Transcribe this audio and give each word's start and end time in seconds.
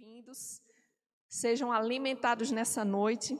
bem-vindos. 0.00 0.62
Sejam 1.28 1.70
alimentados 1.70 2.50
nessa 2.50 2.82
noite. 2.82 3.38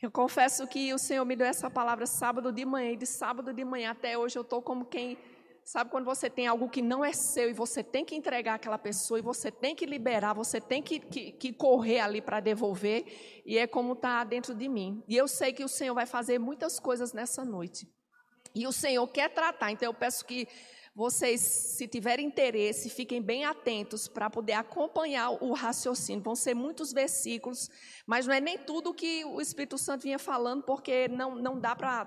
Eu 0.00 0.10
confesso 0.10 0.66
que 0.66 0.94
o 0.94 0.98
Senhor 0.98 1.22
me 1.26 1.36
deu 1.36 1.46
essa 1.46 1.68
palavra 1.68 2.06
sábado 2.06 2.50
de 2.50 2.64
manhã, 2.64 2.92
e 2.92 2.96
de 2.96 3.04
sábado 3.04 3.52
de 3.52 3.62
manhã 3.62 3.90
até 3.90 4.16
hoje 4.16 4.38
eu 4.38 4.42
estou 4.42 4.62
como 4.62 4.86
quem. 4.86 5.18
Sabe 5.62 5.90
quando 5.90 6.06
você 6.06 6.30
tem 6.30 6.46
algo 6.46 6.70
que 6.70 6.80
não 6.80 7.04
é 7.04 7.12
seu 7.12 7.50
e 7.50 7.52
você 7.52 7.84
tem 7.84 8.06
que 8.06 8.14
entregar 8.14 8.54
aquela 8.54 8.78
pessoa 8.78 9.18
e 9.18 9.22
você 9.22 9.50
tem 9.50 9.76
que 9.76 9.84
liberar, 9.84 10.32
você 10.32 10.62
tem 10.62 10.82
que, 10.82 10.98
que, 10.98 11.32
que 11.32 11.52
correr 11.52 12.00
ali 12.00 12.22
para 12.22 12.40
devolver, 12.40 13.04
e 13.44 13.58
é 13.58 13.66
como 13.66 13.92
está 13.92 14.24
dentro 14.24 14.54
de 14.54 14.66
mim. 14.66 15.04
E 15.06 15.14
eu 15.14 15.28
sei 15.28 15.52
que 15.52 15.62
o 15.62 15.68
Senhor 15.68 15.94
vai 15.94 16.06
fazer 16.06 16.38
muitas 16.38 16.80
coisas 16.80 17.12
nessa 17.12 17.44
noite. 17.44 17.86
E 18.54 18.66
o 18.66 18.72
Senhor 18.72 19.06
quer 19.08 19.28
tratar, 19.28 19.70
então 19.70 19.86
eu 19.86 19.94
peço 19.94 20.24
que 20.24 20.48
vocês, 20.94 21.40
se 21.40 21.86
tiverem 21.86 22.26
interesse, 22.26 22.90
fiquem 22.90 23.22
bem 23.22 23.44
atentos 23.44 24.08
para 24.08 24.28
poder 24.28 24.54
acompanhar 24.54 25.30
o 25.30 25.52
raciocínio. 25.52 26.22
Vão 26.22 26.34
ser 26.34 26.54
muitos 26.54 26.92
versículos, 26.92 27.70
mas 28.06 28.26
não 28.26 28.34
é 28.34 28.40
nem 28.40 28.58
tudo 28.58 28.92
que 28.92 29.24
o 29.24 29.40
Espírito 29.40 29.78
Santo 29.78 30.02
vinha 30.02 30.18
falando, 30.18 30.64
porque 30.64 31.08
não, 31.08 31.36
não 31.36 31.58
dá 31.58 31.76
para 31.76 32.04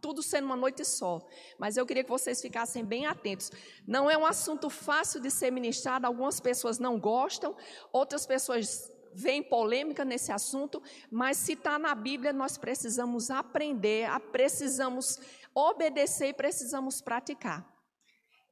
tudo 0.00 0.22
ser 0.22 0.40
numa 0.40 0.56
noite 0.56 0.84
só. 0.84 1.20
Mas 1.58 1.76
eu 1.76 1.86
queria 1.86 2.04
que 2.04 2.10
vocês 2.10 2.40
ficassem 2.40 2.84
bem 2.84 3.06
atentos. 3.06 3.50
Não 3.86 4.10
é 4.10 4.16
um 4.16 4.26
assunto 4.26 4.68
fácil 4.70 5.20
de 5.20 5.30
ser 5.30 5.50
ministrado, 5.50 6.06
algumas 6.06 6.38
pessoas 6.38 6.78
não 6.78 6.98
gostam, 6.98 7.56
outras 7.92 8.26
pessoas 8.26 8.92
veem 9.14 9.42
polêmica 9.42 10.04
nesse 10.04 10.30
assunto, 10.30 10.82
mas 11.10 11.38
se 11.38 11.54
está 11.54 11.78
na 11.78 11.94
Bíblia, 11.94 12.32
nós 12.32 12.56
precisamos 12.56 13.30
aprender, 13.30 14.08
precisamos 14.30 15.18
obedecer 15.54 16.28
e 16.28 16.34
precisamos 16.34 17.00
praticar. 17.00 17.77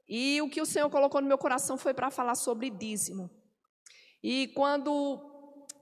E 0.08 0.40
o 0.40 0.48
que 0.48 0.60
o 0.60 0.66
Senhor 0.66 0.88
colocou 0.88 1.20
no 1.20 1.26
meu 1.26 1.38
coração 1.38 1.76
foi 1.76 1.92
para 1.92 2.10
falar 2.10 2.34
sobre 2.34 2.70
dízimo. 2.70 3.30
E 4.22 4.48
quando 4.48 5.20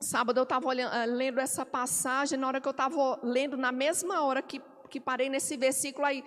sábado 0.00 0.38
eu 0.38 0.44
estava 0.44 0.74
eh, 0.74 1.06
lendo 1.06 1.40
essa 1.40 1.64
passagem, 1.64 2.38
na 2.38 2.46
hora 2.46 2.60
que 2.60 2.68
eu 2.68 2.72
estava 2.72 3.20
lendo, 3.22 3.56
na 3.56 3.72
mesma 3.72 4.22
hora 4.22 4.42
que, 4.42 4.60
que 4.90 5.00
parei 5.00 5.28
nesse 5.28 5.56
versículo, 5.56 6.06
aí 6.06 6.24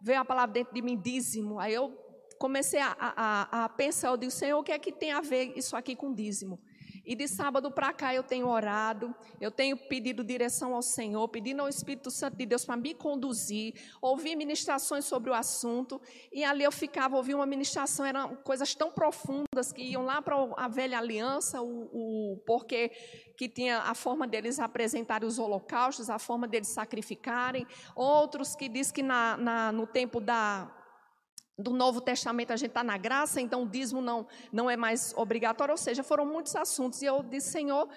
veio 0.00 0.20
a 0.20 0.24
palavra 0.24 0.52
dentro 0.52 0.74
de 0.74 0.82
mim, 0.82 0.96
dízimo. 0.96 1.58
Aí 1.58 1.74
eu 1.74 1.96
comecei 2.38 2.80
a, 2.80 2.96
a, 2.98 3.64
a 3.64 3.68
pensar, 3.68 4.08
eu 4.08 4.16
digo, 4.16 4.30
Senhor, 4.30 4.58
o 4.58 4.62
que 4.62 4.72
é 4.72 4.78
que 4.78 4.92
tem 4.92 5.12
a 5.12 5.20
ver 5.20 5.56
isso 5.56 5.76
aqui 5.76 5.96
com 5.96 6.14
dízimo? 6.14 6.60
E 7.08 7.14
de 7.14 7.26
sábado 7.26 7.70
para 7.70 7.90
cá 7.90 8.14
eu 8.14 8.22
tenho 8.22 8.46
orado, 8.46 9.14
eu 9.40 9.50
tenho 9.50 9.78
pedido 9.78 10.22
direção 10.22 10.74
ao 10.74 10.82
Senhor, 10.82 11.26
pedindo 11.28 11.62
ao 11.62 11.68
Espírito 11.68 12.10
Santo 12.10 12.36
de 12.36 12.44
Deus 12.44 12.66
para 12.66 12.76
me 12.76 12.92
conduzir, 12.92 13.72
ouvi 14.02 14.36
ministrações 14.36 15.06
sobre 15.06 15.30
o 15.30 15.34
assunto, 15.34 15.98
e 16.30 16.44
ali 16.44 16.64
eu 16.64 16.70
ficava, 16.70 17.16
ouvi 17.16 17.34
uma 17.34 17.46
ministração, 17.46 18.04
eram 18.04 18.36
coisas 18.36 18.74
tão 18.74 18.90
profundas 18.90 19.72
que 19.72 19.80
iam 19.84 20.04
lá 20.04 20.20
para 20.20 20.36
a 20.58 20.68
velha 20.68 20.98
aliança, 20.98 21.62
o, 21.62 22.34
o 22.34 22.36
porquê 22.44 22.90
que 23.38 23.48
tinha 23.48 23.78
a 23.78 23.94
forma 23.94 24.26
deles 24.26 24.58
apresentarem 24.58 25.26
os 25.26 25.38
holocaustos, 25.38 26.10
a 26.10 26.18
forma 26.18 26.46
deles 26.46 26.68
sacrificarem, 26.68 27.66
outros 27.96 28.54
que 28.54 28.68
diz 28.68 28.92
que 28.92 29.02
na, 29.02 29.34
na 29.38 29.72
no 29.72 29.86
tempo 29.86 30.20
da 30.20 30.77
do 31.58 31.72
Novo 31.72 32.00
Testamento 32.00 32.52
a 32.52 32.56
gente 32.56 32.70
está 32.70 32.84
na 32.84 32.96
graça, 32.96 33.40
então 33.40 33.64
o 33.64 33.68
dízimo 33.68 34.00
não, 34.00 34.26
não 34.52 34.70
é 34.70 34.76
mais 34.76 35.12
obrigatório, 35.16 35.72
ou 35.72 35.78
seja, 35.78 36.02
foram 36.02 36.24
muitos 36.24 36.54
assuntos. 36.54 37.02
E 37.02 37.06
eu 37.06 37.22
disse, 37.22 37.50
Senhor, 37.50 37.88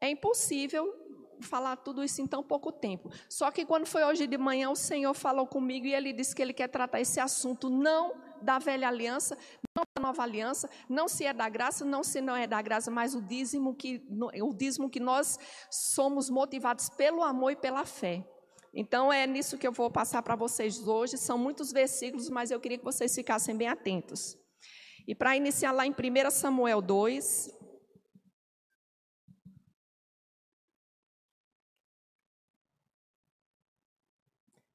é 0.00 0.10
impossível 0.10 0.94
falar 1.40 1.76
tudo 1.76 2.04
isso 2.04 2.20
em 2.20 2.26
tão 2.26 2.42
pouco 2.42 2.70
tempo. 2.70 3.10
Só 3.28 3.50
que 3.50 3.64
quando 3.64 3.86
foi 3.86 4.04
hoje 4.04 4.26
de 4.26 4.36
manhã, 4.36 4.70
o 4.70 4.76
Senhor 4.76 5.14
falou 5.14 5.46
comigo 5.46 5.86
e 5.86 5.94
ele 5.94 6.12
disse 6.12 6.34
que 6.34 6.42
ele 6.42 6.52
quer 6.52 6.68
tratar 6.68 7.00
esse 7.00 7.18
assunto 7.18 7.70
não 7.70 8.14
da 8.42 8.58
velha 8.58 8.88
aliança, 8.88 9.36
não 9.74 9.82
da 9.94 10.02
nova 10.02 10.22
aliança, 10.22 10.68
não 10.88 11.08
se 11.08 11.24
é 11.24 11.32
da 11.32 11.48
graça, 11.48 11.84
não 11.84 12.04
se 12.04 12.20
não 12.20 12.36
é 12.36 12.46
da 12.46 12.60
graça, 12.60 12.90
mas 12.90 13.14
o 13.14 13.22
dízimo 13.22 13.74
que, 13.74 14.02
o 14.42 14.52
dízimo 14.52 14.90
que 14.90 15.00
nós 15.00 15.38
somos 15.70 16.28
motivados 16.28 16.90
pelo 16.90 17.22
amor 17.22 17.52
e 17.52 17.56
pela 17.56 17.84
fé. 17.84 18.24
Então 18.78 19.10
é 19.10 19.26
nisso 19.26 19.56
que 19.56 19.66
eu 19.66 19.72
vou 19.72 19.90
passar 19.90 20.20
para 20.20 20.36
vocês 20.36 20.86
hoje. 20.86 21.16
São 21.16 21.38
muitos 21.38 21.72
versículos, 21.72 22.28
mas 22.28 22.50
eu 22.50 22.60
queria 22.60 22.76
que 22.76 22.84
vocês 22.84 23.14
ficassem 23.14 23.56
bem 23.56 23.68
atentos. 23.68 24.36
E 25.08 25.14
para 25.14 25.34
iniciar 25.34 25.72
lá 25.72 25.86
em 25.86 25.92
1 25.92 26.30
Samuel 26.30 26.82
2. 26.82 27.56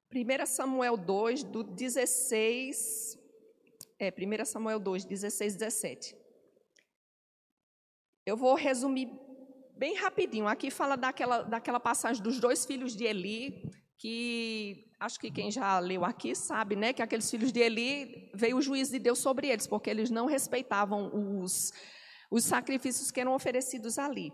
Primeira 0.08 0.46
Samuel 0.46 0.96
2, 0.96 1.44
do 1.44 1.62
16, 1.62 3.16
é, 4.00 4.10
1 4.10 4.44
Samuel 4.44 4.80
2, 4.80 5.04
16, 5.04 5.54
17. 5.54 6.16
Eu 8.26 8.36
vou 8.36 8.56
resumir 8.56 9.08
bem 9.76 9.94
rapidinho. 9.94 10.48
Aqui 10.48 10.72
fala 10.72 10.96
daquela, 10.96 11.42
daquela 11.42 11.80
passagem 11.80 12.20
dos 12.20 12.40
dois 12.40 12.66
filhos 12.66 12.94
de 12.94 13.04
Eli, 13.04 13.70
que 14.02 14.90
acho 14.98 15.20
que 15.20 15.30
quem 15.30 15.48
já 15.48 15.78
leu 15.78 16.04
aqui 16.04 16.34
sabe, 16.34 16.74
né, 16.74 16.92
que 16.92 17.00
aqueles 17.00 17.30
filhos 17.30 17.52
de 17.52 17.60
Eli 17.60 18.28
veio 18.34 18.56
o 18.56 18.60
juízo 18.60 18.90
de 18.90 18.98
Deus 18.98 19.20
sobre 19.20 19.46
eles, 19.46 19.68
porque 19.68 19.88
eles 19.88 20.10
não 20.10 20.26
respeitavam 20.26 21.40
os, 21.40 21.72
os 22.28 22.42
sacrifícios 22.42 23.12
que 23.12 23.20
eram 23.20 23.32
oferecidos 23.32 24.00
ali. 24.00 24.32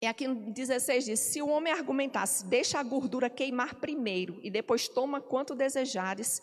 E 0.00 0.06
aqui 0.06 0.26
no 0.26 0.54
16 0.54 1.04
diz: 1.04 1.20
Se 1.20 1.42
o 1.42 1.48
homem 1.48 1.70
argumentasse, 1.70 2.46
deixa 2.46 2.80
a 2.80 2.82
gordura 2.82 3.28
queimar 3.28 3.74
primeiro 3.74 4.40
e 4.42 4.50
depois 4.50 4.88
toma 4.88 5.20
quanto 5.20 5.54
desejares, 5.54 6.40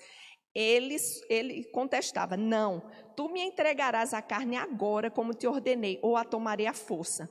ele, 0.53 0.97
ele 1.27 1.63
contestava: 1.71 2.37
Não, 2.37 2.79
tu 3.15 3.27
me 3.27 3.41
entregarás 3.41 4.13
a 4.13 4.21
carne 4.21 4.55
agora, 4.55 5.09
como 5.09 5.33
te 5.33 5.47
ordenei, 5.47 5.97
ou 6.03 6.15
a 6.15 6.23
tomarei 6.23 6.67
à 6.67 6.73
força. 6.73 7.27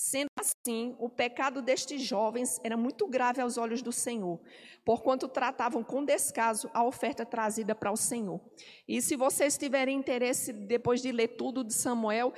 Sendo 0.00 0.28
assim, 0.38 0.94
o 1.00 1.08
pecado 1.08 1.60
destes 1.60 2.00
jovens 2.02 2.60
era 2.62 2.76
muito 2.76 3.08
grave 3.08 3.40
aos 3.40 3.58
olhos 3.58 3.82
do 3.82 3.90
Senhor, 3.90 4.38
porquanto 4.84 5.26
tratavam 5.26 5.82
com 5.82 6.04
descaso 6.04 6.70
a 6.72 6.84
oferta 6.84 7.26
trazida 7.26 7.74
para 7.74 7.90
o 7.90 7.96
Senhor. 7.96 8.40
E 8.86 9.02
se 9.02 9.16
vocês 9.16 9.58
tiverem 9.58 9.98
interesse, 9.98 10.52
depois 10.52 11.02
de 11.02 11.10
ler 11.10 11.36
tudo 11.36 11.64
de 11.64 11.74
Samuel, 11.74 12.32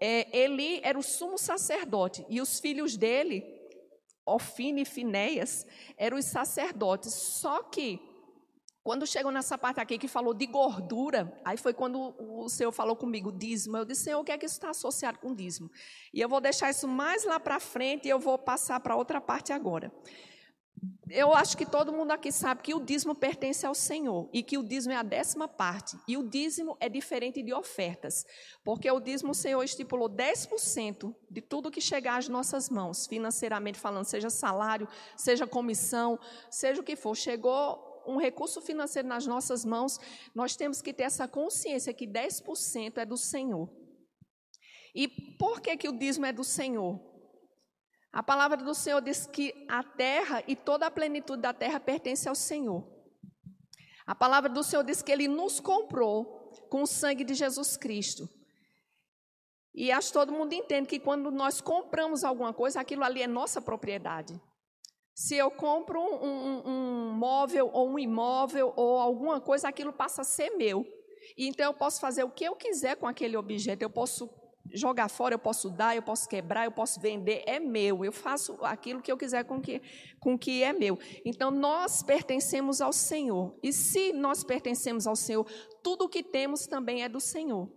é, 0.00 0.36
Eli 0.36 0.80
era 0.82 0.98
o 0.98 1.04
sumo 1.04 1.38
sacerdote, 1.38 2.26
e 2.28 2.40
os 2.40 2.58
filhos 2.58 2.96
dele, 2.96 3.44
Ofine 4.26 4.82
e 4.82 4.84
Finéias, 4.84 5.64
eram 5.96 6.18
os 6.18 6.24
sacerdotes. 6.24 7.14
Só 7.14 7.62
que 7.62 8.00
quando 8.84 9.06
chegou 9.06 9.32
nessa 9.32 9.56
parte 9.56 9.80
aqui 9.80 9.96
que 9.96 10.06
falou 10.06 10.34
de 10.34 10.44
gordura, 10.44 11.32
aí 11.42 11.56
foi 11.56 11.72
quando 11.72 12.14
o 12.18 12.50
Senhor 12.50 12.70
falou 12.70 12.94
comigo, 12.94 13.32
dízimo. 13.32 13.78
Eu 13.78 13.84
disse, 13.86 14.04
Senhor, 14.04 14.20
o 14.20 14.24
que 14.24 14.30
é 14.30 14.36
que 14.36 14.44
isso 14.44 14.56
está 14.56 14.68
associado 14.68 15.18
com 15.18 15.34
dízimo? 15.34 15.70
E 16.12 16.20
eu 16.20 16.28
vou 16.28 16.38
deixar 16.38 16.68
isso 16.68 16.86
mais 16.86 17.24
lá 17.24 17.40
para 17.40 17.58
frente 17.58 18.06
e 18.06 18.10
eu 18.10 18.18
vou 18.18 18.38
passar 18.38 18.78
para 18.80 18.94
outra 18.94 19.22
parte 19.22 19.54
agora. 19.54 19.90
Eu 21.08 21.32
acho 21.32 21.56
que 21.56 21.64
todo 21.64 21.94
mundo 21.94 22.10
aqui 22.10 22.30
sabe 22.30 22.60
que 22.60 22.74
o 22.74 22.80
dízimo 22.80 23.14
pertence 23.14 23.64
ao 23.64 23.74
Senhor 23.74 24.28
e 24.34 24.42
que 24.42 24.58
o 24.58 24.62
dízimo 24.62 24.92
é 24.92 24.96
a 24.96 25.02
décima 25.02 25.48
parte. 25.48 25.96
E 26.06 26.18
o 26.18 26.22
dízimo 26.22 26.76
é 26.78 26.86
diferente 26.86 27.42
de 27.42 27.54
ofertas, 27.54 28.26
porque 28.62 28.90
o 28.90 29.00
dízimo 29.00 29.30
o 29.30 29.34
Senhor 29.34 29.62
estipulou 29.62 30.10
10% 30.10 31.14
de 31.30 31.40
tudo 31.40 31.70
que 31.70 31.80
chegar 31.80 32.18
às 32.18 32.28
nossas 32.28 32.68
mãos, 32.68 33.06
financeiramente 33.06 33.78
falando, 33.78 34.04
seja 34.04 34.28
salário, 34.28 34.86
seja 35.16 35.46
comissão, 35.46 36.18
seja 36.50 36.82
o 36.82 36.84
que 36.84 36.96
for. 36.96 37.14
Chegou 37.14 37.93
um 38.06 38.16
recurso 38.16 38.60
financeiro 38.60 39.08
nas 39.08 39.26
nossas 39.26 39.64
mãos, 39.64 39.98
nós 40.34 40.56
temos 40.56 40.80
que 40.80 40.92
ter 40.92 41.04
essa 41.04 41.26
consciência 41.28 41.92
que 41.92 42.06
10% 42.06 42.98
é 42.98 43.04
do 43.04 43.16
Senhor. 43.16 43.68
E 44.94 45.08
por 45.38 45.60
que, 45.60 45.76
que 45.76 45.88
o 45.88 45.98
dízimo 45.98 46.26
é 46.26 46.32
do 46.32 46.44
Senhor? 46.44 47.00
A 48.12 48.22
palavra 48.22 48.56
do 48.56 48.74
Senhor 48.74 49.00
diz 49.00 49.26
que 49.26 49.66
a 49.68 49.82
terra 49.82 50.42
e 50.46 50.54
toda 50.54 50.86
a 50.86 50.90
plenitude 50.90 51.42
da 51.42 51.52
terra 51.52 51.80
pertence 51.80 52.28
ao 52.28 52.34
Senhor. 52.34 52.88
A 54.06 54.14
palavra 54.14 54.48
do 54.48 54.62
Senhor 54.62 54.84
diz 54.84 55.02
que 55.02 55.10
Ele 55.10 55.26
nos 55.26 55.58
comprou 55.58 56.52
com 56.70 56.82
o 56.82 56.86
sangue 56.86 57.24
de 57.24 57.34
Jesus 57.34 57.76
Cristo. 57.76 58.28
E 59.74 59.90
acho 59.90 60.08
que 60.08 60.14
todo 60.14 60.32
mundo 60.32 60.52
entende 60.52 60.88
que 60.88 61.00
quando 61.00 61.32
nós 61.32 61.60
compramos 61.60 62.22
alguma 62.22 62.54
coisa, 62.54 62.80
aquilo 62.80 63.02
ali 63.02 63.22
é 63.22 63.26
nossa 63.26 63.60
propriedade. 63.60 64.40
Se 65.14 65.36
eu 65.36 65.50
compro 65.50 66.00
um, 66.00 66.24
um, 66.24 66.62
um, 66.66 67.12
móvel 67.12 67.70
ou 67.72 67.88
um 67.88 67.98
imóvel 67.98 68.72
ou 68.76 68.98
alguma 68.98 69.40
coisa, 69.40 69.68
aquilo 69.68 69.92
passa 69.92 70.22
a 70.22 70.24
ser 70.24 70.50
meu. 70.56 70.84
E 71.36 71.46
então 71.46 71.66
eu 71.66 71.74
posso 71.74 72.00
fazer 72.00 72.24
o 72.24 72.30
que 72.30 72.44
eu 72.44 72.56
quiser 72.56 72.96
com 72.96 73.06
aquele 73.06 73.36
objeto. 73.36 73.82
Eu 73.82 73.90
posso 73.90 74.28
jogar 74.72 75.08
fora, 75.08 75.34
eu 75.34 75.38
posso 75.38 75.70
dar, 75.70 75.94
eu 75.94 76.02
posso 76.02 76.28
quebrar, 76.28 76.64
eu 76.64 76.72
posso 76.72 77.00
vender. 77.00 77.44
É 77.46 77.60
meu. 77.60 78.04
Eu 78.04 78.10
faço 78.10 78.58
aquilo 78.62 79.00
que 79.00 79.12
eu 79.12 79.16
quiser 79.16 79.44
com 79.44 79.60
que, 79.60 79.80
com 80.18 80.36
que 80.36 80.64
é 80.64 80.72
meu. 80.72 80.98
Então 81.24 81.50
nós 81.50 82.02
pertencemos 82.02 82.80
ao 82.80 82.92
Senhor. 82.92 83.56
E 83.62 83.72
se 83.72 84.12
nós 84.12 84.42
pertencemos 84.42 85.06
ao 85.06 85.14
Senhor, 85.14 85.46
tudo 85.82 86.06
o 86.06 86.08
que 86.08 86.24
temos 86.24 86.66
também 86.66 87.04
é 87.04 87.08
do 87.08 87.20
Senhor. 87.20 87.70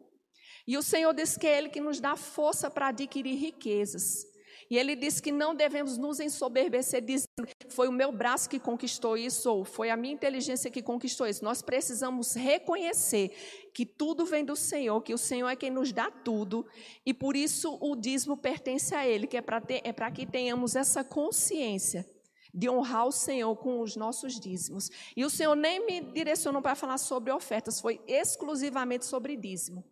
E 0.67 0.75
o 0.75 0.81
Senhor 0.81 1.13
diz 1.13 1.37
que 1.37 1.45
é 1.45 1.57
Ele 1.57 1.69
que 1.69 1.79
nos 1.79 1.99
dá 1.99 2.15
força 2.15 2.69
para 2.69 2.87
adquirir 2.87 3.35
riquezas. 3.35 4.25
E 4.69 4.77
ele 4.77 4.95
diz 4.95 5.19
que 5.19 5.31
não 5.31 5.55
devemos 5.55 5.97
nos 5.97 6.19
ensoberbecer 6.19 7.01
dizendo 7.01 7.47
foi 7.69 7.87
o 7.87 7.91
meu 7.91 8.11
braço 8.11 8.49
que 8.49 8.59
conquistou 8.59 9.17
isso 9.17 9.49
ou 9.49 9.63
foi 9.63 9.89
a 9.89 9.97
minha 9.97 10.13
inteligência 10.13 10.69
que 10.69 10.81
conquistou 10.81 11.25
isso. 11.27 11.43
Nós 11.43 11.61
precisamos 11.61 12.33
reconhecer 12.33 13.31
que 13.73 13.85
tudo 13.85 14.25
vem 14.25 14.43
do 14.43 14.55
Senhor, 14.55 15.01
que 15.01 15.13
o 15.13 15.17
Senhor 15.17 15.47
é 15.47 15.55
quem 15.55 15.69
nos 15.69 15.91
dá 15.91 16.11
tudo 16.11 16.65
e 17.05 17.13
por 17.13 17.35
isso 17.35 17.77
o 17.81 17.95
dízimo 17.95 18.35
pertence 18.35 18.93
a 18.93 19.07
Ele, 19.07 19.27
que 19.27 19.37
é 19.37 19.41
para 19.41 19.61
é 19.69 20.11
que 20.11 20.25
tenhamos 20.25 20.75
essa 20.75 21.03
consciência 21.03 22.05
de 22.53 22.69
honrar 22.69 23.05
o 23.05 23.11
Senhor 23.11 23.55
com 23.57 23.81
os 23.81 23.95
nossos 23.95 24.39
dízimos. 24.39 24.89
E 25.15 25.23
o 25.23 25.29
Senhor 25.29 25.55
nem 25.55 25.85
me 25.85 26.01
direcionou 26.01 26.61
para 26.61 26.75
falar 26.75 26.97
sobre 26.97 27.31
ofertas, 27.31 27.79
foi 27.79 28.01
exclusivamente 28.07 29.05
sobre 29.05 29.37
dízimo. 29.37 29.83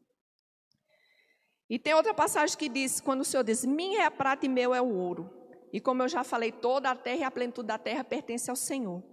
E 1.70 1.80
tem 1.80 1.94
outra 1.94 2.14
passagem 2.14 2.58
que 2.58 2.70
diz, 2.70 3.02
quando 3.02 3.22
o 3.22 3.26
Senhor 3.26 3.44
diz, 3.44 3.66
minha 3.66 4.02
é 4.02 4.06
a 4.06 4.12
prata 4.12 4.46
e 4.46 4.50
meu 4.50 4.74
é 4.74 4.82
o 4.82 4.94
ouro. 4.94 5.30
E 5.74 5.80
como 5.80 6.04
eu 6.04 6.08
já 6.08 6.24
falei, 6.24 6.52
toda 6.52 6.90
a 6.90 6.96
terra 6.96 7.18
e 7.18 7.24
a 7.24 7.32
plenitude 7.32 7.68
da 7.68 7.78
terra 7.78 8.04
pertence 8.04 8.50
ao 8.50 8.56
Senhor. 8.56 9.04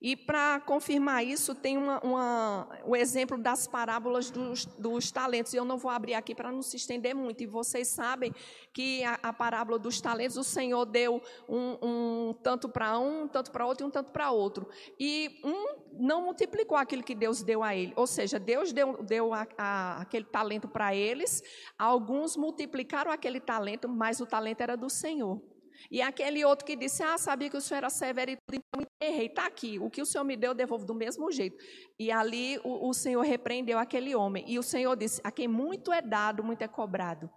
E 0.00 0.16
para 0.16 0.60
confirmar 0.60 1.22
isso, 1.22 1.54
tem 1.54 1.76
uma, 1.76 2.00
uma, 2.00 2.68
o 2.86 2.96
exemplo 2.96 3.36
das 3.36 3.66
parábolas 3.66 4.30
dos, 4.30 4.64
dos 4.64 5.10
talentos. 5.10 5.52
Eu 5.52 5.64
não 5.64 5.76
vou 5.76 5.90
abrir 5.90 6.14
aqui 6.14 6.34
para 6.34 6.50
não 6.50 6.62
se 6.62 6.76
estender 6.76 7.14
muito. 7.14 7.42
E 7.42 7.46
vocês 7.46 7.88
sabem 7.88 8.34
que 8.72 9.04
a, 9.04 9.18
a 9.22 9.32
parábola 9.32 9.78
dos 9.78 10.00
talentos, 10.00 10.38
o 10.38 10.44
Senhor 10.44 10.86
deu 10.86 11.20
um, 11.46 11.76
um 11.82 12.34
tanto 12.42 12.66
para 12.66 12.98
um, 12.98 13.24
um 13.24 13.28
tanto 13.28 13.50
para 13.50 13.66
outro 13.66 13.84
e 13.84 13.88
um 13.88 13.90
tanto 13.90 14.10
para 14.10 14.30
outro. 14.30 14.66
E 14.98 15.38
um 15.44 15.90
não 15.92 16.22
multiplicou 16.22 16.78
aquilo 16.78 17.02
que 17.02 17.14
Deus 17.14 17.42
deu 17.42 17.62
a 17.62 17.76
ele. 17.76 17.92
Ou 17.94 18.06
seja, 18.06 18.38
Deus 18.38 18.72
deu, 18.72 19.02
deu 19.02 19.34
a, 19.34 19.46
a, 19.58 20.00
aquele 20.00 20.24
talento 20.24 20.66
para 20.66 20.94
eles, 20.94 21.42
alguns 21.78 22.38
multiplicaram 22.38 23.10
aquele 23.10 23.40
talento, 23.40 23.86
mas 23.86 24.18
o 24.18 24.26
talento 24.26 24.62
era 24.62 24.76
do 24.76 24.88
Senhor. 24.88 25.42
E 25.90 26.02
aquele 26.02 26.44
outro 26.44 26.66
que 26.66 26.74
disse: 26.74 27.02
Ah, 27.02 27.16
sabia 27.18 27.48
que 27.48 27.56
o 27.56 27.60
senhor 27.60 27.78
era 27.78 27.90
severo 27.90 28.32
e 28.32 28.36
tudo, 28.36 28.60
então 28.60 28.86
errei. 29.00 29.26
Está 29.26 29.46
aqui. 29.46 29.78
O 29.78 29.88
que 29.88 30.02
o 30.02 30.06
senhor 30.06 30.24
me 30.24 30.36
deu, 30.36 30.50
eu 30.50 30.54
devolvo 30.54 30.84
do 30.84 30.94
mesmo 30.94 31.30
jeito. 31.30 31.56
E 31.98 32.10
ali 32.10 32.58
o, 32.64 32.88
o 32.88 32.92
senhor 32.92 33.22
repreendeu 33.22 33.78
aquele 33.78 34.14
homem. 34.14 34.44
E 34.48 34.58
o 34.58 34.62
senhor 34.62 34.96
disse: 34.96 35.20
A 35.22 35.30
quem 35.30 35.46
muito 35.46 35.92
é 35.92 36.02
dado, 36.02 36.42
muito 36.42 36.62
é 36.62 36.68
cobrado. 36.68 37.30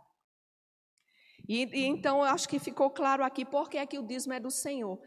E, 1.48 1.64
e 1.74 1.86
então 1.86 2.20
eu 2.20 2.26
acho 2.26 2.48
que 2.48 2.60
ficou 2.60 2.90
claro 2.90 3.24
aqui 3.24 3.44
porque 3.44 3.78
é 3.78 3.86
que 3.86 4.00
o 4.00 4.04
dízimo 4.04 4.34
é 4.34 4.40
do 4.40 4.50
Senhor. 4.52 5.00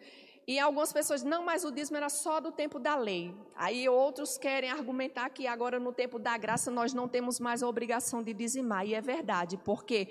E 0.49 0.61
algumas 0.61 0.93
pessoas, 0.93 1.25
não, 1.25 1.45
mas 1.45 1.65
o 1.65 1.73
dízimo 1.73 1.97
era 1.97 2.09
só 2.09 2.39
do 2.39 2.53
tempo 2.53 2.79
da 2.79 2.95
lei. 2.95 3.35
Aí 3.57 3.89
outros 3.89 4.39
querem 4.39 4.71
argumentar 4.71 5.29
que 5.31 5.45
agora 5.45 5.81
no 5.81 5.93
tempo 5.93 6.21
da 6.21 6.39
graça 6.39 6.71
nós 6.71 6.95
não 6.95 7.09
temos 7.09 7.41
mais 7.41 7.65
a 7.65 7.69
obrigação 7.69 8.23
de 8.23 8.33
dizimar. 8.33 8.87
E 8.87 8.95
é 8.95 9.01
verdade, 9.01 9.57
porque 9.65 10.09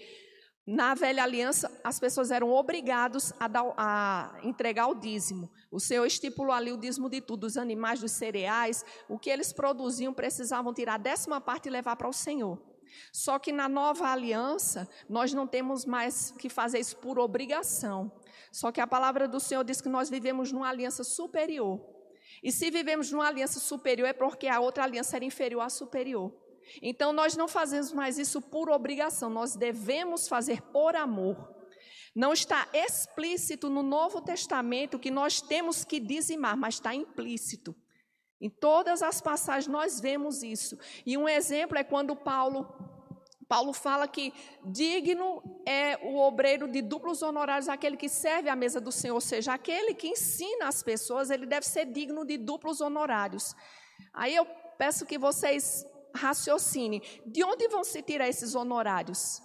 na 0.66 0.96
velha 0.96 1.22
aliança, 1.22 1.72
as 1.84 2.00
pessoas 2.00 2.32
eram 2.32 2.52
obrigadas 2.52 3.32
a, 3.40 3.48
dar, 3.48 3.74
a, 3.78 4.40
entregar 4.44 4.88
o 4.88 4.96
dízimo. 4.96 5.52
O 5.70 5.80
Senhor 5.80 6.06
estipulou 6.06 6.52
ali 6.52 6.72
o 6.72 6.78
dízimo 6.78 7.08
de 7.08 7.22
tudo, 7.22 7.42
dos 7.42 7.56
animais, 7.56 8.00
dos 8.00 8.14
cereais, 8.14 8.84
o 9.08 9.20
que 9.20 9.30
eles 9.30 9.54
produziam 9.54 10.12
precisavam 10.12 10.74
tirar 10.74 10.96
a 10.96 10.98
décima 10.98 11.40
parte 11.40 11.68
e 11.68 11.72
levar 11.72 11.96
para 11.96 12.08
o 12.08 12.14
Senhor. 12.14 12.60
Só 13.12 13.38
que 13.38 13.52
na 13.52 13.70
nova 13.70 14.08
aliança, 14.08 14.90
nós 15.08 15.34
não 15.34 15.46
temos 15.46 15.86
mais 15.86 16.32
que 16.32 16.50
fazer 16.50 16.80
isso 16.80 16.98
por 16.98 17.20
obrigação. 17.20 18.12
Só 18.52 18.72
que 18.72 18.82
a 18.82 18.88
palavra 18.88 19.28
do 19.28 19.40
Senhor 19.40 19.64
diz 19.64 19.82
que 19.82 19.90
nós 19.90 20.10
vivemos 20.10 20.52
numa 20.52 20.70
aliança 20.70 21.04
superior. 21.04 21.80
E 22.42 22.52
se 22.52 22.72
vivemos 22.72 23.12
numa 23.12 23.28
aliança 23.28 23.60
superior, 23.60 24.08
é 24.08 24.14
porque 24.14 24.48
a 24.48 24.60
outra 24.60 24.84
aliança 24.84 25.16
era 25.16 25.26
inferior 25.26 25.62
à 25.62 25.70
superior. 25.70 26.34
Então 26.82 27.14
nós 27.14 27.36
não 27.36 27.48
fazemos 27.48 27.92
mais 27.92 28.18
isso 28.18 28.42
por 28.42 28.70
obrigação, 28.70 29.30
nós 29.30 29.56
devemos 29.56 30.28
fazer 30.28 30.62
por 30.62 30.96
amor. 30.96 31.54
Não 32.16 32.32
está 32.32 32.68
explícito 32.74 33.70
no 33.70 33.84
Novo 33.84 34.22
Testamento 34.22 35.00
que 35.00 35.12
nós 35.12 35.42
temos 35.42 35.84
que 35.84 36.00
dizimar, 36.00 36.56
mas 36.56 36.76
está 36.76 36.96
implícito. 36.96 37.76
Em 38.40 38.50
todas 38.50 39.02
as 39.02 39.20
passagens 39.20 39.68
nós 39.68 40.00
vemos 40.00 40.44
isso. 40.44 40.78
E 41.06 41.18
um 41.18 41.28
exemplo 41.28 41.78
é 41.78 41.84
quando 41.84 42.16
Paulo 42.16 42.68
Paulo 43.48 43.74
fala 43.74 44.08
que 44.08 44.34
digno 44.64 45.62
é 45.68 46.00
o 46.02 46.18
obreiro 46.18 46.68
de 46.68 46.82
duplos 46.82 47.22
honorários, 47.22 47.70
aquele 47.70 47.96
que 47.96 48.10
serve 48.10 48.50
à 48.50 48.56
mesa 48.56 48.82
do 48.82 48.92
Senhor, 48.92 49.14
ou 49.14 49.22
seja, 49.22 49.54
aquele 49.54 49.94
que 49.94 50.08
ensina 50.08 50.68
as 50.68 50.82
pessoas, 50.82 51.30
ele 51.30 51.46
deve 51.46 51.66
ser 51.66 51.86
digno 51.86 52.26
de 52.26 52.38
duplos 52.38 52.82
honorários. 52.82 53.56
Aí 54.14 54.36
eu 54.36 54.46
peço 54.78 55.06
que 55.06 55.18
vocês 55.18 55.86
raciocine, 56.16 57.02
de 57.26 57.44
onde 57.44 57.68
vão 57.68 57.84
se 57.84 58.02
tirar 58.02 58.28
esses 58.28 58.56
honorários? 58.56 59.42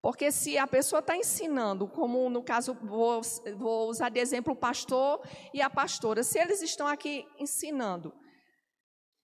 Porque 0.00 0.32
se 0.32 0.58
a 0.58 0.66
pessoa 0.66 0.98
está 0.98 1.16
ensinando, 1.16 1.86
como 1.86 2.28
no 2.28 2.42
caso, 2.42 2.74
vou, 2.82 3.20
vou, 3.56 3.88
usar 3.88 4.08
de 4.08 4.18
exemplo 4.18 4.52
o 4.52 4.56
pastor 4.56 5.20
e 5.54 5.62
a 5.62 5.70
pastora, 5.70 6.24
se 6.24 6.40
eles 6.40 6.60
estão 6.60 6.88
aqui 6.88 7.24
ensinando, 7.38 8.12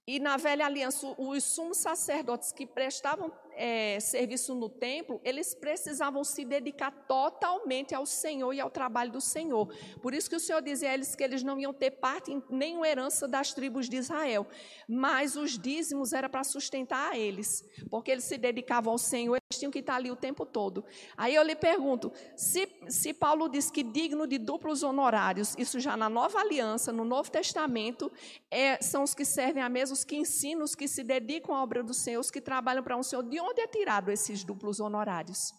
e 0.07 0.21
na 0.21 0.37
velha 0.37 0.65
aliança, 0.65 1.15
os 1.19 1.45
sumos 1.45 1.79
sacerdotes 1.79 2.53
que 2.53 2.65
prestavam 2.65 3.31
é, 3.59 3.99
serviço 3.99 4.55
no 4.55 4.69
templo, 4.69 5.21
eles 5.25 5.53
precisavam 5.53 6.23
se 6.23 6.45
dedicar 6.45 6.93
totalmente 7.09 7.93
ao 7.93 8.07
Senhor 8.07 8.53
e 8.53 8.61
ao 8.61 8.71
trabalho 8.71 9.11
do 9.11 9.21
Senhor. 9.21 9.69
Por 10.01 10.15
isso 10.15 10.31
que 10.31 10.37
o 10.37 10.41
Senhor 10.41 10.63
dizia 10.63 10.91
a 10.91 10.95
eles 10.95 11.17
que 11.17 11.25
eles 11.25 11.43
não 11.43 11.59
iam 11.59 11.75
ter 11.75 11.91
parte 11.91 12.33
em 12.33 12.43
nenhuma 12.49 12.89
herança 12.89 13.27
das 13.27 13.53
tribos 13.53 13.89
de 13.89 13.97
Israel. 13.97 14.47
Mas 14.89 15.35
os 15.35 15.59
dízimos 15.59 16.13
era 16.13 16.29
para 16.29 16.45
sustentar 16.45 17.13
a 17.13 17.19
eles, 17.19 17.65
porque 17.91 18.13
eles 18.13 18.25
se 18.25 18.39
dedicavam 18.39 18.93
ao 18.93 18.99
Senhor, 18.99 19.35
eles 19.35 19.59
tinham 19.59 19.73
que 19.73 19.81
estar 19.81 19.97
ali 19.97 20.11
o 20.11 20.17
tempo 20.17 20.47
todo. 20.47 20.85
Aí 21.17 21.35
eu 21.35 21.43
lhe 21.43 21.57
pergunto: 21.57 22.13
se, 22.37 22.69
se 22.89 23.13
Paulo 23.13 23.49
diz 23.49 23.71
que 23.71 23.83
digno 23.83 24.27
de 24.27 24.39
duplos 24.39 24.85
honorários, 24.85 25.57
isso 25.59 25.81
já 25.81 25.97
na 25.97 26.09
nova 26.09 26.39
aliança, 26.39 26.93
no 26.93 27.05
Novo 27.05 27.31
Testamento, 27.31 28.13
é, 28.51 28.81
são 28.81 29.03
os 29.03 29.15
que 29.15 29.25
servem 29.25 29.63
a 29.63 29.69
mesa, 29.69 29.93
os 29.93 30.05
que 30.05 30.17
ensinam, 30.17 30.63
os 30.63 30.77
que 30.77 30.87
se 30.87 31.03
dedicam 31.03 31.57
à 31.57 31.63
obra 31.63 31.83
do 31.83 31.93
Senhor, 31.93 32.21
os 32.21 32.31
que 32.31 32.41
trabalham 32.41 32.85
para 32.85 32.97
um 32.97 33.03
Senhor. 33.03 33.23
De 33.25 33.41
onde 33.41 33.48
é 33.57 33.67
tirado 33.67 34.11
esses 34.11 34.45
duplos 34.45 34.81
honorários? 34.81 35.53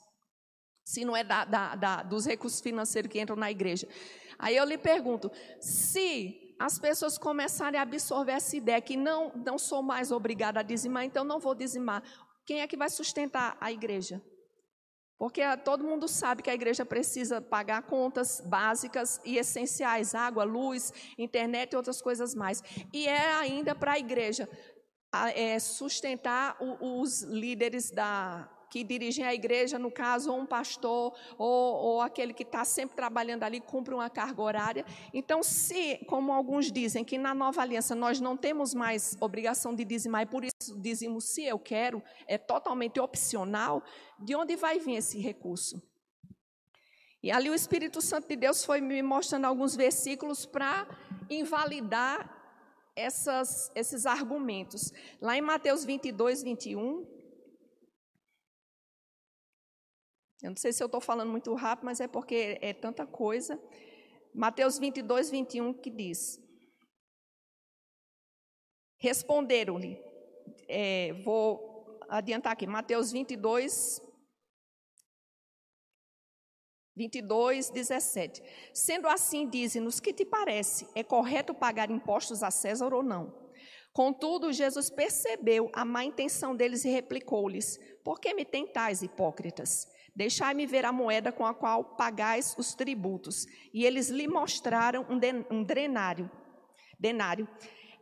Se 0.86 1.06
não 1.06 1.15
é 1.15 1.24
da, 1.24 1.45
da, 1.45 1.75
da, 1.75 2.03
dos 2.03 2.25
recursos 2.25 2.59
financeiros 2.62 3.12
que 3.12 3.19
entram 3.19 3.36
na 3.36 3.50
igreja. 3.50 3.88
Aí 4.38 4.56
eu 4.56 4.65
lhe 4.65 4.77
pergunto: 4.77 5.31
se 5.59 6.56
as 6.59 6.77
pessoas 6.77 7.18
começarem 7.18 7.80
a 7.80 7.83
absorver 7.83 8.33
essa 8.33 8.56
ideia 8.57 8.81
que 8.81 8.97
não, 8.97 9.31
não 9.33 9.57
sou 9.57 9.81
mais 9.81 10.12
obrigada 10.12 10.59
a 10.59 10.63
dizimar, 10.63 11.06
então 11.06 11.24
não 11.24 11.39
vou 11.39 11.56
dizimar, 11.56 12.03
quem 12.45 12.62
é 12.62 12.68
que 12.68 12.75
vai 12.75 12.89
sustentar 12.89 13.57
a 13.62 13.71
igreja? 13.71 14.21
Porque 15.19 15.41
todo 15.65 15.83
mundo 15.83 16.07
sabe 16.07 16.41
que 16.41 16.50
a 16.50 16.53
igreja 16.53 16.86
precisa 16.86 17.41
pagar 17.41 17.81
contas 17.83 18.39
básicas 18.39 19.19
e 19.25 19.38
essenciais, 19.38 20.15
água, 20.15 20.45
luz, 20.45 20.94
internet 21.18 21.74
e 21.74 21.75
outras 21.75 22.01
coisas 22.01 22.33
mais. 22.33 22.63
E 22.94 23.06
é 23.06 23.33
ainda 23.33 23.75
para 23.75 23.94
a 23.94 24.00
igreja 24.00 24.50
é, 25.34 25.58
sustentar 25.60 26.58
os 26.60 27.22
líderes 27.24 27.90
da, 27.92 28.50
que 28.70 28.84
dirigem 28.84 29.26
a 29.26 29.34
igreja, 29.34 29.80
no 29.80 29.92
caso, 29.92 30.32
ou 30.32 30.40
um 30.40 30.46
pastor, 30.46 31.14
ou, 31.38 31.76
ou 31.76 32.01
aquele 32.01 32.34
que 32.34 32.44
está 32.44 32.63
sempre 32.63 32.96
trabalhando 32.96 33.44
ali, 33.44 33.60
cumpre 33.60 33.94
uma 33.94 34.10
carga 34.10 34.42
horária. 34.42 34.86
Então, 35.13 35.42
se, 35.42 35.98
como 36.06 36.32
alguns 36.32 36.72
dizem, 36.72 37.04
que 37.04 37.18
na 37.18 37.34
nova 37.34 37.62
aliança 37.62 37.96
nós 37.96 38.22
não 38.22 38.38
temos 38.38 38.74
mais 38.74 39.18
obrigação 39.20 39.74
de 39.74 39.84
dizimar, 39.84 40.22
e 40.22 40.28
por 40.28 40.44
isso 40.44 40.80
dizimos 40.80 41.25
se 41.25 41.44
eu 41.44 41.58
quero, 41.58 42.04
é 42.28 42.38
totalmente 42.38 43.00
opcional, 43.00 43.84
de 44.20 44.36
onde 44.36 44.56
vai 44.56 44.80
vir 44.80 44.96
esse 44.96 45.20
recurso? 45.20 45.82
E 47.22 47.32
ali 47.32 47.50
o 47.50 47.56
Espírito 47.56 48.01
Santo 48.01 48.30
de 48.30 48.36
Deus 48.38 48.63
foi 48.63 48.80
me 48.80 49.01
mostrando 49.01 49.46
alguns 49.46 49.75
versículos 49.75 50.46
para 50.46 50.88
invalidar 51.30 52.38
essas, 53.00 53.72
esses 53.75 54.06
argumentos. 54.06 54.91
Lá 55.22 55.38
em 55.38 55.41
Mateus 55.41 55.86
22, 55.86 56.44
21. 56.44 57.08
Eu 60.41 60.50
não 60.51 60.58
sei 60.58 60.72
se 60.72 60.82
eu 60.82 60.86
estou 60.86 61.01
falando 61.01 61.29
muito 61.29 61.53
rápido, 61.53 61.86
mas 61.86 62.00
é 62.00 62.08
porque 62.08 62.58
é 62.62 62.74
tanta 62.74 63.06
coisa. 63.06 63.62
Mateus 64.34 64.77
22, 64.77 65.29
21 65.29 65.74
que 65.74 65.89
diz: 65.89 66.39
Responderam-lhe, 68.98 69.98
é, 70.68 71.13
vou 71.24 72.00
adiantar 72.10 72.53
aqui, 72.53 72.68
Mateus 72.68 73.12
22, 73.12 74.01
22, 77.00 77.70
17. 77.70 78.44
Sendo 78.74 79.08
assim, 79.08 79.50
dize-nos, 79.50 80.01
que 80.01 80.12
te 80.12 80.25
parece? 80.25 80.86
É 80.94 81.01
correto 81.01 81.53
pagar 81.53 81.89
impostos 81.89 82.44
a 82.44 82.51
César 82.51 82.94
ou 82.94 83.01
não? 83.01 83.34
Contudo, 83.94 84.51
Jesus 84.51 84.89
percebeu 84.89 85.70
a 85.74 85.86
má 85.86 86.03
intenção 86.03 86.53
deles 86.53 86.84
e 86.84 86.89
replicou-lhes: 86.89 87.79
Por 88.03 88.20
que 88.20 88.34
me 88.34 88.44
tentais, 88.44 89.01
hipócritas? 89.01 89.88
Deixai-me 90.13 90.65
ver 90.65 90.84
a 90.84 90.91
moeda 90.91 91.32
com 91.32 91.46
a 91.46 91.53
qual 91.53 91.96
pagais 91.96 92.53
os 92.58 92.75
tributos. 92.75 93.46
E 93.74 93.86
eles 93.86 94.10
lhe 94.10 94.27
mostraram 94.27 95.06
um, 95.10 95.18
den 95.18 95.46
um 95.50 95.63
drenário, 95.63 96.29
denário. 97.00 97.48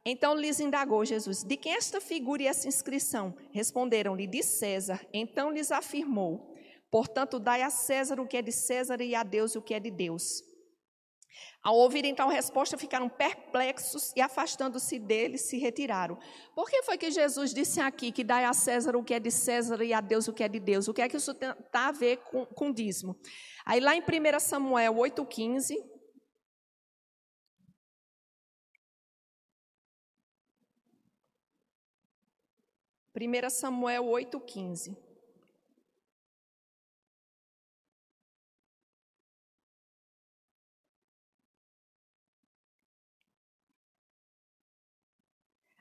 Então 0.03 0.35
lhes 0.35 0.59
indagou 0.59 1.05
Jesus: 1.05 1.43
De 1.43 1.55
quem 1.55 1.75
esta 1.75 2.01
figura 2.01 2.41
e 2.41 2.47
essa 2.47 2.67
inscrição? 2.67 3.37
Responderam-lhe: 3.51 4.25
De 4.25 4.41
César. 4.41 4.99
Então 5.13 5.51
lhes 5.51 5.71
afirmou: 5.71 6.56
Portanto, 6.89 7.39
dai 7.39 7.61
a 7.61 7.69
César 7.69 8.19
o 8.19 8.27
que 8.27 8.37
é 8.37 8.41
de 8.41 8.51
César 8.51 9.01
e 9.01 9.13
a 9.13 9.23
Deus 9.23 9.55
o 9.55 9.61
que 9.61 9.73
é 9.73 9.79
de 9.79 9.91
Deus. 9.91 10.43
Ao 11.61 11.75
ouvirem 11.75 12.15
tal 12.15 12.29
resposta, 12.29 12.77
ficaram 12.77 13.09
perplexos 13.09 14.13
e, 14.15 14.21
afastando-se 14.21 14.97
dele, 14.97 15.37
se 15.37 15.57
retiraram. 15.57 16.17
Por 16.55 16.69
que 16.69 16.81
foi 16.83 16.97
que 16.97 17.11
Jesus 17.11 17.53
disse 17.53 17.81
aqui 17.81 18.11
que 18.11 18.23
dai 18.23 18.45
a 18.45 18.53
César 18.53 18.95
o 18.95 19.03
que 19.03 19.13
é 19.13 19.19
de 19.19 19.29
César 19.29 19.83
e 19.83 19.93
a 19.93 19.99
Deus 19.99 20.27
o 20.27 20.33
que 20.33 20.43
é 20.43 20.47
de 20.47 20.59
Deus? 20.59 20.87
O 20.87 20.93
que 20.93 21.01
é 21.01 21.09
que 21.09 21.17
isso 21.17 21.33
tem 21.33 21.53
a 21.73 21.91
ver 21.91 22.17
com, 22.17 22.45
com 22.45 22.71
dízimo? 22.71 23.19
Aí 23.65 23.79
lá 23.81 23.95
em 23.95 24.01
1 24.01 24.39
Samuel 24.39 24.93
8,15. 24.93 25.75
Primeira 33.11 33.49
Samuel 33.49 34.05
8,15. 34.05 35.06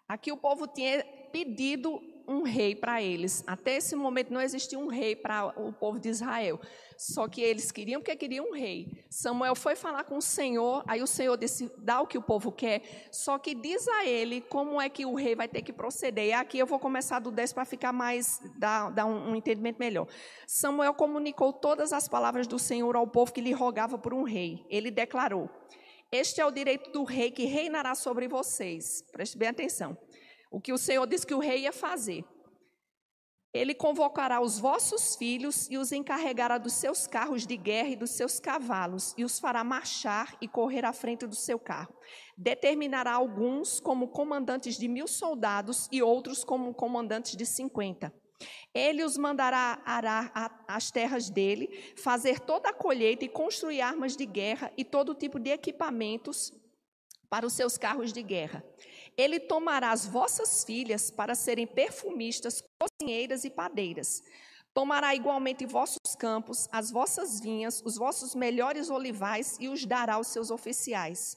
Aqui 0.08 0.30
o 0.30 0.36
povo 0.36 0.66
tinha 0.66 1.04
pedido 1.32 2.00
um 2.28 2.42
rei 2.42 2.74
para 2.74 3.00
eles. 3.00 3.42
Até 3.46 3.76
esse 3.76 3.94
momento 3.94 4.32
não 4.32 4.40
existia 4.40 4.78
um 4.78 4.88
rei 4.88 5.14
para 5.14 5.46
o 5.60 5.72
povo 5.72 5.98
de 5.98 6.08
Israel. 6.08 6.60
Só 6.96 7.28
que 7.28 7.40
eles 7.40 7.70
queriam 7.70 8.00
porque 8.00 8.16
queriam 8.16 8.48
um 8.48 8.52
rei. 8.54 9.04
Samuel 9.10 9.54
foi 9.54 9.76
falar 9.76 10.04
com 10.04 10.16
o 10.16 10.22
Senhor, 10.22 10.82
aí 10.86 11.02
o 11.02 11.06
Senhor 11.06 11.36
disse: 11.36 11.70
dá 11.78 12.00
o 12.00 12.06
que 12.06 12.18
o 12.18 12.22
povo 12.22 12.50
quer. 12.50 13.08
Só 13.12 13.38
que 13.38 13.54
diz 13.54 13.86
a 13.86 14.06
ele 14.06 14.40
como 14.40 14.80
é 14.80 14.88
que 14.88 15.04
o 15.04 15.14
rei 15.14 15.34
vai 15.34 15.46
ter 15.46 15.62
que 15.62 15.72
proceder. 15.72 16.26
E 16.26 16.32
aqui 16.32 16.58
eu 16.58 16.66
vou 16.66 16.78
começar 16.78 17.18
do 17.18 17.30
10 17.30 17.52
para 17.52 17.64
ficar 17.64 17.92
mais, 17.92 18.40
dar, 18.58 18.90
dar 18.90 19.06
um, 19.06 19.30
um 19.30 19.36
entendimento 19.36 19.78
melhor. 19.78 20.08
Samuel 20.46 20.94
comunicou 20.94 21.52
todas 21.52 21.92
as 21.92 22.08
palavras 22.08 22.46
do 22.46 22.58
Senhor 22.58 22.96
ao 22.96 23.06
povo 23.06 23.32
que 23.32 23.40
lhe 23.40 23.52
rogava 23.52 23.98
por 23.98 24.14
um 24.14 24.22
rei. 24.22 24.64
Ele 24.70 24.90
declarou: 24.90 25.50
este 26.16 26.40
é 26.40 26.46
o 26.46 26.50
direito 26.50 26.90
do 26.90 27.04
rei 27.04 27.30
que 27.30 27.44
reinará 27.44 27.94
sobre 27.94 28.26
vocês. 28.26 29.02
Preste 29.12 29.36
bem 29.36 29.48
atenção. 29.48 29.96
O 30.50 30.60
que 30.60 30.72
o 30.72 30.78
Senhor 30.78 31.06
disse 31.06 31.26
que 31.26 31.34
o 31.34 31.38
rei 31.38 31.60
ia 31.60 31.72
fazer. 31.72 32.24
Ele 33.52 33.74
convocará 33.74 34.40
os 34.40 34.58
vossos 34.58 35.16
filhos 35.16 35.66
e 35.70 35.78
os 35.78 35.90
encarregará 35.90 36.58
dos 36.58 36.74
seus 36.74 37.06
carros 37.06 37.46
de 37.46 37.56
guerra 37.56 37.88
e 37.88 37.96
dos 37.96 38.10
seus 38.10 38.38
cavalos, 38.38 39.14
e 39.16 39.24
os 39.24 39.38
fará 39.38 39.64
marchar 39.64 40.36
e 40.42 40.48
correr 40.48 40.84
à 40.84 40.92
frente 40.92 41.26
do 41.26 41.34
seu 41.34 41.58
carro. 41.58 41.94
Determinará 42.36 43.12
alguns 43.12 43.80
como 43.80 44.08
comandantes 44.08 44.76
de 44.76 44.88
mil 44.88 45.06
soldados 45.06 45.88
e 45.90 46.02
outros 46.02 46.44
como 46.44 46.74
comandantes 46.74 47.34
de 47.34 47.46
cinquenta. 47.46 48.12
Ele 48.76 49.02
os 49.02 49.16
mandará 49.16 49.80
arar 49.86 50.30
as 50.68 50.90
terras 50.90 51.30
dele, 51.30 51.94
fazer 51.96 52.40
toda 52.40 52.68
a 52.68 52.74
colheita 52.74 53.24
e 53.24 53.28
construir 53.28 53.80
armas 53.80 54.14
de 54.14 54.26
guerra 54.26 54.70
e 54.76 54.84
todo 54.84 55.14
tipo 55.14 55.40
de 55.40 55.48
equipamentos 55.48 56.52
para 57.30 57.46
os 57.46 57.54
seus 57.54 57.78
carros 57.78 58.12
de 58.12 58.22
guerra. 58.22 58.62
Ele 59.16 59.40
tomará 59.40 59.92
as 59.92 60.04
vossas 60.04 60.62
filhas 60.62 61.10
para 61.10 61.34
serem 61.34 61.66
perfumistas, 61.66 62.62
cozinheiras 62.78 63.44
e 63.44 63.50
padeiras. 63.50 64.22
Tomará 64.74 65.14
igualmente 65.14 65.64
vossos 65.64 66.14
campos, 66.18 66.68
as 66.70 66.90
vossas 66.90 67.40
vinhas, 67.40 67.82
os 67.82 67.96
vossos 67.96 68.34
melhores 68.34 68.90
olivais 68.90 69.56
e 69.58 69.70
os 69.70 69.86
dará 69.86 70.16
aos 70.16 70.26
seus 70.26 70.50
oficiais. 70.50 71.34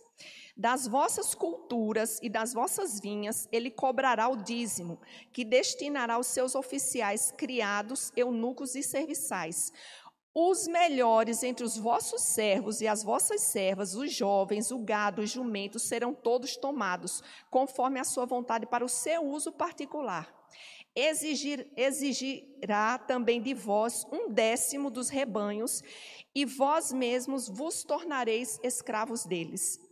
Das 0.59 0.85
vossas 0.85 1.33
culturas 1.33 2.19
e 2.21 2.27
das 2.27 2.51
vossas 2.51 2.99
vinhas, 2.99 3.47
ele 3.49 3.71
cobrará 3.71 4.27
o 4.27 4.35
dízimo, 4.35 4.99
que 5.31 5.45
destinará 5.45 6.15
aos 6.15 6.27
seus 6.27 6.53
oficiais, 6.53 7.31
criados, 7.31 8.11
eunucos 8.13 8.75
e 8.75 8.83
serviçais. 8.83 9.71
Os 10.35 10.67
melhores 10.67 11.43
entre 11.43 11.63
os 11.63 11.77
vossos 11.77 12.23
servos 12.23 12.81
e 12.81 12.89
as 12.89 13.03
vossas 13.03 13.39
servas, 13.39 13.95
os 13.95 14.11
jovens, 14.13 14.69
o 14.69 14.79
gado, 14.79 15.21
os 15.21 15.29
jumentos, 15.29 15.83
serão 15.83 16.13
todos 16.13 16.57
tomados, 16.57 17.23
conforme 17.49 17.97
a 17.97 18.03
sua 18.03 18.25
vontade, 18.25 18.65
para 18.65 18.83
o 18.83 18.89
seu 18.89 19.23
uso 19.23 19.53
particular. 19.53 20.27
Exigir, 20.93 21.71
exigirá 21.77 22.97
também 22.97 23.41
de 23.41 23.53
vós 23.53 24.05
um 24.11 24.29
décimo 24.29 24.89
dos 24.89 25.07
rebanhos, 25.07 25.81
e 26.35 26.43
vós 26.43 26.91
mesmos 26.91 27.47
vos 27.47 27.85
tornareis 27.85 28.59
escravos 28.61 29.23
deles. 29.23 29.87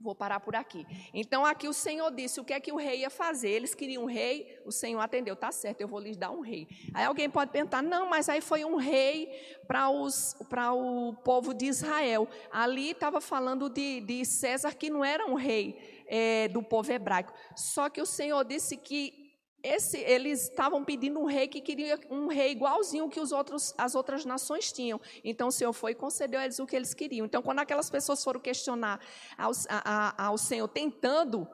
Vou 0.00 0.14
parar 0.14 0.38
por 0.38 0.54
aqui. 0.54 0.86
Então, 1.12 1.44
aqui 1.44 1.66
o 1.66 1.72
Senhor 1.72 2.08
disse 2.12 2.38
o 2.38 2.44
que 2.44 2.52
é 2.52 2.60
que 2.60 2.70
o 2.70 2.76
rei 2.76 3.00
ia 3.00 3.10
fazer. 3.10 3.50
Eles 3.50 3.74
queriam 3.74 4.04
um 4.04 4.06
rei, 4.06 4.60
o 4.64 4.70
Senhor 4.70 5.00
atendeu, 5.00 5.34
tá 5.34 5.50
certo, 5.50 5.80
eu 5.80 5.88
vou 5.88 5.98
lhes 5.98 6.16
dar 6.16 6.30
um 6.30 6.40
rei. 6.40 6.68
Aí 6.94 7.04
alguém 7.04 7.28
pode 7.28 7.50
perguntar, 7.50 7.82
não, 7.82 8.08
mas 8.08 8.28
aí 8.28 8.40
foi 8.40 8.64
um 8.64 8.76
rei 8.76 9.28
para 9.66 9.90
o 9.90 11.12
povo 11.24 11.52
de 11.52 11.66
Israel. 11.66 12.28
Ali 12.52 12.90
estava 12.90 13.20
falando 13.20 13.68
de, 13.68 14.00
de 14.02 14.24
César, 14.24 14.72
que 14.72 14.88
não 14.88 15.04
era 15.04 15.26
um 15.26 15.34
rei 15.34 16.04
é, 16.06 16.46
do 16.46 16.62
povo 16.62 16.92
hebraico. 16.92 17.32
Só 17.56 17.88
que 17.88 18.00
o 18.00 18.06
Senhor 18.06 18.44
disse 18.44 18.76
que 18.76 19.27
esse, 19.62 19.98
eles 19.98 20.44
estavam 20.44 20.84
pedindo 20.84 21.18
um 21.18 21.24
rei 21.24 21.48
que 21.48 21.60
queria 21.60 21.98
um 22.08 22.28
rei 22.28 22.52
igualzinho 22.52 23.08
que 23.08 23.18
os 23.18 23.32
outros, 23.32 23.74
as 23.76 23.94
outras 23.94 24.24
nações 24.24 24.70
tinham. 24.70 25.00
Então 25.24 25.48
o 25.48 25.52
Senhor 25.52 25.72
foi 25.72 25.92
e 25.92 25.94
concedeu 25.94 26.38
a 26.38 26.44
eles 26.44 26.58
o 26.58 26.66
que 26.66 26.76
eles 26.76 26.94
queriam. 26.94 27.26
Então, 27.26 27.42
quando 27.42 27.58
aquelas 27.58 27.90
pessoas 27.90 28.22
foram 28.22 28.40
questionar 28.40 29.00
ao, 29.36 29.50
a, 29.68 30.26
ao 30.26 30.38
Senhor, 30.38 30.68
tentando 30.68 31.46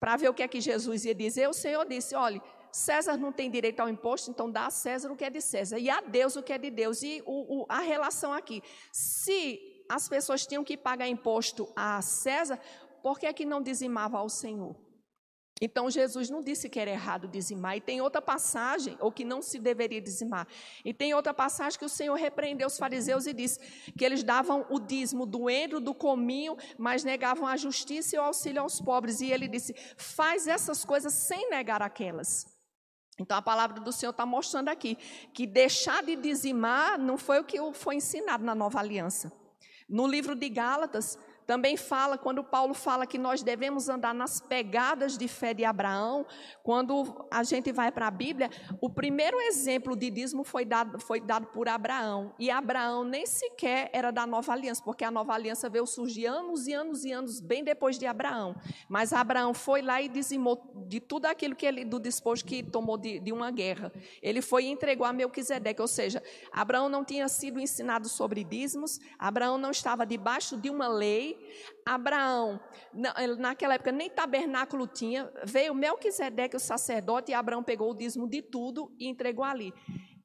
para 0.00 0.16
ver 0.16 0.30
o 0.30 0.34
que 0.34 0.42
é 0.42 0.48
que 0.48 0.60
Jesus 0.60 1.04
ia 1.04 1.14
dizer, 1.14 1.48
o 1.48 1.52
Senhor 1.52 1.84
disse: 1.86 2.14
olha, 2.14 2.40
César 2.72 3.18
não 3.18 3.32
tem 3.32 3.50
direito 3.50 3.80
ao 3.80 3.88
imposto, 3.88 4.30
então 4.30 4.50
dá 4.50 4.66
a 4.66 4.70
César 4.70 5.12
o 5.12 5.16
que 5.16 5.24
é 5.24 5.30
de 5.30 5.42
César, 5.42 5.78
e 5.78 5.90
a 5.90 6.00
Deus 6.00 6.36
o 6.36 6.42
que 6.42 6.52
é 6.52 6.58
de 6.58 6.70
Deus. 6.70 7.02
E 7.02 7.22
o, 7.26 7.62
o, 7.62 7.66
a 7.68 7.80
relação 7.80 8.32
aqui: 8.32 8.62
se 8.90 9.84
as 9.90 10.08
pessoas 10.08 10.46
tinham 10.46 10.64
que 10.64 10.76
pagar 10.76 11.06
imposto 11.06 11.70
a 11.76 12.00
César, 12.00 12.58
por 13.02 13.18
que 13.18 13.26
é 13.26 13.32
que 13.32 13.44
não 13.44 13.60
dizimava 13.60 14.16
ao 14.16 14.28
Senhor? 14.30 14.85
Então 15.60 15.90
Jesus 15.90 16.28
não 16.28 16.42
disse 16.42 16.68
que 16.68 16.78
era 16.78 16.90
errado 16.90 17.26
dizimar. 17.26 17.76
E 17.76 17.80
tem 17.80 18.00
outra 18.00 18.20
passagem, 18.20 18.96
ou 19.00 19.10
que 19.10 19.24
não 19.24 19.40
se 19.40 19.58
deveria 19.58 20.00
dizimar. 20.00 20.46
E 20.84 20.92
tem 20.92 21.14
outra 21.14 21.32
passagem 21.32 21.78
que 21.78 21.84
o 21.84 21.88
Senhor 21.88 22.14
repreendeu 22.14 22.66
os 22.66 22.78
fariseus 22.78 23.26
e 23.26 23.32
disse 23.32 23.58
que 23.96 24.04
eles 24.04 24.22
davam 24.22 24.66
o 24.68 24.78
dízimo 24.78 25.24
do 25.24 25.48
endro, 25.48 25.80
do 25.80 25.94
cominho, 25.94 26.56
mas 26.76 27.04
negavam 27.04 27.46
a 27.46 27.56
justiça 27.56 28.14
e 28.14 28.18
o 28.18 28.22
auxílio 28.22 28.60
aos 28.60 28.80
pobres. 28.80 29.20
E 29.22 29.32
ele 29.32 29.48
disse: 29.48 29.74
faz 29.96 30.46
essas 30.46 30.84
coisas 30.84 31.14
sem 31.14 31.48
negar 31.48 31.80
aquelas. 31.80 32.54
Então 33.18 33.36
a 33.38 33.42
palavra 33.42 33.80
do 33.80 33.92
Senhor 33.92 34.10
está 34.10 34.26
mostrando 34.26 34.68
aqui 34.68 34.96
que 35.32 35.46
deixar 35.46 36.02
de 36.02 36.16
dizimar 36.16 36.98
não 36.98 37.16
foi 37.16 37.40
o 37.40 37.44
que 37.44 37.56
foi 37.72 37.96
ensinado 37.96 38.44
na 38.44 38.54
nova 38.54 38.78
aliança. 38.78 39.32
No 39.88 40.06
livro 40.06 40.34
de 40.34 40.48
Gálatas, 40.48 41.16
também 41.46 41.76
fala, 41.76 42.18
quando 42.18 42.42
Paulo 42.42 42.74
fala 42.74 43.06
que 43.06 43.16
nós 43.16 43.42
devemos 43.42 43.88
andar 43.88 44.12
nas 44.12 44.40
pegadas 44.40 45.16
de 45.16 45.28
fé 45.28 45.54
de 45.54 45.64
Abraão, 45.64 46.26
quando 46.62 47.26
a 47.30 47.44
gente 47.44 47.70
vai 47.70 47.92
para 47.92 48.08
a 48.08 48.10
Bíblia, 48.10 48.50
o 48.80 48.90
primeiro 48.90 49.40
exemplo 49.40 49.94
de 49.96 50.10
dízimo 50.10 50.42
foi 50.42 50.64
dado, 50.64 50.98
foi 50.98 51.20
dado 51.20 51.46
por 51.46 51.68
Abraão. 51.68 52.34
E 52.38 52.50
Abraão 52.50 53.04
nem 53.04 53.24
sequer 53.26 53.88
era 53.92 54.10
da 54.10 54.26
nova 54.26 54.52
aliança, 54.52 54.82
porque 54.82 55.04
a 55.04 55.10
nova 55.10 55.32
aliança 55.34 55.68
veio 55.68 55.86
surgir 55.86 56.26
anos 56.26 56.66
e 56.66 56.72
anos 56.72 57.04
e 57.04 57.12
anos 57.12 57.40
bem 57.40 57.62
depois 57.62 57.96
de 57.98 58.06
Abraão. 58.06 58.56
Mas 58.88 59.12
Abraão 59.12 59.54
foi 59.54 59.82
lá 59.82 60.02
e 60.02 60.08
dizimou 60.08 60.72
de 60.88 60.98
tudo 60.98 61.26
aquilo 61.26 61.54
que 61.54 61.64
ele, 61.64 61.84
do 61.84 62.00
despojo 62.00 62.44
que 62.44 62.62
tomou 62.62 62.98
de, 62.98 63.20
de 63.20 63.32
uma 63.32 63.52
guerra. 63.52 63.92
Ele 64.20 64.42
foi 64.42 64.64
e 64.64 64.70
entregou 64.70 65.06
a 65.06 65.12
Melquisedeque, 65.12 65.80
ou 65.80 65.88
seja, 65.88 66.20
Abraão 66.52 66.88
não 66.88 67.04
tinha 67.04 67.28
sido 67.28 67.60
ensinado 67.60 68.08
sobre 68.08 68.42
dízimos, 68.42 68.98
Abraão 69.16 69.56
não 69.58 69.70
estava 69.70 70.04
debaixo 70.04 70.56
de 70.56 70.68
uma 70.70 70.88
lei, 70.88 71.35
Abraão, 71.84 72.60
naquela 73.38 73.74
época 73.74 73.92
nem 73.92 74.10
tabernáculo 74.10 74.86
tinha, 74.86 75.30
veio 75.44 75.74
Melquisedeque, 75.74 76.56
o 76.56 76.60
sacerdote, 76.60 77.30
e 77.30 77.34
Abraão 77.34 77.62
pegou 77.62 77.90
o 77.90 77.94
dízimo 77.94 78.28
de 78.28 78.42
tudo 78.42 78.92
e 78.98 79.08
entregou 79.08 79.44
ali. 79.44 79.72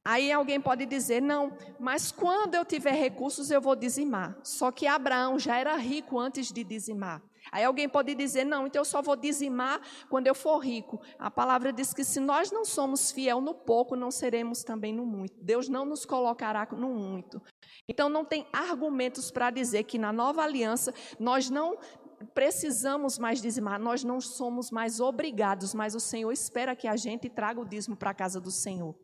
Aí 0.04 0.32
alguém 0.32 0.60
pode 0.60 0.88
dizer, 0.88 1.22
não, 1.22 1.56
mas 1.80 2.12
quando 2.12 2.56
eu 2.56 2.66
tiver 2.66 2.94
recursos 2.94 3.52
eu 3.52 3.62
vou 3.62 3.76
dizimar. 3.76 4.36
Só 4.44 4.72
que 4.72 4.88
Abraão 4.88 5.38
já 5.38 5.58
era 5.58 5.76
rico 5.76 6.18
antes 6.18 6.52
de 6.52 6.64
dizimar. 6.64 7.22
Aí 7.52 7.64
alguém 7.64 7.90
pode 7.90 8.16
dizer, 8.16 8.46
não, 8.46 8.66
então 8.66 8.80
eu 8.80 8.86
só 8.86 9.02
vou 9.02 9.16
dizimar 9.16 9.82
quando 10.10 10.28
eu 10.28 10.34
for 10.34 10.60
rico. 10.60 11.02
A 11.20 11.30
palavra 11.30 11.74
diz 11.74 11.94
que 11.94 12.04
se 12.04 12.20
nós 12.20 12.52
não 12.52 12.64
somos 12.64 13.12
fiel 13.12 13.42
no 13.42 13.54
pouco, 13.54 13.96
não 13.96 14.10
seremos 14.10 14.64
também 14.64 14.94
no 14.94 15.06
muito. 15.06 15.34
Deus 15.42 15.68
não 15.68 15.86
nos 15.86 16.06
colocará 16.06 16.68
no 16.72 16.90
muito. 16.90 17.42
Então 17.90 18.08
não 18.08 18.24
tem 18.24 18.48
argumentos 18.54 19.30
para 19.30 19.50
dizer 19.50 19.84
que 19.84 19.98
na 19.98 20.14
nova 20.14 20.44
aliança 20.44 20.94
nós 21.20 21.50
não 21.50 21.78
precisamos 22.34 23.18
mais 23.18 23.42
dizimar, 23.42 23.80
nós 23.80 24.04
não 24.04 24.22
somos 24.22 24.72
mais 24.72 25.00
obrigados, 25.00 25.74
mas 25.74 25.96
o 25.96 26.00
Senhor 26.00 26.32
espera 26.32 26.76
que 26.76 26.88
a 26.88 26.96
gente 26.96 27.30
traga 27.30 27.60
o 27.60 27.66
dízimo 27.66 27.98
para 27.98 28.12
a 28.12 28.14
casa 28.14 28.40
do 28.40 28.52
Senhor. 28.52 28.96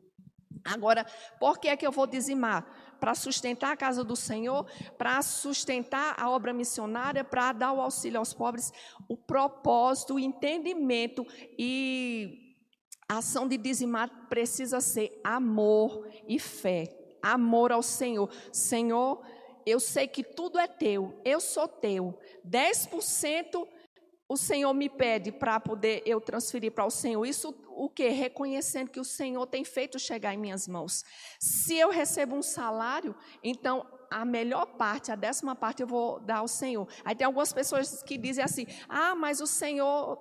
Agora, 0.67 1.05
por 1.39 1.59
que 1.59 1.67
é 1.69 1.77
que 1.77 1.87
eu 1.87 1.91
vou 1.91 2.05
dizimar? 2.05 2.65
Para 2.99 3.15
sustentar 3.15 3.71
a 3.71 3.77
casa 3.77 4.03
do 4.03 4.15
Senhor, 4.15 4.65
para 4.97 5.21
sustentar 5.21 6.15
a 6.19 6.29
obra 6.29 6.51
missionária, 6.51 7.23
para 7.23 7.53
dar 7.53 7.71
o 7.71 7.81
auxílio 7.81 8.19
aos 8.19 8.33
pobres. 8.33 8.73
O 9.07 9.15
propósito, 9.15 10.15
o 10.15 10.19
entendimento 10.19 11.25
e 11.57 12.55
a 13.07 13.19
ação 13.19 13.47
de 13.47 13.57
dizimar 13.57 14.27
precisa 14.27 14.81
ser 14.81 15.19
amor 15.23 16.07
e 16.27 16.37
fé. 16.39 16.93
amor 17.21 17.71
ao 17.71 17.83
Senhor. 17.83 18.29
Senhor, 18.53 19.21
eu 19.65 19.79
sei 19.81 20.07
que 20.07 20.23
tudo 20.23 20.57
é 20.57 20.67
teu, 20.67 21.19
eu 21.25 21.41
sou 21.41 21.67
teu. 21.67 22.17
10% 22.47 23.67
o 24.29 24.35
Senhor 24.35 24.73
me 24.73 24.89
pede 24.89 25.31
para 25.31 25.59
poder 25.59 26.03
eu 26.05 26.19
transferir 26.19 26.71
para 26.71 26.85
o 26.85 26.89
Senhor. 26.89 27.25
Isso 27.25 27.55
o 27.69 27.89
que? 27.89 28.09
Reconhecendo 28.09 28.89
que 28.89 28.99
o 28.99 29.05
Senhor 29.05 29.45
tem 29.47 29.63
feito 29.63 29.97
chegar 29.97 30.33
em 30.33 30.37
minhas 30.37 30.67
mãos. 30.67 31.05
Se 31.39 31.77
eu 31.77 31.89
recebo 31.89 32.35
um 32.35 32.41
salário, 32.41 33.15
então 33.41 33.85
a 34.11 34.25
melhor 34.25 34.65
parte, 34.65 35.11
a 35.11 35.15
décima 35.15 35.55
parte 35.55 35.81
eu 35.81 35.87
vou 35.87 36.19
dar 36.19 36.37
ao 36.37 36.47
Senhor. 36.47 36.87
Aí 37.05 37.15
tem 37.15 37.25
algumas 37.25 37.53
pessoas 37.53 38.03
que 38.03 38.17
dizem 38.17 38.43
assim: 38.43 38.65
ah, 38.89 39.15
mas 39.15 39.39
o 39.39 39.47
Senhor 39.47 40.17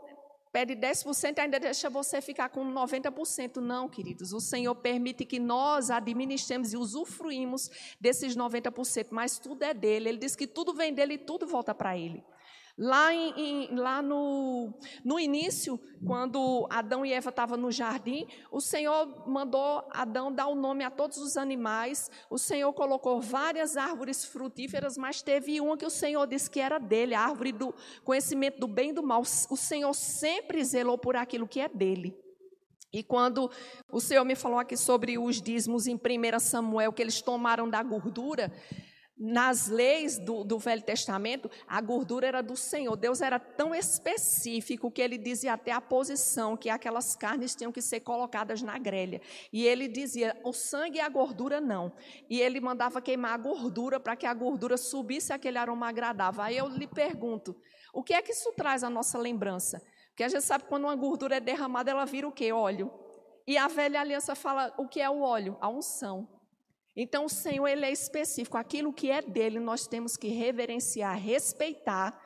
pede 0.53 0.75
10% 0.75 1.37
e 1.37 1.41
ainda 1.41 1.59
deixa 1.59 1.91
você 1.91 2.21
ficar 2.21 2.49
com 2.49 2.65
90%. 2.65 3.57
Não, 3.57 3.89
queridos, 3.89 4.33
o 4.33 4.41
Senhor 4.41 4.75
permite 4.77 5.25
que 5.25 5.41
nós 5.41 5.91
administremos 5.91 6.73
e 6.73 6.77
usufruímos 6.77 7.71
desses 8.01 8.37
90%, 8.37 9.09
mas 9.11 9.39
tudo 9.39 9.65
é 9.65 9.75
dele. 9.75 10.11
Ele 10.11 10.19
diz 10.19 10.37
que 10.37 10.47
tudo 10.47 10.73
vem 10.73 10.95
dele 10.95 11.15
e 11.15 11.19
tudo 11.19 11.47
volta 11.47 11.75
para 11.75 11.99
ele. 11.99 12.25
Lá, 12.79 13.15
em, 13.15 13.75
lá 13.75 14.03
no, 14.03 14.71
no 15.03 15.19
início, 15.19 15.81
quando 16.05 16.67
Adão 16.69 17.07
e 17.07 17.13
Eva 17.13 17.31
estavam 17.31 17.57
no 17.57 17.73
jardim, 17.73 18.27
o 18.51 18.61
Senhor 18.61 19.27
mandou 19.27 19.89
Adão 19.91 20.31
dar 20.31 20.49
o 20.49 20.55
nome 20.55 20.85
a 20.85 20.91
todos 20.91 21.17
os 21.17 21.39
animais. 21.39 22.11
O 22.29 22.37
Senhor 22.37 22.71
colocou 22.75 23.19
várias 23.19 23.79
árvores 23.79 24.27
frutíferas, 24.27 24.99
mas 24.99 25.23
teve 25.23 25.59
uma 25.59 25.79
que 25.79 25.87
o 25.87 25.91
Senhor 25.91 26.27
disse 26.27 26.51
que 26.51 26.61
era 26.61 26.79
dele, 26.79 27.15
a 27.15 27.23
árvore 27.23 27.51
do 27.51 27.75
conhecimento 28.05 28.61
do 28.61 28.69
bem 28.69 28.91
e 28.91 28.93
do 28.93 29.03
mal. 29.03 29.23
O 29.23 29.57
Senhor 29.57 29.95
sempre 29.95 30.63
zelou 30.63 30.99
por 30.99 31.17
aquilo 31.17 31.49
que 31.49 31.61
é 31.61 31.69
dele. 31.71 32.15
E 32.93 33.03
quando 33.03 33.51
o 33.91 34.01
Senhor 34.01 34.25
me 34.25 34.35
falou 34.35 34.59
aqui 34.59 34.77
sobre 34.77 35.19
os 35.19 35.41
dízimos 35.41 35.87
em 35.87 35.95
1 35.95 36.39
Samuel, 36.41 36.93
que 36.93 37.03
eles 37.03 37.23
tomaram 37.23 37.69
da 37.69 37.83
gordura, 37.83 38.53
nas 39.19 39.67
leis 39.67 40.19
do, 40.19 40.45
do, 40.45 40.59
Velho 40.59 40.83
Testamento, 40.83 41.51
a 41.67 41.81
gordura 41.81 42.27
era 42.27 42.43
do 42.43 42.55
Senhor. 42.55 42.95
Deus 42.97 43.23
era 43.23 43.39
tão 43.39 43.75
específico 43.75 44.91
que 44.91 45.01
ele 45.01 45.17
dizia 45.17 45.55
até 45.55 45.73
a 45.73 45.81
posição 45.81 46.57
que 46.57 46.69
aquelas 46.69 47.17
carnes 47.17 47.55
tinham 47.55 47.73
que 47.73 47.81
ser 47.81 48.01
colocadas 48.01 48.61
na 48.61 48.79
grelha. 48.79 49.23
E 49.51 49.67
ele 49.67 49.89
dizia: 49.89 50.39
o 50.45 50.53
sangue 50.53 50.99
e 50.99 51.01
a 51.01 51.09
gordura 51.09 51.61
não. 51.61 51.93
E 52.29 52.41
ele 52.41 52.61
mandava 52.61 53.01
queimar 53.01 53.33
a 53.33 53.39
gordura 53.39 53.99
para 53.99 54.17
que 54.17 54.27
a 54.27 54.35
gordura 54.35 54.77
subisse 54.77 55.33
aquele 55.33 55.57
aroma 55.57 55.89
agradável. 55.89 56.43
Aí 56.43 56.57
eu 56.57 56.69
lhe 56.69 56.87
pergunto: 56.87 57.57
o 57.95 58.03
que 58.03 58.13
é 58.13 58.21
que 58.21 58.33
isso 58.33 58.53
traz 58.53 58.85
à 58.85 58.91
nossa 58.91 59.17
lembrança? 59.17 59.81
Porque 60.09 60.25
a 60.25 60.29
gente 60.29 60.45
sabe 60.45 60.65
que 60.65 60.69
quando 60.69 60.85
uma 60.85 60.97
gordura 60.97 61.37
é 61.37 61.41
derramada, 61.41 61.91
ela 61.91 62.05
vira 62.05 62.29
o 62.29 62.33
quê? 62.33 62.53
Óleo. 62.53 62.93
E 63.47 63.57
a 63.57 63.69
velha 63.69 64.01
aliança 64.01 64.35
fala 64.35 64.75
o 64.77 64.89
que 64.89 65.01
é 65.01 65.09
o 65.09 65.21
óleo? 65.21 65.57
A 65.61 65.69
unção. 65.69 66.36
Então 66.97 67.27
o 67.27 67.29
Senhor 67.29 67.67
ele 67.67 67.85
é 67.85 67.93
específico, 67.93 68.57
aquilo 68.57 68.93
que 68.93 69.11
é 69.11 69.21
dele 69.21 69.61
nós 69.61 69.87
temos 69.87 70.17
que 70.17 70.29
reverenciar, 70.29 71.19
respeitar 71.19 72.19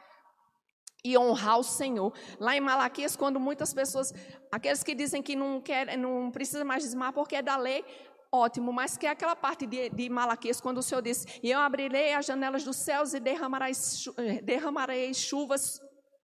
e 1.05 1.17
honrar 1.19 1.59
o 1.59 1.65
Senhor. 1.65 2.13
Lá 2.39 2.57
em 2.57 2.61
Malaquias, 2.61 3.17
quando 3.17 3.41
muitas 3.41 3.75
pessoas, 3.75 4.13
aqueles 4.53 4.83
que 4.83 4.95
dizem 4.95 5.23
que 5.23 5.35
não 5.35 5.61
quer, 5.61 5.97
não 5.99 6.31
precisa 6.31 6.65
mais 6.65 6.83
dizimar 6.83 7.13
porque 7.13 7.37
é 7.37 7.43
da 7.43 7.57
lei, 7.57 7.85
ótimo, 8.31 8.73
mas 8.73 8.97
que 8.97 9.07
é 9.07 9.11
aquela 9.11 9.35
parte 9.35 9.67
de, 9.67 9.91
de 9.91 10.09
Malaquias, 10.09 10.61
quando 10.61 10.79
o 10.79 10.83
Senhor 10.83 11.03
disse: 11.03 11.27
E 11.43 11.51
eu 11.51 11.59
abrirei 11.59 12.15
as 12.15 12.27
janelas 12.27 12.63
dos 12.63 12.77
céus 12.77 13.13
e 13.13 13.21
derramarei, 13.21 13.73
eh, 14.19 14.41
derramarei 14.43 15.13
chuvas, 15.15 15.81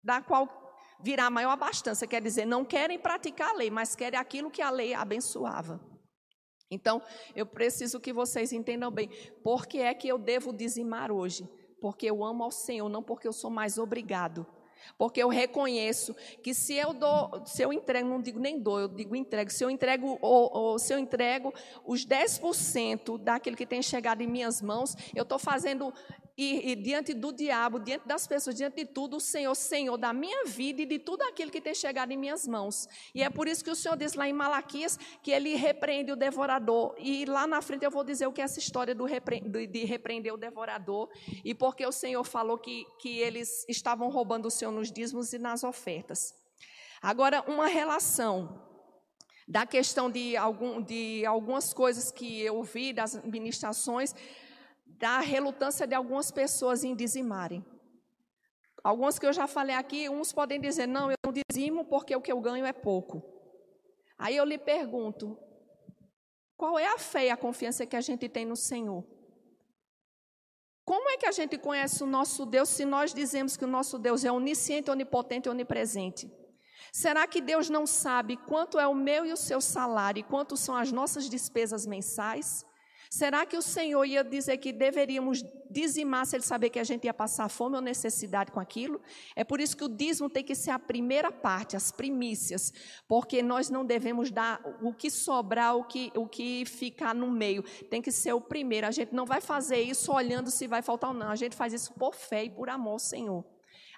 da 0.04 0.22
qual 0.22 0.48
virá 1.00 1.30
maior 1.30 1.52
abastança. 1.52 2.06
Quer 2.06 2.22
dizer, 2.22 2.46
não 2.46 2.66
querem 2.66 3.00
praticar 3.00 3.50
a 3.50 3.54
lei, 3.54 3.72
mas 3.72 3.96
querem 3.96 4.20
aquilo 4.20 4.52
que 4.52 4.62
a 4.62 4.70
lei 4.70 4.94
abençoava. 4.94 5.80
Então, 6.70 7.02
eu 7.36 7.46
preciso 7.46 8.00
que 8.00 8.12
vocês 8.12 8.52
entendam 8.52 8.92
bem, 8.92 9.10
por 9.44 9.66
que 9.66 9.80
é 9.80 9.94
que 9.94 10.08
eu 10.08 10.18
devo 10.18 10.52
dizimar 10.52 11.12
hoje? 11.12 11.48
Porque 11.80 12.06
eu 12.08 12.24
amo 12.24 12.44
ao 12.44 12.52
Senhor, 12.52 12.90
não 12.90 13.04
porque 13.04 13.28
eu 13.28 13.34
sou 13.34 13.50
mais 13.50 13.78
obrigado. 13.78 14.46
Porque 14.98 15.22
eu 15.22 15.28
reconheço 15.28 16.16
que 16.42 16.54
se 16.54 16.76
eu 16.76 16.94
dou, 16.94 17.44
se 17.46 17.62
eu 17.62 17.74
entrego, 17.74 18.08
não 18.08 18.22
digo 18.22 18.40
nem 18.40 18.60
dou, 18.60 18.80
eu 18.80 18.88
digo 18.88 19.16
entrego. 19.16 19.52
Se 19.52 19.64
eu 19.64 19.70
entrego, 19.70 20.18
ou, 20.22 20.50
ou 20.54 20.80
se 20.80 20.94
eu 20.94 21.00
entrego 21.00 21.54
os 21.86 22.06
10% 22.06 23.18
daquilo 23.18 23.58
que 23.58 23.66
tem 23.66 23.82
chegado 23.82 24.22
em 24.22 24.28
minhas 24.28 24.62
mãos, 24.62 24.96
eu 25.16 25.24
estou 25.24 25.40
fazendo 25.40 25.94
e, 26.38 26.72
e, 26.72 26.76
diante 26.76 27.16
do 27.16 27.34
diabo, 27.34 27.80
diante 27.80 28.08
das 28.08 28.28
pessoas, 28.28 28.56
diante 28.56 28.76
de 28.76 28.86
tudo, 28.86 29.18
o 29.18 29.20
Senhor, 29.20 29.56
Senhor 29.56 29.98
da 29.98 30.14
minha 30.14 30.46
vida 30.46 30.84
e 30.84 30.86
de 30.86 31.00
tudo 31.00 31.24
aquilo 31.24 31.50
que 31.50 31.60
tem 31.60 31.74
chegado 31.74 32.12
em 32.12 32.18
minhas 32.18 32.48
mãos. 32.48 32.88
E 33.16 33.24
é 33.24 33.30
por 33.30 33.48
isso 33.48 33.64
que 33.64 33.72
o 33.72 33.76
Senhor 33.76 33.98
diz 33.98 34.14
lá 34.14 34.30
em 34.30 34.34
Malaquias 34.34 35.00
que 35.24 35.32
ele 35.32 35.56
repreende 35.56 36.12
o 36.12 36.16
devorador. 36.16 36.94
E 37.00 37.26
lá 37.26 37.48
na 37.48 37.60
frente 37.60 37.84
eu 37.84 37.90
vou 37.90 38.04
dizer 38.04 38.28
o 38.28 38.32
que 38.32 38.40
é 38.40 38.44
essa 38.44 38.60
história 38.60 38.94
do 38.94 39.04
repre, 39.04 39.42
de 39.42 39.84
repreender 39.86 40.32
o 40.32 40.38
devorador. 40.38 41.10
E 41.44 41.56
porque 41.56 41.84
o 41.84 41.92
Senhor 41.92 42.24
falou 42.24 42.60
que, 42.60 42.86
que 43.00 43.18
eles 43.18 43.66
estavam 43.68 44.08
roubando 44.10 44.48
o 44.48 44.52
Senhor 44.52 44.72
nos 44.72 44.92
dízimos 44.92 45.34
e 45.34 45.40
nas 45.40 45.64
ofertas. 45.64 46.36
Agora, 47.02 47.44
uma 47.48 47.66
relação 47.66 48.64
da 49.48 49.66
questão 49.66 50.12
de, 50.12 50.38
algum, 50.38 50.82
de 50.84 51.26
algumas 51.26 51.74
coisas 51.74 52.12
que 52.12 52.42
eu 52.42 52.62
vi 52.62 52.94
das 52.94 53.24
ministrações 53.24 54.14
da 54.98 55.20
relutância 55.20 55.86
de 55.86 55.96
algumas 55.96 56.32
pessoas 56.32 56.84
em 56.84 56.96
dizimarem. 56.96 57.64
Alguns 58.84 59.20
que 59.20 59.26
eu 59.26 59.34
já 59.34 59.48
falei 59.48 59.76
aqui, 59.76 60.10
uns 60.10 60.32
podem 60.32 60.60
dizer: 60.60 60.88
não, 60.88 61.12
eu 61.12 61.18
não 61.26 61.34
dizimo 61.34 61.86
porque 61.86 62.16
o 62.16 62.22
que 62.22 62.32
eu 62.32 62.40
ganho 62.40 62.66
é 62.66 62.74
pouco. 62.74 63.22
Aí 64.18 64.36
eu 64.36 64.46
lhe 64.46 64.58
pergunto: 64.58 65.38
qual 66.56 66.80
é 66.80 66.88
a 66.88 66.98
fé 66.98 67.28
e 67.28 67.30
a 67.30 67.38
confiança 67.38 67.86
que 67.86 67.96
a 67.96 68.02
gente 68.02 68.28
tem 68.28 68.46
no 68.46 68.56
Senhor? 68.56 69.06
Como 70.86 71.10
é 71.10 71.18
que 71.18 71.26
a 71.26 71.34
gente 71.34 71.58
conhece 71.58 72.02
o 72.02 72.08
nosso 72.08 72.46
Deus 72.46 72.70
se 72.70 72.86
nós 72.86 73.14
dizemos 73.14 73.58
que 73.58 73.66
o 73.66 73.68
nosso 73.68 74.00
Deus 74.00 74.24
é 74.24 74.32
onisciente, 74.32 74.90
onipotente 74.90 75.50
e 75.50 75.52
onipresente? 75.52 76.32
Será 76.94 77.28
que 77.28 77.42
Deus 77.42 77.70
não 77.70 77.86
sabe 77.86 78.38
quanto 78.38 78.80
é 78.80 78.88
o 78.88 78.96
meu 78.96 79.26
e 79.26 79.34
o 79.34 79.38
seu 79.38 79.60
salário 79.60 80.22
e 80.22 80.24
quanto 80.24 80.56
são 80.56 80.76
as 80.76 80.92
nossas 80.92 81.30
despesas 81.30 81.86
mensais? 81.86 82.66
Será 83.10 83.46
que 83.46 83.58
o 83.58 83.62
Senhor 83.62 84.04
ia 84.06 84.24
dizer 84.24 84.58
que 84.58 84.72
deveríamos 84.72 85.44
dizimar 85.70 86.26
se 86.26 86.36
ele 86.36 86.44
saber 86.44 86.70
que 86.70 86.80
a 86.80 86.84
gente 86.84 87.06
ia 87.06 87.14
passar 87.14 87.50
fome 87.50 87.76
ou 87.76 87.82
necessidade 87.82 88.52
com 88.52 88.60
aquilo? 88.60 89.02
É 89.36 89.44
por 89.44 89.60
isso 89.60 89.76
que 89.76 89.84
o 89.84 89.90
dízimo 89.90 90.30
tem 90.30 90.44
que 90.44 90.56
ser 90.56 90.72
a 90.72 90.80
primeira 90.80 91.32
parte, 91.32 91.76
as 91.76 91.92
primícias, 91.92 92.74
porque 93.08 93.42
nós 93.42 93.70
não 93.70 93.86
devemos 93.86 94.32
dar 94.32 94.62
o 94.82 94.94
que 94.94 95.10
sobrar, 95.10 95.76
o 95.76 95.84
que, 95.84 96.12
o 96.16 96.28
que 96.28 96.66
ficar 96.66 97.14
no 97.14 97.30
meio. 97.30 97.64
Tem 97.90 98.02
que 98.02 98.12
ser 98.12 98.34
o 98.34 98.42
primeiro. 98.42 98.88
A 98.88 98.92
gente 98.92 99.14
não 99.14 99.26
vai 99.26 99.42
fazer 99.42 99.82
isso 99.82 100.12
olhando 100.12 100.52
se 100.52 100.68
vai 100.68 100.82
faltar 100.82 101.12
ou 101.12 101.16
não. 101.16 101.30
A 101.30 101.36
gente 101.36 101.56
faz 101.56 101.74
isso 101.74 101.94
por 101.94 102.14
fé 102.14 102.46
e 102.46 102.50
por 102.50 102.70
amor 102.70 102.94
ao 102.94 103.00
Senhor. 103.00 103.46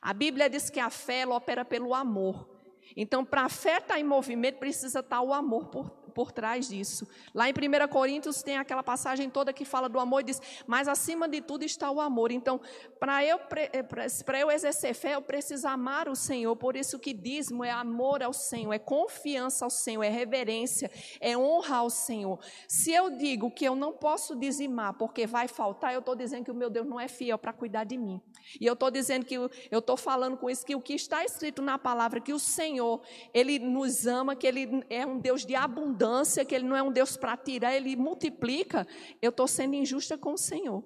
A 0.01 0.13
Bíblia 0.13 0.49
diz 0.49 0.69
que 0.69 0.79
a 0.79 0.89
fé 0.89 1.21
ela 1.21 1.35
opera 1.35 1.65
pelo 1.65 1.93
amor. 1.93 2.58
Então, 2.95 3.23
para 3.23 3.43
a 3.43 3.49
fé 3.49 3.77
estar 3.77 3.99
em 3.99 4.03
movimento, 4.03 4.57
precisa 4.57 4.99
estar 4.99 5.21
o 5.21 5.33
amor 5.33 5.67
por, 5.67 5.89
por 6.09 6.31
trás 6.31 6.67
disso. 6.67 7.07
Lá 7.33 7.49
em 7.49 7.53
1 7.53 7.87
Coríntios 7.87 8.41
tem 8.41 8.57
aquela 8.57 8.83
passagem 8.83 9.29
toda 9.29 9.53
que 9.53 9.63
fala 9.63 9.87
do 9.87 9.99
amor 9.99 10.21
e 10.21 10.25
diz: 10.25 10.41
Mas 10.67 10.87
acima 10.87 11.27
de 11.27 11.41
tudo 11.41 11.63
está 11.63 11.89
o 11.89 12.01
amor. 12.01 12.31
Então, 12.31 12.59
para 12.99 13.23
eu, 13.23 13.39
eh, 13.55 14.41
eu 14.41 14.51
exercer 14.51 14.93
fé, 14.93 15.15
eu 15.15 15.21
preciso 15.21 15.67
amar 15.67 16.09
o 16.09 16.15
Senhor. 16.15 16.55
Por 16.55 16.75
isso 16.75 16.99
que 16.99 17.13
dízimo 17.13 17.63
é 17.63 17.71
amor 17.71 18.21
ao 18.21 18.33
Senhor, 18.33 18.73
é 18.73 18.79
confiança 18.79 19.65
ao 19.65 19.71
Senhor, 19.71 20.03
é 20.03 20.09
reverência, 20.09 20.91
é 21.19 21.37
honra 21.37 21.77
ao 21.77 21.89
Senhor. 21.89 22.39
Se 22.67 22.91
eu 22.91 23.09
digo 23.11 23.51
que 23.51 23.65
eu 23.65 23.75
não 23.75 23.93
posso 23.93 24.35
dizimar 24.35 24.93
porque 24.93 25.25
vai 25.25 25.47
faltar, 25.47 25.93
eu 25.93 25.99
estou 25.99 26.15
dizendo 26.15 26.45
que 26.45 26.51
o 26.51 26.55
meu 26.55 26.69
Deus 26.69 26.87
não 26.87 26.99
é 26.99 27.07
fiel 27.07 27.37
para 27.37 27.53
cuidar 27.53 27.83
de 27.83 27.97
mim. 27.97 28.21
E 28.59 28.65
eu 28.65 28.73
estou 28.73 28.89
dizendo 28.89 29.25
que 29.25 29.35
eu 29.35 29.49
estou 29.71 29.97
falando 29.97 30.37
com 30.37 30.49
isso 30.49 30.65
que 30.65 30.75
o 30.75 30.81
que 30.81 30.93
está 30.93 31.23
escrito 31.23 31.61
na 31.61 31.77
palavra, 31.77 32.19
que 32.19 32.33
o 32.33 32.39
Senhor, 32.39 33.01
Ele 33.33 33.59
nos 33.59 34.07
ama, 34.07 34.35
que 34.35 34.47
Ele 34.47 34.83
é 34.89 35.05
um 35.05 35.19
Deus 35.19 35.45
de 35.45 35.55
abundância, 35.55 36.45
que 36.45 36.55
Ele 36.55 36.65
não 36.65 36.75
é 36.75 36.83
um 36.83 36.91
Deus 36.91 37.17
para 37.17 37.35
tirar, 37.37 37.75
Ele 37.75 37.95
multiplica. 37.95 38.87
Eu 39.21 39.29
estou 39.29 39.47
sendo 39.47 39.75
injusta 39.75 40.17
com 40.17 40.33
o 40.33 40.37
Senhor. 40.37 40.83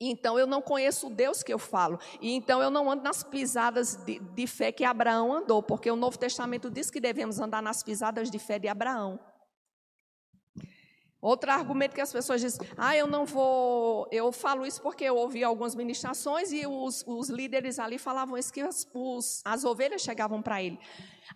Então 0.00 0.38
eu 0.38 0.46
não 0.46 0.62
conheço 0.62 1.08
o 1.08 1.10
Deus 1.10 1.42
que 1.42 1.52
eu 1.52 1.58
falo. 1.58 1.98
E 2.22 2.32
então 2.32 2.62
eu 2.62 2.70
não 2.70 2.90
ando 2.90 3.02
nas 3.02 3.22
pisadas 3.22 3.96
de, 3.96 4.18
de 4.18 4.46
fé 4.46 4.72
que 4.72 4.82
Abraão 4.82 5.30
andou, 5.30 5.62
porque 5.62 5.90
o 5.90 5.96
Novo 5.96 6.18
Testamento 6.18 6.70
diz 6.70 6.90
que 6.90 7.00
devemos 7.00 7.38
andar 7.38 7.62
nas 7.62 7.82
pisadas 7.82 8.30
de 8.30 8.38
fé 8.38 8.58
de 8.58 8.66
Abraão. 8.66 9.20
Outro 11.22 11.50
argumento 11.50 11.94
que 11.94 12.00
as 12.00 12.10
pessoas 12.10 12.40
dizem, 12.40 12.66
ah, 12.78 12.96
eu 12.96 13.06
não 13.06 13.26
vou, 13.26 14.08
eu 14.10 14.32
falo 14.32 14.64
isso 14.64 14.80
porque 14.80 15.04
eu 15.04 15.16
ouvi 15.16 15.44
algumas 15.44 15.74
ministrações 15.74 16.50
e 16.50 16.66
os, 16.66 17.04
os 17.06 17.28
líderes 17.28 17.78
ali 17.78 17.98
falavam 17.98 18.38
isso, 18.38 18.50
que 18.50 18.62
as, 18.62 18.88
os, 18.94 19.42
as 19.44 19.62
ovelhas 19.64 20.00
chegavam 20.00 20.40
para 20.40 20.62
ele. 20.62 20.78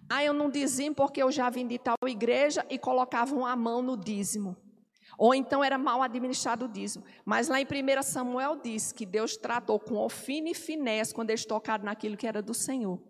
Ah, 0.09 0.25
eu 0.25 0.33
não 0.33 0.49
dizimo 0.49 0.95
porque 0.95 1.23
eu 1.23 1.31
já 1.31 1.51
vim 1.51 1.67
de 1.67 1.79
tal 1.79 1.97
igreja 2.07 2.65
e 2.71 2.79
colocavam 2.79 3.45
a 3.45 3.55
mão 3.55 3.83
no 3.83 3.95
dízimo. 3.95 4.57
Ou 5.19 5.35
então 5.35 5.63
era 5.63 5.77
mal 5.77 6.03
administrado 6.03 6.65
o 6.65 6.69
dízimo. 6.69 7.05
Mas 7.25 7.49
lá 7.49 7.61
em 7.61 7.67
1 7.67 8.03
Samuel 8.03 8.57
diz 8.57 8.91
que 8.91 9.05
Deus 9.05 9.37
tratou 9.37 9.79
com 9.79 9.97
ofina 9.97 10.49
e 10.49 10.55
finesse 10.55 11.15
quando 11.15 11.31
eles 11.31 11.45
tocaram 11.45 11.85
naquilo 11.85 12.17
que 12.17 12.27
era 12.27 12.41
do 12.41 12.55
Senhor. 12.55 13.01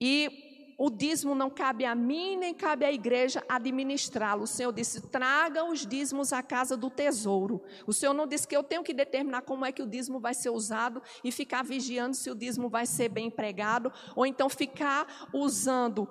E 0.00 0.51
o 0.78 0.90
dízimo 0.90 1.34
não 1.34 1.50
cabe 1.50 1.84
a 1.84 1.94
mim, 1.94 2.36
nem 2.36 2.54
cabe 2.54 2.84
à 2.84 2.92
igreja 2.92 3.42
administrá-lo. 3.48 4.42
O 4.42 4.46
Senhor 4.46 4.72
disse: 4.72 5.00
traga 5.08 5.64
os 5.64 5.86
dízimos 5.86 6.32
à 6.32 6.42
casa 6.42 6.76
do 6.76 6.90
tesouro. 6.90 7.62
O 7.86 7.92
Senhor 7.92 8.14
não 8.14 8.26
disse 8.26 8.46
que 8.46 8.56
eu 8.56 8.62
tenho 8.62 8.82
que 8.82 8.94
determinar 8.94 9.42
como 9.42 9.64
é 9.64 9.72
que 9.72 9.82
o 9.82 9.86
dízimo 9.86 10.20
vai 10.20 10.34
ser 10.34 10.50
usado 10.50 11.02
e 11.22 11.30
ficar 11.30 11.62
vigiando 11.62 12.16
se 12.16 12.30
o 12.30 12.34
dízimo 12.34 12.68
vai 12.68 12.86
ser 12.86 13.08
bem 13.08 13.26
empregado, 13.26 13.92
ou 14.16 14.26
então 14.26 14.48
ficar 14.48 15.28
usando 15.32 16.08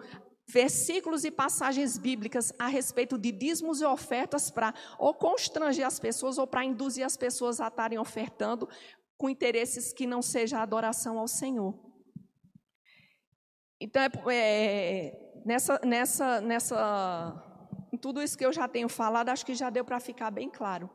versículos 0.47 1.23
e 1.23 1.31
passagens 1.31 1.97
bíblicas 1.97 2.51
a 2.59 2.67
respeito 2.67 3.17
de 3.17 3.31
dízimos 3.31 3.81
e 3.81 3.85
ofertas 3.85 4.51
para 4.51 4.73
ou 4.99 5.13
constranger 5.13 5.85
as 5.87 5.99
pessoas 5.99 6.37
ou 6.37 6.45
para 6.45 6.65
induzir 6.65 7.05
as 7.05 7.15
pessoas 7.15 7.61
a 7.61 7.67
estarem 7.67 7.97
ofertando 7.97 8.67
com 9.17 9.29
interesses 9.29 9.93
que 9.93 10.05
não 10.05 10.21
seja 10.21 10.59
adoração 10.59 11.17
ao 11.17 11.27
Senhor. 11.27 11.90
Então, 13.83 14.03
é, 14.03 14.35
é, 14.35 15.41
nessa, 15.43 15.81
nessa, 15.83 16.39
nessa, 16.39 17.43
em 17.91 17.97
tudo 17.97 18.21
isso 18.21 18.37
que 18.37 18.45
eu 18.45 18.53
já 18.53 18.67
tenho 18.67 18.87
falado, 18.87 19.29
acho 19.29 19.43
que 19.43 19.55
já 19.55 19.71
deu 19.71 19.83
para 19.83 19.99
ficar 19.99 20.29
bem 20.29 20.51
claro. 20.51 20.87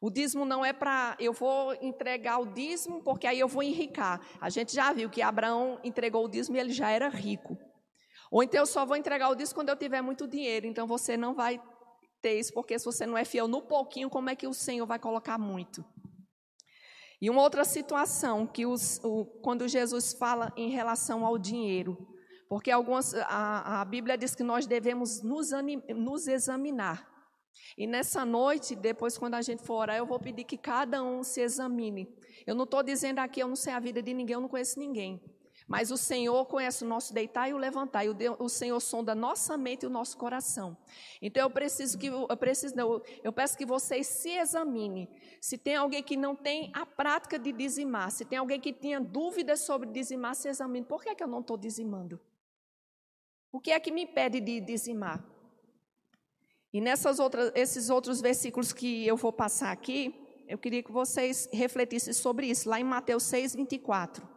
O 0.00 0.10
dízimo 0.10 0.44
não 0.44 0.64
é 0.64 0.72
para 0.72 1.16
eu 1.20 1.32
vou 1.32 1.72
entregar 1.80 2.38
o 2.40 2.46
dízimo 2.52 3.04
porque 3.04 3.28
aí 3.28 3.38
eu 3.38 3.46
vou 3.46 3.62
enricar. 3.62 4.20
A 4.40 4.50
gente 4.50 4.74
já 4.74 4.92
viu 4.92 5.08
que 5.08 5.22
Abraão 5.22 5.78
entregou 5.84 6.24
o 6.24 6.28
dízimo 6.28 6.56
e 6.56 6.60
ele 6.60 6.72
já 6.72 6.90
era 6.90 7.08
rico. 7.08 7.56
Ou 8.32 8.42
então 8.42 8.60
eu 8.60 8.66
só 8.66 8.84
vou 8.84 8.96
entregar 8.96 9.30
o 9.30 9.36
dízimo 9.36 9.54
quando 9.54 9.68
eu 9.68 9.76
tiver 9.76 10.02
muito 10.02 10.26
dinheiro. 10.26 10.66
Então 10.66 10.88
você 10.88 11.16
não 11.16 11.34
vai 11.34 11.62
ter 12.20 12.36
isso 12.36 12.52
porque 12.52 12.76
se 12.76 12.84
você 12.84 13.06
não 13.06 13.16
é 13.16 13.24
fiel 13.24 13.46
no 13.46 13.62
pouquinho, 13.62 14.10
como 14.10 14.28
é 14.28 14.34
que 14.34 14.48
o 14.48 14.52
Senhor 14.52 14.86
vai 14.86 14.98
colocar 14.98 15.38
muito? 15.38 15.84
E 17.22 17.30
uma 17.30 17.42
outra 17.42 17.64
situação 17.64 18.44
que 18.44 18.66
os, 18.66 19.00
o, 19.04 19.24
quando 19.40 19.68
Jesus 19.68 20.12
fala 20.14 20.52
em 20.56 20.68
relação 20.68 21.24
ao 21.24 21.38
dinheiro, 21.38 22.12
porque 22.48 22.70
algumas, 22.70 23.14
a, 23.14 23.80
a 23.80 23.84
Bíblia 23.84 24.16
diz 24.16 24.34
que 24.34 24.42
nós 24.42 24.66
devemos 24.66 25.22
nos, 25.22 25.52
anim, 25.52 25.82
nos 25.88 26.26
examinar. 26.26 27.12
E 27.76 27.86
nessa 27.86 28.24
noite, 28.24 28.74
depois 28.74 29.18
quando 29.18 29.34
a 29.34 29.42
gente 29.42 29.62
for 29.62 29.74
orar, 29.74 29.96
eu 29.96 30.06
vou 30.06 30.18
pedir 30.18 30.44
que 30.44 30.56
cada 30.56 31.02
um 31.02 31.22
se 31.22 31.40
examine. 31.40 32.08
Eu 32.46 32.54
não 32.54 32.64
estou 32.64 32.82
dizendo 32.82 33.18
aqui, 33.18 33.40
eu 33.40 33.48
não 33.48 33.56
sei 33.56 33.72
a 33.72 33.80
vida 33.80 34.02
de 34.02 34.12
ninguém, 34.12 34.34
eu 34.34 34.40
não 34.40 34.48
conheço 34.48 34.78
ninguém. 34.78 35.20
Mas 35.66 35.90
o 35.90 35.96
Senhor 35.96 36.44
conhece 36.44 36.84
o 36.84 36.86
nosso 36.86 37.14
deitar 37.14 37.48
e 37.48 37.54
o 37.54 37.56
levantar. 37.56 38.04
E 38.04 38.10
o, 38.10 38.16
o 38.38 38.48
Senhor 38.48 38.78
sonda 38.80 39.14
nossa 39.14 39.56
mente 39.56 39.84
e 39.84 39.86
o 39.86 39.90
nosso 39.90 40.16
coração. 40.18 40.76
Então 41.22 41.42
eu 41.42 41.50
preciso 41.50 41.96
que 41.96 42.08
eu 42.08 42.36
preciso, 42.36 42.78
eu, 42.78 43.02
eu 43.22 43.32
peço 43.32 43.56
que 43.56 43.64
vocês 43.64 44.06
se 44.06 44.30
examinem. 44.30 45.08
Se 45.40 45.56
tem 45.56 45.76
alguém 45.76 46.02
que 46.02 46.16
não 46.16 46.36
tem 46.36 46.70
a 46.74 46.84
prática 46.84 47.38
de 47.38 47.50
dizimar, 47.50 48.10
se 48.10 48.24
tem 48.24 48.38
alguém 48.38 48.60
que 48.60 48.72
tinha 48.72 49.00
dúvidas 49.00 49.60
sobre 49.60 49.88
dizimar, 49.88 50.34
se 50.34 50.48
examine. 50.48 50.84
Por 50.84 51.02
que, 51.02 51.08
é 51.08 51.14
que 51.14 51.24
eu 51.24 51.28
não 51.28 51.40
estou 51.40 51.56
dizimando? 51.56 52.20
O 53.54 53.60
que 53.60 53.70
é 53.70 53.78
que 53.78 53.92
me 53.92 54.02
impede 54.02 54.40
de 54.40 54.60
dizimar? 54.60 55.24
E 56.72 56.80
nessas 56.80 57.20
outras, 57.20 57.52
esses 57.54 57.88
outros 57.88 58.20
versículos 58.20 58.72
que 58.72 59.06
eu 59.06 59.16
vou 59.16 59.32
passar 59.32 59.70
aqui, 59.70 60.12
eu 60.48 60.58
queria 60.58 60.82
que 60.82 60.90
vocês 60.90 61.48
refletissem 61.52 62.12
sobre 62.12 62.48
isso, 62.48 62.68
lá 62.68 62.80
em 62.80 62.82
Mateus 62.82 63.22
6, 63.22 63.54
24. 63.54 64.28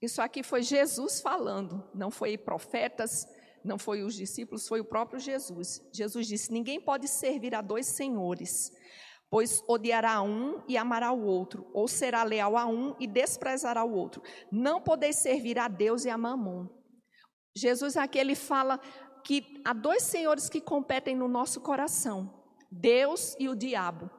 Isso 0.00 0.22
aqui 0.22 0.42
foi 0.42 0.62
Jesus 0.62 1.20
falando, 1.20 1.86
não 1.94 2.10
foi 2.10 2.38
profetas, 2.38 3.26
não 3.64 3.78
foi 3.78 4.02
os 4.02 4.14
discípulos, 4.14 4.66
foi 4.66 4.80
o 4.80 4.84
próprio 4.84 5.20
Jesus. 5.20 5.82
Jesus 5.92 6.26
disse: 6.26 6.52
Ninguém 6.52 6.80
pode 6.80 7.08
servir 7.08 7.54
a 7.54 7.60
dois 7.60 7.86
senhores, 7.86 8.70
pois 9.30 9.62
odiará 9.68 10.22
um 10.22 10.62
e 10.68 10.76
amará 10.76 11.12
o 11.12 11.24
outro, 11.24 11.70
ou 11.72 11.86
será 11.88 12.22
leal 12.22 12.56
a 12.56 12.66
um 12.66 12.94
e 12.98 13.06
desprezará 13.06 13.84
o 13.84 13.92
outro. 13.92 14.22
Não 14.50 14.80
podeis 14.80 15.16
servir 15.16 15.58
a 15.58 15.68
Deus 15.68 16.04
e 16.04 16.10
a 16.10 16.18
Mamon. 16.18 16.68
Jesus 17.56 17.96
aqui 17.96 18.18
ele 18.18 18.34
fala 18.34 18.80
que 19.24 19.60
há 19.64 19.72
dois 19.72 20.02
senhores 20.02 20.48
que 20.48 20.60
competem 20.60 21.16
no 21.16 21.28
nosso 21.28 21.60
coração: 21.60 22.44
Deus 22.70 23.36
e 23.38 23.48
o 23.48 23.54
diabo. 23.54 24.10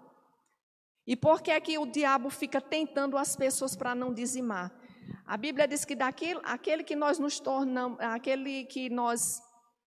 E 1.07 1.15
por 1.15 1.41
que 1.41 1.49
é 1.49 1.59
que 1.59 1.75
o 1.77 1.87
diabo 1.87 2.29
fica 2.29 2.61
tentando 2.61 3.17
as 3.17 3.35
pessoas 3.35 3.75
para 3.75 3.95
não 3.95 4.13
dizimar? 4.13 4.78
A 5.25 5.37
Bíblia 5.37 5.67
diz 5.67 5.85
que 5.85 5.95
daquele 5.95 6.39
aquele 6.43 6.83
que 6.83 6.95
nós 6.95 7.19
nos 7.19 7.39
tornamos, 7.39 7.99
aquele 7.99 8.65
que 8.65 8.89
nós, 8.89 9.41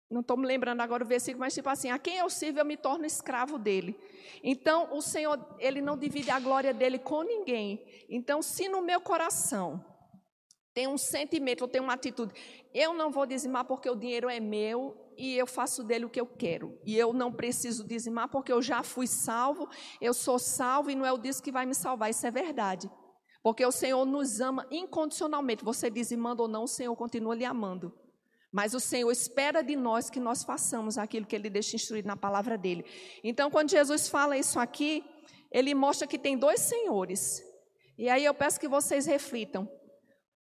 não 0.10 0.22
estou 0.22 0.38
me 0.38 0.46
lembrando 0.46 0.82
agora 0.82 1.04
o 1.04 1.08
versículo, 1.08 1.42
mas 1.42 1.54
tipo 1.54 1.70
assim, 1.70 1.90
a 1.90 2.00
quem 2.00 2.18
eu 2.18 2.30
sirvo 2.30 2.60
eu 2.60 2.66
me 2.66 2.78
torno 2.78 3.06
escravo 3.06 3.58
dele. 3.58 4.00
Então 4.44 4.96
o 4.96 5.02
Senhor, 5.02 5.40
ele 5.60 5.82
não 5.82 5.98
divide 5.98 6.32
a 6.32 6.40
glória 6.40 6.74
dele 6.74 7.00
com 7.00 7.24
ninguém. 7.24 7.86
Então 8.10 8.42
se 8.42 8.68
no 8.70 8.82
meu 8.82 9.02
coração 9.02 9.84
tem 10.74 10.88
um 10.88 10.98
sentimento, 10.98 11.62
ou 11.62 11.68
tem 11.68 11.82
uma 11.82 11.94
atitude, 11.94 12.34
eu 12.72 12.94
não 12.94 13.10
vou 13.10 13.26
dizimar 13.26 13.66
porque 13.66 13.90
o 13.90 13.96
dinheiro 13.96 14.30
é 14.30 14.40
meu 14.40 14.96
e 15.18 15.36
eu 15.36 15.48
faço 15.48 15.84
dele 15.84 16.06
o 16.06 16.10
que 16.10 16.22
eu 16.22 16.28
quero. 16.28 16.80
E 16.86 16.96
eu 16.96 17.12
não 17.12 17.34
preciso 17.34 17.84
dizimar 17.84 18.30
porque 18.30 18.54
eu 18.54 18.62
já 18.62 18.84
fui 18.84 19.08
salvo, 19.08 19.68
eu 20.00 20.14
sou 20.14 20.38
salvo 20.38 20.92
e 20.92 20.96
não 20.96 21.04
é 21.04 21.12
o 21.12 21.18
disso 21.18 21.42
que 21.42 21.52
vai 21.52 21.66
me 21.66 21.74
salvar. 21.74 22.12
Isso 22.12 22.28
é 22.28 22.30
verdade. 22.30 22.88
Porque 23.48 23.66
o 23.66 23.72
Senhor 23.72 24.04
nos 24.04 24.42
ama 24.42 24.68
incondicionalmente. 24.70 25.64
Você 25.64 25.90
dizimando 25.90 26.42
ou 26.42 26.50
não, 26.50 26.66
o 26.66 26.68
Senhor 26.68 26.94
continua 26.98 27.34
lhe 27.34 27.46
amando. 27.46 27.98
Mas 28.52 28.74
o 28.74 28.80
Senhor 28.82 29.10
espera 29.10 29.62
de 29.64 29.74
nós 29.74 30.10
que 30.10 30.20
nós 30.20 30.44
façamos 30.44 30.98
aquilo 30.98 31.26
que 31.26 31.34
Ele 31.34 31.50
deixa 31.50 31.78
instruído 31.78 32.08
na 32.08 32.18
palavra 32.18 32.58
dele. 32.58 32.84
Então, 33.24 33.50
quando 33.50 33.72
Jesus 33.72 34.10
fala 34.10 34.38
isso 34.38 34.60
aqui, 34.60 35.02
Ele 35.50 35.74
mostra 35.74 36.06
que 36.06 36.20
tem 36.20 36.38
dois 36.38 36.60
senhores. 36.60 37.42
E 37.98 38.10
aí 38.10 38.26
eu 38.26 38.34
peço 38.34 38.60
que 38.60 38.68
vocês 38.68 39.06
reflitam. 39.06 39.66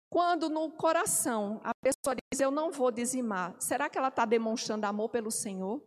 Quando 0.09 0.49
no 0.49 0.71
coração 0.71 1.61
a 1.63 1.75
pessoa 1.75 2.17
diz, 2.17 2.41
eu 2.41 2.51
não 2.51 2.73
vou 2.73 2.91
dizimar, 2.91 3.55
será 3.61 3.91
que 3.91 3.99
ela 3.99 4.09
está 4.09 4.25
demonstrando 4.25 4.87
amor 4.87 5.11
pelo 5.11 5.31
Senhor? 5.31 5.87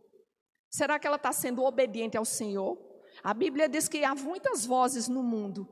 Será 0.70 1.00
que 1.00 1.06
ela 1.08 1.16
está 1.16 1.32
sendo 1.32 1.64
obediente 1.64 2.16
ao 2.16 2.24
Senhor? 2.24 2.78
A 3.24 3.34
Bíblia 3.34 3.68
diz 3.68 3.88
que 3.88 4.04
há 4.04 4.14
muitas 4.14 4.64
vozes 4.64 5.08
no 5.08 5.24
mundo, 5.24 5.68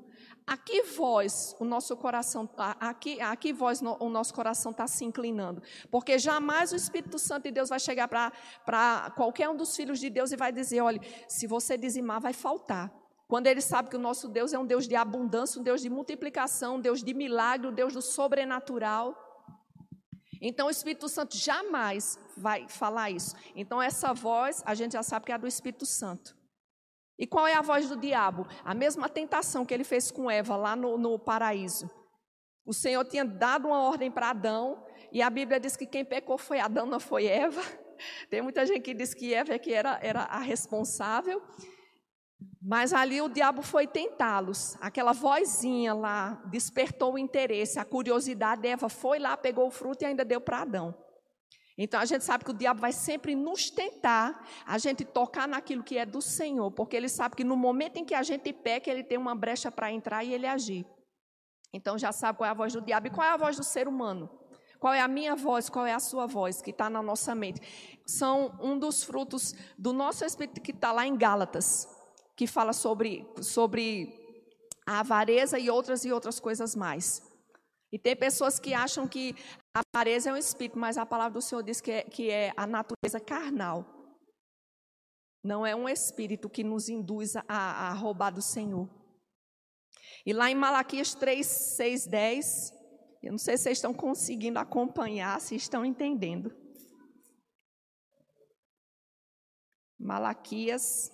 a 0.47 0.57
que 0.57 0.83
voz 0.83 1.57
o 1.59 1.65
nosso 1.65 1.97
coração, 1.97 2.49
a, 2.57 2.95
que, 2.95 3.21
a 3.21 3.35
que 3.35 3.53
voz 3.53 3.81
no, 3.81 3.97
o 3.99 4.09
nosso 4.09 4.33
coração 4.33 4.71
está 4.71 4.87
se 4.87 5.05
inclinando? 5.05 5.61
Porque 5.91 6.21
jamais 6.21 6.73
o 6.73 6.77
Espírito 6.77 7.19
Santo 7.19 7.45
de 7.45 7.51
Deus 7.51 7.69
vai 7.69 7.81
chegar 7.81 8.07
para 8.07 9.11
qualquer 9.17 9.49
um 9.49 9.57
dos 9.57 9.75
filhos 9.75 9.99
de 9.99 10.09
Deus 10.09 10.31
e 10.31 10.37
vai 10.37 10.53
dizer: 10.53 10.81
olha, 10.81 11.01
se 11.27 11.49
você 11.49 11.77
dizimar, 11.77 12.21
vai 12.21 12.33
faltar. 12.33 12.93
Quando 13.27 13.49
ele 13.49 13.61
sabe 13.61 13.91
que 13.91 13.97
o 13.97 14.01
nosso 14.01 14.29
Deus 14.29 14.53
é 14.53 14.59
um 14.59 14.65
Deus 14.65 14.87
de 14.87 14.95
abundância, 14.95 15.61
um 15.61 15.65
Deus 15.65 15.83
de 15.83 15.91
multiplicação, 15.91 16.77
um 16.77 16.81
Deus 16.81 17.03
de 17.03 17.13
milagre, 17.13 17.67
um 17.67 17.75
Deus 17.75 17.93
do 17.93 18.01
sobrenatural. 18.01 19.17
Então 20.41 20.69
o 20.69 20.71
Espírito 20.71 21.09
Santo 21.09 21.37
jamais 21.37 22.17
vai 22.37 22.69
falar 22.69 23.11
isso. 23.11 23.35
Então 23.57 23.83
essa 23.83 24.15
voz, 24.15 24.63
a 24.65 24.77
gente 24.77 24.93
já 24.93 25.03
sabe 25.03 25.27
que 25.27 25.33
é 25.33 25.35
a 25.35 25.39
do 25.39 25.49
Espírito 25.49 25.85
Santo. 25.85 26.37
E 27.19 27.27
qual 27.27 27.47
é 27.47 27.55
a 27.55 27.63
voz 27.63 27.89
do 27.89 27.97
diabo? 27.97 28.47
A 28.65 28.75
mesma 28.75 29.09
tentação 29.09 29.65
que 29.65 29.73
ele 29.73 29.85
fez 29.85 30.11
com 30.11 30.31
Eva 30.31 30.57
lá 30.57 30.77
no, 30.77 30.99
no 30.99 31.19
paraíso. 31.19 31.91
O 32.65 32.75
Senhor 32.75 33.05
tinha 33.05 33.25
dado 33.25 33.69
uma 33.69 33.83
ordem 33.83 34.11
para 34.11 34.31
Adão, 34.31 34.85
e 35.13 35.23
a 35.23 35.31
Bíblia 35.31 35.59
diz 35.59 35.77
que 35.77 35.87
quem 35.87 36.05
pecou 36.05 36.37
foi 36.37 36.59
Adão, 36.59 36.85
não 36.85 37.01
foi 37.01 37.27
Eva. 37.27 37.63
Tem 38.29 38.43
muita 38.43 38.67
gente 38.67 38.81
que 38.81 38.93
diz 38.93 39.15
que 39.15 39.33
Eva 39.33 39.55
é 39.55 39.59
que 39.59 39.73
era, 39.73 39.99
era 40.03 40.23
a 40.23 40.41
responsável. 40.41 41.41
Mas 42.61 42.93
ali 42.93 43.23
o 43.23 43.29
diabo 43.29 43.63
foi 43.63 43.87
tentá-los. 43.87 44.77
Aquela 44.81 45.13
vozinha 45.13 45.95
lá 45.95 46.43
despertou 46.51 47.15
o 47.15 47.19
interesse, 47.19 47.79
a 47.79 47.85
curiosidade. 47.85 48.67
Eva 48.67 48.89
foi 48.89 49.21
lá, 49.21 49.37
pegou 49.37 49.69
o 49.69 49.71
fruto 49.71 50.03
e 50.03 50.07
ainda 50.07 50.25
deu 50.25 50.41
para 50.41 50.63
Adão. 50.63 51.06
Então 51.79 52.01
a 52.01 52.05
gente 52.07 52.25
sabe 52.25 52.45
que 52.45 52.51
o 52.51 52.55
diabo 52.55 52.81
vai 52.81 52.93
sempre 52.93 53.35
nos 53.35 53.71
tentar 53.71 54.47
a 54.65 54.79
gente 54.79 55.05
tocar 55.05 55.47
naquilo 55.47 55.83
que 55.83 55.99
é 55.99 56.07
do 56.07 56.23
Senhor, 56.23 56.71
porque 56.71 56.97
ele 56.97 57.09
sabe 57.09 57.37
que 57.37 57.45
no 57.45 57.57
momento 57.57 57.99
em 57.99 58.05
que 58.05 58.15
a 58.15 58.23
gente 58.23 58.53
peca, 58.53 58.91
ele 58.91 59.05
tem 59.05 59.19
uma 59.19 59.35
brecha 59.35 59.71
para 59.71 59.93
entrar 59.93 60.25
e 60.25 60.33
ele 60.33 60.47
agir. 60.47 60.87
Então 61.73 61.99
já 61.99 62.13
sabe 62.13 62.39
qual 62.39 62.49
é 62.49 62.51
a 62.51 62.55
voz 62.55 62.73
do 62.73 62.81
diabo 62.81 63.09
e 63.09 63.11
qual 63.11 63.27
é 63.27 63.31
a 63.31 63.37
voz 63.37 63.57
do 63.57 63.65
ser 63.65 63.87
humano. 63.87 64.31
Qual 64.79 64.93
é 64.93 65.01
a 65.01 65.09
minha 65.09 65.35
voz, 65.35 65.69
qual 65.69 65.87
é 65.87 65.93
a 65.93 66.01
sua 66.01 66.27
voz 66.27 66.63
que 66.63 66.71
está 66.71 66.89
na 66.89 67.03
nossa 67.03 67.35
mente. 67.35 67.61
São 68.07 68.59
um 68.61 68.79
dos 68.79 69.03
frutos 69.03 69.55
do 69.77 69.93
nosso 69.93 70.25
espírito 70.25 70.61
que 70.61 70.71
está 70.71 70.93
lá 70.93 71.07
em 71.07 71.17
Gálatas, 71.17 71.89
que 72.35 72.47
fala 72.47 72.73
sobre, 72.73 73.27
sobre 73.43 74.15
a 74.87 75.01
avareza 75.01 75.59
e 75.59 75.69
outras 75.71 76.05
e 76.05 76.13
outras 76.13 76.39
coisas 76.39 76.77
mais. 76.77 77.23
E 77.91 77.99
tem 77.99 78.15
pessoas 78.15 78.59
que 78.59 78.75
acham 78.75 79.07
que 79.09 79.35
a 79.77 79.83
avareza 79.95 80.31
é 80.31 80.33
um 80.33 80.39
espírito, 80.39 80.79
mas 80.79 80.97
a 80.97 81.05
palavra 81.05 81.35
do 81.35 81.43
Senhor 81.43 81.63
diz 81.63 81.83
que 81.83 81.91
é, 81.91 82.03
que 82.03 82.31
é 82.31 82.51
a 82.57 82.67
natureza 82.67 83.21
carnal. 83.21 83.85
Não 85.45 85.67
é 85.67 85.77
um 85.77 85.87
espírito 85.87 86.49
que 86.49 86.65
nos 86.65 86.89
induz 86.89 87.37
a, 87.37 87.45
a 87.47 87.93
roubar 87.93 88.31
do 88.31 88.41
Senhor. 88.41 88.89
E 90.25 90.33
lá 90.33 90.51
em 90.51 90.55
Malaquias 90.55 91.15
3, 91.15 91.47
6, 91.47 92.07
10, 92.07 92.73
eu 93.23 93.33
não 93.33 93.39
sei 93.39 93.59
se 93.59 93.65
vocês 93.65 93.77
estão 93.77 93.93
conseguindo 93.93 94.59
acompanhar, 94.59 95.39
se 95.43 95.55
estão 95.55 95.85
entendendo. 95.85 96.51
Malaquias 99.99 101.11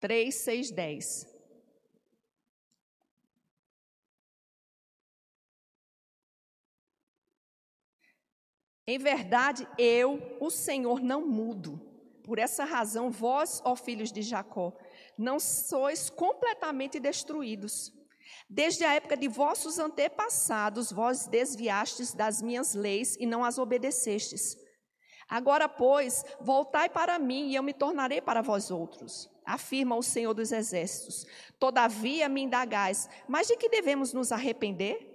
3, 0.00 0.34
6, 0.34 0.70
10. 0.70 1.33
Em 8.86 8.98
verdade, 8.98 9.66
eu, 9.78 10.36
o 10.40 10.50
Senhor, 10.50 11.00
não 11.00 11.26
mudo. 11.26 11.80
Por 12.22 12.38
essa 12.38 12.64
razão, 12.64 13.10
vós, 13.10 13.60
ó 13.64 13.76
filhos 13.76 14.10
de 14.10 14.22
Jacó, 14.22 14.72
não 15.16 15.38
sois 15.38 16.10
completamente 16.10 16.98
destruídos. 16.98 17.92
Desde 18.48 18.84
a 18.84 18.94
época 18.94 19.16
de 19.16 19.28
vossos 19.28 19.78
antepassados, 19.78 20.92
vós 20.92 21.26
desviastes 21.26 22.14
das 22.14 22.42
minhas 22.42 22.74
leis 22.74 23.16
e 23.18 23.26
não 23.26 23.44
as 23.44 23.58
obedecestes. 23.58 24.56
Agora, 25.28 25.68
pois, 25.68 26.24
voltai 26.40 26.88
para 26.88 27.18
mim 27.18 27.48
e 27.48 27.54
eu 27.54 27.62
me 27.62 27.72
tornarei 27.72 28.20
para 28.20 28.42
vós 28.42 28.70
outros, 28.70 29.30
afirma 29.44 29.96
o 29.96 30.02
Senhor 30.02 30.34
dos 30.34 30.52
Exércitos. 30.52 31.26
Todavia 31.58 32.28
me 32.28 32.42
indagais, 32.42 33.08
mas 33.26 33.46
de 33.46 33.56
que 33.56 33.68
devemos 33.68 34.12
nos 34.12 34.30
arrepender? 34.30 35.10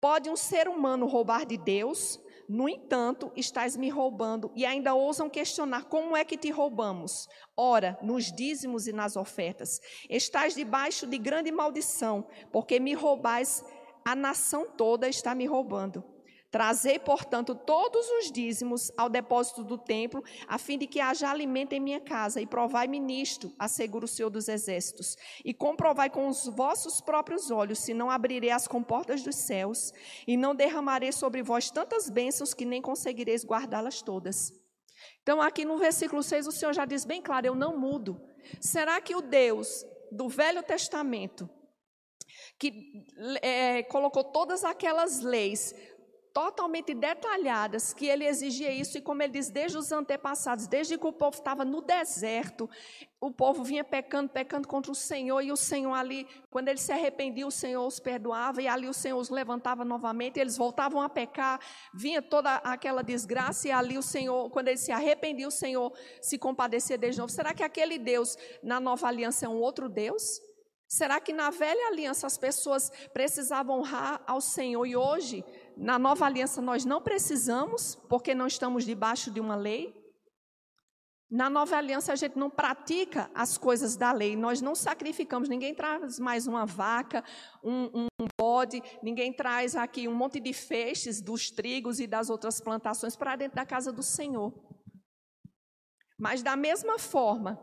Pode 0.00 0.30
um 0.30 0.36
ser 0.36 0.68
humano 0.68 1.06
roubar 1.06 1.44
de 1.44 1.56
Deus? 1.56 2.20
No 2.48 2.68
entanto, 2.68 3.32
estás 3.34 3.76
me 3.76 3.90
roubando 3.90 4.52
e 4.54 4.64
ainda 4.64 4.94
ousam 4.94 5.28
questionar 5.28 5.84
como 5.84 6.16
é 6.16 6.24
que 6.24 6.36
te 6.36 6.50
roubamos. 6.50 7.28
Ora, 7.56 7.98
nos 8.00 8.32
dízimos 8.32 8.86
e 8.86 8.92
nas 8.92 9.16
ofertas. 9.16 9.80
Estás 10.08 10.54
debaixo 10.54 11.06
de 11.06 11.18
grande 11.18 11.50
maldição, 11.50 12.26
porque 12.52 12.78
me 12.78 12.94
roubais, 12.94 13.64
a 14.04 14.14
nação 14.14 14.66
toda 14.76 15.08
está 15.08 15.34
me 15.34 15.46
roubando. 15.46 16.15
Trazei, 16.50 16.98
portanto, 16.98 17.54
todos 17.54 18.08
os 18.18 18.30
dízimos 18.30 18.90
ao 18.96 19.08
depósito 19.08 19.64
do 19.64 19.76
templo, 19.76 20.22
a 20.46 20.58
fim 20.58 20.78
de 20.78 20.86
que 20.86 21.00
haja 21.00 21.28
alimento 21.28 21.72
em 21.72 21.80
minha 21.80 22.00
casa, 22.00 22.40
e 22.40 22.46
provai-me 22.46 23.00
nisto, 23.00 23.52
assegura 23.58 24.04
o 24.04 24.08
Senhor 24.08 24.30
dos 24.30 24.48
Exércitos, 24.48 25.16
e 25.44 25.52
comprovai 25.52 26.08
com 26.08 26.28
os 26.28 26.46
vossos 26.46 27.00
próprios 27.00 27.50
olhos, 27.50 27.80
se 27.80 27.92
não 27.92 28.10
abrirei 28.10 28.50
as 28.50 28.68
comportas 28.68 29.22
dos 29.22 29.36
céus, 29.36 29.92
e 30.26 30.36
não 30.36 30.54
derramarei 30.54 31.12
sobre 31.12 31.42
vós 31.42 31.70
tantas 31.70 32.08
bênçãos 32.08 32.54
que 32.54 32.64
nem 32.64 32.80
conseguireis 32.80 33.44
guardá-las 33.44 34.00
todas. 34.00 34.52
Então, 35.22 35.42
aqui 35.42 35.64
no 35.64 35.78
versículo 35.78 36.22
6, 36.22 36.46
o 36.46 36.52
Senhor 36.52 36.72
já 36.72 36.84
diz 36.84 37.04
bem 37.04 37.20
claro: 37.20 37.46
eu 37.46 37.54
não 37.54 37.76
mudo. 37.76 38.20
Será 38.60 39.00
que 39.00 39.14
o 39.14 39.20
Deus 39.20 39.84
do 40.10 40.28
Velho 40.28 40.62
Testamento, 40.62 41.50
que 42.58 43.04
é, 43.42 43.82
colocou 43.84 44.24
todas 44.24 44.64
aquelas 44.64 45.20
leis 45.20 45.74
totalmente 46.36 46.92
detalhadas 46.92 47.94
que 47.94 48.04
ele 48.04 48.26
exigia 48.26 48.70
isso, 48.70 48.98
e 48.98 49.00
como 49.00 49.22
ele 49.22 49.32
diz, 49.32 49.48
desde 49.48 49.78
os 49.78 49.90
antepassados, 49.90 50.66
desde 50.66 50.98
que 50.98 51.06
o 51.06 51.12
povo 51.12 51.38
estava 51.38 51.64
no 51.64 51.80
deserto, 51.80 52.68
o 53.18 53.30
povo 53.30 53.64
vinha 53.64 53.82
pecando, 53.82 54.28
pecando 54.28 54.68
contra 54.68 54.92
o 54.92 54.94
Senhor, 54.94 55.40
e 55.40 55.50
o 55.50 55.56
Senhor 55.56 55.94
ali, 55.94 56.28
quando 56.50 56.68
ele 56.68 56.78
se 56.78 56.92
arrependia, 56.92 57.46
o 57.46 57.50
Senhor 57.50 57.86
os 57.86 57.98
perdoava, 57.98 58.60
e 58.60 58.68
ali 58.68 58.86
o 58.86 58.92
Senhor 58.92 59.16
os 59.16 59.30
levantava 59.30 59.82
novamente, 59.82 60.38
eles 60.38 60.58
voltavam 60.58 61.00
a 61.00 61.08
pecar, 61.08 61.58
vinha 61.94 62.20
toda 62.20 62.56
aquela 62.56 63.02
desgraça, 63.02 63.68
e 63.68 63.70
ali 63.70 63.96
o 63.96 64.02
Senhor, 64.02 64.50
quando 64.50 64.68
ele 64.68 64.76
se 64.76 64.92
arrependia, 64.92 65.48
o 65.48 65.50
Senhor 65.50 65.90
se 66.20 66.36
compadecia 66.36 66.98
de 66.98 67.16
novo. 67.16 67.32
Será 67.32 67.54
que 67.54 67.62
aquele 67.62 67.98
Deus 67.98 68.36
na 68.62 68.78
nova 68.78 69.08
aliança 69.08 69.46
é 69.46 69.48
um 69.48 69.56
outro 69.56 69.88
Deus? 69.88 70.38
Será 70.88 71.18
que 71.18 71.32
na 71.32 71.50
velha 71.50 71.88
aliança 71.88 72.26
as 72.26 72.38
pessoas 72.38 72.90
precisavam 73.12 73.80
honrar 73.80 74.22
ao 74.26 74.40
Senhor 74.40 74.86
e 74.86 74.94
hoje 74.94 75.44
na 75.76 75.98
nova 75.98 76.24
aliança 76.24 76.62
nós 76.62 76.84
não 76.84 77.02
precisamos, 77.02 77.94
porque 78.08 78.34
não 78.34 78.46
estamos 78.46 78.84
debaixo 78.84 79.30
de 79.30 79.40
uma 79.40 79.54
lei. 79.54 79.94
Na 81.28 81.50
nova 81.50 81.76
aliança 81.76 82.12
a 82.12 82.16
gente 82.16 82.38
não 82.38 82.48
pratica 82.48 83.28
as 83.34 83.58
coisas 83.58 83.96
da 83.96 84.12
lei, 84.12 84.36
nós 84.36 84.62
não 84.62 84.74
sacrificamos, 84.74 85.48
ninguém 85.48 85.74
traz 85.74 86.20
mais 86.20 86.46
uma 86.46 86.64
vaca, 86.64 87.22
um, 87.62 87.90
um 87.94 88.26
bode, 88.40 88.80
ninguém 89.02 89.32
traz 89.32 89.74
aqui 89.74 90.06
um 90.06 90.14
monte 90.14 90.38
de 90.38 90.52
feixes 90.52 91.20
dos 91.20 91.50
trigos 91.50 91.98
e 91.98 92.06
das 92.06 92.30
outras 92.30 92.60
plantações 92.60 93.16
para 93.16 93.34
dentro 93.34 93.56
da 93.56 93.66
casa 93.66 93.92
do 93.92 94.04
Senhor. 94.04 94.52
Mas 96.18 96.42
da 96.42 96.56
mesma 96.56 96.98
forma, 96.98 97.60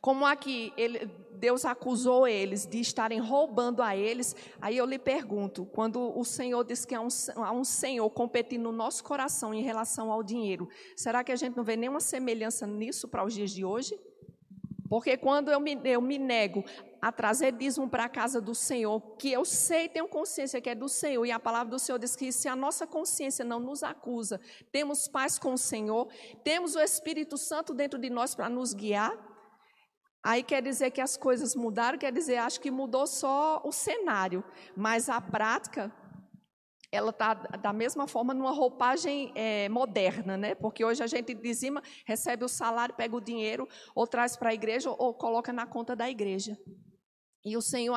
como 0.00 0.26
aqui 0.26 0.72
ele, 0.76 1.10
Deus 1.32 1.64
acusou 1.64 2.26
eles 2.26 2.66
de 2.66 2.80
estarem 2.80 3.18
roubando 3.18 3.82
a 3.82 3.96
eles, 3.96 4.34
aí 4.60 4.76
eu 4.76 4.86
lhe 4.86 4.98
pergunto: 4.98 5.64
quando 5.66 6.16
o 6.18 6.24
Senhor 6.24 6.64
diz 6.64 6.84
que 6.84 6.94
há 6.94 7.00
um, 7.00 7.08
há 7.36 7.52
um 7.52 7.64
Senhor 7.64 8.08
competindo 8.10 8.64
no 8.64 8.72
nosso 8.72 9.02
coração 9.04 9.52
em 9.52 9.62
relação 9.62 10.10
ao 10.10 10.22
dinheiro, 10.22 10.68
será 10.96 11.22
que 11.22 11.32
a 11.32 11.36
gente 11.36 11.56
não 11.56 11.64
vê 11.64 11.76
nenhuma 11.76 12.00
semelhança 12.00 12.66
nisso 12.66 13.08
para 13.08 13.24
os 13.24 13.34
dias 13.34 13.50
de 13.50 13.64
hoje? 13.64 13.98
Porque 14.88 15.16
quando 15.16 15.50
eu 15.50 15.58
me, 15.58 15.78
eu 15.84 16.00
me 16.00 16.18
nego 16.18 16.64
a 17.00 17.10
trazer 17.10 17.52
dízimo 17.52 17.88
para 17.88 18.04
a 18.04 18.08
casa 18.08 18.40
do 18.40 18.54
Senhor, 18.54 19.00
que 19.18 19.30
eu 19.30 19.44
sei, 19.44 19.88
tenho 19.88 20.06
consciência 20.08 20.60
que 20.60 20.70
é 20.70 20.74
do 20.74 20.88
Senhor, 20.88 21.24
e 21.26 21.30
a 21.30 21.38
palavra 21.38 21.70
do 21.70 21.78
Senhor 21.78 21.98
diz 21.98 22.14
que 22.14 22.30
se 22.32 22.48
a 22.48 22.56
nossa 22.56 22.86
consciência 22.86 23.44
não 23.44 23.60
nos 23.60 23.82
acusa, 23.82 24.40
temos 24.70 25.08
paz 25.08 25.38
com 25.38 25.54
o 25.54 25.58
Senhor, 25.58 26.08
temos 26.42 26.74
o 26.74 26.80
Espírito 26.80 27.36
Santo 27.36 27.74
dentro 27.74 27.98
de 27.98 28.08
nós 28.08 28.34
para 28.34 28.48
nos 28.48 28.72
guiar, 28.72 29.33
Aí 30.24 30.42
quer 30.42 30.62
dizer 30.62 30.90
que 30.90 31.02
as 31.02 31.18
coisas 31.18 31.54
mudaram, 31.54 31.98
quer 31.98 32.10
dizer, 32.10 32.38
acho 32.38 32.58
que 32.58 32.70
mudou 32.70 33.06
só 33.06 33.60
o 33.62 33.70
cenário, 33.70 34.42
mas 34.74 35.10
a 35.10 35.20
prática, 35.20 35.94
ela 36.90 37.10
está 37.10 37.34
da 37.34 37.74
mesma 37.74 38.08
forma 38.08 38.32
numa 38.32 38.50
roupagem 38.50 39.30
é, 39.34 39.68
moderna, 39.68 40.38
né? 40.38 40.54
Porque 40.54 40.82
hoje 40.82 41.02
a 41.02 41.06
gente 41.06 41.34
dizima, 41.34 41.82
recebe 42.06 42.42
o 42.42 42.48
salário, 42.48 42.94
pega 42.94 43.14
o 43.14 43.20
dinheiro, 43.20 43.68
ou 43.94 44.06
traz 44.06 44.34
para 44.34 44.48
a 44.48 44.54
igreja, 44.54 44.90
ou 44.90 45.12
coloca 45.12 45.52
na 45.52 45.66
conta 45.66 45.94
da 45.94 46.08
igreja. 46.08 46.58
E 47.44 47.58
o 47.58 47.60
Senhor, 47.60 47.94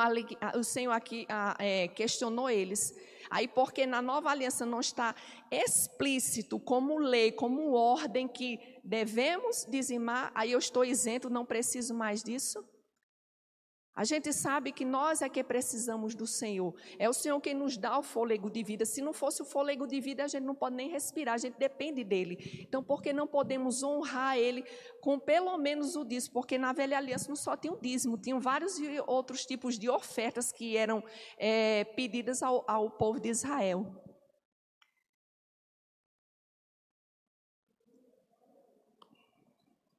o 0.54 0.62
Senhor 0.62 0.92
aqui 0.92 1.26
é, 1.58 1.88
questionou 1.88 2.50
eles. 2.50 2.92
Aí, 3.30 3.48
porque 3.48 3.86
na 3.86 4.02
nova 4.02 4.30
aliança 4.30 4.66
não 4.66 4.80
está 4.80 5.14
explícito 5.50 6.60
como 6.60 6.98
lei, 6.98 7.32
como 7.32 7.72
ordem 7.72 8.28
que 8.28 8.77
devemos 8.88 9.66
dizimar, 9.68 10.32
aí 10.34 10.52
eu 10.52 10.58
estou 10.58 10.82
isento, 10.82 11.28
não 11.28 11.44
preciso 11.44 11.94
mais 11.94 12.22
disso? 12.22 12.64
A 13.94 14.04
gente 14.04 14.32
sabe 14.32 14.70
que 14.70 14.84
nós 14.84 15.22
é 15.22 15.28
que 15.28 15.42
precisamos 15.42 16.14
do 16.14 16.24
Senhor. 16.24 16.72
É 17.00 17.08
o 17.08 17.12
Senhor 17.12 17.38
quem 17.40 17.52
nos 17.52 17.76
dá 17.76 17.98
o 17.98 18.02
fôlego 18.02 18.48
de 18.48 18.62
vida. 18.62 18.86
Se 18.86 19.02
não 19.02 19.12
fosse 19.12 19.42
o 19.42 19.44
fôlego 19.44 19.88
de 19.88 20.00
vida, 20.00 20.24
a 20.24 20.28
gente 20.28 20.44
não 20.44 20.54
pode 20.54 20.76
nem 20.76 20.88
respirar, 20.88 21.34
a 21.34 21.38
gente 21.38 21.58
depende 21.58 22.04
dele. 22.04 22.64
Então, 22.66 22.82
por 22.82 23.02
que 23.02 23.12
não 23.12 23.26
podemos 23.26 23.82
honrar 23.82 24.38
ele 24.38 24.64
com 25.00 25.18
pelo 25.18 25.58
menos 25.58 25.96
o 25.96 26.04
dízimo? 26.04 26.34
Porque 26.34 26.56
na 26.56 26.72
velha 26.72 26.96
aliança 26.96 27.28
não 27.28 27.34
só 27.36 27.56
tinha 27.56 27.72
o 27.72 27.80
dízimo, 27.80 28.16
tinham 28.16 28.38
vários 28.38 28.74
outros 29.04 29.44
tipos 29.44 29.76
de 29.76 29.90
ofertas 29.90 30.52
que 30.52 30.76
eram 30.76 31.02
é, 31.36 31.82
pedidas 31.84 32.40
ao, 32.40 32.64
ao 32.70 32.88
povo 32.88 33.18
de 33.18 33.28
Israel. 33.28 34.07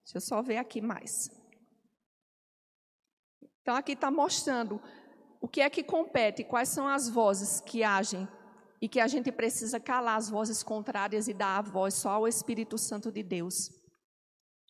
Deixa 0.09 0.17
eu 0.17 0.21
só 0.21 0.41
ver 0.41 0.57
aqui 0.57 0.81
mais. 0.81 1.29
Então, 3.61 3.75
aqui 3.75 3.91
está 3.91 4.09
mostrando 4.09 4.81
o 5.39 5.47
que 5.47 5.61
é 5.61 5.69
que 5.69 5.83
compete, 5.83 6.43
quais 6.43 6.69
são 6.69 6.87
as 6.87 7.07
vozes 7.07 7.61
que 7.61 7.83
agem 7.83 8.27
e 8.81 8.89
que 8.89 8.99
a 8.99 9.05
gente 9.05 9.31
precisa 9.31 9.79
calar 9.79 10.17
as 10.17 10.27
vozes 10.27 10.63
contrárias 10.63 11.27
e 11.27 11.33
dar 11.33 11.59
a 11.59 11.61
voz 11.61 11.93
só 11.93 12.09
ao 12.09 12.27
Espírito 12.27 12.75
Santo 12.75 13.11
de 13.11 13.21
Deus. 13.21 13.69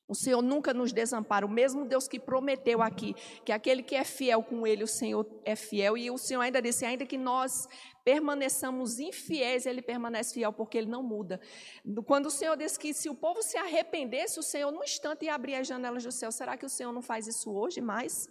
O 0.09 0.15
Senhor 0.15 0.41
nunca 0.41 0.73
nos 0.73 0.91
desampara. 0.91 1.45
O 1.45 1.49
mesmo 1.49 1.85
Deus 1.85 2.07
que 2.07 2.19
prometeu 2.19 2.81
aqui 2.81 3.13
que 3.45 3.51
aquele 3.51 3.83
que 3.83 3.95
é 3.95 4.03
fiel 4.03 4.41
com 4.41 4.65
Ele, 4.65 4.83
o 4.83 4.87
Senhor 4.87 5.23
é 5.45 5.55
fiel. 5.55 5.95
E 5.95 6.09
o 6.09 6.17
Senhor 6.17 6.41
ainda 6.41 6.59
disse: 6.59 6.83
ainda 6.83 7.05
que 7.05 7.15
nós 7.15 7.67
permaneçamos 8.03 8.99
infiéis, 8.99 9.67
Ele 9.67 9.83
permanece 9.83 10.33
fiel, 10.33 10.51
porque 10.51 10.79
Ele 10.79 10.87
não 10.87 11.03
muda. 11.03 11.39
Quando 12.07 12.25
o 12.25 12.31
Senhor 12.31 12.57
disse 12.57 12.79
que 12.79 12.91
se 12.91 13.07
o 13.07 13.13
povo 13.13 13.43
se 13.43 13.55
arrependesse, 13.55 14.39
o 14.39 14.43
Senhor, 14.43 14.71
num 14.71 14.83
instante, 14.83 15.25
ia 15.25 15.35
abrir 15.35 15.53
as 15.53 15.67
janelas 15.67 16.03
do 16.03 16.11
céu. 16.11 16.31
Será 16.31 16.57
que 16.57 16.65
o 16.65 16.69
Senhor 16.69 16.91
não 16.91 17.03
faz 17.03 17.27
isso 17.27 17.51
hoje 17.51 17.79
mais? 17.79 18.27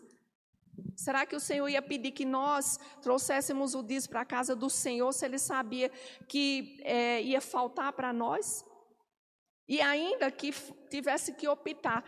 Será 0.96 1.24
que 1.24 1.36
o 1.36 1.40
Senhor 1.40 1.68
ia 1.68 1.80
pedir 1.80 2.10
que 2.10 2.24
nós 2.24 2.76
trouxéssemos 3.00 3.76
o 3.76 3.84
dízimo 3.84 4.10
para 4.10 4.22
a 4.22 4.24
casa 4.24 4.56
do 4.56 4.68
Senhor 4.68 5.12
se 5.12 5.24
ele 5.24 5.38
sabia 5.38 5.92
que 6.26 6.80
é, 6.82 7.22
ia 7.22 7.40
faltar 7.40 7.92
para 7.92 8.12
nós? 8.12 8.64
E 9.68 9.81
ainda 9.81 10.31
que 10.31 10.52
tivesse 10.88 11.35
que 11.35 11.46
optar. 11.46 12.02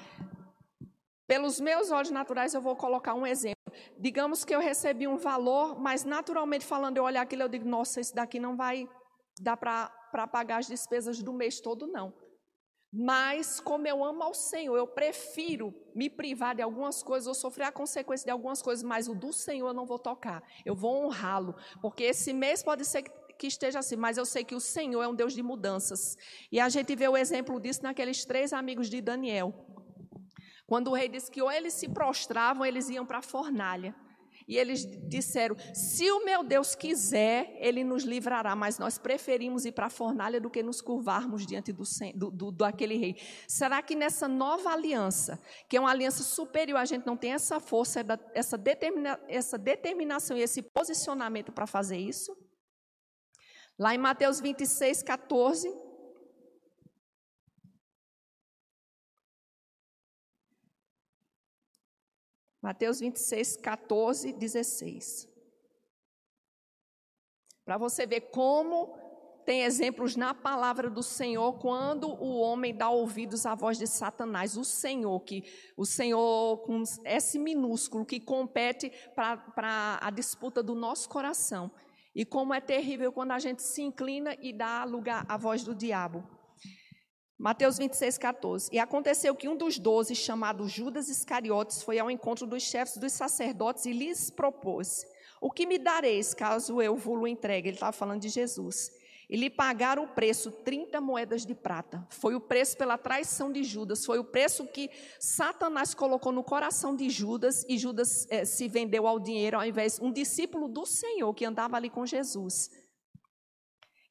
Pelos 1.26 1.60
meus 1.60 1.90
olhos 1.90 2.10
naturais, 2.10 2.54
eu 2.54 2.60
vou 2.60 2.74
colocar 2.74 3.14
um 3.14 3.26
exemplo. 3.26 3.60
Digamos 3.98 4.44
que 4.44 4.54
eu 4.54 4.60
recebi 4.60 5.06
um 5.06 5.16
valor, 5.16 5.78
mas 5.78 6.04
naturalmente 6.04 6.64
falando, 6.64 6.96
eu 6.96 7.04
olhar 7.04 7.22
aquilo 7.22 7.44
e 7.44 7.48
digo, 7.48 7.68
nossa, 7.68 8.00
esse 8.00 8.14
daqui 8.14 8.40
não 8.40 8.56
vai 8.56 8.88
dar 9.40 9.56
para 9.56 10.26
pagar 10.26 10.58
as 10.58 10.66
despesas 10.66 11.22
do 11.22 11.32
mês 11.32 11.60
todo, 11.60 11.86
não. 11.86 12.12
Mas, 12.92 13.60
como 13.60 13.86
eu 13.86 14.02
amo 14.04 14.24
ao 14.24 14.34
Senhor, 14.34 14.76
eu 14.76 14.88
prefiro 14.88 15.72
me 15.94 16.10
privar 16.10 16.56
de 16.56 16.62
algumas 16.62 17.04
coisas 17.04 17.28
ou 17.28 17.34
sofrer 17.34 17.64
a 17.64 17.72
consequência 17.72 18.24
de 18.24 18.32
algumas 18.32 18.60
coisas, 18.60 18.82
mas 18.82 19.06
o 19.06 19.14
do 19.14 19.32
Senhor 19.32 19.68
eu 19.68 19.74
não 19.74 19.86
vou 19.86 19.98
tocar. 19.98 20.42
Eu 20.66 20.74
vou 20.74 21.04
honrá-lo. 21.04 21.54
Porque 21.80 22.02
esse 22.02 22.32
mês 22.32 22.64
pode 22.64 22.84
ser 22.84 23.02
que 23.02 23.12
esteja 23.46 23.78
assim, 23.78 23.96
mas 23.96 24.16
eu 24.16 24.24
sei 24.24 24.44
que 24.44 24.54
o 24.54 24.60
Senhor 24.60 25.02
é 25.02 25.08
um 25.08 25.14
Deus 25.14 25.32
de 25.32 25.42
mudanças. 25.42 26.16
E 26.50 26.58
a 26.60 26.68
gente 26.68 26.94
vê 26.94 27.08
o 27.08 27.16
exemplo 27.16 27.60
disso 27.60 27.82
naqueles 27.82 28.24
três 28.24 28.52
amigos 28.52 28.88
de 28.88 29.00
Daniel. 29.00 29.54
Quando 30.66 30.88
o 30.88 30.94
rei 30.94 31.08
disse 31.08 31.30
que 31.30 31.42
ou 31.42 31.50
eles 31.50 31.74
se 31.74 31.88
prostravam, 31.88 32.64
eles 32.64 32.88
iam 32.88 33.04
para 33.04 33.18
a 33.18 33.22
fornalha. 33.22 33.94
E 34.50 34.58
eles 34.58 34.84
disseram: 35.08 35.56
se 35.72 36.10
o 36.10 36.24
meu 36.24 36.42
Deus 36.42 36.74
quiser, 36.74 37.56
ele 37.60 37.84
nos 37.84 38.02
livrará, 38.02 38.56
mas 38.56 38.80
nós 38.80 38.98
preferimos 38.98 39.64
ir 39.64 39.70
para 39.70 39.86
a 39.86 39.90
fornalha 39.90 40.40
do 40.40 40.50
que 40.50 40.60
nos 40.60 40.80
curvarmos 40.80 41.46
diante 41.46 41.72
do, 41.72 41.84
do, 42.16 42.30
do, 42.32 42.50
daquele 42.50 42.96
rei. 42.96 43.16
Será 43.46 43.80
que 43.80 43.94
nessa 43.94 44.26
nova 44.26 44.70
aliança, 44.70 45.40
que 45.68 45.76
é 45.76 45.80
uma 45.80 45.90
aliança 45.90 46.24
superior, 46.24 46.78
a 46.78 46.84
gente 46.84 47.06
não 47.06 47.16
tem 47.16 47.32
essa 47.32 47.60
força, 47.60 48.04
essa, 48.34 48.58
determina, 48.58 49.20
essa 49.28 49.56
determinação 49.56 50.36
e 50.36 50.42
esse 50.42 50.62
posicionamento 50.62 51.52
para 51.52 51.66
fazer 51.68 51.98
isso? 51.98 52.36
Lá 53.80 53.94
em 53.94 53.98
Mateus 53.98 54.40
26, 54.40 55.02
14. 55.02 55.74
Mateus 62.60 63.00
26, 63.00 63.56
14, 63.56 64.34
16. 64.34 65.26
Para 67.64 67.78
você 67.78 68.04
ver 68.04 68.20
como 68.30 68.94
tem 69.46 69.62
exemplos 69.62 70.14
na 70.14 70.34
palavra 70.34 70.90
do 70.90 71.02
Senhor 71.02 71.54
quando 71.54 72.06
o 72.06 72.38
homem 72.38 72.74
dá 72.74 72.90
ouvidos 72.90 73.46
à 73.46 73.54
voz 73.54 73.78
de 73.78 73.86
Satanás, 73.86 74.58
o 74.58 74.64
Senhor, 74.64 75.18
que 75.20 75.42
o 75.74 75.86
Senhor 75.86 76.58
com 76.58 76.82
S 77.02 77.38
minúsculo 77.38 78.04
que 78.04 78.20
compete 78.20 78.92
para 79.14 79.98
a 80.02 80.10
disputa 80.10 80.62
do 80.62 80.74
nosso 80.74 81.08
coração. 81.08 81.70
E 82.14 82.24
como 82.24 82.52
é 82.52 82.60
terrível 82.60 83.12
quando 83.12 83.32
a 83.32 83.38
gente 83.38 83.62
se 83.62 83.82
inclina 83.82 84.36
e 84.40 84.52
dá 84.52 84.84
lugar 84.84 85.24
à 85.28 85.36
voz 85.36 85.62
do 85.62 85.74
diabo. 85.74 86.24
Mateus 87.38 87.78
26, 87.78 88.18
14. 88.18 88.68
E 88.70 88.78
aconteceu 88.78 89.34
que 89.34 89.48
um 89.48 89.56
dos 89.56 89.78
doze, 89.78 90.14
chamado 90.14 90.68
Judas 90.68 91.08
Iscariotes, 91.08 91.82
foi 91.82 91.98
ao 91.98 92.10
encontro 92.10 92.46
dos 92.46 92.62
chefes 92.62 92.98
dos 92.98 93.12
sacerdotes 93.12 93.86
e 93.86 93.92
lhes 93.92 94.28
propôs: 94.28 95.06
O 95.40 95.50
que 95.50 95.64
me 95.64 95.78
dareis 95.78 96.34
caso 96.34 96.82
eu 96.82 96.96
vos 96.96 97.26
entregue? 97.26 97.68
Ele 97.68 97.76
estava 97.76 97.92
falando 97.92 98.20
de 98.20 98.28
Jesus. 98.28 98.90
E 99.30 99.36
lhe 99.36 99.48
pagaram 99.48 100.02
o 100.02 100.08
preço, 100.08 100.50
30 100.50 101.00
moedas 101.00 101.46
de 101.46 101.54
prata. 101.54 102.04
Foi 102.10 102.34
o 102.34 102.40
preço 102.40 102.76
pela 102.76 102.98
traição 102.98 103.52
de 103.52 103.62
Judas, 103.62 104.04
foi 104.04 104.18
o 104.18 104.24
preço 104.24 104.66
que 104.66 104.90
Satanás 105.20 105.94
colocou 105.94 106.32
no 106.32 106.42
coração 106.42 106.96
de 106.96 107.08
Judas, 107.08 107.64
e 107.68 107.78
Judas 107.78 108.26
eh, 108.28 108.44
se 108.44 108.66
vendeu 108.66 109.06
ao 109.06 109.20
dinheiro, 109.20 109.56
ao 109.56 109.64
invés 109.64 110.00
um 110.00 110.10
discípulo 110.10 110.66
do 110.66 110.84
Senhor 110.84 111.32
que 111.32 111.44
andava 111.44 111.76
ali 111.76 111.88
com 111.88 112.04
Jesus. 112.04 112.70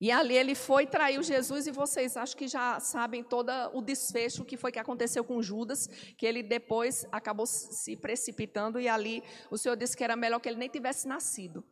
E 0.02 0.10
ali 0.10 0.38
ele 0.38 0.56
foi 0.56 0.88
traiu 0.88 1.22
Jesus 1.22 1.68
e 1.68 1.72
vocês 1.72 2.16
acho 2.16 2.38
que 2.38 2.48
já 2.48 2.80
sabem 2.80 3.22
todo 3.22 3.52
o 3.74 3.82
desfecho 3.82 4.46
que 4.46 4.56
foi 4.56 4.72
que 4.72 4.80
aconteceu 4.80 5.26
com 5.26 5.42
Judas, 5.42 5.88
que 6.18 6.26
ele 6.26 6.42
depois 6.42 7.06
acabou 7.12 7.46
se 7.46 7.98
precipitando 7.98 8.80
e 8.80 8.88
ali 8.88 9.22
o 9.52 9.58
Senhor 9.58 9.76
disse 9.76 9.98
que 9.98 10.04
era 10.04 10.16
melhor 10.16 10.40
que 10.40 10.48
ele 10.48 10.58
nem 10.58 10.70
tivesse 10.70 11.06
nascido. 11.06 11.66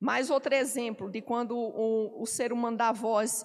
Mais 0.00 0.30
outro 0.30 0.54
exemplo 0.54 1.10
de 1.10 1.20
quando 1.20 1.56
o, 1.56 2.22
o 2.22 2.26
ser 2.26 2.52
humano 2.52 2.76
dá 2.76 2.92
voz 2.92 3.44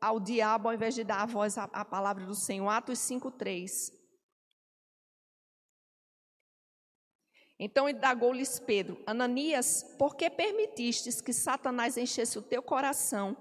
ao 0.00 0.20
diabo 0.20 0.68
ao 0.68 0.74
invés 0.74 0.94
de 0.94 1.04
dar 1.04 1.22
a 1.22 1.26
voz 1.26 1.56
à, 1.56 1.64
à 1.64 1.84
palavra 1.84 2.26
do 2.26 2.34
Senhor, 2.34 2.68
Atos 2.68 2.98
5:3. 2.98 3.92
Então 7.58 7.88
indagou-lhes 7.88 8.58
Pedro: 8.58 9.02
Ananias, 9.06 9.82
por 9.98 10.16
que 10.16 10.28
permitistes 10.28 11.20
que 11.20 11.32
Satanás 11.32 11.96
enchesse 11.96 12.38
o 12.38 12.42
teu 12.42 12.62
coração, 12.62 13.36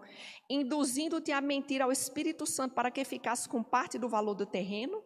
induzindo-te 0.49 1.31
a 1.31 1.41
mentir 1.41 1.81
ao 1.81 1.91
Espírito 1.91 2.45
Santo 2.45 2.75
para 2.75 2.91
que 2.91 3.03
ficasse 3.03 3.49
com 3.49 3.63
parte 3.63 3.97
do 3.97 4.07
valor 4.07 4.35
do 4.35 4.45
terreno? 4.45 5.03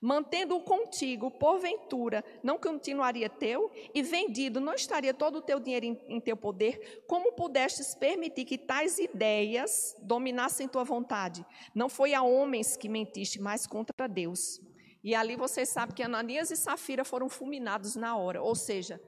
Mantendo-o 0.00 0.60
contigo, 0.60 1.30
porventura, 1.30 2.24
não 2.42 2.58
continuaria 2.58 3.28
teu? 3.28 3.70
E 3.94 4.02
vendido, 4.02 4.60
não 4.60 4.74
estaria 4.74 5.14
todo 5.14 5.36
o 5.36 5.42
teu 5.42 5.58
dinheiro 5.60 5.86
em, 5.86 6.00
em 6.08 6.20
teu 6.20 6.36
poder? 6.36 7.04
Como 7.06 7.32
pudestes 7.32 7.94
permitir 7.94 8.44
que 8.44 8.58
tais 8.58 8.98
ideias 8.98 9.94
dominassem 10.02 10.68
tua 10.68 10.84
vontade? 10.84 11.44
Não 11.74 11.88
foi 11.88 12.14
a 12.14 12.22
homens 12.22 12.76
que 12.76 12.88
mentiste, 12.88 13.40
mas 13.40 13.66
contra 13.66 14.08
Deus. 14.08 14.60
E 15.02 15.14
ali 15.14 15.36
vocês 15.36 15.68
sabem 15.68 15.94
que 15.94 16.02
Ananias 16.02 16.50
e 16.50 16.56
Safira 16.56 17.04
foram 17.04 17.28
fulminados 17.28 17.94
na 17.94 18.16
hora. 18.16 18.42
Ou 18.42 18.54
seja, 18.56 19.00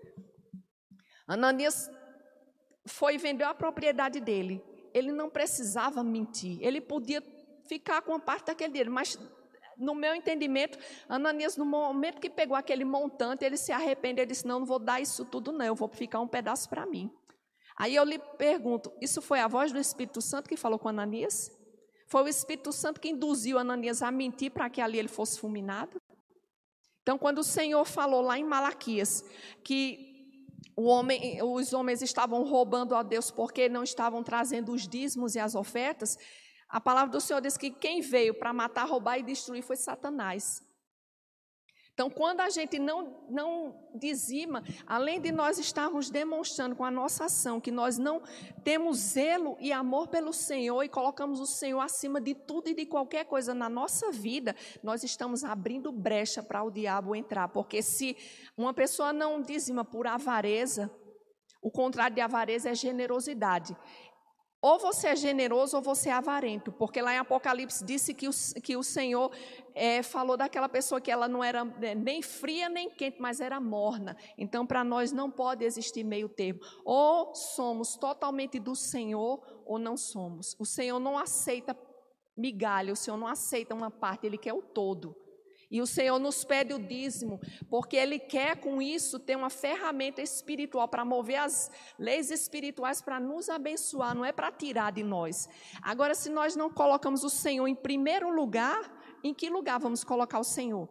Ananias 1.26 1.90
foi 2.86 3.18
vender 3.18 3.44
a 3.44 3.52
propriedade 3.52 4.20
dele. 4.20 4.62
Ele 4.94 5.12
não 5.12 5.28
precisava 5.28 6.02
mentir. 6.04 6.58
Ele 6.60 6.80
podia 6.80 7.22
ficar 7.68 8.00
com 8.02 8.14
a 8.14 8.20
parte 8.20 8.46
daquele 8.46 8.72
dinheiro. 8.72 8.92
Mas, 8.92 9.18
no 9.78 9.94
meu 9.94 10.14
entendimento, 10.14 10.78
Ananias, 11.08 11.56
no 11.56 11.64
momento 11.64 12.20
que 12.20 12.28
pegou 12.28 12.56
aquele 12.56 12.84
montante, 12.84 13.44
ele 13.44 13.56
se 13.56 13.72
arrependeu. 13.72 14.24
Ele 14.24 14.32
disse: 14.32 14.46
Não, 14.46 14.60
não 14.60 14.66
vou 14.66 14.78
dar 14.78 15.00
isso 15.00 15.24
tudo, 15.24 15.52
não. 15.52 15.64
Eu 15.64 15.74
vou 15.74 15.88
ficar 15.88 16.20
um 16.20 16.28
pedaço 16.28 16.68
para 16.68 16.84
mim. 16.84 17.10
Aí 17.76 17.94
eu 17.94 18.04
lhe 18.04 18.18
pergunto: 18.18 18.92
Isso 19.00 19.22
foi 19.22 19.40
a 19.40 19.48
voz 19.48 19.72
do 19.72 19.78
Espírito 19.78 20.20
Santo 20.20 20.48
que 20.48 20.56
falou 20.56 20.78
com 20.78 20.88
Ananias? 20.88 21.50
Foi 22.08 22.22
o 22.22 22.28
Espírito 22.28 22.72
Santo 22.72 23.00
que 23.00 23.10
induziu 23.10 23.58
Ananias 23.58 24.02
a 24.02 24.10
mentir 24.10 24.50
para 24.50 24.68
que 24.68 24.80
ali 24.80 24.98
ele 24.98 25.08
fosse 25.08 25.38
fulminado. 25.38 26.00
Então, 27.02 27.18
quando 27.18 27.38
o 27.38 27.44
Senhor 27.44 27.84
falou 27.84 28.20
lá 28.20 28.38
em 28.38 28.44
Malaquias 28.44 29.24
que 29.62 30.08
homem, 30.76 31.42
os 31.42 31.72
homens 31.72 32.02
estavam 32.02 32.44
roubando 32.44 32.94
a 32.94 33.02
Deus 33.02 33.30
porque 33.30 33.68
não 33.68 33.82
estavam 33.82 34.22
trazendo 34.22 34.72
os 34.72 34.86
dízimos 34.86 35.34
e 35.34 35.38
as 35.38 35.54
ofertas, 35.54 36.18
a 36.68 36.80
palavra 36.80 37.10
do 37.10 37.20
Senhor 37.20 37.40
diz 37.40 37.56
que 37.56 37.70
quem 37.70 38.00
veio 38.00 38.34
para 38.34 38.52
matar, 38.52 38.86
roubar 38.86 39.18
e 39.18 39.22
destruir 39.22 39.62
foi 39.62 39.76
Satanás. 39.76 40.66
Então, 41.98 42.08
quando 42.08 42.38
a 42.38 42.48
gente 42.48 42.78
não, 42.78 43.26
não 43.28 43.74
dizima, 43.92 44.62
além 44.86 45.20
de 45.20 45.32
nós 45.32 45.58
estarmos 45.58 46.10
demonstrando 46.10 46.76
com 46.76 46.84
a 46.84 46.92
nossa 46.92 47.24
ação 47.24 47.60
que 47.60 47.72
nós 47.72 47.98
não 47.98 48.22
temos 48.62 48.98
zelo 48.98 49.56
e 49.58 49.72
amor 49.72 50.06
pelo 50.06 50.32
Senhor 50.32 50.84
e 50.84 50.88
colocamos 50.88 51.40
o 51.40 51.46
Senhor 51.46 51.80
acima 51.80 52.20
de 52.20 52.36
tudo 52.36 52.68
e 52.68 52.74
de 52.74 52.86
qualquer 52.86 53.24
coisa 53.24 53.52
na 53.52 53.68
nossa 53.68 54.12
vida, 54.12 54.54
nós 54.80 55.02
estamos 55.02 55.42
abrindo 55.42 55.90
brecha 55.90 56.40
para 56.40 56.62
o 56.62 56.70
diabo 56.70 57.16
entrar. 57.16 57.48
Porque 57.48 57.82
se 57.82 58.16
uma 58.56 58.72
pessoa 58.72 59.12
não 59.12 59.42
dizima 59.42 59.84
por 59.84 60.06
avareza, 60.06 60.88
o 61.60 61.68
contrário 61.70 62.14
de 62.14 62.20
avareza 62.20 62.70
é 62.70 62.74
generosidade. 62.76 63.76
Ou 64.60 64.76
você 64.78 65.08
é 65.08 65.16
generoso 65.16 65.76
ou 65.76 65.82
você 65.82 66.08
é 66.08 66.12
avarento, 66.12 66.72
porque 66.72 67.00
lá 67.00 67.14
em 67.14 67.18
Apocalipse 67.18 67.84
disse 67.84 68.12
que 68.12 68.28
o, 68.28 68.32
que 68.60 68.76
o 68.76 68.82
Senhor 68.82 69.30
é, 69.72 70.02
falou 70.02 70.36
daquela 70.36 70.68
pessoa 70.68 71.00
que 71.00 71.12
ela 71.12 71.28
não 71.28 71.44
era 71.44 71.64
né, 71.64 71.94
nem 71.94 72.20
fria 72.20 72.68
nem 72.68 72.90
quente, 72.90 73.20
mas 73.20 73.40
era 73.40 73.60
morna. 73.60 74.16
Então, 74.36 74.66
para 74.66 74.82
nós 74.82 75.12
não 75.12 75.30
pode 75.30 75.64
existir 75.64 76.02
meio 76.02 76.28
termo. 76.28 76.58
Ou 76.84 77.32
somos 77.36 77.96
totalmente 77.96 78.58
do 78.58 78.74
Senhor 78.74 79.40
ou 79.64 79.78
não 79.78 79.96
somos. 79.96 80.56
O 80.58 80.64
Senhor 80.64 80.98
não 80.98 81.16
aceita 81.16 81.78
migalha, 82.36 82.92
o 82.92 82.96
Senhor 82.96 83.16
não 83.16 83.28
aceita 83.28 83.76
uma 83.76 83.92
parte, 83.92 84.26
Ele 84.26 84.38
quer 84.38 84.54
o 84.54 84.62
todo. 84.62 85.14
E 85.70 85.82
o 85.82 85.86
Senhor 85.86 86.18
nos 86.18 86.44
pede 86.44 86.72
o 86.72 86.78
dízimo, 86.78 87.38
porque 87.68 87.96
Ele 87.96 88.18
quer 88.18 88.56
com 88.56 88.80
isso 88.80 89.18
ter 89.18 89.36
uma 89.36 89.50
ferramenta 89.50 90.22
espiritual 90.22 90.88
para 90.88 91.04
mover 91.04 91.36
as 91.36 91.70
leis 91.98 92.30
espirituais 92.30 93.02
para 93.02 93.20
nos 93.20 93.50
abençoar, 93.50 94.14
não 94.14 94.24
é 94.24 94.32
para 94.32 94.50
tirar 94.50 94.92
de 94.92 95.02
nós. 95.02 95.46
Agora, 95.82 96.14
se 96.14 96.30
nós 96.30 96.56
não 96.56 96.70
colocamos 96.70 97.22
o 97.22 97.28
Senhor 97.28 97.68
em 97.68 97.74
primeiro 97.74 98.30
lugar, 98.30 98.80
em 99.22 99.34
que 99.34 99.50
lugar 99.50 99.78
vamos 99.78 100.02
colocar 100.02 100.38
o 100.38 100.44
Senhor? 100.44 100.88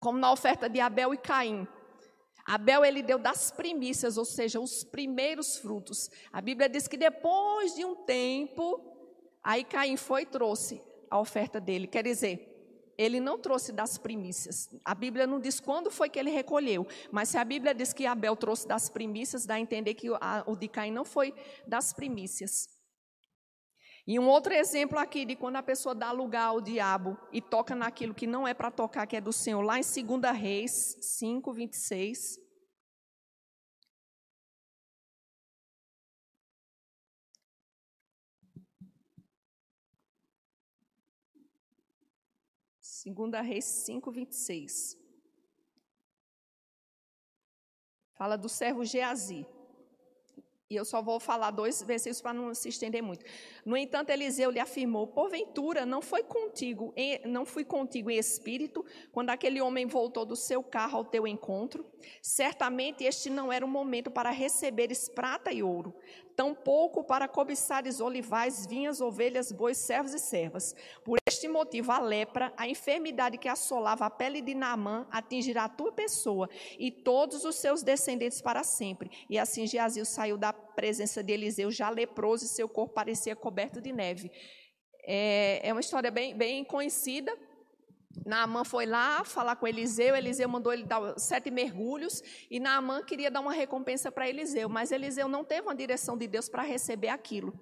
Como 0.00 0.18
na 0.18 0.32
oferta 0.32 0.68
de 0.68 0.80
Abel 0.80 1.14
e 1.14 1.18
Caim. 1.18 1.66
Abel 2.44 2.84
ele 2.84 3.02
deu 3.02 3.18
das 3.18 3.52
primícias, 3.52 4.16
ou 4.16 4.24
seja, 4.24 4.58
os 4.60 4.82
primeiros 4.82 5.58
frutos. 5.58 6.08
A 6.32 6.40
Bíblia 6.40 6.68
diz 6.68 6.88
que 6.88 6.96
depois 6.96 7.74
de 7.74 7.84
um 7.84 8.04
tempo, 8.04 8.80
aí 9.42 9.62
Caim 9.62 9.96
foi 9.96 10.22
e 10.22 10.26
trouxe 10.26 10.82
a 11.08 11.20
oferta 11.20 11.60
dele. 11.60 11.86
Quer 11.86 12.04
dizer, 12.04 12.55
ele 12.98 13.20
não 13.20 13.38
trouxe 13.38 13.72
das 13.72 13.98
primícias. 13.98 14.68
A 14.84 14.94
Bíblia 14.94 15.26
não 15.26 15.40
diz 15.40 15.60
quando 15.60 15.90
foi 15.90 16.08
que 16.08 16.18
ele 16.18 16.30
recolheu, 16.30 16.86
mas 17.10 17.28
se 17.28 17.38
a 17.38 17.44
Bíblia 17.44 17.74
diz 17.74 17.92
que 17.92 18.06
Abel 18.06 18.36
trouxe 18.36 18.66
das 18.66 18.88
primícias, 18.88 19.46
dá 19.46 19.54
a 19.54 19.60
entender 19.60 19.94
que 19.94 20.08
o 20.10 20.56
de 20.56 20.68
Caim 20.68 20.90
não 20.90 21.04
foi 21.04 21.34
das 21.66 21.92
primícias. 21.92 22.68
E 24.06 24.20
um 24.20 24.28
outro 24.28 24.54
exemplo 24.54 24.98
aqui 24.98 25.24
de 25.24 25.34
quando 25.34 25.56
a 25.56 25.62
pessoa 25.62 25.92
dá 25.92 26.12
lugar 26.12 26.46
ao 26.46 26.60
diabo 26.60 27.18
e 27.32 27.40
toca 27.40 27.74
naquilo 27.74 28.14
que 28.14 28.26
não 28.26 28.46
é 28.46 28.54
para 28.54 28.70
tocar, 28.70 29.04
que 29.04 29.16
é 29.16 29.20
do 29.20 29.32
Senhor, 29.32 29.60
lá 29.62 29.80
em 29.80 29.82
2 29.82 30.38
Reis 30.38 30.96
5, 31.00 31.52
26. 31.52 32.45
Segunda 43.06 43.40
Reis 43.40 43.64
5, 43.64 44.10
26. 44.10 44.98
Fala 48.14 48.36
do 48.36 48.48
servo 48.48 48.84
Geazi. 48.84 49.46
E 50.68 50.74
eu 50.74 50.84
só 50.84 51.00
vou 51.00 51.20
falar 51.20 51.52
dois 51.52 51.80
versículos 51.84 52.20
para 52.20 52.34
não 52.34 52.52
se 52.52 52.68
estender 52.68 53.00
muito. 53.00 53.24
No 53.64 53.76
entanto, 53.76 54.10
Eliseu 54.10 54.50
lhe 54.50 54.58
afirmou: 54.58 55.06
Porventura, 55.06 55.86
não 55.86 56.02
foi 56.02 56.24
contigo, 56.24 56.92
não 57.24 57.46
fui 57.46 57.64
contigo 57.64 58.10
em 58.10 58.18
espírito, 58.18 58.84
quando 59.12 59.30
aquele 59.30 59.60
homem 59.60 59.86
voltou 59.86 60.26
do 60.26 60.34
seu 60.34 60.60
carro 60.60 60.98
ao 60.98 61.04
teu 61.04 61.28
encontro? 61.28 61.86
Certamente 62.20 63.04
este 63.04 63.30
não 63.30 63.52
era 63.52 63.64
o 63.64 63.68
momento 63.68 64.10
para 64.10 64.30
receberes 64.30 65.08
prata 65.08 65.52
e 65.52 65.62
ouro, 65.62 65.94
tampouco 66.36 67.02
para 67.02 67.26
cobiçares 67.26 67.98
olivais, 67.98 68.66
vinhas, 68.66 69.00
ovelhas, 69.00 69.50
bois, 69.50 69.78
servos 69.78 70.12
e 70.12 70.18
servas. 70.18 70.76
Por 71.02 71.16
este 71.26 71.48
motivo, 71.48 71.90
a 71.90 71.98
lepra, 71.98 72.52
a 72.56 72.68
enfermidade 72.68 73.38
que 73.38 73.48
assolava 73.48 74.04
a 74.04 74.10
pele 74.10 74.42
de 74.42 74.54
Naamã, 74.54 75.06
atingirá 75.10 75.64
a 75.64 75.68
tua 75.68 75.90
pessoa 75.90 76.48
e 76.78 76.90
todos 76.90 77.44
os 77.44 77.56
seus 77.56 77.82
descendentes 77.82 78.42
para 78.42 78.62
sempre. 78.62 79.10
E 79.30 79.38
assim 79.38 79.66
Geazil 79.66 80.04
saiu 80.04 80.36
da 80.36 80.52
presença 80.52 81.22
de 81.22 81.32
Eliseu, 81.32 81.70
já 81.70 81.88
leproso, 81.88 82.44
e 82.44 82.48
seu 82.48 82.68
corpo 82.68 82.92
parecia 82.92 83.34
coberto 83.34 83.80
de 83.80 83.92
neve. 83.92 84.30
É, 85.04 85.60
é 85.68 85.72
uma 85.72 85.80
história 85.80 86.10
bem, 86.10 86.36
bem 86.36 86.62
conhecida, 86.64 87.32
Naamã 88.24 88.64
foi 88.64 88.86
lá 88.86 89.24
falar 89.24 89.56
com 89.56 89.66
Eliseu, 89.66 90.16
Eliseu 90.16 90.48
mandou 90.48 90.72
ele 90.72 90.84
dar 90.84 91.18
sete 91.18 91.50
mergulhos, 91.50 92.22
e 92.50 92.58
Naamã 92.58 93.02
queria 93.02 93.30
dar 93.30 93.40
uma 93.40 93.52
recompensa 93.52 94.10
para 94.10 94.28
Eliseu, 94.28 94.68
mas 94.68 94.90
Eliseu 94.90 95.28
não 95.28 95.44
teve 95.44 95.66
uma 95.66 95.74
direção 95.74 96.16
de 96.16 96.26
Deus 96.26 96.48
para 96.48 96.62
receber 96.62 97.08
aquilo. 97.08 97.52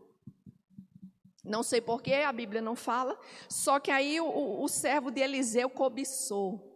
Não 1.44 1.62
sei 1.62 1.80
porquê, 1.80 2.14
a 2.14 2.32
Bíblia 2.32 2.62
não 2.62 2.74
fala, 2.74 3.18
só 3.48 3.78
que 3.78 3.90
aí 3.90 4.18
o, 4.20 4.62
o 4.62 4.68
servo 4.68 5.10
de 5.10 5.20
Eliseu 5.20 5.68
cobiçou. 5.68 6.70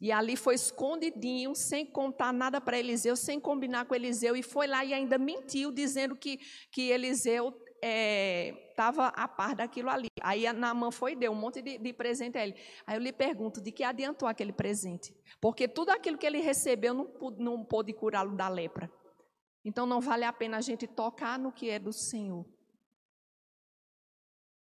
E 0.00 0.12
ali 0.12 0.36
foi 0.36 0.54
escondidinho, 0.54 1.54
sem 1.54 1.84
contar 1.84 2.32
nada 2.32 2.60
para 2.60 2.78
Eliseu, 2.78 3.16
sem 3.16 3.40
combinar 3.40 3.86
com 3.86 3.94
Eliseu, 3.94 4.36
e 4.36 4.42
foi 4.42 4.66
lá 4.66 4.84
e 4.84 4.94
ainda 4.94 5.18
mentiu, 5.18 5.70
dizendo 5.70 6.14
que, 6.14 6.38
que 6.70 6.90
Eliseu 6.90 7.54
estava 7.82 9.06
é, 9.08 9.12
a 9.14 9.28
par 9.28 9.54
daquilo 9.54 9.90
ali. 9.90 10.08
Aí 10.20 10.46
a 10.46 10.52
Naamã 10.52 10.90
foi 10.90 11.12
e 11.12 11.16
deu 11.16 11.32
um 11.32 11.34
monte 11.34 11.62
de, 11.62 11.78
de, 11.78 11.92
presente 11.92 12.38
a 12.38 12.46
ele. 12.46 12.56
Aí 12.86 12.96
eu 12.96 13.00
lhe 13.00 13.12
pergunto, 13.12 13.60
de 13.60 13.70
que 13.70 13.84
adiantou 13.84 14.28
aquele 14.28 14.52
presente? 14.52 15.14
Porque 15.40 15.68
tudo 15.68 15.90
aquilo 15.90 16.18
que 16.18 16.26
ele 16.26 16.40
recebeu 16.40 16.94
não, 16.94 17.08
não 17.38 17.64
pôde 17.64 17.92
curá-lo 17.92 18.36
da 18.36 18.48
lepra. 18.48 18.90
Então 19.64 19.86
não 19.86 20.00
vale 20.00 20.24
a 20.24 20.32
pena 20.32 20.58
a 20.58 20.60
gente 20.60 20.86
tocar 20.86 21.38
no 21.38 21.52
que 21.52 21.70
é 21.70 21.78
do 21.78 21.92
Senhor. 21.92 22.46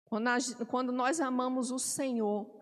Quando, 0.06 0.28
a, 0.28 0.38
quando 0.68 0.92
nós 0.92 1.22
amamos 1.22 1.72
o 1.72 1.80
Senhor, 1.80 2.62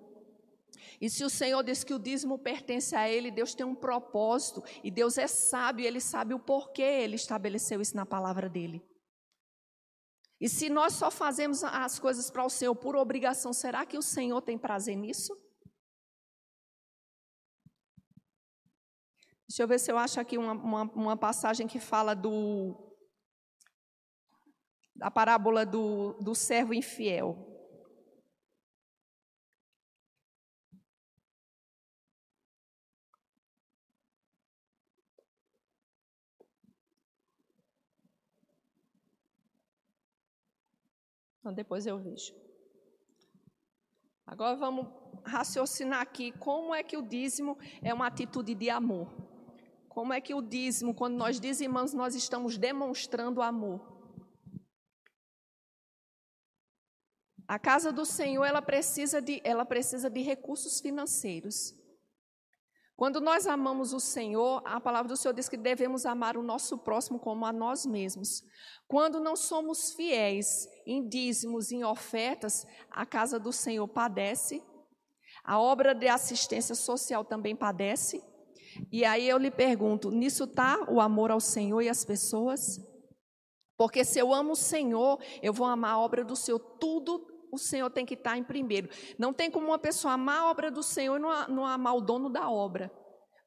e 1.01 1.09
se 1.09 1.23
o 1.23 1.29
Senhor 1.29 1.63
diz 1.63 1.83
que 1.83 1.93
o 1.93 1.99
dízimo 1.99 2.37
pertence 2.37 2.95
a 2.95 3.09
Ele, 3.09 3.31
Deus 3.31 3.55
tem 3.55 3.65
um 3.65 3.75
propósito, 3.75 4.63
e 4.83 4.91
Deus 4.91 5.17
é 5.17 5.27
sábio, 5.27 5.85
Ele 5.85 5.99
sabe 5.99 6.33
o 6.33 6.39
porquê 6.39 6.81
Ele 6.81 7.15
estabeleceu 7.15 7.81
isso 7.81 7.95
na 7.95 8.05
palavra 8.05 8.47
dEle. 8.47 8.83
E 10.39 10.47
se 10.47 10.69
nós 10.69 10.93
só 10.93 11.11
fazemos 11.11 11.63
as 11.63 11.99
coisas 11.99 12.31
para 12.31 12.45
o 12.45 12.49
Senhor 12.49 12.73
por 12.75 12.95
obrigação, 12.95 13.51
será 13.51 13.85
que 13.85 13.97
o 13.97 14.01
Senhor 14.01 14.41
tem 14.41 14.57
prazer 14.57 14.95
nisso? 14.95 15.35
Deixa 19.49 19.63
eu 19.63 19.67
ver 19.67 19.79
se 19.79 19.91
eu 19.91 19.97
acho 19.97 20.19
aqui 20.19 20.37
uma, 20.37 20.53
uma, 20.53 20.83
uma 20.93 21.17
passagem 21.17 21.67
que 21.67 21.79
fala 21.79 22.15
do 22.15 22.85
da 24.95 25.09
parábola 25.09 25.65
do, 25.65 26.13
do 26.21 26.35
servo 26.35 26.73
infiel. 26.73 27.48
Então 41.49 41.55
depois 41.55 41.87
eu 41.87 41.97
vejo. 41.97 42.31
Agora 44.23 44.55
vamos 44.55 44.85
raciocinar 45.25 45.99
aqui 45.99 46.31
como 46.33 46.75
é 46.75 46.83
que 46.83 46.95
o 46.95 47.01
dízimo 47.01 47.57
é 47.81 47.91
uma 47.91 48.05
atitude 48.05 48.53
de 48.53 48.69
amor. 48.69 49.11
Como 49.87 50.13
é 50.13 50.21
que 50.21 50.35
o 50.35 50.43
dízimo, 50.43 50.93
quando 50.93 51.15
nós 51.15 51.39
dizimamos, 51.39 51.91
nós 51.91 52.13
estamos 52.13 52.55
demonstrando 52.55 53.41
amor. 53.41 53.81
A 57.47 57.57
casa 57.57 57.91
do 57.91 58.05
Senhor, 58.05 58.45
ela 58.45 58.61
precisa 58.61 59.19
de, 59.19 59.41
ela 59.43 59.65
precisa 59.65 60.07
de 60.07 60.21
recursos 60.21 60.79
financeiros. 60.79 61.73
Quando 62.99 63.21
nós 63.21 63.47
amamos 63.47 63.93
o 63.93 63.99
Senhor, 64.01 64.61
a 64.65 64.81
palavra 64.81 65.07
do 65.07 65.15
Senhor 65.15 65.33
diz 65.33 65.47
que 65.47 65.55
devemos 65.55 66.05
amar 66.05 66.35
o 66.35 66.43
nosso 66.43 66.77
próximo 66.77 67.17
como 67.17 67.45
a 67.45 67.53
nós 67.53 67.85
mesmos. 67.85 68.43
Quando 68.89 69.21
não 69.21 69.37
somos 69.37 69.93
fiéis 69.93 70.67
em 70.89 71.07
dízimos, 71.07 71.71
em 71.71 71.83
ofertas, 71.83 72.65
a 72.89 73.05
casa 73.05 73.39
do 73.39 73.53
Senhor 73.53 73.87
padece, 73.87 74.63
a 75.43 75.59
obra 75.59 75.93
de 75.93 76.07
assistência 76.07 76.73
social 76.73 77.23
também 77.23 77.55
padece. 77.55 78.23
E 78.91 79.05
aí 79.05 79.27
eu 79.29 79.37
lhe 79.37 79.51
pergunto: 79.51 80.09
nisso 80.09 80.45
está 80.45 80.85
o 80.89 80.99
amor 80.99 81.31
ao 81.31 81.39
Senhor 81.39 81.81
e 81.81 81.89
às 81.89 82.03
pessoas? 82.03 82.79
Porque 83.77 84.03
se 84.03 84.19
eu 84.19 84.33
amo 84.33 84.53
o 84.53 84.57
Senhor, 84.57 85.19
eu 85.41 85.53
vou 85.53 85.65
amar 85.65 85.93
a 85.93 85.99
obra 85.99 86.23
do 86.25 86.35
Senhor, 86.35 86.59
tudo 86.59 87.25
o 87.51 87.57
Senhor 87.57 87.89
tem 87.89 88.05
que 88.05 88.15
estar 88.15 88.37
em 88.37 88.43
primeiro. 88.43 88.89
Não 89.17 89.31
tem 89.31 89.49
como 89.49 89.67
uma 89.67 89.79
pessoa 89.79 90.15
amar 90.15 90.41
a 90.41 90.49
obra 90.49 90.69
do 90.69 90.83
Senhor 90.83 91.17
e 91.17 91.21
não, 91.21 91.47
não 91.47 91.65
amar 91.65 91.95
o 91.95 92.01
dono 92.01 92.29
da 92.29 92.49
obra. 92.49 92.91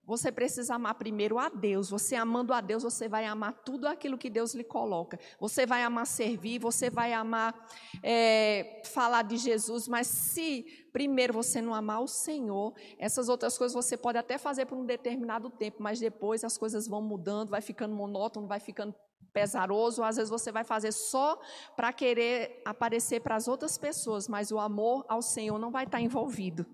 Você 0.05 0.33
precisa 0.33 0.75
amar 0.75 0.97
primeiro 0.97 1.39
a 1.39 1.49
Deus. 1.49 1.89
Você 1.91 2.17
amando 2.17 2.53
a 2.53 2.61
Deus, 2.61 2.83
você 2.83 3.09
vai 3.09 3.25
amar 3.25 3.53
tudo 3.65 3.87
aquilo 3.87 4.19
que 4.19 4.29
Deus 4.29 4.53
lhe 4.53 4.65
coloca. 4.65 5.19
Você 5.39 5.65
vai 5.65 5.83
amar 5.83 6.07
servir, 6.07 6.59
você 6.59 6.91
vai 6.91 7.13
amar 7.13 7.55
é, 8.03 8.83
falar 8.93 9.23
de 9.23 9.37
Jesus. 9.37 9.87
Mas 9.87 10.09
se 10.09 10.65
primeiro 10.93 11.33
você 11.33 11.63
não 11.63 11.73
amar 11.73 12.03
o 12.03 12.09
Senhor, 12.09 12.75
essas 12.99 13.29
outras 13.29 13.57
coisas 13.57 13.75
você 13.75 13.97
pode 13.97 14.19
até 14.19 14.39
fazer 14.39 14.67
por 14.67 14.77
um 14.77 14.85
determinado 14.85 15.49
tempo, 15.51 15.83
mas 15.83 16.01
depois 16.01 16.43
as 16.43 16.59
coisas 16.59 16.89
vão 16.89 17.01
mudando, 17.01 17.51
vai 17.51 17.61
ficando 17.61 17.95
monótono, 17.95 18.49
vai 18.49 18.59
ficando 18.59 18.95
pesaroso, 19.33 20.03
às 20.03 20.17
vezes 20.17 20.31
você 20.31 20.53
vai 20.53 20.65
fazer 20.65 20.93
só 20.93 21.41
para 21.75 21.93
querer 21.93 22.61
aparecer 22.65 23.21
para 23.21 23.37
as 23.37 23.49
outras 23.49 23.79
pessoas, 23.79 24.29
mas 24.29 24.53
o 24.53 24.59
amor 24.59 25.07
ao 25.09 25.23
Senhor 25.23 25.59
não 25.59 25.71
vai 25.71 25.85
estar 25.85 26.01
envolvido. 26.01 26.67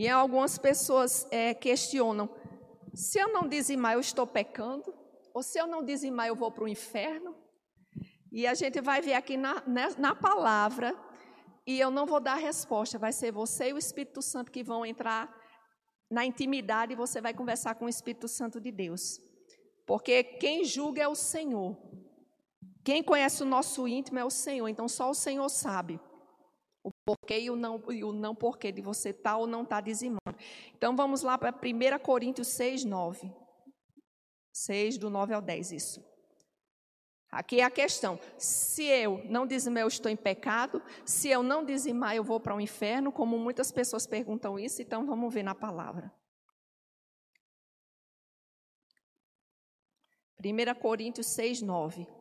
E 0.00 0.08
algumas 0.08 0.56
pessoas 0.56 1.26
é, 1.30 1.52
questionam: 1.52 2.26
se 2.94 3.18
eu 3.18 3.30
não 3.30 3.46
dizimar, 3.46 3.92
eu 3.92 4.00
estou 4.00 4.26
pecando? 4.26 4.94
Ou 5.34 5.42
se 5.42 5.60
eu 5.60 5.66
não 5.66 5.84
dizimar, 5.84 6.26
eu 6.26 6.34
vou 6.34 6.50
para 6.50 6.64
o 6.64 6.68
inferno? 6.68 7.36
E 8.32 8.46
a 8.46 8.54
gente 8.54 8.80
vai 8.80 9.02
ver 9.02 9.12
aqui 9.12 9.36
na, 9.36 9.62
na, 9.66 9.90
na 9.98 10.14
palavra, 10.14 10.98
e 11.66 11.78
eu 11.78 11.90
não 11.90 12.06
vou 12.06 12.18
dar 12.18 12.36
resposta, 12.36 12.98
vai 12.98 13.12
ser 13.12 13.30
você 13.30 13.68
e 13.68 13.72
o 13.74 13.78
Espírito 13.78 14.22
Santo 14.22 14.50
que 14.50 14.62
vão 14.62 14.86
entrar 14.86 15.28
na 16.10 16.24
intimidade 16.24 16.94
e 16.94 16.96
você 16.96 17.20
vai 17.20 17.34
conversar 17.34 17.74
com 17.74 17.84
o 17.84 17.88
Espírito 17.90 18.26
Santo 18.26 18.58
de 18.58 18.72
Deus. 18.72 19.20
Porque 19.86 20.24
quem 20.24 20.64
julga 20.64 21.02
é 21.02 21.08
o 21.08 21.14
Senhor. 21.14 21.76
Quem 22.82 23.02
conhece 23.02 23.42
o 23.42 23.46
nosso 23.46 23.86
íntimo 23.86 24.18
é 24.18 24.24
o 24.24 24.30
Senhor. 24.30 24.66
Então 24.66 24.88
só 24.88 25.10
o 25.10 25.14
Senhor 25.14 25.50
sabe 25.50 26.00
porquê 27.04 27.40
e 27.40 27.50
o 27.50 27.56
não, 27.56 27.82
e 27.90 28.04
o 28.04 28.12
não 28.12 28.34
porquê 28.34 28.70
de 28.70 28.80
você 28.80 29.10
estar 29.10 29.32
tá 29.32 29.36
ou 29.36 29.46
não 29.46 29.62
estar 29.62 29.76
tá 29.76 29.80
dizimando. 29.80 30.36
Então 30.74 30.94
vamos 30.96 31.22
lá 31.22 31.36
para 31.36 31.50
1 31.50 31.98
Coríntios 32.02 32.48
6, 32.48 32.84
9. 32.84 33.32
6, 34.52 34.98
do 34.98 35.08
9 35.08 35.34
ao 35.34 35.40
10, 35.40 35.72
isso. 35.72 36.10
Aqui 37.30 37.60
é 37.60 37.64
a 37.64 37.70
questão: 37.70 38.18
se 38.36 38.84
eu 38.84 39.22
não 39.26 39.46
dizimar, 39.46 39.82
eu 39.82 39.88
estou 39.88 40.10
em 40.10 40.16
pecado. 40.16 40.82
Se 41.04 41.28
eu 41.28 41.42
não 41.42 41.64
dizimar, 41.64 42.16
eu 42.16 42.24
vou 42.24 42.40
para 42.40 42.54
o 42.54 42.60
inferno. 42.60 43.12
Como 43.12 43.38
muitas 43.38 43.70
pessoas 43.70 44.06
perguntam 44.06 44.58
isso, 44.58 44.82
então 44.82 45.06
vamos 45.06 45.32
ver 45.32 45.42
na 45.42 45.54
palavra. 45.54 46.12
1 50.42 50.74
Coríntios 50.80 51.26
6, 51.28 51.62
9. 51.62 52.19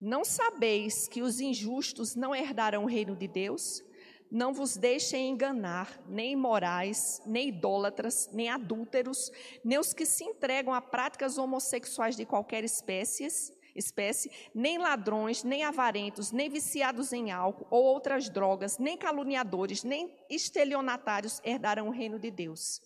Não 0.00 0.24
sabeis 0.24 1.08
que 1.08 1.22
os 1.22 1.40
injustos 1.40 2.14
não 2.14 2.34
herdarão 2.34 2.84
o 2.84 2.88
reino 2.88 3.16
de 3.16 3.26
Deus? 3.26 3.82
Não 4.30 4.52
vos 4.52 4.76
deixem 4.76 5.30
enganar, 5.30 6.02
nem 6.06 6.32
imorais, 6.32 7.22
nem 7.24 7.48
idólatras, 7.48 8.28
nem 8.32 8.50
adúlteros, 8.50 9.30
nem 9.64 9.78
os 9.78 9.94
que 9.94 10.04
se 10.04 10.24
entregam 10.24 10.74
a 10.74 10.82
práticas 10.82 11.38
homossexuais 11.38 12.14
de 12.14 12.26
qualquer 12.26 12.62
espécie, 12.62 13.26
espécie, 13.74 14.30
nem 14.54 14.76
ladrões, 14.76 15.42
nem 15.42 15.64
avarentos, 15.64 16.30
nem 16.30 16.50
viciados 16.50 17.12
em 17.12 17.30
álcool 17.30 17.66
ou 17.70 17.84
outras 17.84 18.28
drogas, 18.28 18.78
nem 18.78 18.98
caluniadores, 18.98 19.82
nem 19.82 20.14
estelionatários 20.28 21.40
herdarão 21.42 21.88
o 21.88 21.92
reino 21.92 22.18
de 22.18 22.30
Deus. 22.30 22.82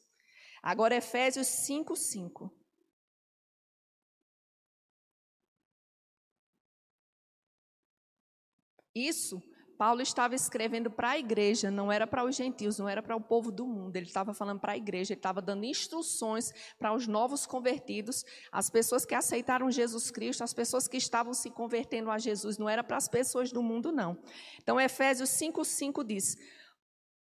Agora, 0.63 0.95
Efésios 0.95 1.47
5, 1.47 1.97
5. 1.97 2.60
Isso 8.95 9.43
Paulo 9.81 10.03
estava 10.03 10.35
escrevendo 10.35 10.91
para 10.91 11.13
a 11.13 11.19
igreja, 11.19 11.71
não 11.71 11.91
era 11.91 12.07
para 12.07 12.23
os 12.23 12.37
gentios, 12.37 12.79
não 12.79 12.87
era 12.87 13.03
para 13.03 13.17
o 13.17 13.21
povo 13.21 13.51
do 13.51 13.67
mundo, 13.67 13.97
ele 13.97 14.05
estava 14.05 14.35
falando 14.35 14.61
para 14.61 14.73
a 14.73 14.77
igreja, 14.77 15.15
ele 15.15 15.19
estava 15.19 15.41
dando 15.41 15.65
instruções 15.65 16.53
para 16.79 16.93
os 16.93 17.07
novos 17.07 17.47
convertidos, 17.47 18.23
as 18.53 18.69
pessoas 18.69 19.07
que 19.07 19.15
aceitaram 19.15 19.71
Jesus 19.71 20.11
Cristo, 20.11 20.45
as 20.45 20.53
pessoas 20.53 20.87
que 20.87 20.99
estavam 20.99 21.33
se 21.33 21.49
convertendo 21.49 22.11
a 22.11 22.19
Jesus, 22.19 22.59
não 22.59 22.69
era 22.69 22.85
para 22.85 22.99
as 22.99 23.09
pessoas 23.09 23.51
do 23.51 23.63
mundo, 23.63 23.91
não. 23.91 24.19
Então, 24.63 24.79
Efésios 24.79 25.31
5,5 25.31 26.05
diz: 26.05 26.37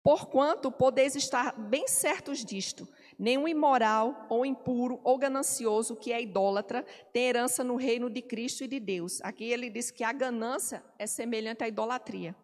Porquanto 0.02 0.72
podeis 0.72 1.14
estar 1.14 1.52
bem 1.58 1.86
certos 1.86 2.42
disto, 2.42 2.88
nenhum 3.18 3.48
imoral, 3.48 4.26
ou 4.28 4.44
impuro, 4.44 5.00
ou 5.02 5.16
ganancioso, 5.18 5.96
que 5.96 6.12
é 6.12 6.22
idólatra, 6.22 6.84
tem 7.12 7.24
herança 7.24 7.64
no 7.64 7.76
reino 7.76 8.10
de 8.10 8.22
Cristo 8.22 8.64
e 8.64 8.68
de 8.68 8.80
Deus. 8.80 9.20
Aqui 9.22 9.44
ele 9.44 9.70
diz 9.70 9.90
que 9.90 10.04
a 10.04 10.12
ganância 10.12 10.82
é 10.98 11.06
semelhante 11.06 11.64
à 11.64 11.68
idolatria. 11.68 12.34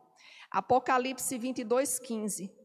Apocalipse 0.50 1.36
22, 1.38 1.98
15. 1.98 2.61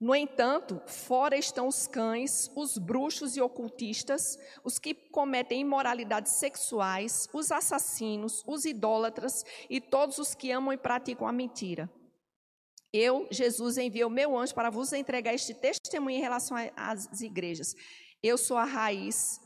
No 0.00 0.14
entanto, 0.14 0.80
fora 0.86 1.36
estão 1.36 1.66
os 1.66 1.88
cães, 1.88 2.48
os 2.54 2.78
bruxos 2.78 3.36
e 3.36 3.40
ocultistas, 3.40 4.38
os 4.62 4.78
que 4.78 4.94
cometem 4.94 5.62
imoralidades 5.62 6.32
sexuais, 6.32 7.28
os 7.32 7.50
assassinos, 7.50 8.44
os 8.46 8.64
idólatras 8.64 9.44
e 9.68 9.80
todos 9.80 10.18
os 10.18 10.36
que 10.36 10.52
amam 10.52 10.72
e 10.72 10.78
praticam 10.78 11.26
a 11.26 11.32
mentira. 11.32 11.90
Eu, 12.92 13.26
Jesus, 13.30 13.76
enviei 13.76 14.04
o 14.04 14.10
meu 14.10 14.38
anjo 14.38 14.54
para 14.54 14.70
vos 14.70 14.92
entregar 14.92 15.34
este 15.34 15.52
testemunho 15.52 16.16
em 16.16 16.22
relação 16.22 16.56
às 16.76 17.20
igrejas. 17.20 17.74
Eu 18.22 18.38
sou 18.38 18.56
a 18.56 18.64
raiz, 18.64 19.40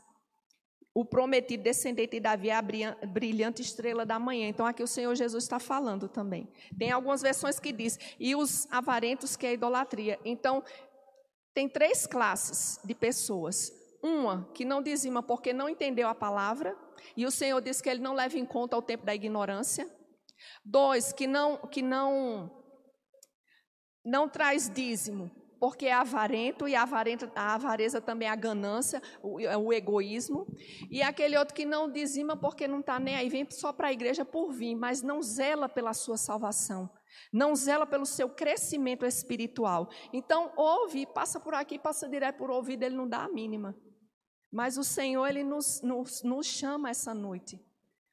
o 0.93 1.03
prometido 1.03 1.63
descendente 1.63 2.11
de 2.11 2.19
Davi, 2.19 2.51
a 2.51 2.61
brilhante 2.61 3.61
estrela 3.61 4.05
da 4.05 4.19
manhã. 4.19 4.47
Então, 4.47 4.65
aqui 4.65 4.83
o 4.83 4.87
Senhor 4.87 5.15
Jesus 5.15 5.43
está 5.43 5.59
falando 5.59 6.07
também. 6.07 6.47
Tem 6.77 6.91
algumas 6.91 7.21
versões 7.21 7.59
que 7.59 7.71
diz, 7.71 7.97
e 8.19 8.35
os 8.35 8.67
avarentos, 8.71 9.35
que 9.35 9.45
é 9.47 9.49
a 9.49 9.53
idolatria. 9.53 10.19
Então, 10.23 10.63
tem 11.53 11.67
três 11.67 12.05
classes 12.05 12.79
de 12.83 12.93
pessoas. 12.93 13.71
Uma 14.03 14.49
que 14.53 14.65
não 14.65 14.83
dizima 14.83 15.23
porque 15.23 15.51
não 15.51 15.67
entendeu 15.67 16.07
a 16.07 16.13
palavra, 16.13 16.77
e 17.17 17.25
o 17.25 17.31
Senhor 17.31 17.59
diz 17.61 17.81
que 17.81 17.89
ele 17.89 18.01
não 18.01 18.13
leva 18.13 18.37
em 18.37 18.45
conta 18.45 18.77
o 18.77 18.81
tempo 18.81 19.05
da 19.05 19.15
ignorância. 19.15 19.89
Dois, 20.63 21.11
que 21.11 21.25
não, 21.25 21.57
que 21.57 21.81
não, 21.81 22.51
não 24.05 24.29
traz 24.29 24.69
dízimo 24.69 25.31
porque 25.63 25.85
é 25.85 25.93
avarento, 25.93 26.67
e 26.67 26.75
a, 26.75 26.83
a 27.35 27.53
avareza 27.53 28.01
também 28.01 28.27
é 28.27 28.31
a 28.31 28.35
ganância, 28.35 29.01
o, 29.21 29.39
é 29.39 29.55
o, 29.55 29.71
egoísmo. 29.71 30.45
E 30.91 31.01
aquele 31.01 31.37
outro 31.37 31.55
que 31.55 31.63
não 31.63 31.89
dizima 31.89 32.35
porque 32.35 32.67
não 32.67 32.81
está 32.81 32.99
nem 32.99 33.15
aí, 33.15 33.29
vem 33.29 33.49
só 33.49 33.71
para 33.71 33.87
a 33.87 33.93
igreja 33.93 34.25
por 34.25 34.51
vir, 34.51 34.75
mas 34.75 35.01
não 35.01 35.21
zela 35.21 35.69
pela 35.69 35.93
sua 35.93 36.17
salvação, 36.17 36.89
não 37.31 37.55
zela 37.55 37.85
pelo 37.85 38.05
seu 38.05 38.27
crescimento 38.27 39.05
espiritual. 39.05 39.89
Então, 40.11 40.51
ouve, 40.57 41.05
passa 41.05 41.39
por 41.39 41.53
aqui, 41.53 41.79
passa 41.79 42.09
direto 42.09 42.39
por 42.39 42.51
ouvido, 42.51 42.83
ele 42.83 42.97
não 42.97 43.07
dá 43.07 43.23
a 43.23 43.29
mínima. 43.29 43.73
Mas 44.51 44.77
o 44.77 44.83
Senhor, 44.83 45.25
Ele 45.27 45.45
nos, 45.45 45.81
nos, 45.81 46.23
nos 46.23 46.45
chama 46.45 46.89
essa 46.89 47.13
noite 47.13 47.57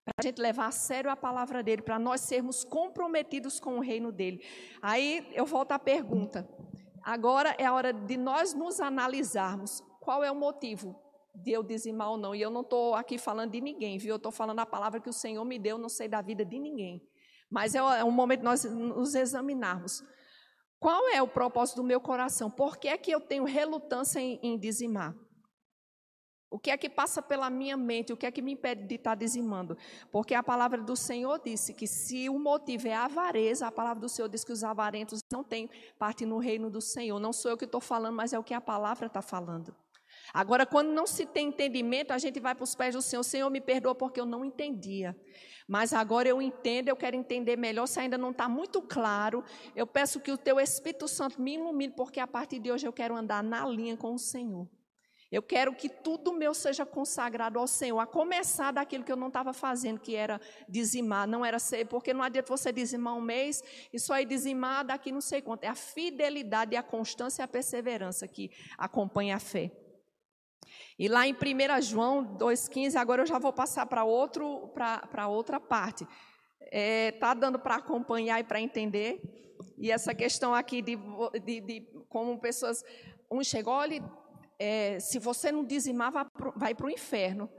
para 0.05 0.15
a 0.19 0.23
gente 0.23 0.41
levar 0.41 0.67
a 0.69 0.73
sério 0.73 1.11
a 1.11 1.17
palavra 1.17 1.65
dele, 1.65 1.83
para 1.83 1.99
nós 1.99 2.21
sermos 2.21 2.63
comprometidos 2.63 3.59
com 3.59 3.77
o 3.77 3.81
reino 3.81 4.13
dele. 4.13 4.41
Aí 4.81 5.29
eu 5.35 5.45
volto 5.45 5.73
à 5.73 5.81
pergunta: 5.81 6.49
Agora 7.03 7.55
é 7.59 7.67
a 7.67 7.73
hora 7.73 7.93
de 7.93 8.17
nós 8.17 8.55
nos 8.55 8.81
analisarmos 8.81 9.83
qual 10.01 10.23
é 10.25 10.31
o 10.31 10.35
motivo 10.35 10.99
de 11.35 11.53
eu 11.53 11.63
dizimar 11.63 12.11
ou 12.11 12.17
não. 12.17 12.35
E 12.35 12.41
eu 12.41 12.51
não 12.51 12.63
estou 12.63 12.95
aqui 12.95 13.19
falando 13.19 13.53
de 13.53 13.61
ninguém, 13.61 13.99
viu? 13.99 14.11
Eu 14.11 14.17
estou 14.17 14.33
falando 14.33 14.59
a 14.59 14.67
palavra 14.67 15.01
que 15.01 15.09
o 15.09 15.13
Senhor 15.13 15.45
me 15.45 15.59
deu, 15.59 15.79
não 15.79 15.89
sei 15.89 16.09
da 16.09 16.21
vida 16.21 16.45
de 16.45 16.59
ninguém. 16.59 17.03
Mas 17.51 17.75
é 17.75 18.05
um 18.05 18.11
momento 18.11 18.41
de 18.41 18.45
nós 18.45 18.65
nos 18.65 19.15
examinarmos. 19.15 20.03
Qual 20.79 21.09
é 21.09 21.21
o 21.21 21.29
propósito 21.29 21.77
do 21.77 21.85
meu 21.85 22.01
coração? 22.01 22.51
Por 22.51 22.79
que 22.79 22.89
é 22.89 22.97
que 22.97 23.11
eu 23.11 23.21
tenho 23.21 23.45
relutância 23.45 24.19
em, 24.19 24.39
em 24.43 24.59
dizimar? 24.59 25.15
O 26.51 26.59
que 26.59 26.71
é 26.71 26.77
que 26.77 26.91
passa 26.91 27.23
pela 27.23 27.49
minha 27.49 27.77
mente? 27.77 28.13
O 28.13 28.17
que 28.17 28.27
é 28.27 28.31
que 28.31 28.43
me 28.43 28.53
impede 28.53 28.85
de 28.85 28.97
estar 28.97 29.15
dizimando? 29.15 29.79
Porque 30.11 30.35
a 30.35 30.43
palavra 30.43 30.83
do 30.83 30.97
Senhor 30.97 31.41
disse 31.43 31.73
que 31.73 31.87
se 31.87 32.29
o 32.29 32.41
motivo 32.41 32.89
é 32.89 32.95
avareza, 32.95 33.69
a 33.69 33.73
palavra 33.73 34.01
do 34.01 34.09
Senhor 34.09 34.29
diz 34.29 34.43
que 34.43 34.51
os 34.51 34.65
avarentos 34.65 35.21
não 35.33 35.45
têm 35.45 35.71
parte 35.97 36.27
no 36.27 36.39
reino 36.39 36.69
do 36.69 36.81
Senhor. 36.81 37.21
Não 37.21 37.33
sou 37.33 37.53
eu 37.53 37.57
que 37.57 37.67
estou 37.67 37.81
falando, 37.81 38.17
mas 38.17 38.33
é 38.33 38.39
o 38.39 38.43
que 38.43 38.53
a 38.53 38.61
palavra 38.61 39.07
está 39.07 39.23
falando. 39.23 39.73
Agora, 40.35 40.67
quando 40.67 40.89
não 40.89 41.07
se 41.07 41.25
tem 41.25 41.49
entendimento, 41.49 42.13
a 42.13 42.19
gente 42.19 42.41
vai 42.41 42.55
para 42.55 42.65
os 42.65 42.75
pés 42.75 42.97
do 42.97 43.03
Senhor. 43.03 43.23
Senhor, 43.23 43.49
me 43.49 43.61
perdoa 43.61 43.95
porque 43.95 44.21
eu 44.21 44.27
não 44.27 44.45
entendia. 44.45 45.17
Mas 45.69 45.93
agora 45.93 46.29
eu 46.29 46.43
entendo, 46.43 46.89
eu 46.89 46.97
quero 46.97 47.15
entender 47.15 47.57
melhor. 47.57 47.87
Se 47.87 48.01
ainda 48.01 48.19
não 48.19 48.33
está 48.33 48.49
muito 48.49 48.83
claro, 48.83 49.45
eu 49.77 49.87
peço 49.87 50.19
que 50.19 50.33
o 50.33 50.37
teu 50.37 50.59
Espírito 50.59 51.07
Santo 51.07 51.41
me 51.41 51.55
ilumine, 51.55 51.93
porque 51.95 52.19
a 52.19 52.27
partir 52.27 52.59
de 52.59 52.73
hoje 52.73 52.89
eu 52.89 52.93
quero 52.93 53.15
andar 53.15 53.41
na 53.41 53.65
linha 53.67 53.97
com 53.97 54.13
o 54.15 54.19
Senhor. 54.19 54.69
Eu 55.31 55.43
quero 55.43 55.73
que 55.75 55.89
tudo 55.89 56.33
meu 56.33 56.53
seja 56.53 56.85
consagrado 56.85 57.59
ao 57.59 57.67
Senhor, 57.67 58.01
a 58.01 58.07
começar 58.07 58.73
daquilo 58.73 59.05
que 59.05 59.13
eu 59.13 59.17
não 59.17 59.29
estava 59.29 59.53
fazendo, 59.53 60.01
que 60.01 60.17
era 60.17 60.41
dizimar, 60.69 61.29
não 61.29 61.45
era 61.45 61.59
ser, 61.61 61.87
porque 61.87 62.13
não 62.13 62.23
adianta 62.23 62.49
você 62.49 62.73
dizimar 62.73 63.15
um 63.15 63.21
mês 63.21 63.63
e 63.93 63.99
só 63.99 64.19
ir 64.19 64.27
dizimar 64.27 64.85
daqui 64.85 65.13
não 65.13 65.21
sei 65.21 65.41
quanto. 65.41 65.63
É 65.63 65.69
a 65.69 65.75
fidelidade, 65.77 66.75
a 66.75 66.83
constância 66.83 67.43
e 67.43 67.45
a 67.45 67.49
perseverança 67.49 68.27
que 68.27 68.51
acompanha 68.77 69.37
a 69.37 69.41
fé. 69.41 69.71
E 70.99 71.09
lá 71.09 71.27
em 71.27 71.33
1 71.33 71.83
João 71.83 72.37
2,15, 72.37 72.97
agora 72.97 73.23
eu 73.23 73.27
já 73.27 73.39
vou 73.39 73.53
passar 73.53 73.87
para 73.87 74.05
outra 74.05 75.61
parte. 75.61 76.05
Está 76.61 76.69
é, 76.73 77.13
tá 77.13 77.35
dando 77.35 77.59
para 77.59 77.77
acompanhar 77.77 78.41
e 78.41 78.45
para 78.45 78.61
entender. 78.61 79.21
E 79.79 79.91
essa 79.91 80.15
questão 80.15 80.55
aqui 80.55 80.83
de, 80.83 80.99
de, 81.45 81.61
de 81.61 81.81
como 82.09 82.39
pessoas. 82.39 82.83
Um 83.33 83.45
chegou, 83.45 83.73
olha, 83.73 84.03
é, 84.61 85.01
se 85.01 85.19
você 85.19 85.51
não 85.51 85.65
dizimar, 85.65 86.13
vai 86.55 86.75
para 86.75 86.87
o 86.87 86.91
inferno. 86.91 87.51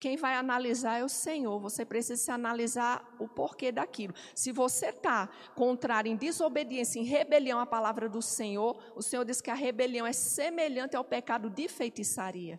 Quem 0.00 0.16
vai 0.16 0.34
analisar 0.34 0.98
é 0.98 1.04
o 1.04 1.08
Senhor. 1.08 1.60
Você 1.60 1.84
precisa 1.84 2.20
se 2.20 2.30
analisar 2.32 3.08
o 3.20 3.28
porquê 3.28 3.70
daquilo. 3.70 4.12
Se 4.34 4.50
você 4.50 4.86
está 4.86 5.28
contrário, 5.54 6.10
em 6.10 6.16
desobediência, 6.16 6.98
em 6.98 7.04
rebelião 7.04 7.60
à 7.60 7.66
palavra 7.66 8.08
do 8.08 8.20
Senhor, 8.20 8.82
o 8.96 9.02
Senhor 9.02 9.24
diz 9.24 9.40
que 9.40 9.48
a 9.48 9.54
rebelião 9.54 10.04
é 10.04 10.12
semelhante 10.12 10.96
ao 10.96 11.04
pecado 11.04 11.48
de 11.48 11.68
feitiçaria. 11.68 12.58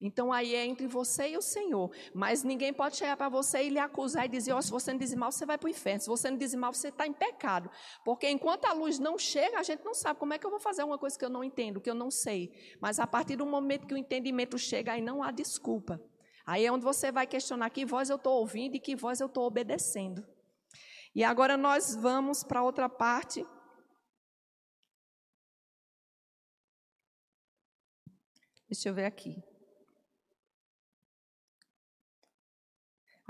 Então 0.00 0.32
aí 0.32 0.54
é 0.54 0.64
entre 0.64 0.86
você 0.86 1.28
e 1.28 1.36
o 1.36 1.42
Senhor. 1.42 1.90
Mas 2.14 2.42
ninguém 2.42 2.72
pode 2.72 2.96
chegar 2.96 3.16
para 3.16 3.28
você 3.28 3.64
e 3.64 3.68
lhe 3.68 3.78
acusar 3.78 4.24
e 4.24 4.28
dizer: 4.28 4.54
oh, 4.54 4.62
se 4.62 4.70
você 4.70 4.92
não 4.92 4.98
dizimar, 4.98 5.30
você 5.30 5.44
vai 5.44 5.58
para 5.58 5.66
o 5.66 5.70
inferno. 5.70 6.00
Se 6.00 6.08
você 6.08 6.30
não 6.30 6.38
dizimar, 6.38 6.72
você 6.72 6.88
está 6.88 7.06
em 7.06 7.12
pecado. 7.12 7.70
Porque 8.04 8.28
enquanto 8.28 8.64
a 8.64 8.72
luz 8.72 8.98
não 8.98 9.18
chega, 9.18 9.58
a 9.58 9.62
gente 9.62 9.84
não 9.84 9.92
sabe 9.92 10.18
como 10.18 10.32
é 10.32 10.38
que 10.38 10.46
eu 10.46 10.50
vou 10.50 10.60
fazer 10.60 10.82
uma 10.82 10.98
coisa 10.98 11.18
que 11.18 11.24
eu 11.24 11.30
não 11.30 11.44
entendo, 11.44 11.80
que 11.80 11.90
eu 11.90 11.94
não 11.94 12.10
sei. 12.10 12.50
Mas 12.80 12.98
a 12.98 13.06
partir 13.06 13.36
do 13.36 13.44
momento 13.44 13.86
que 13.86 13.94
o 13.94 13.98
entendimento 13.98 14.58
chega, 14.58 14.92
aí 14.92 15.02
não 15.02 15.22
há 15.22 15.30
desculpa. 15.30 16.00
Aí 16.46 16.64
é 16.64 16.72
onde 16.72 16.84
você 16.84 17.12
vai 17.12 17.26
questionar 17.26 17.68
que 17.70 17.84
voz 17.84 18.08
eu 18.08 18.16
estou 18.16 18.38
ouvindo 18.38 18.74
e 18.76 18.80
que 18.80 18.96
voz 18.96 19.20
eu 19.20 19.26
estou 19.26 19.44
obedecendo. 19.44 20.26
E 21.14 21.22
agora 21.22 21.56
nós 21.56 21.94
vamos 21.94 22.42
para 22.42 22.62
outra 22.62 22.88
parte. 22.88 23.46
Deixa 28.66 28.88
eu 28.88 28.94
ver 28.94 29.04
aqui. 29.04 29.49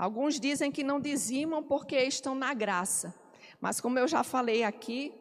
Alguns 0.01 0.39
dizem 0.39 0.71
que 0.71 0.83
não 0.83 0.99
dizimam 0.99 1.61
porque 1.61 1.95
estão 1.95 2.33
na 2.33 2.55
graça. 2.55 3.13
Mas 3.59 3.79
como 3.79 3.99
eu 3.99 4.07
já 4.07 4.23
falei 4.23 4.63
aqui, 4.63 5.13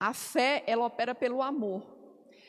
a 0.00 0.14
fé 0.14 0.64
ela 0.66 0.86
opera 0.86 1.14
pelo 1.14 1.42
amor. 1.42 1.84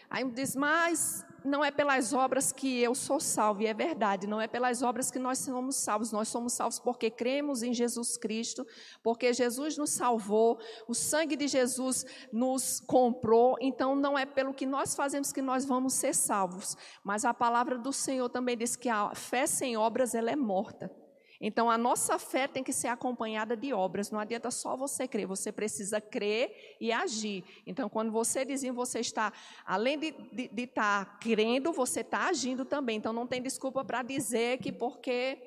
Aí 0.10 0.24
diz, 0.32 0.56
mas 0.56 1.26
não 1.44 1.64
é 1.64 1.72
pelas 1.72 2.14
obras 2.14 2.52
que 2.52 2.82
eu 2.82 2.94
sou 2.94 3.20
salvo, 3.20 3.62
e 3.62 3.68
é 3.68 3.74
verdade, 3.74 4.28
não 4.28 4.40
é 4.40 4.48
pelas 4.48 4.82
obras 4.82 5.10
que 5.10 5.20
nós 5.20 5.40
somos 5.40 5.76
salvos, 5.76 6.12
nós 6.12 6.28
somos 6.28 6.54
salvos 6.54 6.80
porque 6.80 7.10
cremos 7.10 7.64
em 7.64 7.74
Jesus 7.74 8.18
Cristo, 8.18 8.66
porque 9.04 9.34
Jesus 9.34 9.78
nos 9.78 9.92
salvou, 9.92 10.60
o 10.88 10.94
sangue 10.94 11.36
de 11.36 11.48
Jesus 11.48 12.06
nos 12.32 12.80
comprou, 12.80 13.58
então 13.60 13.96
não 13.96 14.18
é 14.18 14.26
pelo 14.26 14.54
que 14.54 14.66
nós 14.66 14.96
fazemos 14.96 15.32
que 15.32 15.42
nós 15.42 15.66
vamos 15.66 15.94
ser 15.94 16.14
salvos, 16.14 16.78
mas 17.04 17.26
a 17.26 17.34
palavra 17.34 17.78
do 17.78 17.92
Senhor 17.92 18.30
também 18.30 18.58
diz 18.58 18.76
que 18.76 18.90
a 18.90 19.14
fé 19.16 19.48
sem 19.48 19.76
obras 19.78 20.14
ela 20.14 20.32
é 20.32 20.36
morta. 20.36 21.01
Então, 21.44 21.72
a 21.72 21.78
nossa 21.78 22.20
fé 22.20 22.48
tem 22.48 22.64
que 22.64 22.72
ser 22.72 22.88
acompanhada 22.88 23.58
de 23.58 23.74
obras. 23.74 24.12
Não 24.12 24.20
adianta 24.20 24.52
só 24.52 24.78
você 24.78 25.08
crer, 25.08 25.26
você 25.26 25.52
precisa 25.52 26.00
crer 26.00 26.78
e 26.80 26.92
agir. 26.92 27.44
Então, 27.66 27.90
quando 27.90 28.12
você 28.12 28.46
dizia, 28.46 28.72
você 28.72 29.00
está, 29.00 29.34
além 29.66 29.98
de, 29.98 30.14
estar 30.56 31.06
tá 31.06 31.18
crendo, 31.20 31.74
você 31.74 32.02
está 32.02 32.28
agindo 32.28 32.64
também. 32.64 32.98
Então, 32.98 33.12
não 33.12 33.26
tem 33.26 33.42
desculpa 33.42 33.84
para 33.84 34.04
dizer 34.04 34.60
que 34.60 34.72
porque 34.72 35.40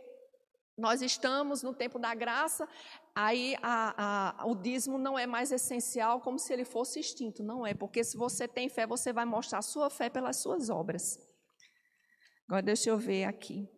nós 0.76 1.00
estamos 1.00 1.62
no 1.62 1.72
tempo 1.72 2.00
da 2.00 2.12
graça, 2.12 2.68
aí 3.14 3.56
a, 3.62 4.40
a, 4.42 4.46
o 4.46 4.56
dízimo 4.56 4.98
não 4.98 5.16
é 5.16 5.28
mais 5.28 5.52
essencial 5.52 6.20
como 6.20 6.40
se 6.40 6.52
ele 6.52 6.64
fosse 6.64 6.98
extinto. 6.98 7.44
Não 7.44 7.64
é, 7.64 7.72
porque 7.72 8.02
se 8.02 8.16
você 8.16 8.48
tem 8.48 8.68
fé, 8.68 8.84
você 8.84 9.12
vai 9.12 9.24
mostrar 9.24 9.60
a 9.60 9.62
sua 9.62 9.88
fé 9.88 10.10
pelas 10.10 10.38
suas 10.38 10.68
obras. 10.68 11.20
Agora 12.48 12.62
deixa 12.62 12.90
eu 12.90 12.98
ver 12.98 13.26
aqui. 13.26 13.68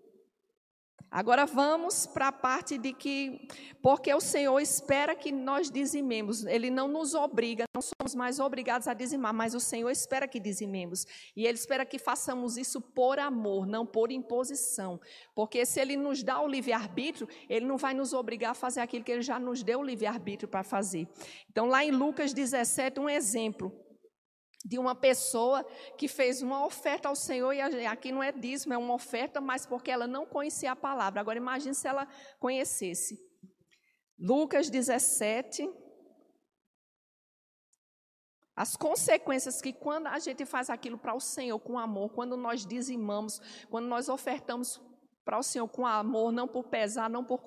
Agora 1.11 1.47
vamos 1.47 2.07
para 2.07 2.29
a 2.29 2.33
parte 2.33 2.77
de 2.77 2.93
que, 2.93 3.49
porque 3.81 4.13
o 4.13 4.21
Senhor 4.21 4.59
espera 4.61 5.15
que 5.15 5.31
nós 5.31 5.71
dizimemos, 5.71 6.45
Ele 6.45 6.69
não 6.71 6.89
nos 6.89 7.15
obriga, 7.15 7.65
não 7.75 7.81
somos 7.81 8.15
mais 8.15 8.41
obrigados 8.41 8.89
a 8.89 8.95
dizimar, 8.95 9.33
mas 9.33 9.55
o 9.55 9.61
Senhor 9.61 9.91
espera 9.91 10.27
que 10.27 10.41
dizimemos. 10.41 11.07
E 11.37 11.47
Ele 11.47 11.57
espera 11.57 11.87
que 11.87 11.99
façamos 11.99 12.57
isso 12.57 12.81
por 12.81 13.19
amor, 13.19 13.67
não 13.67 13.87
por 13.87 14.11
imposição. 14.11 15.01
Porque 15.35 15.65
se 15.65 15.81
Ele 15.81 15.97
nos 15.97 16.23
dá 16.23 16.41
o 16.41 16.49
livre-arbítrio, 16.49 17.29
Ele 17.49 17.65
não 17.65 17.77
vai 17.77 17.95
nos 17.95 18.13
obrigar 18.13 18.51
a 18.51 18.55
fazer 18.55 18.81
aquilo 18.81 19.05
que 19.05 19.13
Ele 19.13 19.23
já 19.23 19.39
nos 19.39 19.63
deu 19.63 19.81
o 19.81 19.85
livre-arbítrio 19.85 20.49
para 20.49 20.65
fazer. 20.65 21.09
Então, 21.51 21.67
lá 21.67 21.85
em 21.85 21.91
Lucas 21.91 22.33
17, 22.33 22.99
um 22.99 23.09
exemplo 23.09 23.86
de 24.67 24.79
uma 24.81 24.97
pessoa 24.97 25.65
que 25.97 26.09
fez 26.09 26.43
uma 26.43 26.67
oferta 26.67 27.09
ao 27.09 27.15
Senhor, 27.15 27.53
e 27.53 27.61
aqui 27.87 28.11
não 28.11 28.21
é 28.21 28.33
dízimo, 28.33 28.75
é 28.75 28.77
uma 28.77 28.95
oferta, 28.95 29.41
mas 29.41 29.65
porque 29.65 29.93
ela 29.93 30.09
não 30.09 30.27
conhecia 30.27 30.73
a 30.73 30.77
palavra. 30.77 31.21
Agora 31.21 31.39
imagine 31.39 31.75
se 31.75 31.87
ela 31.87 32.07
conhecesse. 32.41 33.17
Lucas 34.19 34.69
17. 34.69 35.71
As 38.57 38.75
consequências 38.75 39.61
que 39.61 39.73
quando 39.73 40.09
a 40.09 40.19
gente 40.19 40.45
faz 40.45 40.69
aquilo 40.69 40.99
para 40.99 41.15
o 41.15 41.21
Senhor 41.21 41.61
com 41.61 41.79
amor, 41.79 42.11
quando 42.13 42.37
nós 42.37 42.67
dizimamos, 42.67 43.39
quando 43.71 43.87
nós 43.87 44.09
ofertamos 44.09 44.81
para 45.27 45.37
o 45.37 45.43
Senhor 45.43 45.67
com 45.67 45.85
amor, 45.85 46.31
não 46.31 46.47
por 46.47 46.63
pesar, 46.69 47.11
não 47.11 47.25
por 47.25 47.41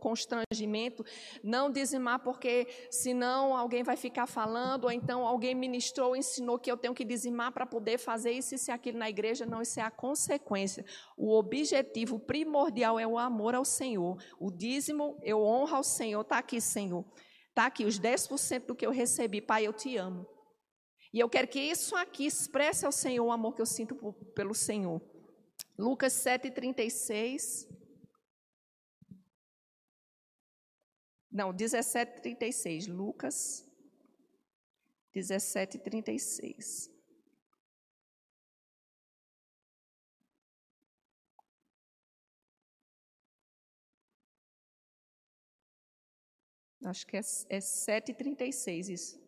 constrangimento, 0.00 1.04
não 1.44 1.70
dizimar 1.70 2.20
porque 2.20 2.66
senão 2.90 3.54
alguém 3.54 3.82
vai 3.82 3.94
ficar 3.94 4.26
falando, 4.26 4.84
ou 4.84 4.90
então 4.90 5.26
alguém 5.26 5.54
ministrou, 5.54 6.16
ensinou 6.16 6.58
que 6.58 6.72
eu 6.72 6.78
tenho 6.78 6.94
que 6.94 7.04
dizimar 7.04 7.52
para 7.52 7.66
poder 7.66 7.98
fazer 7.98 8.32
isso 8.32 8.54
e 8.54 8.58
se 8.58 8.72
aquilo 8.72 8.96
na 8.96 9.10
igreja, 9.10 9.44
não, 9.44 9.60
isso 9.60 9.78
é 9.78 9.82
a 9.82 9.90
consequência. 9.90 10.82
O 11.14 11.36
objetivo 11.36 12.18
primordial 12.18 12.98
é 12.98 13.06
o 13.06 13.18
amor 13.18 13.54
ao 13.54 13.66
Senhor. 13.66 14.16
O 14.40 14.50
dízimo, 14.50 15.20
eu 15.22 15.42
honro 15.42 15.76
ao 15.76 15.84
Senhor, 15.84 16.22
está 16.22 16.38
aqui, 16.38 16.58
Senhor. 16.58 17.04
Está 17.50 17.66
aqui, 17.66 17.84
os 17.84 18.00
10% 18.00 18.64
do 18.66 18.74
que 18.74 18.86
eu 18.86 18.90
recebi, 18.90 19.42
Pai, 19.42 19.66
eu 19.66 19.74
te 19.74 19.94
amo. 19.98 20.26
E 21.12 21.20
eu 21.20 21.28
quero 21.28 21.48
que 21.48 21.60
isso 21.60 21.94
aqui 21.94 22.24
expresse 22.24 22.86
ao 22.86 22.92
Senhor 22.92 23.26
o 23.26 23.32
amor 23.32 23.54
que 23.54 23.60
eu 23.60 23.66
sinto 23.66 23.94
pelo 24.34 24.54
Senhor. 24.54 25.02
Lucas 25.78 26.12
7,36. 26.14 27.68
Não, 31.30 31.52
17,36. 31.52 32.88
Lucas 32.90 33.66
17,36. 35.14 36.90
Acho 46.86 47.04
que 47.04 47.16
é, 47.16 47.20
é 47.48 47.58
7h36 47.58 48.88
isso. 48.90 49.20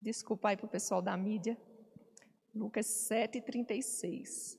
Desculpa 0.00 0.50
aí 0.50 0.56
para 0.56 0.66
o 0.66 0.68
pessoal 0.68 1.00
da 1.00 1.16
mídia. 1.16 1.56
Lucas 2.58 2.86
7,36. 3.08 4.58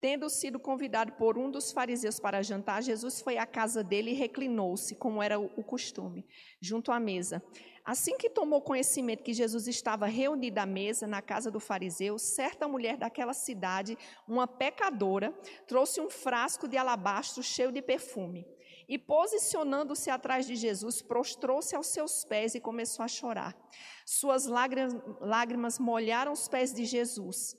Tendo 0.00 0.30
sido 0.30 0.58
convidado 0.58 1.12
por 1.12 1.36
um 1.36 1.50
dos 1.50 1.72
fariseus 1.72 2.18
para 2.18 2.42
jantar, 2.42 2.82
Jesus 2.82 3.20
foi 3.20 3.36
à 3.36 3.44
casa 3.44 3.84
dele 3.84 4.12
e 4.12 4.14
reclinou-se, 4.14 4.94
como 4.94 5.22
era 5.22 5.38
o 5.38 5.62
costume, 5.62 6.24
junto 6.58 6.90
à 6.90 6.98
mesa. 6.98 7.42
Assim 7.84 8.16
que 8.16 8.30
tomou 8.30 8.62
conhecimento 8.62 9.24
que 9.24 9.34
Jesus 9.34 9.66
estava 9.66 10.06
reunido 10.06 10.58
à 10.58 10.64
mesa 10.64 11.06
na 11.06 11.20
casa 11.20 11.50
do 11.50 11.58
fariseu, 11.58 12.18
certa 12.18 12.68
mulher 12.68 12.96
daquela 12.96 13.34
cidade, 13.34 13.98
uma 14.28 14.46
pecadora, 14.46 15.34
trouxe 15.66 16.00
um 16.00 16.08
frasco 16.08 16.68
de 16.68 16.76
alabastro 16.76 17.42
cheio 17.42 17.72
de 17.72 17.82
perfume. 17.82 18.46
E 18.90 18.98
posicionando-se 18.98 20.10
atrás 20.10 20.44
de 20.48 20.56
Jesus, 20.56 21.00
prostrou-se 21.00 21.76
aos 21.76 21.86
seus 21.86 22.24
pés 22.24 22.56
e 22.56 22.60
começou 22.60 23.04
a 23.04 23.08
chorar. 23.08 23.56
Suas 24.04 24.46
lágrimas, 24.46 25.78
molharam 25.78 26.32
os 26.32 26.48
pés 26.48 26.74
de 26.74 26.84
Jesus. 26.84 27.56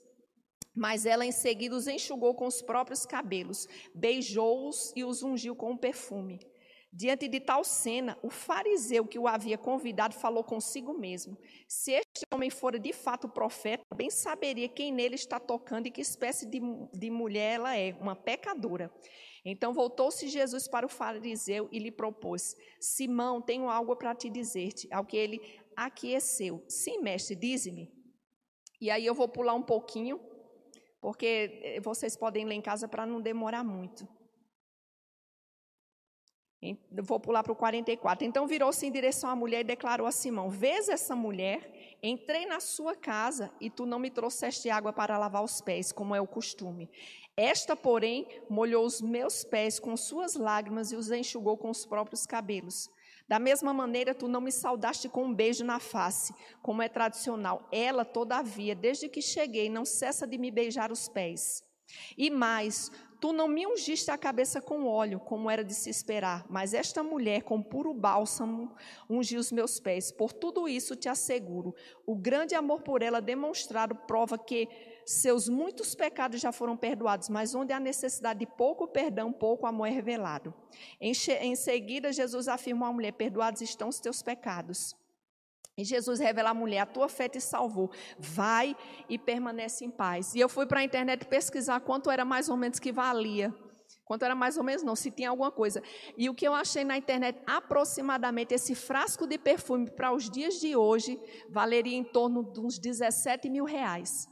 Mas 0.74 1.06
ela 1.06 1.24
em 1.24 1.32
seguida 1.32 1.74
os 1.74 1.86
enxugou 1.86 2.34
com 2.34 2.46
os 2.46 2.60
próprios 2.60 3.06
cabelos, 3.06 3.66
beijou-os 3.94 4.92
e 4.94 5.04
os 5.04 5.22
ungiu 5.22 5.56
com 5.56 5.70
um 5.70 5.76
perfume. 5.76 6.38
Diante 6.94 7.26
de 7.26 7.40
tal 7.40 7.64
cena, 7.64 8.18
o 8.22 8.28
fariseu 8.28 9.06
que 9.06 9.18
o 9.18 9.26
havia 9.26 9.56
convidado 9.56 10.14
falou 10.14 10.44
consigo 10.44 10.92
mesmo: 10.92 11.38
Se 11.66 11.92
este 11.92 12.26
homem 12.30 12.50
fora 12.50 12.78
de 12.78 12.92
fato 12.92 13.26
profeta, 13.26 13.82
bem 13.96 14.10
saberia 14.10 14.68
quem 14.68 14.92
nele 14.92 15.14
está 15.14 15.40
tocando 15.40 15.86
e 15.86 15.90
que 15.90 16.02
espécie 16.02 16.44
de, 16.44 16.60
de 16.92 17.10
mulher 17.10 17.54
ela 17.54 17.74
é, 17.74 17.94
uma 17.98 18.14
pecadora. 18.14 18.92
Então 19.42 19.72
voltou-se 19.72 20.28
Jesus 20.28 20.68
para 20.68 20.84
o 20.84 20.88
fariseu 20.88 21.66
e 21.72 21.78
lhe 21.78 21.90
propôs: 21.90 22.54
Simão, 22.78 23.40
tenho 23.40 23.70
algo 23.70 23.96
para 23.96 24.14
te 24.14 24.28
dizer-te. 24.28 24.86
Ao 24.92 25.02
que 25.02 25.16
ele 25.16 25.40
aqueceu. 25.74 26.62
Sim, 26.68 27.00
mestre, 27.00 27.34
dize-me. 27.34 27.90
E 28.78 28.90
aí 28.90 29.06
eu 29.06 29.14
vou 29.14 29.28
pular 29.28 29.54
um 29.54 29.62
pouquinho, 29.62 30.20
porque 31.00 31.60
eh, 31.62 31.80
vocês 31.80 32.18
podem 32.18 32.44
ler 32.44 32.56
em 32.56 32.60
casa 32.60 32.86
para 32.86 33.06
não 33.06 33.18
demorar 33.18 33.64
muito. 33.64 34.06
Vou 37.02 37.18
pular 37.18 37.42
para 37.42 37.52
o 37.52 37.56
44. 37.56 38.24
Então 38.24 38.46
virou-se 38.46 38.86
em 38.86 38.92
direção 38.92 39.28
à 39.28 39.34
mulher 39.34 39.60
e 39.60 39.64
declarou 39.64 40.06
a 40.06 40.12
Simão: 40.12 40.48
Vês 40.48 40.88
essa 40.88 41.16
mulher? 41.16 41.98
Entrei 42.00 42.46
na 42.46 42.60
sua 42.60 42.94
casa 42.94 43.50
e 43.60 43.68
tu 43.68 43.84
não 43.84 43.98
me 43.98 44.10
trouxeste 44.10 44.70
água 44.70 44.92
para 44.92 45.18
lavar 45.18 45.42
os 45.42 45.60
pés, 45.60 45.90
como 45.90 46.14
é 46.14 46.20
o 46.20 46.26
costume. 46.26 46.88
Esta, 47.36 47.74
porém, 47.74 48.26
molhou 48.48 48.84
os 48.84 49.00
meus 49.00 49.42
pés 49.42 49.80
com 49.80 49.96
suas 49.96 50.36
lágrimas 50.36 50.92
e 50.92 50.96
os 50.96 51.10
enxugou 51.10 51.56
com 51.56 51.70
os 51.70 51.84
próprios 51.84 52.26
cabelos. 52.26 52.88
Da 53.26 53.38
mesma 53.38 53.72
maneira, 53.72 54.14
tu 54.14 54.28
não 54.28 54.40
me 54.40 54.52
saudaste 54.52 55.08
com 55.08 55.24
um 55.24 55.34
beijo 55.34 55.64
na 55.64 55.80
face, 55.80 56.34
como 56.60 56.82
é 56.82 56.88
tradicional. 56.88 57.66
Ela, 57.72 58.04
todavia, 58.04 58.74
desde 58.74 59.08
que 59.08 59.22
cheguei, 59.22 59.68
não 59.70 59.84
cessa 59.84 60.26
de 60.26 60.36
me 60.38 60.50
beijar 60.50 60.92
os 60.92 61.08
pés. 61.08 61.64
E 62.16 62.30
mais, 62.30 62.90
tu 63.22 63.32
não 63.32 63.46
me 63.46 63.64
ungiste 63.64 64.10
a 64.10 64.18
cabeça 64.18 64.60
com 64.60 64.84
óleo, 64.84 65.20
como 65.20 65.48
era 65.48 65.62
de 65.62 65.72
se 65.72 65.88
esperar, 65.88 66.44
mas 66.50 66.74
esta 66.74 67.04
mulher, 67.04 67.44
com 67.44 67.62
puro 67.62 67.94
bálsamo, 67.94 68.74
ungiu 69.08 69.38
os 69.38 69.52
meus 69.52 69.78
pés. 69.78 70.10
Por 70.10 70.32
tudo 70.32 70.68
isso 70.68 70.96
te 70.96 71.08
asseguro, 71.08 71.72
o 72.04 72.16
grande 72.16 72.56
amor 72.56 72.82
por 72.82 73.00
ela 73.00 73.20
demonstrado 73.20 73.94
prova 73.94 74.36
que 74.36 74.68
seus 75.06 75.48
muitos 75.48 75.94
pecados 75.94 76.40
já 76.40 76.50
foram 76.50 76.76
perdoados, 76.76 77.28
mas 77.28 77.54
onde 77.54 77.72
há 77.72 77.78
necessidade 77.78 78.40
de 78.40 78.46
pouco 78.46 78.88
perdão, 78.88 79.32
pouco 79.32 79.68
amor 79.68 79.86
é 79.86 79.90
revelado. 79.90 80.52
Em, 81.00 81.12
em 81.42 81.54
seguida, 81.54 82.12
Jesus 82.12 82.48
afirmou 82.48 82.88
à 82.88 82.92
mulher: 82.92 83.12
Perdoados 83.12 83.62
estão 83.62 83.88
os 83.88 84.00
teus 84.00 84.20
pecados. 84.20 84.96
E 85.76 85.84
Jesus 85.84 86.20
revela 86.20 86.50
à 86.50 86.54
mulher: 86.54 86.80
A 86.80 86.86
tua 86.86 87.08
fé 87.08 87.28
te 87.28 87.40
salvou. 87.40 87.90
Vai 88.18 88.76
e 89.08 89.18
permanece 89.18 89.84
em 89.84 89.90
paz. 89.90 90.34
E 90.34 90.40
eu 90.40 90.48
fui 90.48 90.66
para 90.66 90.80
a 90.80 90.84
internet 90.84 91.26
pesquisar 91.26 91.80
quanto 91.80 92.10
era 92.10 92.24
mais 92.24 92.48
ou 92.48 92.56
menos 92.56 92.78
que 92.78 92.92
valia. 92.92 93.54
Quanto 94.04 94.24
era 94.24 94.34
mais 94.34 94.56
ou 94.56 94.64
menos, 94.64 94.82
não, 94.82 94.96
se 94.96 95.10
tinha 95.10 95.30
alguma 95.30 95.50
coisa. 95.50 95.82
E 96.18 96.28
o 96.28 96.34
que 96.34 96.46
eu 96.46 96.52
achei 96.52 96.84
na 96.84 96.96
internet, 96.96 97.40
aproximadamente, 97.46 98.52
esse 98.52 98.74
frasco 98.74 99.26
de 99.26 99.38
perfume 99.38 99.90
para 99.90 100.12
os 100.12 100.28
dias 100.28 100.54
de 100.54 100.76
hoje, 100.76 101.18
valeria 101.50 101.96
em 101.96 102.04
torno 102.04 102.52
de 102.52 102.60
uns 102.60 102.78
17 102.78 103.48
mil 103.48 103.64
reais. 103.64 104.26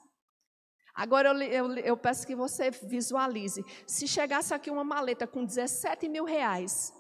Agora 0.95 1.31
eu, 1.31 1.43
eu, 1.43 1.77
eu, 1.79 1.97
peço 1.97 2.27
que 2.27 2.35
você 2.35 2.71
visualize. 2.71 3.65
Se 3.87 4.07
chegasse 4.07 4.53
aqui 4.53 4.71
uma 4.71 4.85
maleta 4.85 5.27
com 5.27 5.45
17 5.45 6.09
mil 6.09 6.25
reais 6.25 6.93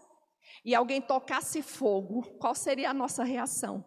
e 0.64 0.74
alguém 0.74 1.02
tocasse 1.02 1.60
fogo, 1.60 2.22
qual 2.38 2.54
seria 2.54 2.90
a 2.90 2.94
nossa 2.94 3.24
reação? 3.24 3.84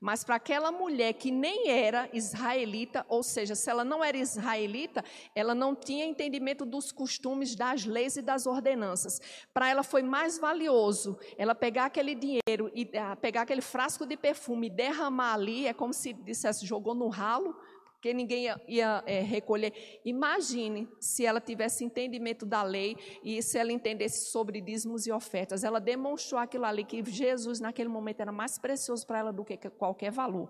Mas 0.00 0.22
para 0.22 0.36
aquela 0.36 0.70
mulher 0.70 1.12
que 1.14 1.30
nem 1.30 1.70
era 1.70 2.08
israelita, 2.12 3.04
ou 3.08 3.22
seja, 3.22 3.56
se 3.56 3.68
ela 3.68 3.84
não 3.84 4.02
era 4.04 4.16
israelita, 4.16 5.04
ela 5.34 5.54
não 5.54 5.74
tinha 5.74 6.04
entendimento 6.04 6.64
dos 6.64 6.92
costumes, 6.92 7.56
das 7.56 7.84
leis 7.84 8.16
e 8.16 8.22
das 8.22 8.46
ordenanças. 8.46 9.20
Para 9.52 9.68
ela 9.68 9.82
foi 9.82 10.02
mais 10.02 10.38
valioso 10.38 11.18
ela 11.36 11.54
pegar 11.54 11.86
aquele 11.86 12.14
dinheiro 12.14 12.70
e 12.74 12.88
ah, 12.96 13.16
pegar 13.16 13.42
aquele 13.42 13.62
frasco 13.62 14.06
de 14.06 14.16
perfume 14.16 14.68
e 14.68 14.70
derramar 14.70 15.34
ali, 15.34 15.66
é 15.66 15.74
como 15.74 15.92
se 15.92 16.12
dissesse, 16.12 16.64
jogou 16.64 16.94
no 16.94 17.08
ralo, 17.08 17.56
porque 17.98 18.14
ninguém 18.14 18.44
ia, 18.44 18.60
ia 18.68 19.02
é, 19.06 19.20
recolher. 19.22 19.72
Imagine 20.04 20.88
se 21.00 21.26
ela 21.26 21.40
tivesse 21.40 21.84
entendimento 21.84 22.46
da 22.46 22.62
lei 22.62 22.96
e 23.24 23.42
se 23.42 23.58
ela 23.58 23.72
entendesse 23.72 24.30
sobre 24.30 24.60
dízimos 24.60 25.04
e 25.08 25.10
ofertas. 25.10 25.64
Ela 25.64 25.80
demonstrou 25.80 26.40
aquilo 26.40 26.64
ali, 26.64 26.84
que 26.84 27.02
Jesus 27.04 27.58
naquele 27.58 27.88
momento 27.88 28.20
era 28.20 28.30
mais 28.30 28.56
precioso 28.56 29.04
para 29.04 29.18
ela 29.18 29.32
do 29.32 29.44
que 29.44 29.56
qualquer 29.70 30.12
valor. 30.12 30.48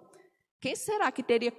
Quem 0.60 0.76
será 0.76 1.10
que 1.10 1.22
teria 1.22 1.50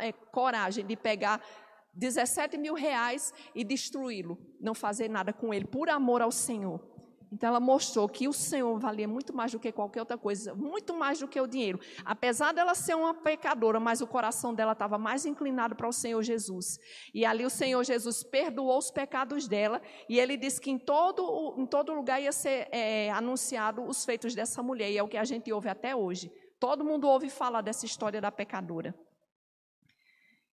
é, 0.00 0.10
coragem 0.10 0.86
de 0.86 0.96
pegar 0.96 1.44
17 1.92 2.56
mil 2.56 2.72
reais 2.72 3.30
e 3.54 3.62
destruí-lo? 3.62 4.38
Não 4.58 4.74
fazer 4.74 5.10
nada 5.10 5.34
com 5.34 5.52
ele, 5.52 5.66
por 5.66 5.90
amor 5.90 6.22
ao 6.22 6.32
Senhor. 6.32 6.95
Então 7.32 7.48
ela 7.48 7.60
mostrou 7.60 8.08
que 8.08 8.28
o 8.28 8.32
Senhor 8.32 8.78
valia 8.78 9.08
muito 9.08 9.34
mais 9.34 9.50
do 9.50 9.58
que 9.58 9.72
qualquer 9.72 10.00
outra 10.00 10.16
coisa, 10.16 10.54
muito 10.54 10.94
mais 10.94 11.18
do 11.18 11.26
que 11.26 11.40
o 11.40 11.46
dinheiro. 11.46 11.80
Apesar 12.04 12.52
dela 12.52 12.74
ser 12.74 12.94
uma 12.94 13.14
pecadora, 13.14 13.80
mas 13.80 14.00
o 14.00 14.06
coração 14.06 14.54
dela 14.54 14.72
estava 14.72 14.96
mais 14.96 15.26
inclinado 15.26 15.74
para 15.74 15.88
o 15.88 15.92
Senhor 15.92 16.22
Jesus. 16.22 16.78
E 17.12 17.24
ali 17.24 17.44
o 17.44 17.50
Senhor 17.50 17.82
Jesus 17.84 18.22
perdoou 18.22 18.78
os 18.78 18.90
pecados 18.90 19.48
dela 19.48 19.82
e 20.08 20.20
ele 20.20 20.36
disse 20.36 20.60
que 20.60 20.70
em 20.70 20.78
todo, 20.78 21.56
em 21.58 21.66
todo 21.66 21.92
lugar 21.92 22.20
ia 22.22 22.32
ser 22.32 22.68
é, 22.70 23.10
anunciado 23.10 23.82
os 23.84 24.04
feitos 24.04 24.34
dessa 24.34 24.62
mulher. 24.62 24.90
E 24.90 24.98
é 24.98 25.02
o 25.02 25.08
que 25.08 25.16
a 25.16 25.24
gente 25.24 25.52
ouve 25.52 25.68
até 25.68 25.96
hoje. 25.96 26.30
Todo 26.60 26.84
mundo 26.84 27.08
ouve 27.08 27.28
falar 27.28 27.60
dessa 27.60 27.84
história 27.84 28.20
da 28.20 28.30
pecadora. 28.30 28.94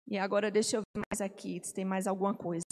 E 0.09 0.19
agora 0.19 0.51
deixa 0.51 0.77
eu 0.77 0.81
ver 0.81 1.03
mais 1.11 1.21
aqui, 1.21 1.61
se 1.63 1.75
tem 1.75 1.85
mais 1.85 2.07
alguma 2.07 2.35
coisa. 2.35 2.65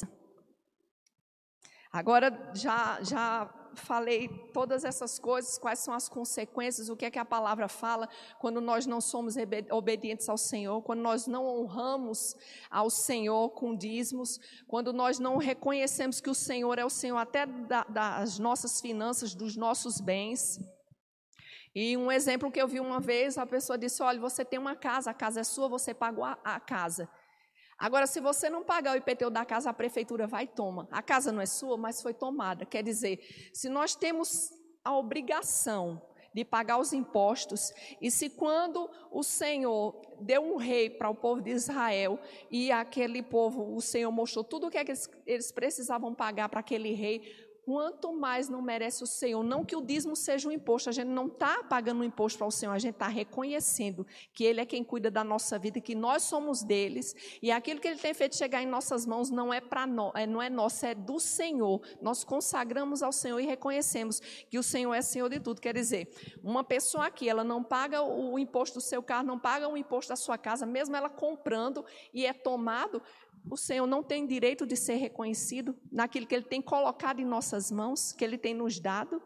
Agora 1.93 2.53
já 2.55 3.01
já 3.03 3.64
falei 3.75 4.29
todas 4.53 4.85
essas 4.85 5.19
coisas, 5.19 5.59
quais 5.59 5.79
são 5.79 5.95
as 5.95 6.09
consequências, 6.09 6.89
o 6.89 6.97
que 6.97 7.05
é 7.05 7.11
que 7.11 7.19
a 7.19 7.25
palavra 7.25 7.69
fala 7.69 8.09
quando 8.39 8.61
nós 8.61 8.87
não 8.87 9.01
somos 9.01 9.35
obedientes 9.71 10.29
ao 10.29 10.39
Senhor, 10.39 10.83
quando 10.83 11.01
nós 11.01 11.27
não 11.27 11.47
honramos 11.47 12.35
ao 12.71 12.91
Senhor 12.91 13.51
com 13.51 13.77
dízimos, 13.77 14.39
quando 14.67 14.93
nós 14.93 15.19
não 15.19 15.37
reconhecemos 15.37 16.21
que 16.21 16.31
o 16.31 16.35
Senhor 16.35 16.79
é 16.79 16.85
o 16.85 16.91
Senhor 16.91 17.17
até 17.17 17.47
das 17.47 18.39
nossas 18.39 18.81
finanças, 18.81 19.35
dos 19.35 19.57
nossos 19.57 20.01
bens. 20.01 20.59
E 21.75 21.97
um 21.97 22.11
exemplo 22.11 22.53
que 22.53 22.63
eu 22.63 22.69
vi 22.69 22.79
uma 22.79 23.01
vez, 23.01 23.37
a 23.37 23.45
pessoa 23.45 23.77
disse: 23.77 24.03
Olha, 24.03 24.21
você 24.21 24.45
tem 24.45 24.61
uma 24.61 24.77
casa, 24.77 25.11
a 25.11 25.15
casa 25.15 25.41
é 25.41 25.45
sua, 25.45 25.69
você 25.69 25.93
pagou 25.93 26.25
a, 26.25 26.39
a 26.45 26.61
casa. 26.61 27.09
Agora, 27.79 28.07
se 28.07 28.21
você 28.21 28.49
não 28.49 28.63
pagar 28.63 28.95
o 28.95 28.97
IPTU 28.97 29.31
da 29.31 29.45
casa, 29.45 29.71
a 29.71 29.75
prefeitura 29.75 30.27
vai 30.27 30.45
e 30.45 30.49
toma. 30.49 30.89
A 30.91 31.03
casa 31.03 31.33
não 31.33 31.41
é 31.41 31.47
sua, 31.47 31.77
mas 31.77 32.01
foi 32.01 32.15
tomada. 32.15 32.65
Quer 32.65 32.83
dizer, 32.83 33.51
se 33.53 33.69
nós 33.69 33.95
temos 33.95 34.53
a 34.85 34.97
obrigação 34.97 36.01
de 36.35 36.45
pagar 36.45 36.79
os 36.79 36.93
impostos, 36.93 37.73
e 38.01 38.11
se 38.11 38.29
quando 38.29 38.91
o 39.13 39.23
Senhor 39.23 39.95
deu 40.21 40.43
um 40.43 40.57
rei 40.57 40.91
para 40.91 41.09
o 41.09 41.15
povo 41.15 41.41
de 41.41 41.51
Israel, 41.51 42.19
e 42.51 42.73
aquele 42.73 43.23
povo, 43.23 43.75
o 43.75 43.81
Senhor 43.81 44.11
mostrou 44.11 44.43
tudo 44.43 44.67
o 44.67 44.71
que, 44.71 44.77
é 44.77 44.85
que 44.85 44.91
eles, 44.91 45.09
eles 45.25 45.53
precisavam 45.53 46.13
pagar 46.13 46.49
para 46.49 46.59
aquele 46.59 46.93
rei, 46.93 47.44
quanto 47.65 48.13
mais 48.13 48.49
não 48.49 48.61
merece 48.61 49.03
o 49.03 49.07
Senhor. 49.07 49.43
Não 49.43 49.65
que 49.65 49.75
o 49.75 49.81
dízimo 49.81 50.15
seja 50.15 50.49
um 50.49 50.53
imposto, 50.53 50.91
a 50.91 50.93
gente 50.93 51.09
não 51.09 51.27
está 51.27 51.65
pagando 51.65 52.01
um 52.01 52.05
imposto 52.05 52.39
para 52.39 52.47
o 52.47 52.51
Senhor, 52.51 52.73
a 52.73 52.79
gente 52.79 52.95
está 52.95 53.09
reconhecendo 53.09 54.07
que 54.33 54.45
Ele 54.45 54.61
é 54.61 54.67
quem 54.67 54.85
cuida 54.85 55.11
da 55.11 55.25
nossa 55.25 55.59
vida, 55.59 55.81
que 55.81 55.95
nós 55.95 56.23
somos 56.23 56.63
deles, 56.63 57.15
e 57.43 57.51
aquilo 57.51 57.81
que 57.81 57.89
Ele 57.89 57.99
tem 57.99 58.13
feito 58.13 58.37
chegar 58.37 58.63
em 58.63 58.67
nossas 58.67 59.07
mãos 59.07 59.31
não 59.31 59.53
é 59.53 59.61
para 59.61 59.87
nós, 59.87 60.13
é, 60.15 60.27
não 60.27 60.43
é 60.43 60.51
nosso, 60.51 60.85
é 60.85 60.95
do 60.95 61.19
Senhor. 61.19 61.81
Nós 62.03 62.23
consagramos 62.23 63.03
ao 63.03 63.13
Senhor 63.13 63.41
e 63.41 63.47
reconhecemos 63.47 64.21
que 64.51 64.59
o 64.59 64.63
Senhor 64.63 64.93
é 64.93 65.01
Senhor 65.01 65.31
de 65.31 65.41
tudo. 65.41 65.61
Quer 65.61 65.75
dizer, 65.75 66.09
uma 66.43 66.63
pessoa 66.63 67.07
aqui, 67.07 67.29
ela 67.29 67.43
não 67.43 67.63
paga 67.63 68.03
o 68.03 68.39
imposto 68.39 68.79
do 68.79 68.83
seu 68.83 69.03
carro, 69.03 69.27
não 69.27 69.39
paga 69.39 69.69
o 69.69 69.77
imposto 69.77 70.11
da 70.11 70.17
sua 70.17 70.37
casa, 70.37 70.67
mesmo 70.67 70.95
ela 70.95 71.09
comprando 71.09 71.85
e 72.13 72.27
é 72.27 72.33
tomado, 72.33 73.03
o 73.51 73.57
Senhor 73.57 73.87
não 73.87 74.03
tem 74.03 74.27
direito 74.27 74.67
de 74.67 74.77
ser 74.77 74.95
reconhecido 74.95 75.77
naquilo 75.93 76.27
que 76.27 76.35
Ele 76.35 76.45
tem 76.45 76.63
colocado 76.63 77.21
em 77.21 77.25
nossas 77.25 77.71
mãos, 77.71 78.13
que 78.13 78.25
Ele 78.25 78.39
tem 78.39 78.55
nos 78.55 78.81
dado. 78.81 79.23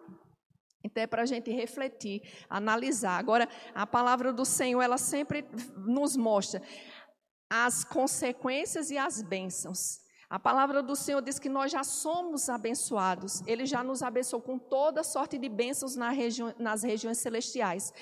Então 0.83 1.03
é 1.03 1.07
para 1.07 1.23
a 1.23 1.27
gente 1.27 1.51
refletir, 1.51 2.23
analisar. 2.49 3.19
Agora, 3.19 3.49
a 3.75 3.87
palavra 3.87 4.33
do 4.33 4.45
Senhor, 4.45 4.81
ela 4.81 4.99
sempre 4.99 5.47
nos 5.87 6.17
mostra 6.17 6.63
as 7.51 7.85
consequências 7.85 8.91
e 8.91 8.99
as 8.99 9.23
bênçãos. 9.23 10.01
A 10.29 10.39
palavra 10.39 10.83
do 10.83 10.95
Senhor 10.95 11.23
diz 11.23 11.39
que 11.39 11.49
nós 11.49 11.73
já 11.73 11.83
somos 11.83 12.49
abençoados. 12.49 13.41
Ele 13.47 13.65
já 13.65 13.83
nos 13.83 14.03
abençoou 14.03 14.43
com 14.43 14.59
toda 14.59 15.03
sorte 15.03 15.39
de 15.39 15.49
bênçãos 15.49 15.97
nas, 15.97 16.15
regi 16.15 16.43
nas 16.59 16.83
regiões 16.83 17.19
celestiais. 17.19 17.93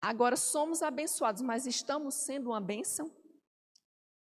Agora 0.00 0.36
somos 0.36 0.82
abençoados, 0.82 1.40
mas 1.40 1.66
estamos 1.66 2.14
sendo 2.14 2.50
uma 2.50 2.60
bênção? 2.60 3.10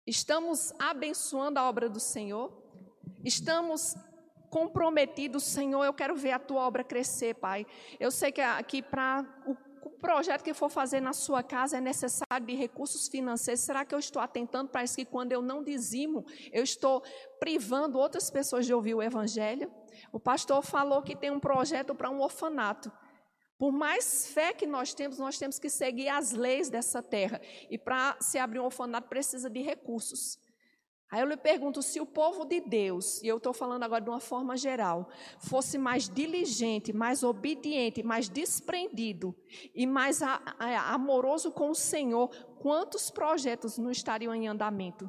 Estamos 0.07 0.73
abençoando 0.79 1.59
a 1.59 1.69
obra 1.69 1.89
do 1.89 1.99
Senhor? 1.99 2.53
Estamos 3.25 3.97
comprometidos, 4.49 5.43
Senhor, 5.43 5.85
eu 5.85 5.93
quero 5.93 6.15
ver 6.15 6.31
a 6.31 6.39
tua 6.39 6.63
obra 6.63 6.85
crescer, 6.85 7.35
Pai. 7.35 7.67
Eu 7.99 8.13
sei 8.13 8.31
que 8.31 8.41
aqui 8.41 8.81
para 8.81 9.27
o 9.45 9.57
projeto 10.01 10.45
que 10.45 10.55
for 10.55 10.71
fazer 10.71 11.01
na 11.01 11.13
sua 11.13 11.43
casa 11.43 11.79
é 11.79 11.81
necessário 11.81 12.47
de 12.47 12.55
recursos 12.55 13.09
financeiros. 13.09 13.65
Será 13.65 13.85
que 13.85 13.93
eu 13.93 13.99
estou 13.99 14.23
atentando 14.23 14.71
para 14.71 14.85
isso 14.85 14.95
que 14.95 15.05
quando 15.05 15.33
eu 15.33 15.43
não 15.43 15.65
dizimo, 15.65 16.25
eu 16.53 16.63
estou 16.63 17.03
privando 17.41 17.99
outras 17.99 18.31
pessoas 18.31 18.65
de 18.65 18.73
ouvir 18.73 18.95
o 18.95 19.03
evangelho? 19.03 19.69
O 20.13 20.21
pastor 20.21 20.63
falou 20.63 21.03
que 21.03 21.17
tem 21.17 21.33
um 21.33 21.41
projeto 21.41 21.97
para 21.97 22.11
um 22.11 22.21
orfanato. 22.21 22.93
Por 23.59 23.73
mais 23.73 24.27
fé 24.29 24.53
que 24.53 24.67
nós 24.67 24.93
temos, 24.93 25.19
nós 25.19 25.39
temos 25.39 25.59
que 25.59 25.71
seguir 25.71 26.09
as 26.09 26.33
leis 26.33 26.69
dessa 26.69 27.03
terra. 27.03 27.41
E 27.71 27.79
para 27.79 28.17
se 28.21 28.39
abrir 28.39 28.61
um 28.61 28.65
orfanato 28.65 29.09
precisa 29.09 29.49
de 29.49 29.63
recursos. 29.63 30.39
Aí 31.11 31.21
eu 31.21 31.27
lhe 31.27 31.37
pergunto: 31.37 31.83
se 31.83 32.01
o 32.01 32.07
povo 32.07 32.45
de 32.45 32.61
Deus, 32.61 33.23
e 33.23 33.29
eu 33.29 33.37
estou 33.37 33.55
falando 33.55 33.85
agora 33.85 34.03
de 34.03 34.11
uma 34.11 34.21
forma 34.21 34.57
geral, 34.57 35.09
fosse 35.39 35.79
mais 35.79 36.09
diligente, 36.09 36.93
mais 36.93 37.23
obediente, 37.23 38.03
mais 38.03 38.29
desprendido 38.29 39.35
e 39.75 39.87
mais 39.87 40.21
a, 40.23 40.43
a, 40.59 40.95
amoroso 40.95 41.53
com 41.53 41.71
o 41.71 41.75
Senhor, 41.75 42.29
quantos 42.59 43.11
projetos 43.11 43.79
não 43.79 43.91
estariam 43.91 44.35
em 44.35 44.49
andamento? 44.49 45.09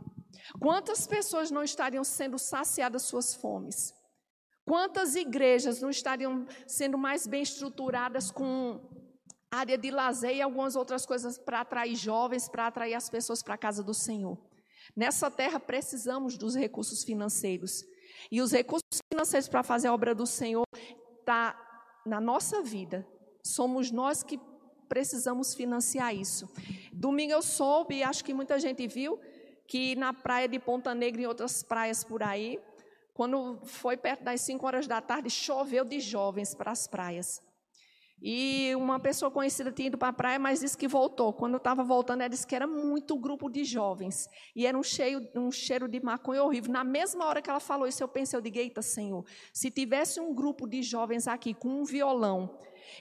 Quantas 0.59 1.07
pessoas 1.07 1.49
não 1.49 1.63
estariam 1.63 2.03
sendo 2.03 2.37
saciadas 2.37 3.01
suas 3.01 3.33
fomes? 3.33 3.96
Quantas 4.67 5.15
igrejas 5.15 5.79
não 5.79 5.89
estariam 5.89 6.45
sendo 6.67 6.97
mais 6.97 7.25
bem 7.25 7.41
estruturadas 7.41 8.29
com 8.29 8.81
área 9.49 9.77
de 9.77 9.89
lazer 9.89 10.35
e 10.35 10.41
algumas 10.41 10.75
outras 10.75 11.05
coisas 11.05 11.37
para 11.37 11.61
atrair 11.61 11.95
jovens, 11.95 12.49
para 12.49 12.67
atrair 12.67 12.93
as 12.93 13.09
pessoas 13.09 13.41
para 13.41 13.53
a 13.53 13.57
casa 13.57 13.81
do 13.81 13.93
Senhor? 13.93 14.37
Nessa 14.93 15.31
terra 15.31 15.57
precisamos 15.57 16.37
dos 16.37 16.53
recursos 16.53 17.05
financeiros. 17.05 17.85
E 18.29 18.41
os 18.41 18.51
recursos 18.51 18.99
financeiros 19.09 19.47
para 19.47 19.63
fazer 19.63 19.87
a 19.87 19.93
obra 19.93 20.13
do 20.13 20.27
Senhor 20.27 20.65
está 21.17 21.57
na 22.05 22.19
nossa 22.19 22.61
vida. 22.61 23.07
Somos 23.45 23.89
nós 23.89 24.21
que 24.21 24.37
precisamos 24.89 25.55
financiar 25.55 26.13
isso. 26.13 26.45
Domingo 26.91 27.31
eu 27.31 27.41
soube, 27.41 27.95
e 27.95 28.03
acho 28.03 28.21
que 28.21 28.33
muita 28.33 28.59
gente 28.59 28.85
viu, 28.85 29.17
que 29.65 29.95
na 29.95 30.13
praia 30.13 30.49
de 30.49 30.59
Ponta 30.59 30.93
Negra 30.93 31.21
e 31.21 31.25
outras 31.25 31.63
praias 31.63 32.03
por 32.03 32.21
aí, 32.21 32.59
quando 33.17 33.59
foi 33.63 33.97
perto 33.97 34.23
das 34.23 34.41
5 34.41 34.63
horas 34.63 34.85
da 34.85 35.01
tarde, 35.01 35.27
choveu 35.27 35.83
de 35.83 35.99
jovens 35.99 36.53
para 36.53 36.69
as 36.69 36.85
praias. 36.85 37.41
E 38.21 38.75
uma 38.75 38.99
pessoa 38.99 39.31
conhecida 39.31 39.71
tinha 39.71 39.87
ido 39.87 39.97
para 39.97 40.09
a 40.09 40.13
praia, 40.13 40.37
mas 40.37 40.59
disse 40.59 40.77
que 40.77 40.87
voltou. 40.87 41.33
Quando 41.33 41.57
estava 41.57 41.83
voltando, 41.83 42.21
ela 42.21 42.29
disse 42.29 42.45
que 42.45 42.55
era 42.55 42.67
muito 42.67 43.17
grupo 43.17 43.49
de 43.49 43.63
jovens. 43.63 44.29
E 44.55 44.67
era 44.67 44.77
um, 44.77 44.83
cheio, 44.83 45.27
um 45.35 45.51
cheiro 45.51 45.87
de 45.87 45.99
maconha 45.99 46.43
horrível. 46.43 46.71
Na 46.71 46.83
mesma 46.83 47.25
hora 47.25 47.41
que 47.41 47.49
ela 47.49 47.59
falou 47.59 47.87
isso, 47.87 48.03
eu 48.03 48.07
pensei, 48.07 48.37
eu 48.37 48.41
digo, 48.41 48.59
eita, 48.59 48.83
Senhor, 48.83 49.25
se 49.51 49.71
tivesse 49.71 50.19
um 50.19 50.31
grupo 50.31 50.67
de 50.67 50.83
jovens 50.83 51.27
aqui 51.27 51.55
com 51.55 51.69
um 51.69 51.83
violão, 51.83 52.55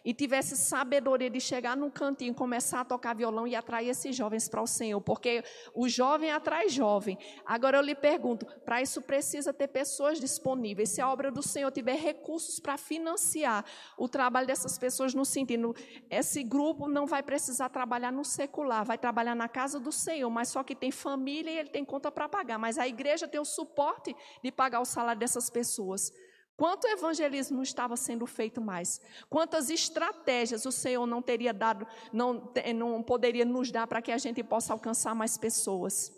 e 0.05 0.12
tivesse 0.12 0.57
sabedoria 0.57 1.30
de 1.30 1.41
chegar 1.41 1.76
num 1.76 1.91
cantinho, 1.91 2.34
começar 2.34 2.80
a 2.80 2.84
tocar 2.84 3.14
violão 3.14 3.47
e 3.47 3.55
atrair 3.55 3.89
esses 3.89 4.14
jovens 4.14 4.49
para 4.49 4.62
o 4.62 4.66
Senhor, 4.66 5.01
porque 5.01 5.43
o 5.74 5.89
jovem 5.89 6.30
atrai 6.30 6.68
jovem. 6.68 7.18
Agora 7.45 7.78
eu 7.78 7.82
lhe 7.82 7.95
pergunto, 7.95 8.47
para 8.64 8.82
isso 8.82 9.03
precisa 9.03 9.53
ter 9.53 9.68
pessoas 9.68 10.20
disponíveis. 10.20 10.91
Se 10.91 11.01
a 11.01 11.11
obra 11.11 11.30
do 11.30 11.43
Senhor 11.43 11.70
tiver 11.70 11.97
recursos 11.97 12.61
para 12.61 12.76
financiar 12.76 13.64
o 13.97 14.09
trabalho 14.09 14.47
dessas 14.47 14.78
pessoas 14.78 15.14
no 15.14 15.24
sentido, 15.24 15.74
esse 16.11 16.43
grupo 16.43 16.89
não 16.89 17.07
vai 17.07 17.22
precisar 17.22 17.68
trabalhar 17.68 18.12
no 18.12 18.24
secular, 18.24 18.84
vai 18.84 18.99
trabalhar 18.99 19.34
na 19.34 19.49
casa 19.49 19.78
do 19.78 19.93
Senhor, 19.93 20.30
mas 20.30 20.49
só 20.49 20.62
que 20.62 20.74
tem 20.74 20.91
família 20.91 21.51
e 21.51 21.59
ele 21.59 21.70
tem 21.70 21.84
conta 21.84 22.11
para 22.11 22.28
pagar, 22.28 22.59
mas 22.59 22.78
a 22.78 22.87
igreja 22.87 23.28
tem 23.28 23.41
o 23.41 23.45
suporte 23.45 24.14
de 24.43 24.51
pagar 24.51 24.80
o 24.80 24.84
salário 24.84 25.20
dessas 25.20 25.51
pessoas. 25.51 26.12
Quanto 26.57 26.86
evangelismo 26.86 27.62
estava 27.62 27.96
sendo 27.96 28.26
feito 28.26 28.62
mais? 28.62 29.00
Quantas 29.28 29.68
estratégias 29.68 30.64
o 30.64 30.72
Senhor 30.72 31.07
não 31.07 31.20
teria 31.20 31.52
dado, 31.52 31.86
não, 32.11 32.50
não 32.74 33.02
poderia 33.02 33.44
nos 33.44 33.70
dar 33.70 33.86
para 33.86 34.00
que 34.00 34.11
a 34.11 34.16
gente 34.16 34.42
possa 34.42 34.72
alcançar 34.72 35.14
mais 35.14 35.36
pessoas? 35.36 36.11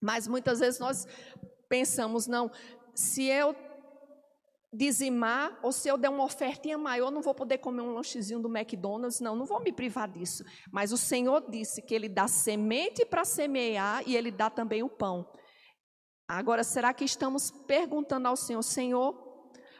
Mas 0.00 0.28
muitas 0.28 0.60
vezes 0.60 0.78
nós 0.78 1.06
pensamos, 1.68 2.28
não, 2.28 2.50
se 2.94 3.24
eu 3.24 3.56
dizimar 4.72 5.58
ou 5.62 5.72
se 5.72 5.88
eu 5.88 5.96
der 5.96 6.08
uma 6.08 6.24
ofertinha 6.24 6.76
maior, 6.76 7.10
não 7.10 7.22
vou 7.22 7.34
poder 7.34 7.58
comer 7.58 7.82
um 7.82 7.94
lanchezinho 7.94 8.40
do 8.40 8.54
McDonald's, 8.54 9.20
não, 9.20 9.34
não 9.34 9.46
vou 9.46 9.60
me 9.60 9.72
privar 9.72 10.08
disso. 10.08 10.44
Mas 10.70 10.92
o 10.92 10.98
Senhor 10.98 11.48
disse 11.50 11.82
que 11.82 11.94
Ele 11.94 12.08
dá 12.08 12.28
semente 12.28 13.04
para 13.04 13.24
semear 13.24 14.02
e 14.06 14.16
Ele 14.16 14.30
dá 14.30 14.50
também 14.50 14.82
o 14.82 14.88
pão. 14.88 15.28
Agora, 16.28 16.64
será 16.64 16.92
que 16.92 17.04
estamos 17.04 17.50
perguntando 17.50 18.28
ao 18.28 18.36
Senhor, 18.36 18.62
Senhor, 18.62 19.23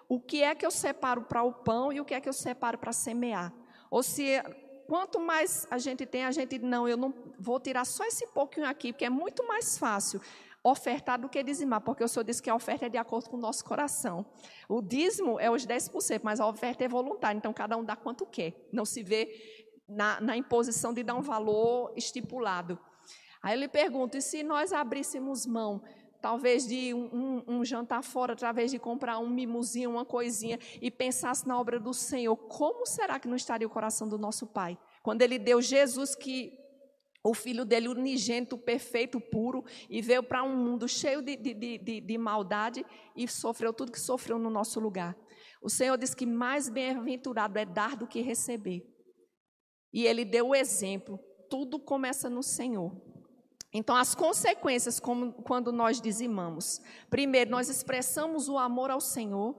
o 0.08 0.20
que 0.20 0.42
é 0.42 0.54
que 0.54 0.66
eu 0.66 0.70
separo 0.70 1.22
para 1.22 1.42
o 1.42 1.52
pão 1.52 1.92
e 1.92 2.00
o 2.00 2.04
que 2.04 2.14
é 2.14 2.20
que 2.20 2.28
eu 2.28 2.32
separo 2.32 2.78
para 2.78 2.92
semear. 2.92 3.52
Ou 3.90 4.02
se 4.02 4.42
quanto 4.86 5.18
mais 5.18 5.66
a 5.70 5.78
gente 5.78 6.04
tem, 6.06 6.24
a 6.24 6.30
gente 6.30 6.58
não, 6.58 6.88
eu 6.88 6.96
não 6.96 7.14
vou 7.38 7.58
tirar 7.58 7.84
só 7.84 8.04
esse 8.04 8.26
pouquinho 8.28 8.66
aqui, 8.66 8.92
porque 8.92 9.04
é 9.04 9.10
muito 9.10 9.46
mais 9.46 9.78
fácil 9.78 10.20
ofertar 10.62 11.20
do 11.20 11.28
que 11.28 11.42
dizimar, 11.42 11.82
porque 11.82 12.02
o 12.02 12.08
Senhor 12.08 12.24
disse 12.24 12.42
que 12.42 12.48
a 12.48 12.54
oferta 12.54 12.86
é 12.86 12.88
de 12.88 12.96
acordo 12.96 13.28
com 13.28 13.36
o 13.36 13.40
nosso 13.40 13.62
coração. 13.64 14.24
O 14.66 14.80
dízimo 14.80 15.38
é 15.38 15.50
os 15.50 15.66
10%, 15.66 16.20
mas 16.22 16.40
a 16.40 16.46
oferta 16.46 16.82
é 16.82 16.88
voluntária, 16.88 17.36
então 17.36 17.52
cada 17.52 17.76
um 17.76 17.84
dá 17.84 17.94
quanto 17.94 18.24
quer. 18.24 18.54
Não 18.72 18.86
se 18.86 19.02
vê 19.02 19.28
na, 19.86 20.20
na 20.22 20.36
imposição 20.36 20.94
de 20.94 21.02
dar 21.02 21.14
um 21.14 21.20
valor 21.20 21.92
estipulado. 21.96 22.78
Aí 23.42 23.52
ele 23.52 23.68
pergunta: 23.68 24.16
e 24.16 24.22
se 24.22 24.42
nós 24.42 24.72
abríssemos 24.72 25.44
mão, 25.44 25.82
talvez 26.24 26.66
de 26.66 26.94
um, 26.94 27.04
um, 27.12 27.44
um, 27.46 27.64
jantar 27.66 28.02
fora, 28.02 28.34
talvez 28.34 28.70
de 28.70 28.78
comprar 28.78 29.18
um 29.18 29.28
mimozinho, 29.28 29.90
uma 29.90 30.06
coisinha, 30.06 30.58
e 30.80 30.90
pensasse 30.90 31.46
na 31.46 31.60
obra 31.60 31.78
do 31.78 31.92
Senhor, 31.92 32.34
como 32.34 32.86
será 32.86 33.20
que 33.20 33.28
não 33.28 33.36
estaria 33.36 33.66
o 33.66 33.70
coração 33.70 34.08
do 34.08 34.16
nosso 34.16 34.46
Pai? 34.46 34.78
Quando 35.02 35.20
ele 35.20 35.38
deu 35.38 35.60
Jesus, 35.60 36.14
que 36.14 36.50
o 37.22 37.34
filho 37.34 37.62
dele, 37.66 37.88
unigênito, 37.88 38.56
perfeito, 38.56 39.20
puro, 39.20 39.66
e 39.90 40.00
veio 40.00 40.22
para 40.22 40.42
um 40.42 40.56
mundo 40.56 40.88
cheio 40.88 41.20
de, 41.20 41.36
de, 41.36 41.52
de, 41.52 42.00
de, 42.00 42.18
maldade 42.18 42.86
e 43.14 43.28
sofreu 43.28 43.74
tudo 43.74 43.92
que 43.92 44.00
sofreu 44.00 44.38
no 44.38 44.48
nosso 44.48 44.80
lugar. 44.80 45.14
O 45.60 45.68
Senhor 45.68 45.98
diz 45.98 46.14
que 46.14 46.24
mais 46.24 46.70
bem-aventurado 46.70 47.58
é 47.58 47.66
dar 47.66 47.98
do 47.98 48.06
que 48.06 48.22
receber. 48.22 48.82
E 49.92 50.06
ele 50.06 50.24
deu 50.24 50.48
o 50.48 50.54
exemplo. 50.54 51.20
Tudo 51.50 51.78
começa 51.78 52.30
no 52.30 52.42
Senhor. 52.42 53.13
Então, 53.76 53.96
as 53.96 54.14
consequências 54.14 55.00
como, 55.00 55.32
quando 55.32 55.72
nós 55.72 56.00
dizimamos. 56.00 56.80
Primeiro, 57.10 57.50
nós 57.50 57.68
expressamos 57.68 58.48
o 58.48 58.56
amor 58.56 58.88
ao 58.88 59.00
Senhor, 59.00 59.56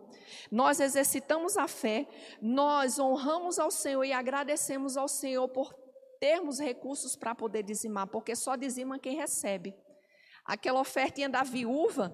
nós 0.50 0.80
exercitamos 0.80 1.58
a 1.58 1.68
fé, 1.68 2.08
nós 2.42 2.98
honramos 2.98 3.60
ao 3.60 3.70
Senhor 3.70 4.06
e 4.06 4.14
agradecemos 4.14 4.96
ao 4.96 5.10
Senhor 5.10 5.50
por 5.50 5.74
termos 6.18 6.60
recursos 6.60 7.18
para 7.18 7.36
poder 7.36 7.64
dizimar, 7.64 8.08
porque 8.08 8.38
só 8.38 8.56
dizima 8.56 8.98
quem 8.98 9.18
recebe. 9.18 9.76
Aquela 10.46 10.80
ofertinha 10.80 11.28
da 11.28 11.44
viúva, 11.44 12.14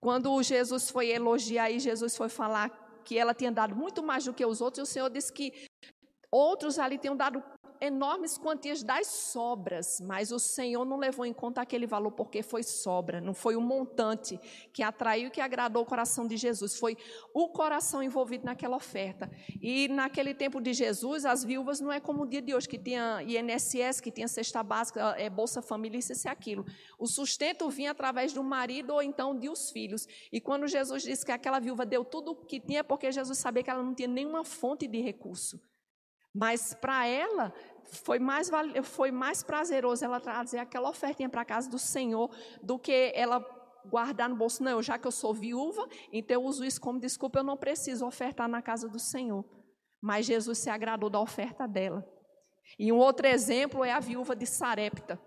quando 0.00 0.42
Jesus 0.42 0.90
foi 0.90 1.10
elogiar 1.10 1.70
e 1.70 1.78
Jesus 1.78 2.16
foi 2.16 2.30
falar 2.30 2.70
que 3.04 3.18
ela 3.18 3.34
tinha 3.34 3.52
dado 3.52 3.76
muito 3.76 4.02
mais 4.02 4.24
do 4.24 4.32
que 4.32 4.46
os 4.46 4.62
outros, 4.62 4.78
e 4.78 4.82
o 4.82 4.92
Senhor 4.92 5.10
disse 5.10 5.30
que 5.30 5.52
Outros 6.30 6.78
ali 6.78 6.98
tinham 6.98 7.16
dado 7.16 7.42
enormes 7.80 8.38
quantias 8.38 8.82
das 8.82 9.06
sobras, 9.06 10.00
mas 10.00 10.32
o 10.32 10.38
Senhor 10.38 10.84
não 10.84 10.96
levou 10.96 11.24
em 11.24 11.32
conta 11.32 11.60
aquele 11.60 11.86
valor 11.86 12.12
porque 12.12 12.42
foi 12.42 12.62
sobra, 12.62 13.20
não 13.20 13.34
foi 13.34 13.56
o 13.56 13.60
montante 13.60 14.38
que 14.72 14.82
atraiu 14.82 15.28
e 15.28 15.30
que 15.30 15.40
agradou 15.40 15.82
o 15.82 15.86
coração 15.86 16.26
de 16.26 16.36
Jesus, 16.36 16.78
foi 16.78 16.96
o 17.34 17.48
coração 17.48 18.02
envolvido 18.02 18.44
naquela 18.44 18.76
oferta. 18.76 19.30
E 19.60 19.88
naquele 19.88 20.34
tempo 20.34 20.60
de 20.60 20.72
Jesus, 20.72 21.24
as 21.24 21.44
viúvas 21.44 21.80
não 21.80 21.92
é 21.92 22.00
como 22.00 22.22
o 22.22 22.26
dia 22.26 22.42
de 22.42 22.54
hoje, 22.54 22.68
que 22.68 22.78
tinha 22.78 23.22
INSS, 23.22 24.00
que 24.00 24.10
tinha 24.10 24.28
cesta 24.28 24.62
básica, 24.62 25.14
é, 25.18 25.28
Bolsa 25.28 25.60
Família, 25.62 25.98
isso 25.98 26.12
e 26.12 26.28
aquilo. 26.28 26.64
O 26.98 27.06
sustento 27.06 27.68
vinha 27.70 27.90
através 27.90 28.32
do 28.32 28.42
marido 28.42 28.94
ou 28.94 29.02
então 29.02 29.38
de 29.38 29.48
os 29.48 29.70
filhos. 29.70 30.06
E 30.32 30.40
quando 30.40 30.66
Jesus 30.66 31.02
disse 31.02 31.24
que 31.24 31.32
aquela 31.32 31.58
viúva 31.58 31.84
deu 31.84 32.04
tudo 32.04 32.32
o 32.32 32.34
que 32.34 32.60
tinha, 32.60 32.82
porque 32.82 33.10
Jesus 33.10 33.38
sabia 33.38 33.62
que 33.62 33.70
ela 33.70 33.82
não 33.82 33.94
tinha 33.94 34.08
nenhuma 34.08 34.44
fonte 34.44 34.86
de 34.86 35.00
recurso. 35.00 35.60
Mas 36.36 36.74
para 36.74 37.06
ela 37.06 37.52
foi 37.84 38.18
mais, 38.18 38.50
foi 38.82 39.10
mais 39.10 39.42
prazeroso 39.42 40.04
ela 40.04 40.20
trazer 40.20 40.58
aquela 40.58 40.90
ofertinha 40.90 41.30
para 41.30 41.40
a 41.40 41.44
casa 41.46 41.70
do 41.70 41.78
Senhor 41.78 42.30
do 42.62 42.78
que 42.78 43.10
ela 43.14 43.40
guardar 43.86 44.28
no 44.28 44.36
bolso. 44.36 44.62
Não, 44.62 44.82
já 44.82 44.98
que 44.98 45.06
eu 45.06 45.12
sou 45.12 45.32
viúva, 45.32 45.88
então 46.12 46.42
eu 46.42 46.46
uso 46.46 46.62
isso 46.62 46.78
como 46.78 47.00
desculpa, 47.00 47.38
eu 47.38 47.44
não 47.44 47.56
preciso 47.56 48.06
ofertar 48.06 48.48
na 48.48 48.60
casa 48.60 48.86
do 48.86 48.98
Senhor. 48.98 49.44
Mas 49.98 50.26
Jesus 50.26 50.58
se 50.58 50.68
agradou 50.68 51.08
da 51.08 51.18
oferta 51.18 51.66
dela. 51.66 52.06
E 52.78 52.92
um 52.92 52.98
outro 52.98 53.26
exemplo 53.26 53.82
é 53.82 53.92
a 53.92 54.00
viúva 54.00 54.36
de 54.36 54.44
Sarepta. 54.44 55.18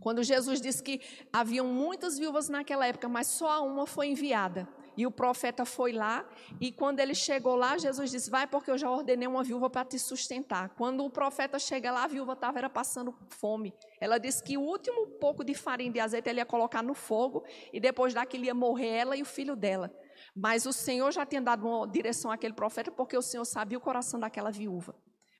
Quando 0.00 0.24
Jesus 0.24 0.60
disse 0.60 0.82
que 0.82 1.00
haviam 1.32 1.66
muitas 1.68 2.18
viúvas 2.18 2.48
naquela 2.48 2.84
época, 2.86 3.08
mas 3.08 3.28
só 3.28 3.64
uma 3.64 3.86
foi 3.86 4.08
enviada. 4.08 4.68
E 4.96 5.06
o 5.06 5.10
profeta 5.10 5.64
foi 5.64 5.92
lá, 5.92 6.28
e 6.60 6.70
quando 6.70 7.00
ele 7.00 7.14
chegou 7.14 7.56
lá, 7.56 7.78
Jesus 7.78 8.10
disse: 8.10 8.30
Vai, 8.30 8.46
porque 8.46 8.70
eu 8.70 8.76
já 8.76 8.90
ordenei 8.90 9.26
uma 9.26 9.42
viúva 9.42 9.70
para 9.70 9.84
te 9.84 9.98
sustentar. 9.98 10.70
Quando 10.76 11.04
o 11.04 11.10
profeta 11.10 11.58
chega 11.58 11.90
lá, 11.90 12.04
a 12.04 12.06
viúva 12.06 12.34
estava 12.34 12.68
passando 12.68 13.14
fome. 13.28 13.72
Ela 14.00 14.18
disse 14.18 14.42
que 14.42 14.58
o 14.58 14.60
último 14.60 15.06
pouco 15.18 15.42
de 15.42 15.54
farinha 15.54 15.90
de 15.90 16.00
azeite 16.00 16.28
ele 16.28 16.40
ia 16.40 16.46
colocar 16.46 16.82
no 16.82 16.94
fogo, 16.94 17.44
e 17.72 17.80
depois 17.80 18.12
daquilo 18.12 18.44
ia 18.44 18.54
morrer 18.54 18.88
ela 18.88 19.16
e 19.16 19.22
o 19.22 19.26
filho 19.26 19.56
dela. 19.56 19.90
Mas 20.34 20.66
o 20.66 20.72
Senhor 20.72 21.10
já 21.10 21.24
tinha 21.24 21.40
dado 21.40 21.66
uma 21.66 21.86
direção 21.86 22.30
àquele 22.30 22.54
profeta, 22.54 22.90
porque 22.90 23.16
o 23.16 23.22
Senhor 23.22 23.44
sabia 23.44 23.78
o 23.78 23.80
coração 23.80 24.20
daquela 24.20 24.50
viúva. 24.50 24.94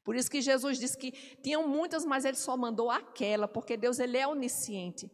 Por 0.05 0.17
isso 0.17 0.31
que 0.31 0.41
Jesus 0.41 0.79
disse 0.79 0.99
que 0.99 1.13
tinham 1.43 1.67
muitas, 1.69 2.05
mas 2.05 2.25
ele 2.25 2.37
só 2.37 2.57
mandou 2.57 2.91
aquela, 2.91 3.47
porque 3.47 3.77
Deus 3.77 3.99
ele 3.99 4.17
é 4.17 4.27
onisciente. 4.27 5.11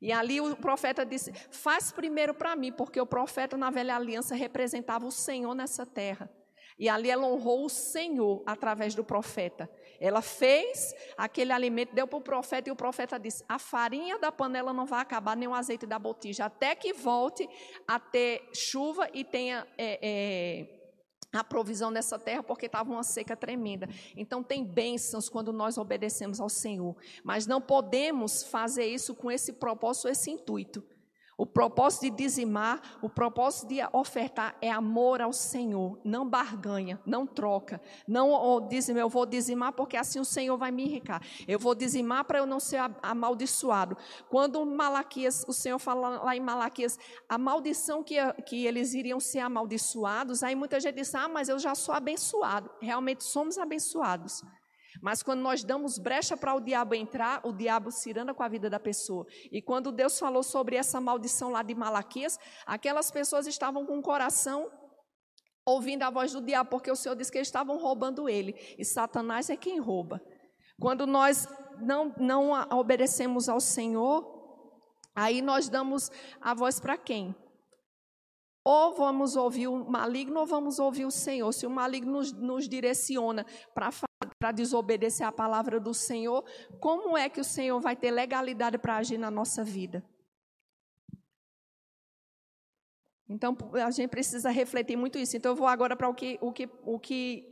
E 0.00 0.12
ali 0.12 0.40
o 0.40 0.56
profeta 0.56 1.04
disse: 1.04 1.32
Faz 1.50 1.90
primeiro 1.90 2.32
para 2.32 2.54
mim, 2.54 2.72
porque 2.72 3.00
o 3.00 3.06
profeta 3.06 3.56
na 3.56 3.70
velha 3.70 3.96
aliança 3.96 4.34
representava 4.34 5.06
o 5.06 5.10
Senhor 5.10 5.54
nessa 5.54 5.84
terra. 5.84 6.30
E 6.78 6.88
ali 6.88 7.10
ela 7.10 7.26
honrou 7.26 7.64
o 7.64 7.68
Senhor 7.68 8.42
através 8.46 8.94
do 8.94 9.02
profeta. 9.02 9.68
Ela 10.00 10.22
fez 10.22 10.94
aquele 11.16 11.52
alimento, 11.52 11.92
deu 11.92 12.06
para 12.06 12.18
o 12.18 12.22
profeta, 12.22 12.68
e 12.68 12.72
o 12.72 12.76
profeta 12.76 13.18
disse: 13.18 13.44
A 13.48 13.58
farinha 13.58 14.18
da 14.18 14.30
panela 14.30 14.72
não 14.72 14.86
vai 14.86 15.00
acabar, 15.00 15.36
nem 15.36 15.48
o 15.48 15.54
azeite 15.54 15.86
da 15.86 15.98
botija, 15.98 16.44
até 16.44 16.76
que 16.76 16.92
volte 16.92 17.48
a 17.86 17.98
ter 17.98 18.48
chuva 18.54 19.08
e 19.12 19.24
tenha. 19.24 19.66
É, 19.76 19.98
é, 20.00 20.77
a 21.32 21.44
provisão 21.44 21.90
nessa 21.90 22.18
terra 22.18 22.42
porque 22.42 22.66
estava 22.66 22.90
uma 22.90 23.02
seca 23.02 23.36
tremenda. 23.36 23.88
Então 24.16 24.42
tem 24.42 24.64
bênçãos 24.64 25.28
quando 25.28 25.52
nós 25.52 25.76
obedecemos 25.76 26.40
ao 26.40 26.48
Senhor, 26.48 26.96
mas 27.22 27.46
não 27.46 27.60
podemos 27.60 28.42
fazer 28.42 28.86
isso 28.86 29.14
com 29.14 29.30
esse 29.30 29.52
propósito, 29.52 30.08
esse 30.08 30.30
intuito. 30.30 30.82
O 31.38 31.46
propósito 31.46 32.02
de 32.02 32.10
dizimar, 32.10 32.98
o 33.00 33.08
propósito 33.08 33.68
de 33.68 33.78
ofertar 33.92 34.56
é 34.60 34.72
amor 34.72 35.22
ao 35.22 35.32
Senhor, 35.32 35.96
não 36.04 36.28
barganha, 36.28 37.00
não 37.06 37.24
troca. 37.24 37.80
Não 38.08 38.32
oh, 38.32 38.60
dizimar, 38.60 39.02
eu 39.02 39.08
vou 39.08 39.24
dizimar 39.24 39.72
porque 39.72 39.96
assim 39.96 40.18
o 40.18 40.24
Senhor 40.24 40.58
vai 40.58 40.72
me 40.72 40.82
enricar. 40.82 41.22
Eu 41.46 41.60
vou 41.60 41.76
dizimar 41.76 42.24
para 42.24 42.40
eu 42.40 42.46
não 42.46 42.58
ser 42.58 42.80
amaldiçoado. 43.00 43.96
Quando 44.28 44.66
Malaquias, 44.66 45.44
o 45.46 45.52
Senhor 45.52 45.78
fala 45.78 46.24
lá 46.24 46.34
em 46.34 46.40
Malaquias, 46.40 46.98
a 47.28 47.38
maldição 47.38 48.02
que, 48.02 48.16
que 48.42 48.66
eles 48.66 48.92
iriam 48.92 49.20
ser 49.20 49.38
amaldiçoados, 49.38 50.42
aí 50.42 50.56
muita 50.56 50.80
gente 50.80 50.96
diz: 50.96 51.14
"Ah, 51.14 51.28
mas 51.28 51.48
eu 51.48 51.58
já 51.60 51.72
sou 51.72 51.94
abençoado". 51.94 52.68
Realmente 52.80 53.22
somos 53.22 53.58
abençoados. 53.58 54.42
Mas 55.02 55.22
quando 55.22 55.40
nós 55.40 55.62
damos 55.62 55.98
brecha 55.98 56.36
para 56.36 56.54
o 56.54 56.60
diabo 56.60 56.94
entrar, 56.94 57.40
o 57.44 57.52
diabo 57.52 57.90
se 57.90 58.16
anda 58.18 58.34
com 58.34 58.42
a 58.42 58.48
vida 58.48 58.70
da 58.70 58.80
pessoa. 58.80 59.26
E 59.52 59.60
quando 59.60 59.92
Deus 59.92 60.18
falou 60.18 60.42
sobre 60.42 60.76
essa 60.76 61.00
maldição 61.00 61.50
lá 61.50 61.62
de 61.62 61.74
Malaquias, 61.74 62.38
aquelas 62.66 63.10
pessoas 63.10 63.46
estavam 63.46 63.84
com 63.84 63.98
o 63.98 64.02
coração 64.02 64.70
ouvindo 65.66 66.02
a 66.02 66.10
voz 66.10 66.32
do 66.32 66.40
diabo, 66.40 66.70
porque 66.70 66.90
o 66.90 66.96
Senhor 66.96 67.14
disse 67.14 67.30
que 67.30 67.36
eles 67.36 67.48
estavam 67.48 67.78
roubando 67.78 68.28
ele. 68.28 68.54
E 68.78 68.84
Satanás 68.84 69.50
é 69.50 69.56
quem 69.56 69.78
rouba. 69.78 70.20
Quando 70.80 71.06
nós 71.06 71.46
não, 71.80 72.14
não 72.18 72.50
obedecemos 72.72 73.48
ao 73.48 73.60
Senhor, 73.60 74.24
aí 75.14 75.42
nós 75.42 75.68
damos 75.68 76.10
a 76.40 76.54
voz 76.54 76.80
para 76.80 76.96
quem? 76.96 77.34
Ou 78.64 78.94
vamos 78.94 79.36
ouvir 79.36 79.68
o 79.68 79.90
maligno 79.90 80.40
ou 80.40 80.46
vamos 80.46 80.78
ouvir 80.78 81.04
o 81.04 81.10
Senhor. 81.10 81.52
Se 81.52 81.66
o 81.66 81.70
maligno 81.70 82.12
nos, 82.12 82.32
nos 82.32 82.68
direciona 82.68 83.44
para 83.74 83.90
para 84.38 84.52
desobedecer 84.52 85.26
a 85.26 85.32
palavra 85.32 85.78
do 85.78 85.94
Senhor, 85.94 86.44
como 86.80 87.16
é 87.16 87.28
que 87.28 87.40
o 87.40 87.44
Senhor 87.44 87.80
vai 87.80 87.96
ter 87.96 88.10
legalidade 88.10 88.78
para 88.78 88.96
agir 88.96 89.18
na 89.18 89.30
nossa 89.30 89.64
vida? 89.64 90.04
Então, 93.28 93.56
a 93.74 93.90
gente 93.90 94.08
precisa 94.08 94.50
refletir 94.50 94.96
muito 94.96 95.18
isso. 95.18 95.36
Então, 95.36 95.52
eu 95.52 95.56
vou 95.56 95.66
agora 95.66 95.94
para 95.94 96.08
o 96.08 96.14
que, 96.14 96.38
o 96.40 96.50
que, 96.50 96.68
o 96.82 96.98
que 96.98 97.44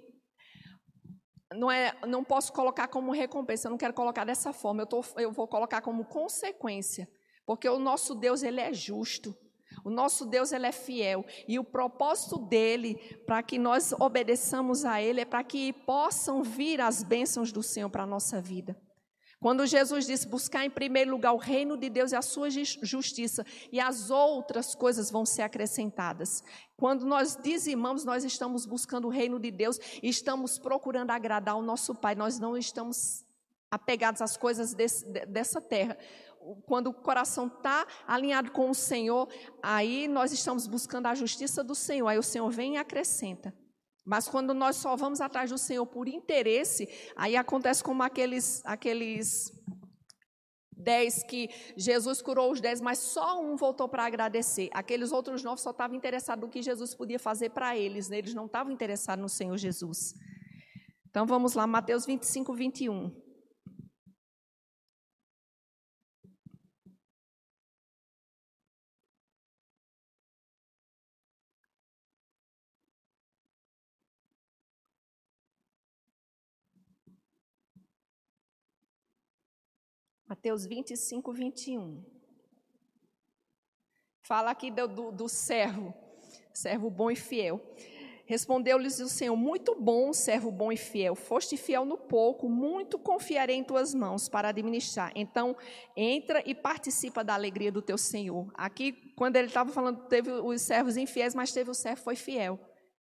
não, 1.52 1.70
é, 1.70 1.92
não 2.06 2.24
posso 2.24 2.52
colocar 2.52 2.88
como 2.88 3.12
recompensa, 3.12 3.68
eu 3.68 3.70
não 3.70 3.78
quero 3.78 3.92
colocar 3.92 4.24
dessa 4.24 4.52
forma, 4.52 4.82
eu, 4.82 4.86
tô, 4.86 5.04
eu 5.16 5.30
vou 5.30 5.46
colocar 5.46 5.82
como 5.82 6.04
consequência. 6.04 7.08
Porque 7.44 7.68
o 7.68 7.78
nosso 7.78 8.14
Deus, 8.14 8.42
ele 8.42 8.60
é 8.60 8.72
justo. 8.72 9.36
O 9.84 9.90
nosso 9.90 10.24
Deus 10.24 10.52
ele 10.52 10.66
é 10.66 10.72
fiel 10.72 11.24
e 11.46 11.58
o 11.58 11.64
propósito 11.64 12.38
dele 12.38 12.94
para 13.26 13.42
que 13.42 13.58
nós 13.58 13.92
obedeçamos 13.92 14.84
a 14.84 15.00
ele 15.00 15.20
é 15.20 15.24
para 15.24 15.44
que 15.44 15.72
possam 15.72 16.42
vir 16.42 16.80
as 16.80 17.02
bênçãos 17.02 17.52
do 17.52 17.62
Senhor 17.62 17.88
para 17.88 18.02
a 18.02 18.06
nossa 18.06 18.40
vida. 18.40 18.76
Quando 19.38 19.66
Jesus 19.66 20.06
disse 20.06 20.26
buscar 20.26 20.64
em 20.64 20.70
primeiro 20.70 21.10
lugar 21.10 21.32
o 21.32 21.36
reino 21.36 21.76
de 21.76 21.90
Deus 21.90 22.10
e 22.10 22.16
a 22.16 22.22
sua 22.22 22.48
justiça, 22.50 23.44
e 23.70 23.78
as 23.78 24.10
outras 24.10 24.74
coisas 24.74 25.10
vão 25.10 25.26
ser 25.26 25.42
acrescentadas. 25.42 26.42
Quando 26.76 27.04
nós 27.04 27.38
dizimamos, 27.40 28.04
nós 28.04 28.24
estamos 28.24 28.64
buscando 28.64 29.06
o 29.06 29.10
reino 29.10 29.38
de 29.38 29.50
Deus 29.50 29.78
e 30.02 30.08
estamos 30.08 30.58
procurando 30.58 31.10
agradar 31.10 31.56
o 31.56 31.62
nosso 31.62 31.94
Pai. 31.94 32.14
Nós 32.14 32.38
não 32.38 32.56
estamos 32.56 33.26
apegados 33.70 34.22
às 34.22 34.36
coisas 34.36 34.72
desse, 34.74 35.04
dessa 35.26 35.60
terra, 35.60 35.98
quando 36.66 36.88
o 36.88 36.94
coração 36.94 37.47
está 37.47 37.86
alinhado 38.07 38.51
com 38.51 38.70
o 38.70 38.74
Senhor, 38.74 39.28
aí 39.62 40.07
nós 40.07 40.32
estamos 40.32 40.66
buscando 40.66 41.07
a 41.07 41.14
justiça 41.14 41.64
do 41.64 41.74
Senhor, 41.74 42.07
aí 42.09 42.18
o 42.18 42.22
Senhor 42.22 42.49
vem 42.51 42.74
e 42.74 42.78
acrescenta. 42.78 43.55
Mas 44.05 44.28
quando 44.28 44.55
nós 44.55 44.76
só 44.76 44.94
vamos 44.94 45.20
atrás 45.20 45.51
do 45.51 45.59
Senhor 45.59 45.84
por 45.84 46.07
interesse, 46.07 46.88
aí 47.16 47.36
acontece 47.36 47.82
como 47.82 48.05
aqueles, 48.05 48.62
aqueles 48.64 49.51
dez 50.70 51.24
que 51.24 51.51
Jesus 51.76 52.22
curou 52.22 52.53
os 52.53 52.61
dez, 52.61 52.80
mas 52.80 52.99
só 52.99 53.42
um 53.42 53.57
voltou 53.57 53.88
para 53.88 54.07
agradecer. 54.07 54.70
Aqueles 54.72 55.11
outros 55.11 55.42
nove 55.42 55.61
só 55.61 55.70
estavam 55.70 55.97
interessados 55.97 56.44
no 56.44 56.51
que 56.51 56.62
Jesus 56.62 56.94
podia 56.94 57.18
fazer 57.18 57.51
para 57.51 57.76
eles, 57.76 58.09
né? 58.09 58.18
eles 58.18 58.34
não 58.34 58.47
estavam 58.47 58.72
interessados 58.72 59.20
no 59.20 59.28
Senhor 59.28 59.57
Jesus. 59.57 60.14
Então 61.11 61.26
vamos 61.26 61.55
lá, 61.55 61.66
Mateus 61.66 62.07
25, 62.07 62.55
21. 62.55 63.25
Mateus 80.28 80.66
25, 80.66 81.32
21. 81.32 82.04
Fala 84.22 84.50
aqui 84.50 84.72
do, 84.72 84.88
do, 84.88 85.12
do 85.12 85.28
servo, 85.28 85.94
servo 86.52 86.90
bom 86.90 87.12
e 87.12 87.16
fiel. 87.16 87.60
Respondeu-lhes 88.24 88.98
o 88.98 89.08
Senhor: 89.08 89.36
Muito 89.36 89.76
bom, 89.80 90.12
servo 90.12 90.50
bom 90.50 90.72
e 90.72 90.76
fiel. 90.76 91.14
Foste 91.14 91.56
fiel 91.56 91.84
no 91.84 91.96
pouco, 91.96 92.48
muito 92.48 92.98
confiarei 92.98 93.54
em 93.54 93.62
tuas 93.62 93.94
mãos 93.94 94.28
para 94.28 94.48
administrar. 94.48 95.12
Então, 95.14 95.56
entra 95.96 96.42
e 96.44 96.56
participa 96.56 97.22
da 97.22 97.34
alegria 97.34 97.70
do 97.70 97.80
teu 97.80 97.96
Senhor. 97.96 98.50
Aqui, 98.54 98.92
quando 99.14 99.36
ele 99.36 99.46
estava 99.46 99.70
falando, 99.70 100.08
teve 100.08 100.32
os 100.32 100.60
servos 100.60 100.96
infiéis, 100.96 101.36
mas 101.36 101.52
teve 101.52 101.70
o 101.70 101.74
servo 101.74 102.02
foi 102.02 102.16
fiel. 102.16 102.58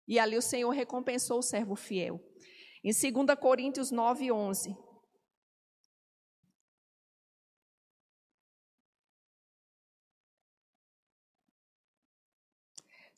E 0.07 0.17
ali 0.17 0.35
o 0.35 0.41
Senhor 0.41 0.71
recompensou 0.71 1.37
o 1.37 1.43
servo 1.43 1.75
fiel. 1.75 2.19
Em 2.83 2.89
2 2.91 3.39
Coríntios 3.39 3.91
9, 3.91 4.31
11. 4.31 4.75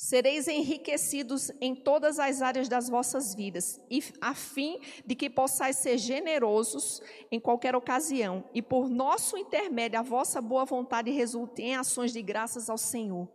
Sereis 0.03 0.49
enriquecidos 0.49 1.49
em 1.61 1.73
todas 1.73 2.19
as 2.19 2.41
áreas 2.41 2.67
das 2.67 2.89
vossas 2.89 3.33
vidas, 3.33 3.79
e, 3.89 4.03
a 4.19 4.35
fim 4.35 4.81
de 5.05 5.15
que 5.15 5.29
possais 5.29 5.77
ser 5.77 5.97
generosos 5.97 7.01
em 7.31 7.39
qualquer 7.39 7.73
ocasião, 7.73 8.43
e 8.53 8.61
por 8.61 8.89
nosso 8.89 9.37
intermédio 9.37 9.97
a 9.97 10.01
vossa 10.01 10.41
boa 10.41 10.65
vontade 10.65 11.09
resulte 11.09 11.61
em 11.61 11.77
ações 11.77 12.11
de 12.11 12.21
graças 12.21 12.69
ao 12.69 12.77
Senhor. 12.77 13.31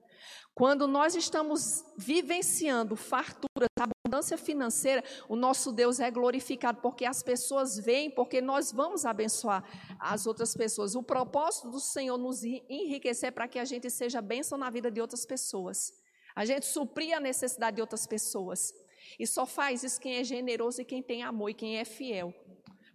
Quando 0.55 0.87
nós 0.87 1.15
estamos 1.15 1.87
vivenciando 1.97 2.97
fartura, 2.97 3.67
abundância 3.81 4.37
financeira, 4.37 5.03
o 5.27 5.37
nosso 5.37 5.73
Deus 5.73 6.01
é 6.01 6.11
glorificado, 6.11 6.83
porque 6.83 7.07
as 7.07 7.23
pessoas 7.23 7.79
veem, 7.79 8.11
porque 8.11 8.43
nós 8.43 8.73
vamos 8.73 9.07
abençoar 9.07 9.65
as 9.99 10.27
outras 10.27 10.55
pessoas. 10.55 10.95
O 10.95 11.03
propósito 11.03 11.71
do 11.71 11.81
Senhor 11.81 12.19
nos 12.19 12.45
enriquecer 12.45 13.33
para 13.33 13.49
que 13.49 13.59
a 13.59 13.65
gente 13.65 13.89
seja 13.89 14.21
bênção 14.21 14.59
na 14.59 14.69
vida 14.69 14.91
de 14.91 15.01
outras 15.01 15.25
pessoas. 15.25 16.07
A 16.39 16.45
gente 16.45 16.67
suprir 16.67 17.17
a 17.17 17.19
necessidade 17.19 17.75
de 17.75 17.81
outras 17.81 18.07
pessoas. 18.07 18.73
E 19.19 19.27
só 19.27 19.45
faz 19.45 19.83
isso 19.83 20.01
quem 20.01 20.19
é 20.19 20.23
generoso 20.23 20.81
e 20.81 20.85
quem 20.85 21.03
tem 21.03 21.25
amor 21.25 21.51
e 21.51 21.55
quem 21.55 21.79
é 21.79 21.85
fiel. 21.85 22.33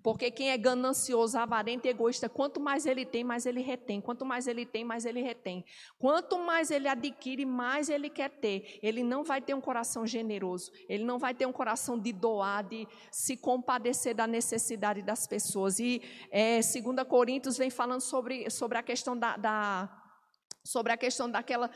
Porque 0.02 0.32
quem 0.32 0.50
é 0.50 0.58
ganancioso, 0.58 1.38
avarento 1.38 1.86
e 1.86 1.90
egoísta, 1.90 2.30
quanto 2.30 2.62
mais 2.62 2.86
ele 2.86 3.06
tem, 3.06 3.22
mais 3.22 3.46
ele 3.46 3.60
retém. 3.60 4.00
Quanto 4.00 4.24
mais 4.24 4.48
ele 4.48 4.66
tem, 4.66 4.86
mais 4.86 5.04
ele 5.04 5.22
retém. 5.22 5.66
Quanto 6.00 6.40
mais 6.40 6.72
ele 6.72 6.88
adquire, 6.88 7.46
mais 7.46 7.90
ele 7.90 8.10
quer 8.10 8.30
ter. 8.30 8.80
Ele 8.82 9.04
não 9.04 9.26
vai 9.26 9.42
ter 9.42 9.54
um 9.54 9.62
coração 9.62 10.08
generoso. 10.08 10.72
Ele 10.88 11.04
não 11.04 11.20
vai 11.20 11.34
ter 11.34 11.46
um 11.46 11.52
coração 11.52 12.00
de 12.00 12.14
doar, 12.14 12.64
de 12.64 12.88
se 13.12 13.36
compadecer 13.36 14.16
da 14.16 14.26
necessidade 14.26 15.02
das 15.02 15.28
pessoas. 15.28 15.80
E 15.80 16.02
é, 16.32 16.62
2 16.62 17.06
Coríntios 17.10 17.58
vem 17.58 17.70
falando 17.70 18.00
sobre, 18.00 18.50
sobre 18.50 18.78
a 18.78 18.84
questão 18.84 19.18
da, 19.18 19.36
da 19.36 20.03
sobre 20.64 20.94
a 20.94 20.98
questão 20.98 21.30
daquela 21.30 21.70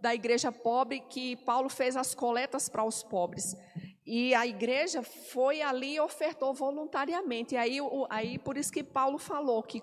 da 0.00 0.14
igreja 0.14 0.52
pobre 0.52 1.00
que 1.00 1.36
Paulo 1.36 1.68
fez 1.68 1.96
as 1.96 2.14
coletas 2.14 2.68
para 2.68 2.84
os 2.84 3.02
pobres. 3.02 3.56
E 4.06 4.34
a 4.34 4.46
igreja 4.46 5.02
foi 5.02 5.62
ali 5.62 5.94
e 5.94 6.00
ofertou 6.00 6.52
voluntariamente. 6.52 7.54
E 7.54 7.58
aí, 7.58 7.78
aí 8.10 8.38
por 8.38 8.58
isso 8.58 8.70
que 8.70 8.84
Paulo 8.84 9.18
falou 9.18 9.62
que 9.62 9.82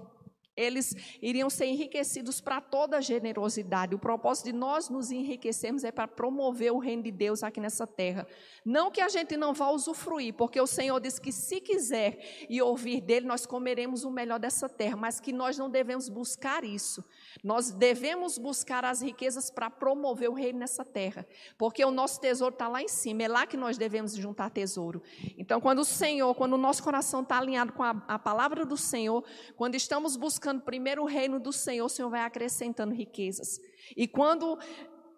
eles 0.55 0.93
iriam 1.21 1.49
ser 1.49 1.65
enriquecidos 1.65 2.41
para 2.41 2.59
toda 2.59 2.97
a 2.97 3.01
generosidade. 3.01 3.95
O 3.95 3.99
propósito 3.99 4.45
de 4.45 4.53
nós 4.53 4.89
nos 4.89 5.09
enriquecermos 5.09 5.83
é 5.83 5.91
para 5.91 6.07
promover 6.07 6.71
o 6.71 6.77
reino 6.77 7.03
de 7.03 7.11
Deus 7.11 7.41
aqui 7.41 7.59
nessa 7.59 7.87
terra. 7.87 8.27
Não 8.65 8.91
que 8.91 9.01
a 9.01 9.09
gente 9.09 9.37
não 9.37 9.53
vá 9.53 9.69
usufruir, 9.69 10.33
porque 10.33 10.59
o 10.59 10.67
Senhor 10.67 10.99
diz 10.99 11.17
que 11.17 11.31
se 11.31 11.61
quiser 11.61 12.45
e 12.49 12.61
ouvir 12.61 13.01
dele, 13.01 13.25
nós 13.25 13.45
comeremos 13.45 14.03
o 14.03 14.11
melhor 14.11 14.39
dessa 14.39 14.67
terra, 14.67 14.97
mas 14.97 15.19
que 15.19 15.31
nós 15.31 15.57
não 15.57 15.69
devemos 15.69 16.09
buscar 16.09 16.63
isso. 16.63 17.03
Nós 17.43 17.71
devemos 17.71 18.37
buscar 18.37 18.83
as 18.85 19.01
riquezas 19.01 19.49
para 19.49 19.69
promover 19.69 20.29
o 20.29 20.33
reino 20.33 20.59
nessa 20.59 20.83
terra, 20.83 21.25
porque 21.57 21.83
o 21.83 21.91
nosso 21.91 22.19
tesouro 22.19 22.53
está 22.53 22.67
lá 22.67 22.81
em 22.81 22.87
cima, 22.87 23.23
é 23.23 23.27
lá 23.27 23.47
que 23.47 23.57
nós 23.57 23.77
devemos 23.77 24.15
juntar 24.15 24.49
tesouro. 24.49 25.01
Então, 25.37 25.61
quando 25.61 25.79
o 25.79 25.85
Senhor, 25.85 26.33
quando 26.35 26.53
o 26.53 26.57
nosso 26.57 26.83
coração 26.83 27.21
está 27.21 27.37
alinhado 27.37 27.73
com 27.73 27.83
a, 27.83 27.91
a 28.07 28.19
palavra 28.19 28.65
do 28.65 28.77
Senhor, 28.77 29.23
quando 29.55 29.75
estamos 29.75 30.15
buscando 30.15 30.61
primeiro 30.61 31.03
o 31.03 31.05
reino 31.05 31.39
do 31.39 31.51
Senhor, 31.51 31.85
o 31.85 31.89
Senhor 31.89 32.09
vai 32.09 32.21
acrescentando 32.21 32.93
riquezas. 32.93 33.59
E 33.95 34.07
quando 34.07 34.57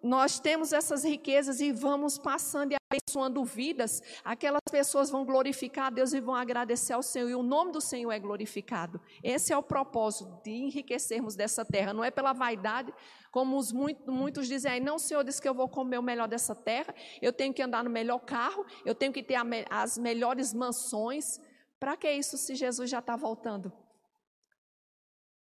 nós 0.04 0.38
temos 0.38 0.74
essas 0.74 1.02
riquezas 1.02 1.60
e 1.60 1.72
vamos 1.72 2.18
passando 2.18 2.72
e 2.72 2.76
abençoando 2.92 3.42
vidas, 3.42 4.02
aquelas 4.22 4.60
pessoas 4.70 5.08
vão 5.08 5.24
glorificar 5.24 5.86
a 5.86 5.90
Deus 5.90 6.12
e 6.12 6.20
vão 6.20 6.34
agradecer 6.34 6.92
ao 6.92 7.02
Senhor, 7.02 7.30
e 7.30 7.34
o 7.34 7.42
nome 7.42 7.72
do 7.72 7.80
Senhor 7.80 8.12
é 8.12 8.18
glorificado. 8.18 9.00
Esse 9.22 9.50
é 9.50 9.56
o 9.56 9.62
propósito 9.62 10.42
de 10.44 10.50
enriquecermos 10.50 11.34
dessa 11.34 11.64
terra, 11.64 11.94
não 11.94 12.04
é 12.04 12.10
pela 12.10 12.34
vaidade, 12.34 12.92
como 13.32 13.56
os 13.56 13.72
muito, 13.72 14.12
muitos 14.12 14.46
dizem 14.46 14.72
aí, 14.72 14.80
não, 14.80 14.96
o 14.96 14.98
Senhor 14.98 15.24
disse 15.24 15.40
que 15.40 15.48
eu 15.48 15.54
vou 15.54 15.68
comer 15.68 15.98
o 15.98 16.02
melhor 16.02 16.28
dessa 16.28 16.54
terra, 16.54 16.94
eu 17.22 17.32
tenho 17.32 17.54
que 17.54 17.62
andar 17.62 17.82
no 17.82 17.88
melhor 17.88 18.18
carro, 18.18 18.66
eu 18.84 18.94
tenho 18.94 19.12
que 19.12 19.22
ter 19.22 19.38
as 19.70 19.96
melhores 19.96 20.52
mansões. 20.52 21.40
Para 21.80 21.96
que 21.96 22.10
isso 22.10 22.38
se 22.38 22.54
Jesus 22.54 22.88
já 22.88 22.98
está 22.98 23.16
voltando? 23.16 23.72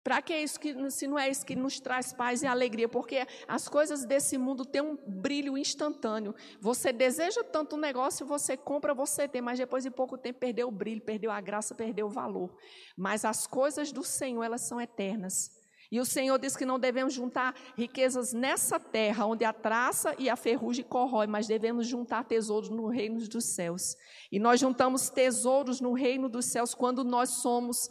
Para 0.04 0.22
que 0.22 0.36
isso 0.36 0.60
que 0.60 0.92
se 0.92 1.08
não 1.08 1.18
é 1.18 1.30
isso 1.30 1.46
que 1.46 1.56
nos 1.56 1.80
traz 1.80 2.12
paz 2.12 2.44
e 2.44 2.48
alegria? 2.48 2.90
Porque 2.90 3.26
as 3.48 3.70
coisas 3.70 4.04
desse 4.04 4.38
mundo 4.38 4.66
têm 4.66 4.82
um 4.82 4.98
brilho 5.08 5.58
instantâneo. 5.58 6.36
Você 6.60 6.92
deseja 6.92 7.42
tanto 7.42 7.78
um 7.78 7.80
negócio, 7.80 8.26
você 8.26 8.58
compra, 8.58 8.94
você 8.94 9.30
tem, 9.30 9.42
mas 9.42 9.58
depois 9.58 9.84
de 9.84 9.90
pouco 9.90 10.18
tempo 10.18 10.40
perdeu 10.40 10.68
o 10.68 10.72
brilho, 10.72 11.02
perdeu 11.02 11.32
a 11.32 11.40
graça, 11.40 11.74
perdeu 11.74 12.08
o 12.08 12.10
valor. 12.10 12.54
Mas 12.98 13.24
as 13.24 13.48
coisas 13.48 13.94
do 13.94 14.04
Senhor, 14.04 14.44
elas 14.44 14.62
são 14.62 14.82
eternas. 14.82 15.50
E 15.90 16.00
o 16.00 16.06
Senhor 16.06 16.40
diz 16.40 16.58
que 16.58 16.66
não 16.66 16.80
devemos 16.80 17.14
juntar 17.14 17.56
riquezas 17.78 18.34
nessa 18.34 18.80
terra, 18.80 19.28
onde 19.28 19.46
a 19.46 19.54
traça 19.54 20.16
e 20.18 20.28
a 20.28 20.36
ferrugem 20.36 20.84
corrói, 20.84 21.28
mas 21.28 21.48
devemos 21.48 21.86
juntar 21.86 22.24
tesouros 22.26 22.70
no 22.70 22.88
reino 22.88 23.20
dos 23.28 23.46
céus. 23.46 23.96
E 24.32 24.40
nós 24.40 24.60
juntamos 24.60 25.10
tesouros 25.10 25.80
no 25.80 25.94
reino 25.94 26.28
dos 26.28 26.46
céus 26.46 26.74
quando 26.74 27.04
nós 27.04 27.30
somos 27.42 27.88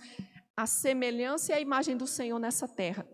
a 0.56 0.66
semelhança 0.66 1.52
e 1.52 1.54
a 1.54 1.60
imagem 1.60 1.96
do 1.96 2.06
Senhor 2.06 2.38
nessa 2.38 2.68
terra. 2.68 3.06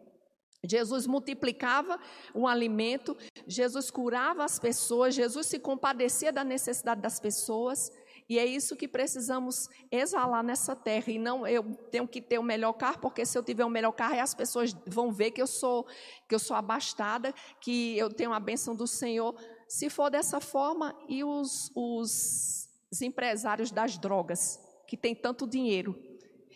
Jesus 0.64 1.06
multiplicava 1.06 2.00
o 2.34 2.46
alimento, 2.46 3.16
Jesus 3.46 3.90
curava 3.90 4.44
as 4.44 4.58
pessoas, 4.58 5.14
Jesus 5.14 5.46
se 5.46 5.58
compadecia 5.58 6.32
da 6.32 6.42
necessidade 6.42 7.00
das 7.00 7.20
pessoas, 7.20 7.92
e 8.28 8.38
é 8.38 8.44
isso 8.44 8.76
que 8.76 8.86
precisamos 8.86 9.68
exalar 9.90 10.42
nessa 10.44 10.76
terra. 10.76 11.10
E 11.10 11.18
não 11.18 11.46
eu 11.46 11.74
tenho 11.90 12.06
que 12.06 12.20
ter 12.20 12.38
o 12.38 12.42
melhor 12.42 12.74
carro, 12.74 12.98
porque 12.98 13.24
se 13.24 13.38
eu 13.38 13.42
tiver 13.42 13.64
o 13.64 13.70
melhor 13.70 13.92
carro, 13.92 14.20
as 14.20 14.34
pessoas 14.34 14.76
vão 14.86 15.10
ver 15.10 15.30
que 15.30 15.40
eu 15.40 15.46
sou 15.46 15.86
que 16.28 16.34
eu 16.34 16.38
sou 16.38 16.54
abastada, 16.54 17.32
que 17.60 17.96
eu 17.96 18.10
tenho 18.10 18.34
a 18.34 18.40
bênção 18.40 18.74
do 18.74 18.86
Senhor. 18.86 19.34
Se 19.66 19.88
for 19.88 20.10
dessa 20.10 20.40
forma, 20.40 20.94
e 21.08 21.24
os, 21.24 21.70
os, 21.74 22.68
os 22.92 23.00
empresários 23.00 23.70
das 23.70 23.96
drogas, 23.96 24.60
que 24.86 24.96
têm 24.96 25.14
tanto 25.14 25.46
dinheiro, 25.46 26.07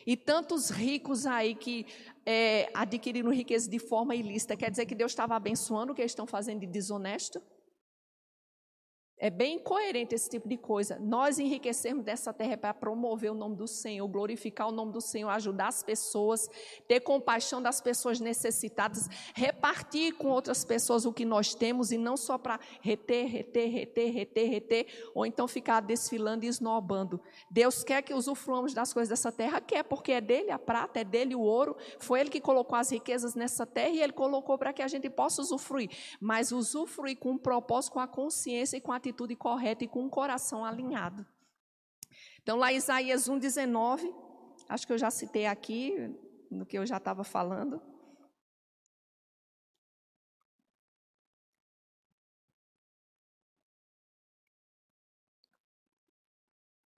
e 0.06 0.16
tantos 0.16 0.70
ricos 0.70 1.26
aí 1.26 1.54
que 1.54 1.86
é, 2.24 2.70
adquiriram 2.74 3.30
riqueza 3.30 3.68
de 3.68 3.78
forma 3.78 4.14
ilícita, 4.14 4.56
quer 4.56 4.70
dizer 4.70 4.86
que 4.86 4.94
Deus 4.94 5.12
estava 5.12 5.34
abençoando 5.34 5.92
o 5.92 5.94
que 5.94 6.02
eles 6.02 6.12
estão 6.12 6.26
fazendo 6.26 6.60
de 6.60 6.66
desonesto? 6.66 7.40
É 9.22 9.30
bem 9.30 9.54
incoerente 9.54 10.16
esse 10.16 10.28
tipo 10.28 10.48
de 10.48 10.56
coisa. 10.56 10.98
Nós 10.98 11.38
enriquecermos 11.38 12.04
dessa 12.04 12.32
terra 12.32 12.56
para 12.56 12.74
promover 12.74 13.30
o 13.30 13.34
nome 13.34 13.54
do 13.54 13.68
Senhor, 13.68 14.04
glorificar 14.08 14.66
o 14.66 14.72
nome 14.72 14.90
do 14.90 15.00
Senhor, 15.00 15.28
ajudar 15.28 15.68
as 15.68 15.80
pessoas, 15.80 16.50
ter 16.88 16.98
compaixão 16.98 17.62
das 17.62 17.80
pessoas 17.80 18.18
necessitadas, 18.18 19.08
repartir 19.32 20.14
com 20.14 20.26
outras 20.26 20.64
pessoas 20.64 21.06
o 21.06 21.12
que 21.12 21.24
nós 21.24 21.54
temos 21.54 21.92
e 21.92 21.98
não 21.98 22.16
só 22.16 22.36
para 22.36 22.58
reter, 22.80 23.28
reter, 23.28 23.70
reter, 23.70 24.12
reter, 24.12 24.50
reter, 24.50 25.10
ou 25.14 25.24
então 25.24 25.46
ficar 25.46 25.78
desfilando 25.78 26.44
e 26.44 26.48
esnobando. 26.48 27.20
Deus 27.48 27.84
quer 27.84 28.02
que 28.02 28.12
usufruamos 28.12 28.74
das 28.74 28.92
coisas 28.92 29.08
dessa 29.08 29.30
terra, 29.30 29.60
quer, 29.60 29.84
porque 29.84 30.10
é 30.10 30.20
dele 30.20 30.50
a 30.50 30.58
prata, 30.58 30.98
é 30.98 31.04
dele 31.04 31.36
o 31.36 31.42
ouro, 31.42 31.76
foi 32.00 32.18
ele 32.18 32.30
que 32.30 32.40
colocou 32.40 32.76
as 32.76 32.90
riquezas 32.90 33.36
nessa 33.36 33.64
terra 33.64 33.90
e 33.90 34.02
ele 34.02 34.12
colocou 34.12 34.58
para 34.58 34.72
que 34.72 34.82
a 34.82 34.88
gente 34.88 35.08
possa 35.08 35.40
usufruir, 35.40 35.90
mas 36.20 36.50
usufruir 36.50 37.16
com 37.16 37.30
um 37.30 37.38
propósito, 37.38 37.92
com 37.92 38.00
a 38.00 38.08
consciência 38.08 38.76
e 38.76 38.80
com 38.80 38.90
a 38.90 38.96
atitude 38.96 39.11
atitude 39.12 39.36
correta 39.36 39.84
e 39.84 39.88
com 39.88 40.06
o 40.06 40.10
coração 40.10 40.64
alinhado. 40.64 41.26
Então, 42.42 42.56
lá 42.56 42.72
em 42.72 42.76
Isaías 42.76 43.28
1,19, 43.28 44.12
acho 44.68 44.86
que 44.86 44.92
eu 44.92 44.98
já 44.98 45.10
citei 45.10 45.46
aqui, 45.46 45.94
no 46.50 46.66
que 46.66 46.76
eu 46.76 46.84
já 46.84 46.96
estava 46.96 47.22
falando. 47.22 47.80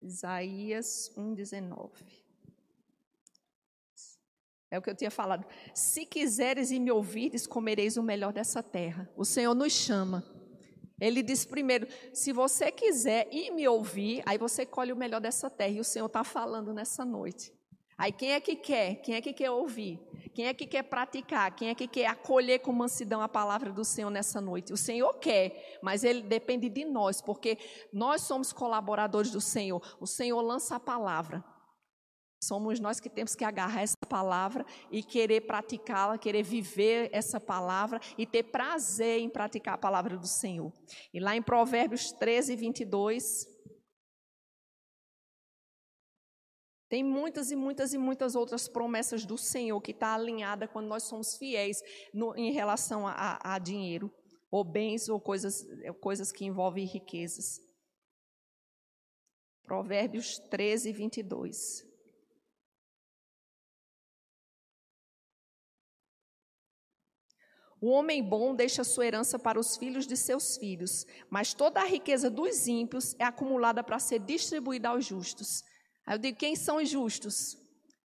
Isaías 0.01 1.11
1,19. 1.17 2.23
É 4.69 4.77
o 4.77 4.81
que 4.81 4.89
eu 4.89 4.95
tinha 4.95 5.11
falado. 5.11 5.45
Se 5.73 6.05
quiseres 6.05 6.71
e 6.71 6.79
me 6.79 6.91
ouvirdes, 6.91 7.45
comereis 7.45 7.95
o 7.95 8.03
melhor 8.03 8.33
dessa 8.33 8.63
terra. 8.63 9.09
O 9.15 9.23
Senhor 9.23 9.53
nos 9.53 9.71
chama. 9.71 10.32
Ele 11.03 11.21
diz 11.21 11.43
primeiro: 11.43 11.87
se 12.13 12.31
você 12.31 12.71
quiser 12.71 13.27
e 13.31 13.51
me 13.51 13.67
ouvir, 13.67 14.23
aí 14.25 14.37
você 14.37 14.65
colhe 14.65 14.93
o 14.93 14.95
melhor 14.95 15.19
dessa 15.19 15.49
terra. 15.49 15.71
E 15.71 15.79
o 15.79 15.83
Senhor 15.83 16.05
está 16.05 16.23
falando 16.23 16.73
nessa 16.73 17.03
noite. 17.03 17.53
Aí 17.97 18.11
quem 18.11 18.31
é 18.31 18.39
que 18.39 18.55
quer? 18.55 18.95
Quem 19.01 19.15
é 19.15 19.21
que 19.21 19.33
quer 19.33 19.51
ouvir? 19.51 19.99
Quem 20.33 20.47
é 20.47 20.53
que 20.53 20.65
quer 20.65 20.83
praticar? 20.83 21.55
Quem 21.55 21.69
é 21.69 21.75
que 21.75 21.87
quer 21.87 22.07
acolher 22.07 22.59
com 22.59 22.71
mansidão 22.71 23.21
a 23.21 23.29
palavra 23.29 23.71
do 23.71 23.85
Senhor 23.85 24.09
nessa 24.09 24.41
noite? 24.41 24.73
O 24.73 24.77
Senhor 24.77 25.13
quer, 25.19 25.79
mas 25.81 26.03
ele 26.03 26.21
depende 26.21 26.69
de 26.69 26.85
nós, 26.85 27.21
porque 27.21 27.57
nós 27.91 28.21
somos 28.21 28.51
colaboradores 28.51 29.29
do 29.29 29.39
Senhor. 29.41 29.81
O 29.99 30.07
Senhor 30.07 30.41
lança 30.41 30.75
a 30.75 30.79
palavra. 30.79 31.43
Somos 32.43 32.79
nós 32.79 32.99
que 32.99 33.09
temos 33.09 33.35
que 33.35 33.45
agarrar 33.45 33.81
essa 33.81 33.97
palavra 34.07 34.65
e 34.91 35.01
querer 35.01 35.41
praticá-la, 35.41 36.17
querer 36.17 36.43
viver 36.43 37.09
essa 37.13 37.39
palavra 37.39 38.01
e 38.17 38.25
ter 38.25 38.43
prazer 38.43 39.19
em 39.19 39.29
praticar 39.29 39.75
a 39.75 39.77
palavra 39.77 40.17
do 40.17 40.27
Senhor. 40.27 40.71
E 41.13 41.21
lá 41.21 41.35
em 41.37 41.41
Provérbios 41.41 42.11
13, 42.11 42.55
22, 42.55 43.53
Tem 46.89 47.03
muitas 47.03 47.49
e 47.49 47.55
muitas 47.55 47.91
e 47.91 47.97
muitas 47.97 48.35
outras 48.35 48.67
promessas 48.67 49.25
do 49.25 49.35
Senhor 49.35 49.81
que 49.81 49.89
está 49.89 50.13
alinhada 50.13 50.67
quando 50.67 50.85
nós 50.85 51.01
somos 51.01 51.35
fiéis 51.35 51.81
no, 52.13 52.35
em 52.35 52.51
relação 52.51 53.07
a, 53.07 53.39
a, 53.41 53.57
dinheiro, 53.57 54.13
ou 54.51 54.63
bens, 54.63 55.09
ou 55.09 55.19
coisas, 55.19 55.65
coisas 55.99 56.31
que 56.31 56.45
envolvem 56.45 56.85
riquezas. 56.85 57.59
Provérbios 59.63 60.37
13, 60.37 60.93
22. 60.93 61.92
O 67.83 67.89
homem 67.89 68.23
bom 68.23 68.55
deixa 68.55 68.81
sua 68.81 69.05
herança 69.05 69.37
para 69.37 69.59
os 69.59 69.75
filhos 69.75 70.07
de 70.07 70.15
seus 70.15 70.55
filhos, 70.55 71.05
mas 71.29 71.53
toda 71.53 71.81
a 71.81 71.85
riqueza 71.85 72.29
dos 72.29 72.65
ímpios 72.65 73.13
é 73.19 73.25
acumulada 73.25 73.83
para 73.83 73.99
ser 73.99 74.19
distribuída 74.19 74.87
aos 74.87 75.05
justos. 75.05 75.65
Aí 76.05 76.15
eu 76.15 76.17
digo: 76.17 76.37
quem 76.37 76.55
são 76.55 76.77
os 76.77 76.87
justos? 76.87 77.57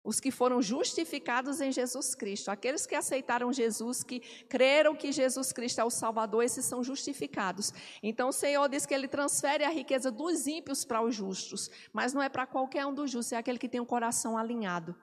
Os 0.03 0.19
que 0.19 0.31
foram 0.31 0.59
justificados 0.59 1.61
em 1.61 1.71
Jesus 1.71 2.15
Cristo. 2.15 2.49
Aqueles 2.49 2.87
que 2.87 2.95
aceitaram 2.95 3.53
Jesus, 3.53 4.01
que 4.01 4.21
creram 4.49 4.95
que 4.95 5.11
Jesus 5.11 5.51
Cristo 5.51 5.81
é 5.81 5.83
o 5.83 5.91
Salvador, 5.91 6.43
esses 6.43 6.65
são 6.65 6.83
justificados. 6.83 7.71
Então 8.01 8.29
o 8.29 8.33
Senhor 8.33 8.67
diz 8.67 8.87
que 8.87 8.93
ele 8.95 9.07
transfere 9.07 9.63
a 9.63 9.69
riqueza 9.69 10.09
dos 10.09 10.47
ímpios 10.47 10.83
para 10.83 11.03
os 11.03 11.13
justos, 11.13 11.69
mas 11.93 12.11
não 12.11 12.23
é 12.23 12.27
para 12.27 12.47
qualquer 12.47 12.87
um 12.87 12.93
dos 12.95 13.11
justos, 13.11 13.33
é 13.33 13.37
aquele 13.37 13.59
que 13.59 13.69
tem 13.69 13.79
o 13.79 13.85
coração 13.85 14.35
alinhado. 14.35 14.95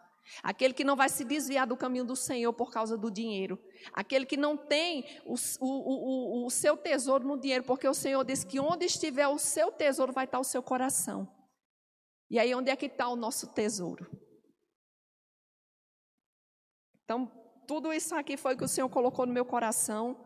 Aquele 0.43 0.74
que 0.74 0.85
não 0.85 0.97
vai 0.97 1.09
se 1.09 1.24
desviar 1.24 1.66
do 1.66 1.77
caminho 1.77 2.05
do 2.05 2.16
Senhor 2.16 2.53
por 2.53 2.70
causa 2.70 2.97
do 2.97 3.11
dinheiro. 3.11 3.59
Aquele 3.93 4.27
que 4.27 4.37
não 4.37 4.57
tem 4.57 5.05
o, 5.24 5.35
o, 5.61 6.43
o, 6.43 6.47
o 6.47 6.51
seu 6.51 6.77
tesouro 6.77 7.27
no 7.27 7.39
dinheiro, 7.39 7.64
porque 7.64 7.87
o 7.87 7.95
Senhor 7.95 8.24
diz 8.24 8.45
que 8.45 8.61
onde 8.61 8.85
estiver 8.87 9.29
o 9.29 9.39
seu 9.39 9.70
tesouro 9.70 10.12
vai 10.12 10.24
estar 10.24 10.39
o 10.39 10.45
seu 10.45 10.62
coração. 10.62 11.29
E 12.29 12.39
aí, 12.39 12.55
onde 12.55 12.70
é 12.70 12.77
que 12.77 12.87
está 12.87 13.09
o 13.09 13.16
nosso 13.16 13.53
tesouro? 13.53 14.11
Então, 17.05 17.31
tudo 17.68 17.93
isso 17.93 18.14
aqui 18.14 18.37
foi 18.37 18.57
que 18.57 18.64
o 18.64 18.68
Senhor 18.68 18.89
colocou 18.89 19.27
no 19.27 19.33
meu 19.33 19.45
coração. 19.45 20.24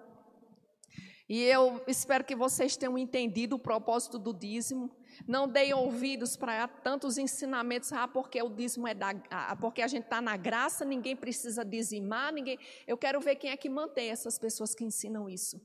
E 1.28 1.42
eu 1.42 1.82
espero 1.86 2.24
que 2.24 2.34
vocês 2.34 2.76
tenham 2.76 2.98
entendido 2.98 3.56
o 3.56 3.58
propósito 3.58 4.18
do 4.18 4.32
dízimo. 4.32 4.90
Não 5.26 5.46
deem 5.46 5.74
ouvidos 5.74 6.36
para 6.36 6.66
tantos 6.68 7.18
ensinamentos, 7.18 7.92
ah, 7.92 8.08
porque 8.08 8.42
o 8.42 8.48
dízimo 8.48 8.86
é 8.86 8.94
da, 8.94 9.10
ah, 9.30 9.56
porque 9.56 9.82
a 9.82 9.88
gente 9.88 10.04
está 10.04 10.20
na 10.20 10.36
graça, 10.36 10.84
ninguém 10.84 11.16
precisa 11.16 11.64
dizimar, 11.64 12.32
ninguém. 12.32 12.58
Eu 12.86 12.96
quero 12.96 13.20
ver 13.20 13.36
quem 13.36 13.50
é 13.50 13.56
que 13.56 13.68
mantém 13.68 14.10
essas 14.10 14.38
pessoas 14.38 14.74
que 14.74 14.84
ensinam 14.84 15.28
isso. 15.28 15.60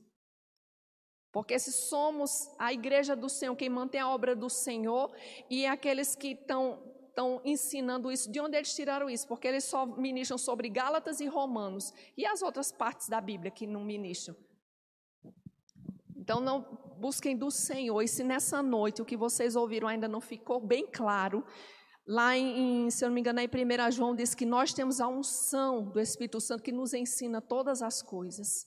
Porque 1.32 1.58
se 1.58 1.72
somos 1.72 2.50
a 2.58 2.72
igreja 2.72 3.14
do 3.14 3.28
Senhor, 3.28 3.54
quem 3.56 3.68
mantém 3.68 4.00
a 4.00 4.08
obra 4.08 4.34
do 4.34 4.48
Senhor, 4.48 5.14
e 5.50 5.66
aqueles 5.66 6.16
que 6.16 6.28
estão 6.28 6.82
estão 7.16 7.40
ensinando 7.46 8.12
isso, 8.12 8.30
de 8.30 8.38
onde 8.38 8.58
eles 8.58 8.74
tiraram 8.74 9.08
isso? 9.08 9.26
Porque 9.26 9.48
eles 9.48 9.64
só 9.64 9.86
ministram 9.86 10.36
sobre 10.36 10.68
Gálatas 10.68 11.18
e 11.18 11.26
Romanos. 11.26 11.94
E 12.14 12.26
as 12.26 12.42
outras 12.42 12.70
partes 12.70 13.08
da 13.08 13.22
Bíblia 13.22 13.50
que 13.50 13.66
não 13.66 13.82
ministram? 13.82 14.36
Então 16.14 16.40
não 16.40 16.85
busquem 16.96 17.36
do 17.36 17.50
Senhor. 17.50 18.02
E 18.02 18.08
se 18.08 18.24
nessa 18.24 18.62
noite 18.62 19.02
o 19.02 19.04
que 19.04 19.16
vocês 19.16 19.54
ouviram 19.56 19.88
ainda 19.88 20.08
não 20.08 20.20
ficou 20.20 20.60
bem 20.60 20.86
claro, 20.86 21.44
lá 22.06 22.36
em, 22.36 22.90
se 22.90 23.04
eu 23.04 23.08
não 23.08 23.14
me 23.14 23.20
engano, 23.20 23.40
em 23.40 23.48
1 23.48 23.92
João 23.92 24.14
diz 24.14 24.34
que 24.34 24.46
nós 24.46 24.72
temos 24.72 25.00
a 25.00 25.08
unção 25.08 25.84
do 25.84 26.00
Espírito 26.00 26.40
Santo 26.40 26.62
que 26.62 26.72
nos 26.72 26.94
ensina 26.94 27.40
todas 27.40 27.82
as 27.82 28.02
coisas. 28.02 28.66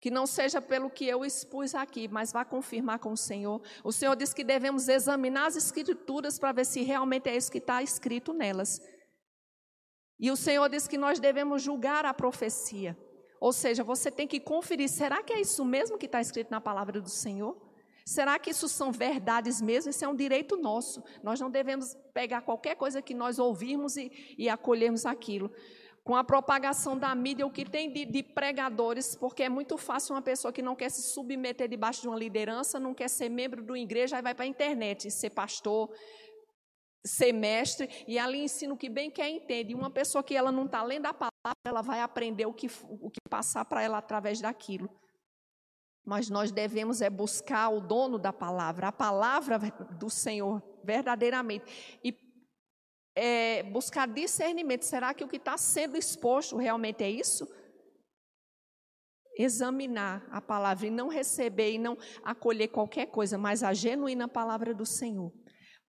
Que 0.00 0.10
não 0.10 0.26
seja 0.26 0.62
pelo 0.62 0.88
que 0.88 1.06
eu 1.06 1.24
expus 1.24 1.74
aqui, 1.74 2.08
mas 2.08 2.32
vá 2.32 2.44
confirmar 2.44 2.98
com 2.98 3.12
o 3.12 3.16
Senhor. 3.16 3.60
O 3.84 3.92
Senhor 3.92 4.16
diz 4.16 4.32
que 4.32 4.42
devemos 4.42 4.88
examinar 4.88 5.46
as 5.46 5.56
Escrituras 5.56 6.38
para 6.38 6.52
ver 6.52 6.64
se 6.64 6.82
realmente 6.82 7.28
é 7.28 7.36
isso 7.36 7.52
que 7.52 7.58
está 7.58 7.82
escrito 7.82 8.32
nelas. 8.32 8.80
E 10.18 10.30
o 10.30 10.36
Senhor 10.36 10.68
diz 10.68 10.86
que 10.88 10.98
nós 10.98 11.18
devemos 11.18 11.62
julgar 11.62 12.04
a 12.04 12.14
profecia. 12.14 12.96
Ou 13.40 13.52
seja, 13.52 13.82
você 13.82 14.10
tem 14.10 14.28
que 14.28 14.38
conferir: 14.38 14.88
será 14.88 15.22
que 15.22 15.32
é 15.32 15.40
isso 15.40 15.64
mesmo 15.64 15.96
que 15.96 16.06
está 16.06 16.20
escrito 16.20 16.50
na 16.50 16.60
palavra 16.60 17.00
do 17.00 17.08
Senhor? 17.08 17.56
Será 18.04 18.38
que 18.38 18.50
isso 18.50 18.68
são 18.68 18.92
verdades 18.92 19.60
mesmo? 19.60 19.90
Isso 19.90 20.04
é 20.04 20.08
um 20.08 20.14
direito 20.14 20.56
nosso. 20.56 21.02
Nós 21.22 21.40
não 21.40 21.50
devemos 21.50 21.96
pegar 22.12 22.42
qualquer 22.42 22.74
coisa 22.74 23.00
que 23.00 23.14
nós 23.14 23.38
ouvirmos 23.38 23.96
e, 23.96 24.34
e 24.36 24.48
acolhermos 24.48 25.06
aquilo 25.06 25.50
com 26.02 26.16
a 26.16 26.24
propagação 26.24 26.98
da 26.98 27.14
mídia, 27.14 27.46
o 27.46 27.50
que 27.50 27.64
tem 27.64 27.92
de, 27.92 28.04
de, 28.04 28.22
pregadores, 28.22 29.14
porque 29.14 29.42
é 29.42 29.48
muito 29.48 29.76
fácil 29.76 30.14
uma 30.14 30.22
pessoa 30.22 30.52
que 30.52 30.62
não 30.62 30.74
quer 30.74 30.90
se 30.90 31.02
submeter 31.02 31.68
debaixo 31.68 32.00
de 32.00 32.08
uma 32.08 32.16
liderança, 32.16 32.80
não 32.80 32.94
quer 32.94 33.08
ser 33.08 33.28
membro 33.28 33.62
de 33.62 33.70
uma 33.70 33.78
igreja, 33.78 34.16
aí 34.16 34.22
vai 34.22 34.34
para 34.34 34.44
a 34.44 34.48
internet 34.48 35.10
ser 35.10 35.30
pastor, 35.30 35.90
ser 37.04 37.32
mestre, 37.32 37.88
e 38.06 38.18
ali 38.18 38.44
ensina 38.44 38.74
o 38.74 38.76
que 38.76 38.88
bem 38.88 39.10
quer 39.10 39.28
entende. 39.28 39.72
E 39.72 39.74
uma 39.74 39.90
pessoa 39.90 40.22
que 40.22 40.36
ela 40.36 40.52
não 40.52 40.66
está 40.66 40.82
lendo 40.82 41.06
a 41.06 41.14
palavra, 41.14 41.58
ela 41.64 41.82
vai 41.82 42.00
aprender 42.00 42.46
o 42.46 42.52
que, 42.52 42.68
o 42.88 43.10
que 43.10 43.20
passar 43.28 43.64
para 43.64 43.82
ela 43.82 43.98
através 43.98 44.40
daquilo. 44.40 44.90
Mas 46.04 46.28
nós 46.28 46.50
devemos 46.50 47.00
é 47.00 47.10
buscar 47.10 47.68
o 47.68 47.80
dono 47.80 48.18
da 48.18 48.32
palavra, 48.32 48.88
a 48.88 48.92
palavra 48.92 49.58
do 49.98 50.10
Senhor 50.10 50.62
verdadeiramente. 50.82 51.98
E 52.02 52.12
é, 53.14 53.62
buscar 53.62 54.08
discernimento. 54.08 54.82
Será 54.82 55.12
que 55.12 55.24
o 55.24 55.28
que 55.28 55.36
está 55.36 55.56
sendo 55.56 55.96
exposto 55.96 56.56
realmente 56.56 57.04
é 57.04 57.10
isso? 57.10 57.48
Examinar 59.36 60.26
a 60.30 60.40
palavra 60.40 60.86
e 60.86 60.90
não 60.90 61.08
receber 61.08 61.72
e 61.72 61.78
não 61.78 61.96
acolher 62.22 62.68
qualquer 62.68 63.06
coisa, 63.06 63.38
mas 63.38 63.62
a 63.62 63.72
genuína 63.72 64.28
palavra 64.28 64.74
do 64.74 64.84
Senhor. 64.84 65.32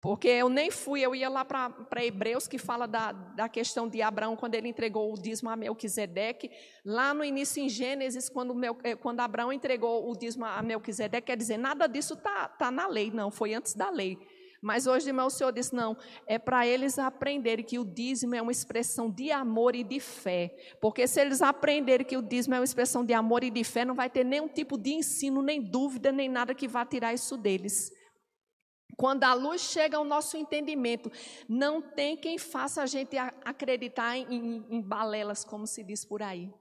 Porque 0.01 0.27
eu 0.27 0.49
nem 0.49 0.71
fui, 0.71 0.99
eu 1.01 1.13
ia 1.13 1.29
lá 1.29 1.45
para 1.45 2.03
Hebreus, 2.03 2.47
que 2.47 2.57
fala 2.57 2.87
da, 2.87 3.11
da 3.11 3.47
questão 3.47 3.87
de 3.87 4.01
Abraão, 4.01 4.35
quando 4.35 4.55
ele 4.55 4.67
entregou 4.67 5.13
o 5.13 5.15
dízimo 5.15 5.47
a 5.51 5.55
Melquisedeque. 5.55 6.49
Lá 6.83 7.13
no 7.13 7.23
início, 7.23 7.63
em 7.63 7.69
Gênesis, 7.69 8.27
quando, 8.27 8.55
Mel, 8.55 8.75
eh, 8.83 8.95
quando 8.95 9.19
Abraão 9.19 9.53
entregou 9.53 10.09
o 10.09 10.17
dízimo 10.17 10.43
a 10.43 10.59
Melquisedeque, 10.63 11.27
quer 11.27 11.37
dizer, 11.37 11.57
nada 11.57 11.85
disso 11.85 12.15
está 12.15 12.47
tá 12.47 12.71
na 12.71 12.87
lei, 12.87 13.11
não, 13.11 13.29
foi 13.29 13.53
antes 13.53 13.75
da 13.75 13.91
lei. 13.91 14.17
Mas 14.59 14.87
hoje 14.87 15.09
irmão, 15.09 15.27
o 15.27 15.29
Senhor 15.29 15.51
disse: 15.51 15.73
não, 15.73 15.95
é 16.25 16.39
para 16.39 16.65
eles 16.65 16.97
aprenderem 16.97 17.63
que 17.63 17.77
o 17.77 17.85
dízimo 17.85 18.33
é 18.33 18.41
uma 18.41 18.51
expressão 18.51 19.09
de 19.09 19.31
amor 19.31 19.75
e 19.75 19.83
de 19.83 19.99
fé. 19.99 20.55
Porque 20.79 21.07
se 21.07 21.21
eles 21.21 21.43
aprenderem 21.43 22.05
que 22.05 22.17
o 22.17 22.21
dízimo 22.23 22.55
é 22.55 22.59
uma 22.59 22.65
expressão 22.65 23.03
de 23.05 23.13
amor 23.13 23.43
e 23.43 23.51
de 23.51 23.63
fé, 23.63 23.85
não 23.85 23.95
vai 23.95 24.09
ter 24.09 24.23
nenhum 24.23 24.47
tipo 24.47 24.79
de 24.79 24.93
ensino, 24.93 25.43
nem 25.43 25.61
dúvida, 25.61 26.11
nem 26.11 26.29
nada 26.29 26.55
que 26.55 26.67
vá 26.67 26.85
tirar 26.85 27.13
isso 27.13 27.37
deles. 27.37 27.91
Quando 28.97 29.23
a 29.23 29.33
luz 29.33 29.61
chega 29.61 29.97
ao 29.97 30.03
nosso 30.03 30.37
entendimento, 30.37 31.11
não 31.47 31.81
tem 31.81 32.15
quem 32.17 32.37
faça 32.37 32.81
a 32.81 32.85
gente 32.85 33.17
acreditar 33.17 34.17
em, 34.17 34.25
em, 34.29 34.65
em 34.69 34.81
balelas, 34.81 35.43
como 35.43 35.65
se 35.65 35.83
diz 35.83 36.05
por 36.05 36.21
aí. 36.21 36.53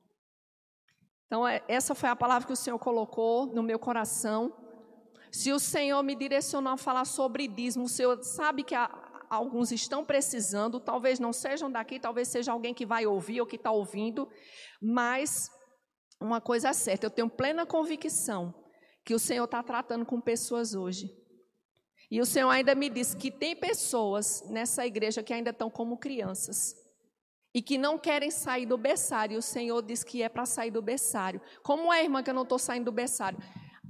Então, 1.27 1.47
é, 1.47 1.63
essa 1.69 1.95
foi 1.95 2.09
a 2.09 2.17
palavra 2.17 2.47
que 2.47 2.53
o 2.53 2.57
Senhor 2.57 2.79
colocou 2.79 3.47
no 3.47 3.63
meu 3.63 3.79
coração. 3.79 4.53
Se 5.31 5.53
o 5.53 5.61
Senhor 5.61 6.03
me 6.03 6.17
direcionou 6.17 6.73
a 6.73 6.77
falar 6.77 7.05
sobre 7.05 7.47
dízimo, 7.47 7.85
o 7.85 7.89
Senhor 7.89 8.21
sabe 8.25 8.65
que 8.65 8.75
alguns 9.29 9.71
estão 9.71 10.05
precisando, 10.05 10.81
talvez 10.81 11.21
não 11.21 11.33
sejam 11.33 11.71
daqui, 11.71 12.01
talvez 12.01 12.27
seja 12.27 12.51
alguém 12.51 12.75
que 12.75 12.85
vai 12.85 13.07
ouvir 13.07 13.41
ou 13.41 13.47
que 13.47 13.55
está 13.55 13.71
ouvindo, 13.71 14.29
mas 14.83 15.49
uma 16.21 16.41
coisa 16.41 16.71
é 16.71 16.73
certa, 16.73 17.07
eu 17.07 17.11
tenho 17.11 17.31
plena 17.31 17.65
convicção 17.65 18.53
que 19.05 19.15
o 19.15 19.19
Senhor 19.19 19.45
está 19.45 19.63
tratando 19.63 20.05
com 20.05 20.21
pessoas 20.21 20.75
hoje. 20.75 21.20
E 22.11 22.21
o 22.21 22.27
Senhor 22.27 22.51
ainda 22.51 22.75
me 22.75 22.89
disse 22.89 23.17
que 23.17 23.31
tem 23.31 23.55
pessoas 23.55 24.45
nessa 24.49 24.87
igreja 24.87 25.23
que 25.23 25.33
ainda 25.33 25.51
estão 25.51 25.71
como 25.71 25.97
crianças 25.97 26.75
e 27.55 27.63
que 27.63 27.79
não 27.79 27.99
querem 27.99 28.31
sair 28.31 28.67
do 28.67 28.77
berçário. 28.77 29.35
E 29.35 29.39
o 29.39 29.43
Senhor 29.43 29.81
diz 29.83 30.03
que 30.03 30.23
é 30.23 30.29
para 30.29 30.45
sair 30.45 30.71
do 30.71 30.83
berçário. 30.83 31.41
Como 31.63 31.93
é, 31.93 32.03
irmã, 32.03 32.23
que 32.23 32.31
eu 32.31 32.35
não 32.35 32.43
estou 32.43 32.59
saindo 32.59 32.87
do 32.87 32.93
berçário? 32.93 33.39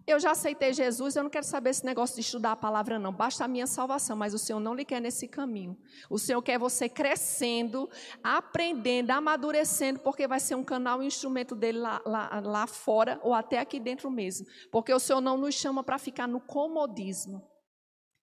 eu 0.06 0.18
já 0.18 0.32
aceitei 0.32 0.72
Jesus, 0.72 1.16
eu 1.16 1.22
não 1.22 1.30
quero 1.30 1.44
saber 1.44 1.70
esse 1.70 1.84
negócio 1.84 2.16
de 2.16 2.22
estudar 2.22 2.52
a 2.52 2.56
palavra, 2.56 2.98
não. 2.98 3.12
Basta 3.12 3.44
a 3.44 3.48
minha 3.48 3.66
salvação, 3.66 4.16
mas 4.16 4.34
o 4.34 4.38
Senhor 4.38 4.60
não 4.60 4.74
lhe 4.74 4.84
quer 4.84 5.01
nesse 5.01 5.28
caminho. 5.28 5.76
O 6.09 6.18
Senhor 6.18 6.40
quer 6.42 6.59
você 6.59 6.88
crescendo, 6.88 7.88
aprendendo, 8.22 9.10
amadurecendo, 9.10 10.01
porque 10.01 10.26
vai 10.26 10.40
ser 10.40 10.55
um 10.55 10.64
canal 10.64 11.01
e 11.01 11.05
um 11.05 11.09
instrumento 11.09 11.55
dele 11.55 11.78
lá, 11.78 12.01
lá, 12.05 12.40
lá 12.40 12.66
fora 12.66 13.20
ou 13.22 13.34
até 13.34 13.59
aqui 13.59 13.78
dentro 13.78 14.10
mesmo. 14.10 14.47
Porque 14.70 14.92
o 14.92 14.98
Senhor 14.98 15.20
não 15.20 15.36
nos 15.36 15.55
chama 15.55 15.82
para 15.82 15.98
ficar 15.98 16.26
no 16.26 16.40
comodismo. 16.40 17.49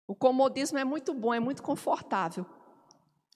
O 0.06 0.14
comodismo 0.14 0.78
é 0.78 0.84
muito 0.84 1.14
bom, 1.14 1.32
é 1.32 1.40
muito 1.40 1.62
confortável. 1.62 2.46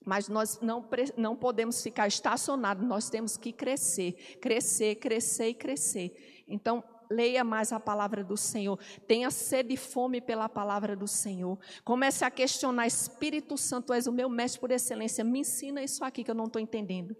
Mas 0.05 0.28
nós 0.28 0.61
não, 0.61 0.86
não 1.16 1.36
podemos 1.36 1.82
ficar 1.82 2.07
estacionados, 2.07 2.86
nós 2.86 3.11
temos 3.11 3.36
que 3.36 3.53
crescer, 3.53 4.39
crescer, 4.40 4.97
crescer 4.97 5.49
e 5.49 5.55
crescer. 5.55 6.45
Então, 6.47 6.82
leia 7.11 7.43
mais 7.43 7.73
a 7.73 7.81
palavra 7.81 8.23
do 8.23 8.36
Senhor, 8.36 8.78
tenha 9.07 9.31
sede 9.31 9.74
e 9.74 9.77
fome 9.77 10.20
pela 10.20 10.49
palavra 10.49 10.95
do 10.95 11.07
Senhor. 11.07 11.59
Comece 11.85 12.24
a 12.24 12.31
questionar, 12.31 12.86
Espírito 12.86 13.57
Santo, 13.57 13.93
és 13.93 14.07
o 14.07 14.12
meu 14.12 14.28
mestre 14.28 14.61
por 14.61 14.70
excelência, 14.70 15.24
me 15.24 15.40
ensina 15.40 15.82
isso 15.82 16.05
aqui 16.05 16.23
que 16.23 16.31
eu 16.31 16.35
não 16.35 16.47
estou 16.47 16.61
entendendo. 16.61 17.16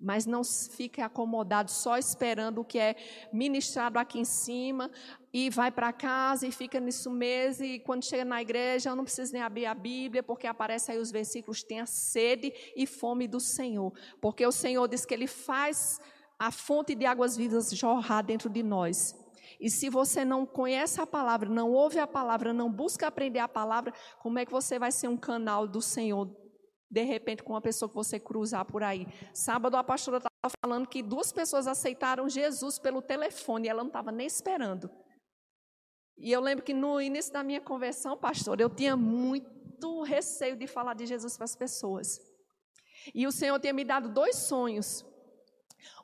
Mas 0.00 0.26
não 0.26 0.42
fique 0.42 1.00
acomodado 1.00 1.70
só 1.70 1.96
esperando 1.96 2.62
o 2.62 2.64
que 2.64 2.78
é 2.78 2.96
ministrado 3.32 3.98
aqui 3.98 4.18
em 4.18 4.24
cima 4.24 4.90
e 5.32 5.48
vai 5.48 5.70
para 5.70 5.92
casa 5.92 6.46
e 6.46 6.52
fica 6.52 6.78
nisso 6.78 7.10
mesmo. 7.10 7.64
E 7.64 7.80
quando 7.80 8.04
chega 8.04 8.24
na 8.24 8.42
igreja, 8.42 8.90
eu 8.90 8.96
não 8.96 9.04
preciso 9.04 9.32
nem 9.32 9.42
abrir 9.42 9.66
a 9.66 9.74
Bíblia, 9.74 10.22
porque 10.22 10.46
aparece 10.46 10.92
aí 10.92 10.98
os 10.98 11.10
versículos: 11.10 11.62
tenha 11.62 11.86
sede 11.86 12.52
e 12.76 12.86
fome 12.86 13.26
do 13.26 13.40
Senhor. 13.40 13.92
Porque 14.20 14.46
o 14.46 14.52
Senhor 14.52 14.86
diz 14.88 15.06
que 15.06 15.14
Ele 15.14 15.26
faz 15.26 15.98
a 16.38 16.50
fonte 16.50 16.94
de 16.94 17.06
águas 17.06 17.36
vivas 17.36 17.70
jorrar 17.70 18.22
dentro 18.22 18.50
de 18.50 18.62
nós. 18.62 19.16
E 19.60 19.70
se 19.70 19.88
você 19.88 20.24
não 20.24 20.44
conhece 20.44 21.00
a 21.00 21.06
palavra, 21.06 21.48
não 21.48 21.70
ouve 21.70 21.98
a 22.00 22.06
palavra, 22.06 22.52
não 22.52 22.70
busca 22.70 23.06
aprender 23.06 23.38
a 23.38 23.46
palavra, 23.46 23.94
como 24.18 24.38
é 24.38 24.44
que 24.44 24.50
você 24.50 24.76
vai 24.76 24.90
ser 24.90 25.06
um 25.06 25.16
canal 25.16 25.68
do 25.68 25.80
Senhor, 25.80 26.28
de 26.90 27.02
repente, 27.04 27.44
com 27.44 27.52
uma 27.52 27.60
pessoa 27.60 27.88
que 27.88 27.94
você 27.94 28.18
cruzar 28.18 28.64
por 28.64 28.82
aí? 28.82 29.06
Sábado 29.32 29.76
a 29.76 29.84
pastora 29.84 30.16
estava 30.16 30.52
falando 30.64 30.88
que 30.88 31.00
duas 31.00 31.32
pessoas 31.32 31.68
aceitaram 31.68 32.28
Jesus 32.28 32.76
pelo 32.76 33.00
telefone 33.00 33.68
e 33.68 33.70
ela 33.70 33.82
não 33.82 33.88
estava 33.88 34.10
nem 34.10 34.26
esperando. 34.26 34.90
E 36.22 36.30
eu 36.30 36.40
lembro 36.40 36.64
que 36.64 36.72
no 36.72 37.00
início 37.00 37.32
da 37.32 37.42
minha 37.42 37.60
conversão, 37.60 38.16
pastor, 38.16 38.60
eu 38.60 38.70
tinha 38.70 38.96
muito 38.96 40.02
receio 40.02 40.54
de 40.54 40.68
falar 40.68 40.94
de 40.94 41.04
Jesus 41.04 41.36
para 41.36 41.44
as 41.44 41.56
pessoas. 41.56 42.20
E 43.12 43.26
o 43.26 43.32
Senhor 43.32 43.58
tinha 43.58 43.72
me 43.72 43.84
dado 43.84 44.08
dois 44.08 44.36
sonhos. 44.36 45.04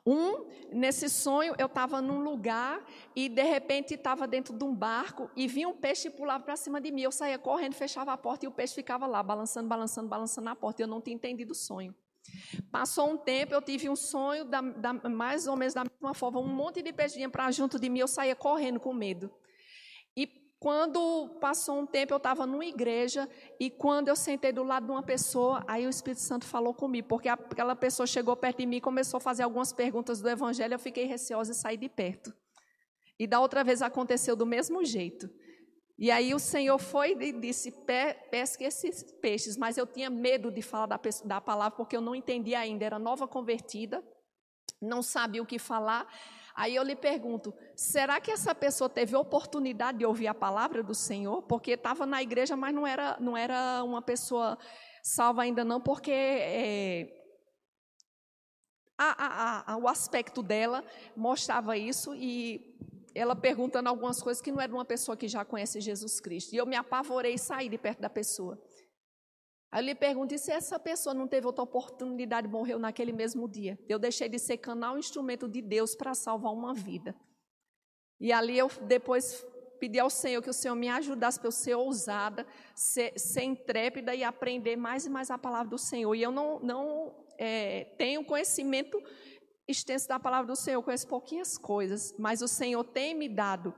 Um, 0.05 0.49
nesse 0.73 1.07
sonho, 1.07 1.55
eu 1.57 1.67
estava 1.67 2.01
num 2.01 2.19
lugar 2.19 2.85
e 3.15 3.29
de 3.29 3.43
repente 3.43 3.93
estava 3.93 4.27
dentro 4.27 4.53
de 4.53 4.61
um 4.65 4.75
barco 4.75 5.31
e 5.37 5.47
vinha 5.47 5.69
um 5.69 5.73
peixe 5.73 6.09
pulava 6.09 6.43
para 6.43 6.57
cima 6.57 6.81
de 6.81 6.91
mim. 6.91 7.03
Eu 7.03 7.13
saía 7.13 7.39
correndo, 7.39 7.75
fechava 7.75 8.11
a 8.11 8.17
porta 8.17 8.43
e 8.43 8.49
o 8.49 8.51
peixe 8.51 8.75
ficava 8.75 9.07
lá, 9.07 9.23
balançando, 9.23 9.69
balançando, 9.69 10.09
balançando 10.09 10.43
na 10.43 10.55
porta. 10.55 10.83
Eu 10.83 10.87
não 10.87 10.99
tinha 10.99 11.15
entendido 11.15 11.53
o 11.53 11.55
sonho. 11.55 11.95
Passou 12.69 13.09
um 13.09 13.17
tempo, 13.17 13.53
eu 13.53 13.61
tive 13.61 13.87
um 13.89 13.95
sonho, 13.95 14.43
da, 14.43 14.59
da, 14.59 14.93
mais 15.09 15.47
ou 15.47 15.55
menos 15.55 15.73
da 15.73 15.85
mesma 15.85 16.13
forma, 16.13 16.41
um 16.41 16.47
monte 16.47 16.81
de 16.81 16.91
peixe 16.91 17.15
vinha 17.15 17.29
para 17.29 17.49
junto 17.51 17.79
de 17.79 17.89
mim, 17.89 17.99
eu 17.99 18.07
saía 18.07 18.35
correndo 18.35 18.81
com 18.81 18.93
medo. 18.93 19.31
Quando 20.59 21.37
passou 21.39 21.79
um 21.79 21.85
tempo, 21.85 22.13
eu 22.13 22.17
estava 22.17 22.45
numa 22.45 22.65
igreja 22.65 23.29
e 23.57 23.69
quando 23.69 24.09
eu 24.09 24.15
sentei 24.15 24.51
do 24.51 24.61
lado 24.61 24.87
de 24.87 24.91
uma 24.91 25.01
pessoa, 25.01 25.63
aí 25.65 25.87
o 25.87 25.89
Espírito 25.89 26.19
Santo 26.19 26.45
falou 26.45 26.73
comigo, 26.73 27.07
porque 27.07 27.29
aquela 27.29 27.77
pessoa 27.77 28.05
chegou 28.05 28.35
perto 28.35 28.57
de 28.57 28.65
mim 28.65 28.75
e 28.75 28.81
começou 28.81 29.19
a 29.19 29.21
fazer 29.21 29.43
algumas 29.43 29.71
perguntas 29.71 30.21
do 30.21 30.27
Evangelho, 30.27 30.73
eu 30.73 30.79
fiquei 30.79 31.05
receosa 31.05 31.53
e 31.53 31.55
saí 31.55 31.77
de 31.77 31.87
perto. 31.87 32.33
E 33.17 33.25
da 33.25 33.39
outra 33.39 33.63
vez 33.63 33.81
aconteceu 33.81 34.35
do 34.35 34.45
mesmo 34.45 34.83
jeito. 34.83 35.29
E 35.97 36.11
aí 36.11 36.33
o 36.33 36.39
Senhor 36.39 36.77
foi 36.77 37.11
e 37.11 37.31
disse: 37.31 37.73
pesque 38.29 38.65
esses 38.65 39.03
peixes, 39.21 39.55
mas 39.55 39.77
eu 39.77 39.87
tinha 39.87 40.09
medo 40.09 40.51
de 40.51 40.61
falar 40.61 40.87
da, 40.87 40.99
da 41.23 41.39
palavra, 41.39 41.77
porque 41.77 41.95
eu 41.95 42.01
não 42.01 42.13
entendia 42.13 42.59
ainda, 42.59 42.83
era 42.83 42.99
nova 42.99 43.25
convertida, 43.29 44.03
não 44.81 45.01
sabia 45.01 45.41
o 45.41 45.45
que 45.45 45.57
falar. 45.57 46.05
Aí 46.55 46.75
eu 46.75 46.83
lhe 46.83 46.95
pergunto: 46.95 47.53
será 47.75 48.19
que 48.19 48.31
essa 48.31 48.53
pessoa 48.53 48.89
teve 48.89 49.15
oportunidade 49.15 49.99
de 49.99 50.05
ouvir 50.05 50.27
a 50.27 50.33
palavra 50.33 50.83
do 50.83 50.95
Senhor? 50.95 51.41
Porque 51.43 51.71
estava 51.71 52.05
na 52.05 52.21
igreja, 52.21 52.55
mas 52.55 52.73
não 52.73 52.85
era, 52.85 53.17
não 53.19 53.35
era 53.35 53.83
uma 53.83 54.01
pessoa 54.01 54.57
salva 55.03 55.43
ainda, 55.43 55.63
não, 55.63 55.79
porque 55.79 56.11
é, 56.11 57.19
a, 58.97 59.25
a, 59.25 59.73
a, 59.73 59.77
o 59.77 59.87
aspecto 59.87 60.43
dela 60.43 60.83
mostrava 61.15 61.77
isso 61.77 62.13
e 62.13 62.75
ela 63.15 63.35
perguntando 63.35 63.89
algumas 63.89 64.21
coisas 64.21 64.41
que 64.41 64.51
não 64.51 64.61
era 64.61 64.73
uma 64.73 64.85
pessoa 64.85 65.15
que 65.15 65.27
já 65.27 65.43
conhece 65.43 65.81
Jesus 65.81 66.19
Cristo. 66.19 66.53
E 66.53 66.57
eu 66.57 66.65
me 66.65 66.75
apavorei 66.75 67.33
e 67.33 67.39
saí 67.39 67.69
de 67.69 67.77
perto 67.77 68.01
da 68.01 68.09
pessoa. 68.09 68.61
Aí 69.71 69.81
eu 69.81 69.85
lhe 69.85 69.95
pergunto, 69.95 70.33
e 70.33 70.39
se 70.39 70.51
essa 70.51 70.79
pessoa 70.79 71.13
não 71.13 71.27
teve 71.27 71.45
outra 71.45 71.63
oportunidade 71.63 72.47
morreu 72.47 72.79
naquele 72.79 73.11
mesmo 73.11 73.47
dia? 73.47 73.77
Eu 73.87 73.99
deixei 73.99 74.27
de 74.27 74.39
ser 74.39 74.57
canal 74.57 74.97
instrumento 74.97 75.47
de 75.47 75.61
Deus 75.61 75.95
para 75.95 76.15
salvar 76.15 76.51
uma 76.51 76.73
vida. 76.73 77.15
E 78.19 78.33
ali 78.33 78.57
eu 78.57 78.69
depois 78.87 79.45
pedi 79.79 79.99
ao 79.99 80.09
Senhor 80.09 80.41
que 80.41 80.49
o 80.49 80.53
Senhor 80.53 80.75
me 80.75 80.89
ajudasse 80.89 81.39
para 81.39 81.47
eu 81.47 81.51
ser 81.51 81.75
ousada, 81.75 82.45
ser, 82.75 83.17
ser 83.17 83.43
intrépida 83.43 84.13
e 84.13 84.23
aprender 84.23 84.75
mais 84.75 85.05
e 85.05 85.09
mais 85.09 85.31
a 85.31 85.37
palavra 85.37 85.69
do 85.69 85.77
Senhor. 85.77 86.13
E 86.15 86.21
eu 86.21 86.31
não, 86.31 86.59
não 86.59 87.15
é, 87.37 87.85
tenho 87.97 88.25
conhecimento 88.25 89.01
extenso 89.67 90.07
da 90.07 90.19
palavra 90.19 90.47
do 90.47 90.55
Senhor, 90.55 90.81
conheço 90.81 91.07
pouquinhas 91.07 91.57
coisas, 91.57 92.13
mas 92.17 92.41
o 92.41 92.47
Senhor 92.47 92.83
tem 92.83 93.13
me 93.13 93.29
dado 93.29 93.73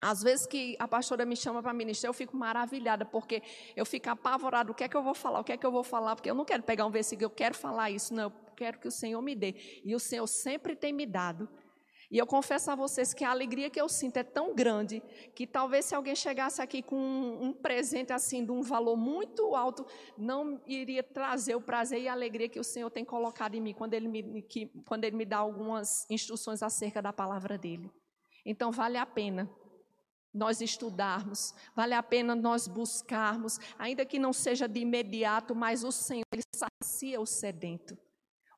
às 0.00 0.22
vezes 0.22 0.46
que 0.46 0.76
a 0.78 0.86
pastora 0.86 1.24
me 1.24 1.36
chama 1.36 1.62
para 1.62 1.72
ministrar, 1.72 2.10
eu 2.10 2.14
fico 2.14 2.36
maravilhada, 2.36 3.04
porque 3.04 3.42
eu 3.74 3.86
fico 3.86 4.10
apavorada, 4.10 4.70
o 4.70 4.74
que 4.74 4.84
é 4.84 4.88
que 4.88 4.96
eu 4.96 5.02
vou 5.02 5.14
falar, 5.14 5.40
o 5.40 5.44
que 5.44 5.52
é 5.52 5.56
que 5.56 5.66
eu 5.66 5.72
vou 5.72 5.82
falar, 5.82 6.14
porque 6.14 6.30
eu 6.30 6.34
não 6.34 6.44
quero 6.44 6.62
pegar 6.62 6.86
um 6.86 6.90
versículo, 6.90 7.26
eu 7.26 7.30
quero 7.30 7.54
falar 7.54 7.90
isso, 7.90 8.12
não, 8.12 8.24
eu 8.24 8.32
quero 8.56 8.78
que 8.78 8.88
o 8.88 8.90
Senhor 8.90 9.20
me 9.22 9.34
dê. 9.34 9.54
E 9.84 9.94
o 9.94 9.98
Senhor 9.98 10.26
sempre 10.26 10.76
tem 10.76 10.92
me 10.92 11.06
dado. 11.06 11.48
E 12.10 12.18
eu 12.18 12.26
confesso 12.26 12.70
a 12.70 12.76
vocês 12.76 13.12
que 13.12 13.24
a 13.24 13.30
alegria 13.30 13.68
que 13.68 13.80
eu 13.80 13.88
sinto 13.88 14.16
é 14.18 14.22
tão 14.22 14.54
grande, 14.54 15.02
que 15.34 15.46
talvez 15.46 15.86
se 15.86 15.94
alguém 15.94 16.14
chegasse 16.14 16.62
aqui 16.62 16.80
com 16.82 16.96
um, 16.96 17.46
um 17.46 17.52
presente 17.52 18.12
assim, 18.12 18.44
de 18.44 18.52
um 18.52 18.62
valor 18.62 18.96
muito 18.96 19.56
alto, 19.56 19.84
não 20.16 20.62
iria 20.66 21.02
trazer 21.02 21.56
o 21.56 21.60
prazer 21.60 22.00
e 22.00 22.08
a 22.08 22.12
alegria 22.12 22.48
que 22.48 22.60
o 22.60 22.64
Senhor 22.64 22.90
tem 22.90 23.04
colocado 23.04 23.56
em 23.56 23.60
mim, 23.60 23.74
quando 23.74 23.94
Ele 23.94 24.06
me, 24.06 24.42
que, 24.42 24.66
quando 24.86 25.04
ele 25.04 25.16
me 25.16 25.24
dá 25.24 25.38
algumas 25.38 26.08
instruções 26.08 26.62
acerca 26.62 27.02
da 27.02 27.12
palavra 27.12 27.58
dEle. 27.58 27.90
Então 28.44 28.70
vale 28.70 28.96
a 28.96 29.04
pena 29.04 29.50
nós 30.36 30.60
estudarmos, 30.60 31.54
vale 31.74 31.94
a 31.94 32.02
pena 32.02 32.36
nós 32.36 32.68
buscarmos, 32.68 33.58
ainda 33.78 34.04
que 34.04 34.18
não 34.18 34.32
seja 34.32 34.68
de 34.68 34.80
imediato, 34.80 35.54
mas 35.54 35.82
o 35.82 35.90
Senhor, 35.90 36.26
Ele 36.32 36.42
sacia 36.54 37.20
o 37.20 37.26
sedento. 37.26 37.96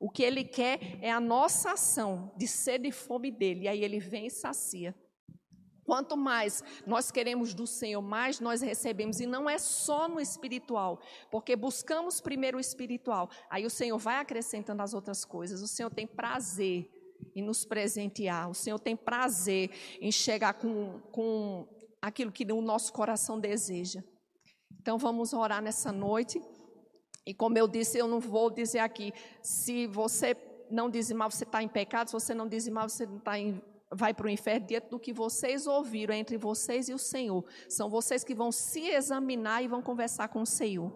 O 0.01 0.11
que 0.11 0.23
Ele 0.23 0.45
quer 0.45 0.99
é 1.01 1.11
a 1.11 1.21
nossa 1.21 1.73
ação 1.73 2.35
de 2.37 2.47
sede 2.49 2.89
e 2.89 2.93
fome 2.93 3.31
dEle, 3.31 3.63
e 3.63 3.69
aí 3.69 3.85
Ele 3.85 4.01
vem 4.01 4.27
e 4.27 4.31
sacia. 4.31 4.95
Quanto 5.85 6.19
mais 6.19 6.63
nós 6.87 7.11
queremos 7.11 7.55
do 7.55 7.67
Senhor, 7.67 8.03
mais 8.03 8.41
nós 8.41 8.61
recebemos, 8.61 9.21
e 9.21 9.27
não 9.27 9.49
é 9.49 9.57
só 9.57 10.07
no 10.07 10.21
espiritual, 10.21 11.01
porque 11.31 11.57
buscamos 11.57 12.21
primeiro 12.21 12.59
o 12.59 12.61
espiritual, 12.61 13.31
aí 13.49 13.65
o 13.65 13.71
Senhor 13.71 13.97
vai 13.97 14.17
acrescentando 14.17 14.83
as 14.83 14.93
outras 14.93 15.25
coisas. 15.25 15.63
O 15.63 15.69
Senhor 15.69 15.91
tem 15.91 16.07
prazer 16.07 16.91
e 17.35 17.43
nos 17.43 17.65
presentear. 17.65 18.51
O 18.51 18.55
Senhor 18.55 18.79
tem 18.79 18.97
prazer 18.97 19.71
em 20.01 20.11
chegar 20.11 20.55
com, 20.55 21.01
com 21.13 21.67
aquilo 22.01 22.33
que 22.33 22.45
o 22.51 22.61
nosso 22.61 22.93
coração 22.93 23.39
deseja. 23.39 24.03
Então 24.81 24.99
vamos 24.99 25.33
orar 25.33 25.63
nessa 25.63 25.93
noite. 25.93 26.41
E 27.27 27.35
como 27.35 27.59
eu 27.59 27.69
disse, 27.69 27.99
eu 27.99 28.09
não 28.09 28.21
vou 28.21 28.51
dizer 28.51 28.79
aqui, 28.79 29.13
se 29.43 29.87
você 29.87 30.37
não 30.71 30.89
dizimar, 30.89 31.31
você 31.31 31.45
está 31.45 31.63
em 31.63 31.69
pecado, 31.69 32.09
se 32.09 32.13
você 32.13 32.35
não 32.35 32.49
dizimar, 32.49 32.89
você 32.89 33.07
tá 33.23 33.39
em, 33.39 33.61
vai 33.93 34.15
para 34.15 34.27
o 34.27 34.31
inferno, 34.31 34.67
diante 34.67 34.89
do 34.89 34.99
que 34.99 35.13
vocês 35.13 35.67
ouviram 35.67 36.15
entre 36.15 36.37
vocês 36.37 36.89
e 36.89 36.95
o 36.95 36.99
Senhor. 36.99 37.45
São 37.69 37.91
vocês 37.91 38.25
que 38.25 38.35
vão 38.35 38.51
se 38.51 38.81
examinar 38.89 39.63
e 39.63 39.69
vão 39.69 39.83
conversar 39.83 40.29
com 40.29 40.43
o 40.43 40.47
Senhor. 40.47 40.93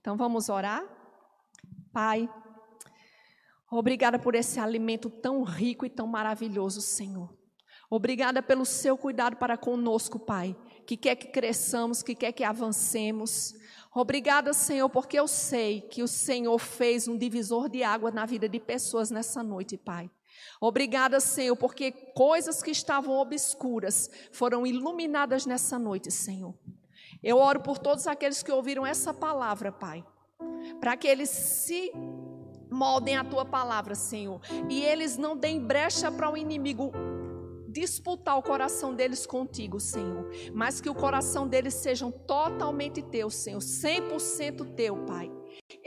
Então 0.00 0.16
vamos 0.16 0.48
orar? 0.48 0.84
Pai, 1.92 2.28
Obrigada 3.70 4.18
por 4.18 4.34
esse 4.34 4.58
alimento 4.58 5.10
tão 5.10 5.42
rico 5.42 5.84
e 5.84 5.90
tão 5.90 6.06
maravilhoso, 6.06 6.80
Senhor. 6.80 7.36
Obrigada 7.90 8.42
pelo 8.42 8.66
seu 8.66 8.98
cuidado 8.98 9.36
para 9.36 9.56
conosco, 9.56 10.18
Pai, 10.18 10.54
que 10.86 10.96
quer 10.96 11.16
que 11.16 11.28
cresçamos, 11.28 12.02
que 12.02 12.14
quer 12.14 12.32
que 12.32 12.44
avancemos. 12.44 13.54
Obrigada, 13.94 14.52
Senhor, 14.52 14.88
porque 14.90 15.18
eu 15.18 15.26
sei 15.26 15.80
que 15.80 16.02
o 16.02 16.08
Senhor 16.08 16.58
fez 16.58 17.08
um 17.08 17.16
divisor 17.16 17.68
de 17.68 17.82
água 17.82 18.10
na 18.10 18.26
vida 18.26 18.48
de 18.48 18.60
pessoas 18.60 19.10
nessa 19.10 19.42
noite, 19.42 19.76
Pai. 19.76 20.10
Obrigada, 20.60 21.18
Senhor, 21.18 21.56
porque 21.56 21.90
coisas 21.90 22.62
que 22.62 22.70
estavam 22.70 23.14
obscuras 23.14 24.10
foram 24.32 24.66
iluminadas 24.66 25.46
nessa 25.46 25.78
noite, 25.78 26.10
Senhor. 26.10 26.54
Eu 27.22 27.38
oro 27.38 27.60
por 27.60 27.78
todos 27.78 28.06
aqueles 28.06 28.42
que 28.42 28.52
ouviram 28.52 28.86
essa 28.86 29.12
palavra, 29.14 29.72
Pai, 29.72 30.04
para 30.78 30.96
que 30.96 31.08
eles 31.08 31.30
se 31.30 31.92
moldem 32.70 33.16
a 33.16 33.24
tua 33.24 33.44
palavra, 33.44 33.94
Senhor. 33.94 34.40
E 34.68 34.82
eles 34.82 35.16
não 35.16 35.36
deem 35.36 35.60
brecha 35.60 36.10
para 36.10 36.30
o 36.30 36.36
inimigo 36.36 36.92
disputar 37.68 38.36
o 38.38 38.42
coração 38.42 38.94
deles 38.94 39.26
contigo, 39.26 39.78
Senhor, 39.78 40.28
mas 40.54 40.80
que 40.80 40.88
o 40.88 40.94
coração 40.94 41.46
deles 41.46 41.74
sejam 41.74 42.10
totalmente 42.10 43.02
teu, 43.02 43.28
Senhor, 43.30 43.60
100% 43.60 44.74
teu, 44.74 44.96
Pai. 45.04 45.30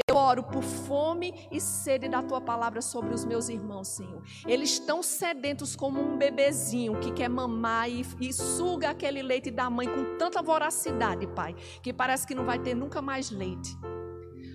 Eu 0.07 0.15
oro 0.15 0.43
por 0.43 0.61
fome 0.61 1.47
e 1.51 1.59
sede 1.59 2.07
da 2.07 2.21
tua 2.21 2.39
palavra 2.39 2.81
sobre 2.81 3.13
os 3.13 3.25
meus 3.25 3.49
irmãos, 3.49 3.87
Senhor. 3.87 4.21
Eles 4.45 4.73
estão 4.73 5.01
sedentos 5.01 5.75
como 5.75 5.99
um 5.99 6.17
bebezinho 6.17 6.99
que 6.99 7.11
quer 7.11 7.29
mamar 7.29 7.89
e, 7.89 8.05
e, 8.19 8.33
suga 8.33 8.89
aquele 8.89 9.21
leite 9.21 9.49
da 9.49 9.69
mãe 9.69 9.87
com 9.87 10.17
tanta 10.17 10.41
voracidade, 10.41 11.27
Pai, 11.27 11.55
que 11.81 11.93
parece 11.93 12.27
que 12.27 12.35
não 12.35 12.45
vai 12.45 12.59
ter 12.59 12.75
nunca 12.75 13.01
mais 13.01 13.31
leite. 13.31 13.77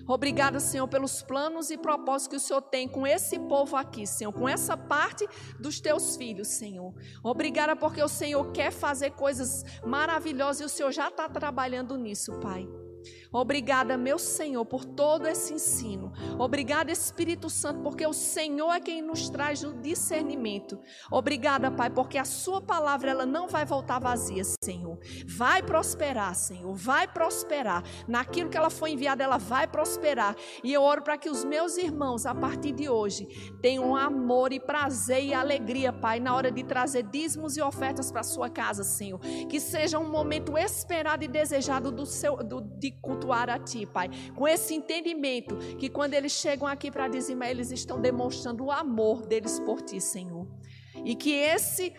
Obrigada, 0.07 0.59
Senhor, 0.59 0.87
pelos 0.87 1.21
planos 1.21 1.69
e 1.69 1.77
propósitos 1.77 2.27
que 2.27 2.35
o 2.35 2.39
Senhor 2.39 2.61
tem 2.61 2.87
com 2.87 3.05
esse 3.05 3.37
povo 3.39 3.75
aqui, 3.75 4.07
Senhor, 4.07 4.31
com 4.31 4.47
essa 4.47 4.77
parte 4.77 5.27
dos 5.59 5.79
teus 5.79 6.15
filhos, 6.15 6.47
Senhor. 6.47 6.93
Obrigada 7.23 7.75
porque 7.75 8.01
o 8.01 8.07
Senhor 8.07 8.51
quer 8.51 8.71
fazer 8.71 9.11
coisas 9.11 9.63
maravilhosas 9.85 10.61
e 10.61 10.65
o 10.65 10.69
Senhor 10.69 10.91
já 10.91 11.09
está 11.09 11.27
trabalhando 11.27 11.97
nisso, 11.97 12.39
Pai. 12.39 12.67
Obrigada, 13.31 13.97
meu 13.97 14.17
Senhor, 14.17 14.65
por 14.65 14.85
todo 14.85 15.27
esse 15.27 15.53
ensino. 15.53 16.11
Obrigada, 16.39 16.91
Espírito 16.91 17.49
Santo, 17.49 17.81
porque 17.81 18.05
o 18.05 18.13
Senhor 18.13 18.71
é 18.71 18.79
quem 18.79 19.01
nos 19.01 19.29
traz 19.29 19.63
o 19.63 19.73
discernimento. 19.73 20.79
Obrigada, 21.11 21.69
Pai, 21.69 21.89
porque 21.89 22.17
a 22.17 22.25
Sua 22.25 22.61
palavra 22.61 23.11
ela 23.11 23.25
não 23.25 23.47
vai 23.47 23.65
voltar 23.65 23.99
vazia, 23.99 24.43
Senhor. 24.63 24.97
Vai 25.25 25.61
prosperar, 25.61 26.35
Senhor. 26.35 26.73
Vai 26.73 27.07
prosperar. 27.07 27.83
Naquilo 28.07 28.49
que 28.49 28.57
ela 28.57 28.69
foi 28.69 28.91
enviada, 28.91 29.23
ela 29.23 29.37
vai 29.37 29.67
prosperar. 29.67 30.35
E 30.63 30.73
eu 30.73 30.81
oro 30.81 31.01
para 31.01 31.17
que 31.17 31.29
os 31.29 31.43
meus 31.43 31.77
irmãos, 31.77 32.25
a 32.25 32.33
partir 32.33 32.71
de 32.71 32.89
hoje, 32.89 33.25
tenham 33.61 33.95
amor 33.95 34.51
e 34.53 34.59
prazer 34.59 35.23
e 35.23 35.33
alegria, 35.33 35.91
Pai, 35.91 36.19
na 36.19 36.35
hora 36.35 36.51
de 36.51 36.63
trazer 36.63 37.03
dízimos 37.03 37.57
e 37.57 37.61
ofertas 37.61 38.11
para 38.11 38.21
a 38.21 38.23
sua 38.23 38.49
casa, 38.49 38.83
Senhor. 38.83 39.19
Que 39.49 39.59
seja 39.59 39.99
um 39.99 40.09
momento 40.09 40.57
esperado 40.57 41.23
e 41.23 41.27
desejado 41.27 41.91
do 41.91 42.05
seu, 42.05 42.37
do, 42.37 42.61
de 42.61 42.86
cultuar 42.91 43.49
a 43.49 43.59
Ti, 43.59 43.85
Pai. 43.85 44.09
Com 44.35 44.47
esse 44.47 44.73
entendimento 44.73 45.55
que 45.77 45.89
quando 45.89 46.13
eles 46.13 46.31
chegam 46.31 46.67
aqui 46.67 46.91
para 46.91 47.07
dizimar, 47.07 47.49
eles 47.49 47.71
estão 47.71 47.99
demonstrando 48.01 48.65
o 48.65 48.71
amor 48.71 49.25
deles 49.25 49.59
por 49.59 49.81
Ti, 49.81 50.01
Senhor. 50.01 50.47
E 51.05 51.15
que 51.15 51.31
esse 51.31 51.93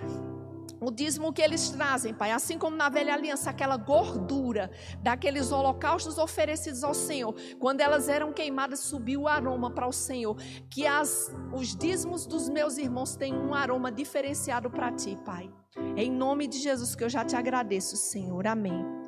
o 0.81 0.91
dízimo 0.91 1.33
que 1.33 1.43
eles 1.43 1.71
trazem, 1.71 2.15
Pai, 2.15 2.31
assim 2.31 2.57
como 2.57 2.77
na 2.77 2.89
velha 2.89 3.13
aliança, 3.13 3.51
aquela 3.51 3.77
gordura 3.77 4.71
daqueles 5.03 5.51
holocaustos 5.51 6.19
oferecidos 6.19 6.85
ao 6.85 6.95
Senhor, 6.95 7.35
quando 7.59 7.81
elas 7.81 8.09
eram 8.09 8.33
queimadas, 8.33 8.81
subiu 8.81 9.23
o 9.23 9.29
aroma 9.29 9.71
para 9.71 9.89
o 9.89 9.93
Senhor. 9.93 10.37
Que 10.71 10.87
as, 10.87 11.35
os 11.53 11.75
dízimos 11.77 12.27
dos 12.27 12.49
meus 12.49 12.79
irmãos 12.79 13.17
tenham 13.17 13.49
um 13.49 13.55
aroma 13.55 13.91
diferenciado 13.91 14.71
para 14.71 14.93
ti, 14.93 15.19
Pai. 15.25 15.51
Em 15.97 16.11
nome 16.11 16.47
de 16.47 16.59
Jesus, 16.59 16.95
que 16.95 17.05
eu 17.05 17.09
já 17.09 17.25
te 17.25 17.35
agradeço, 17.35 17.97
Senhor. 17.97 18.47
Amém. 18.47 19.08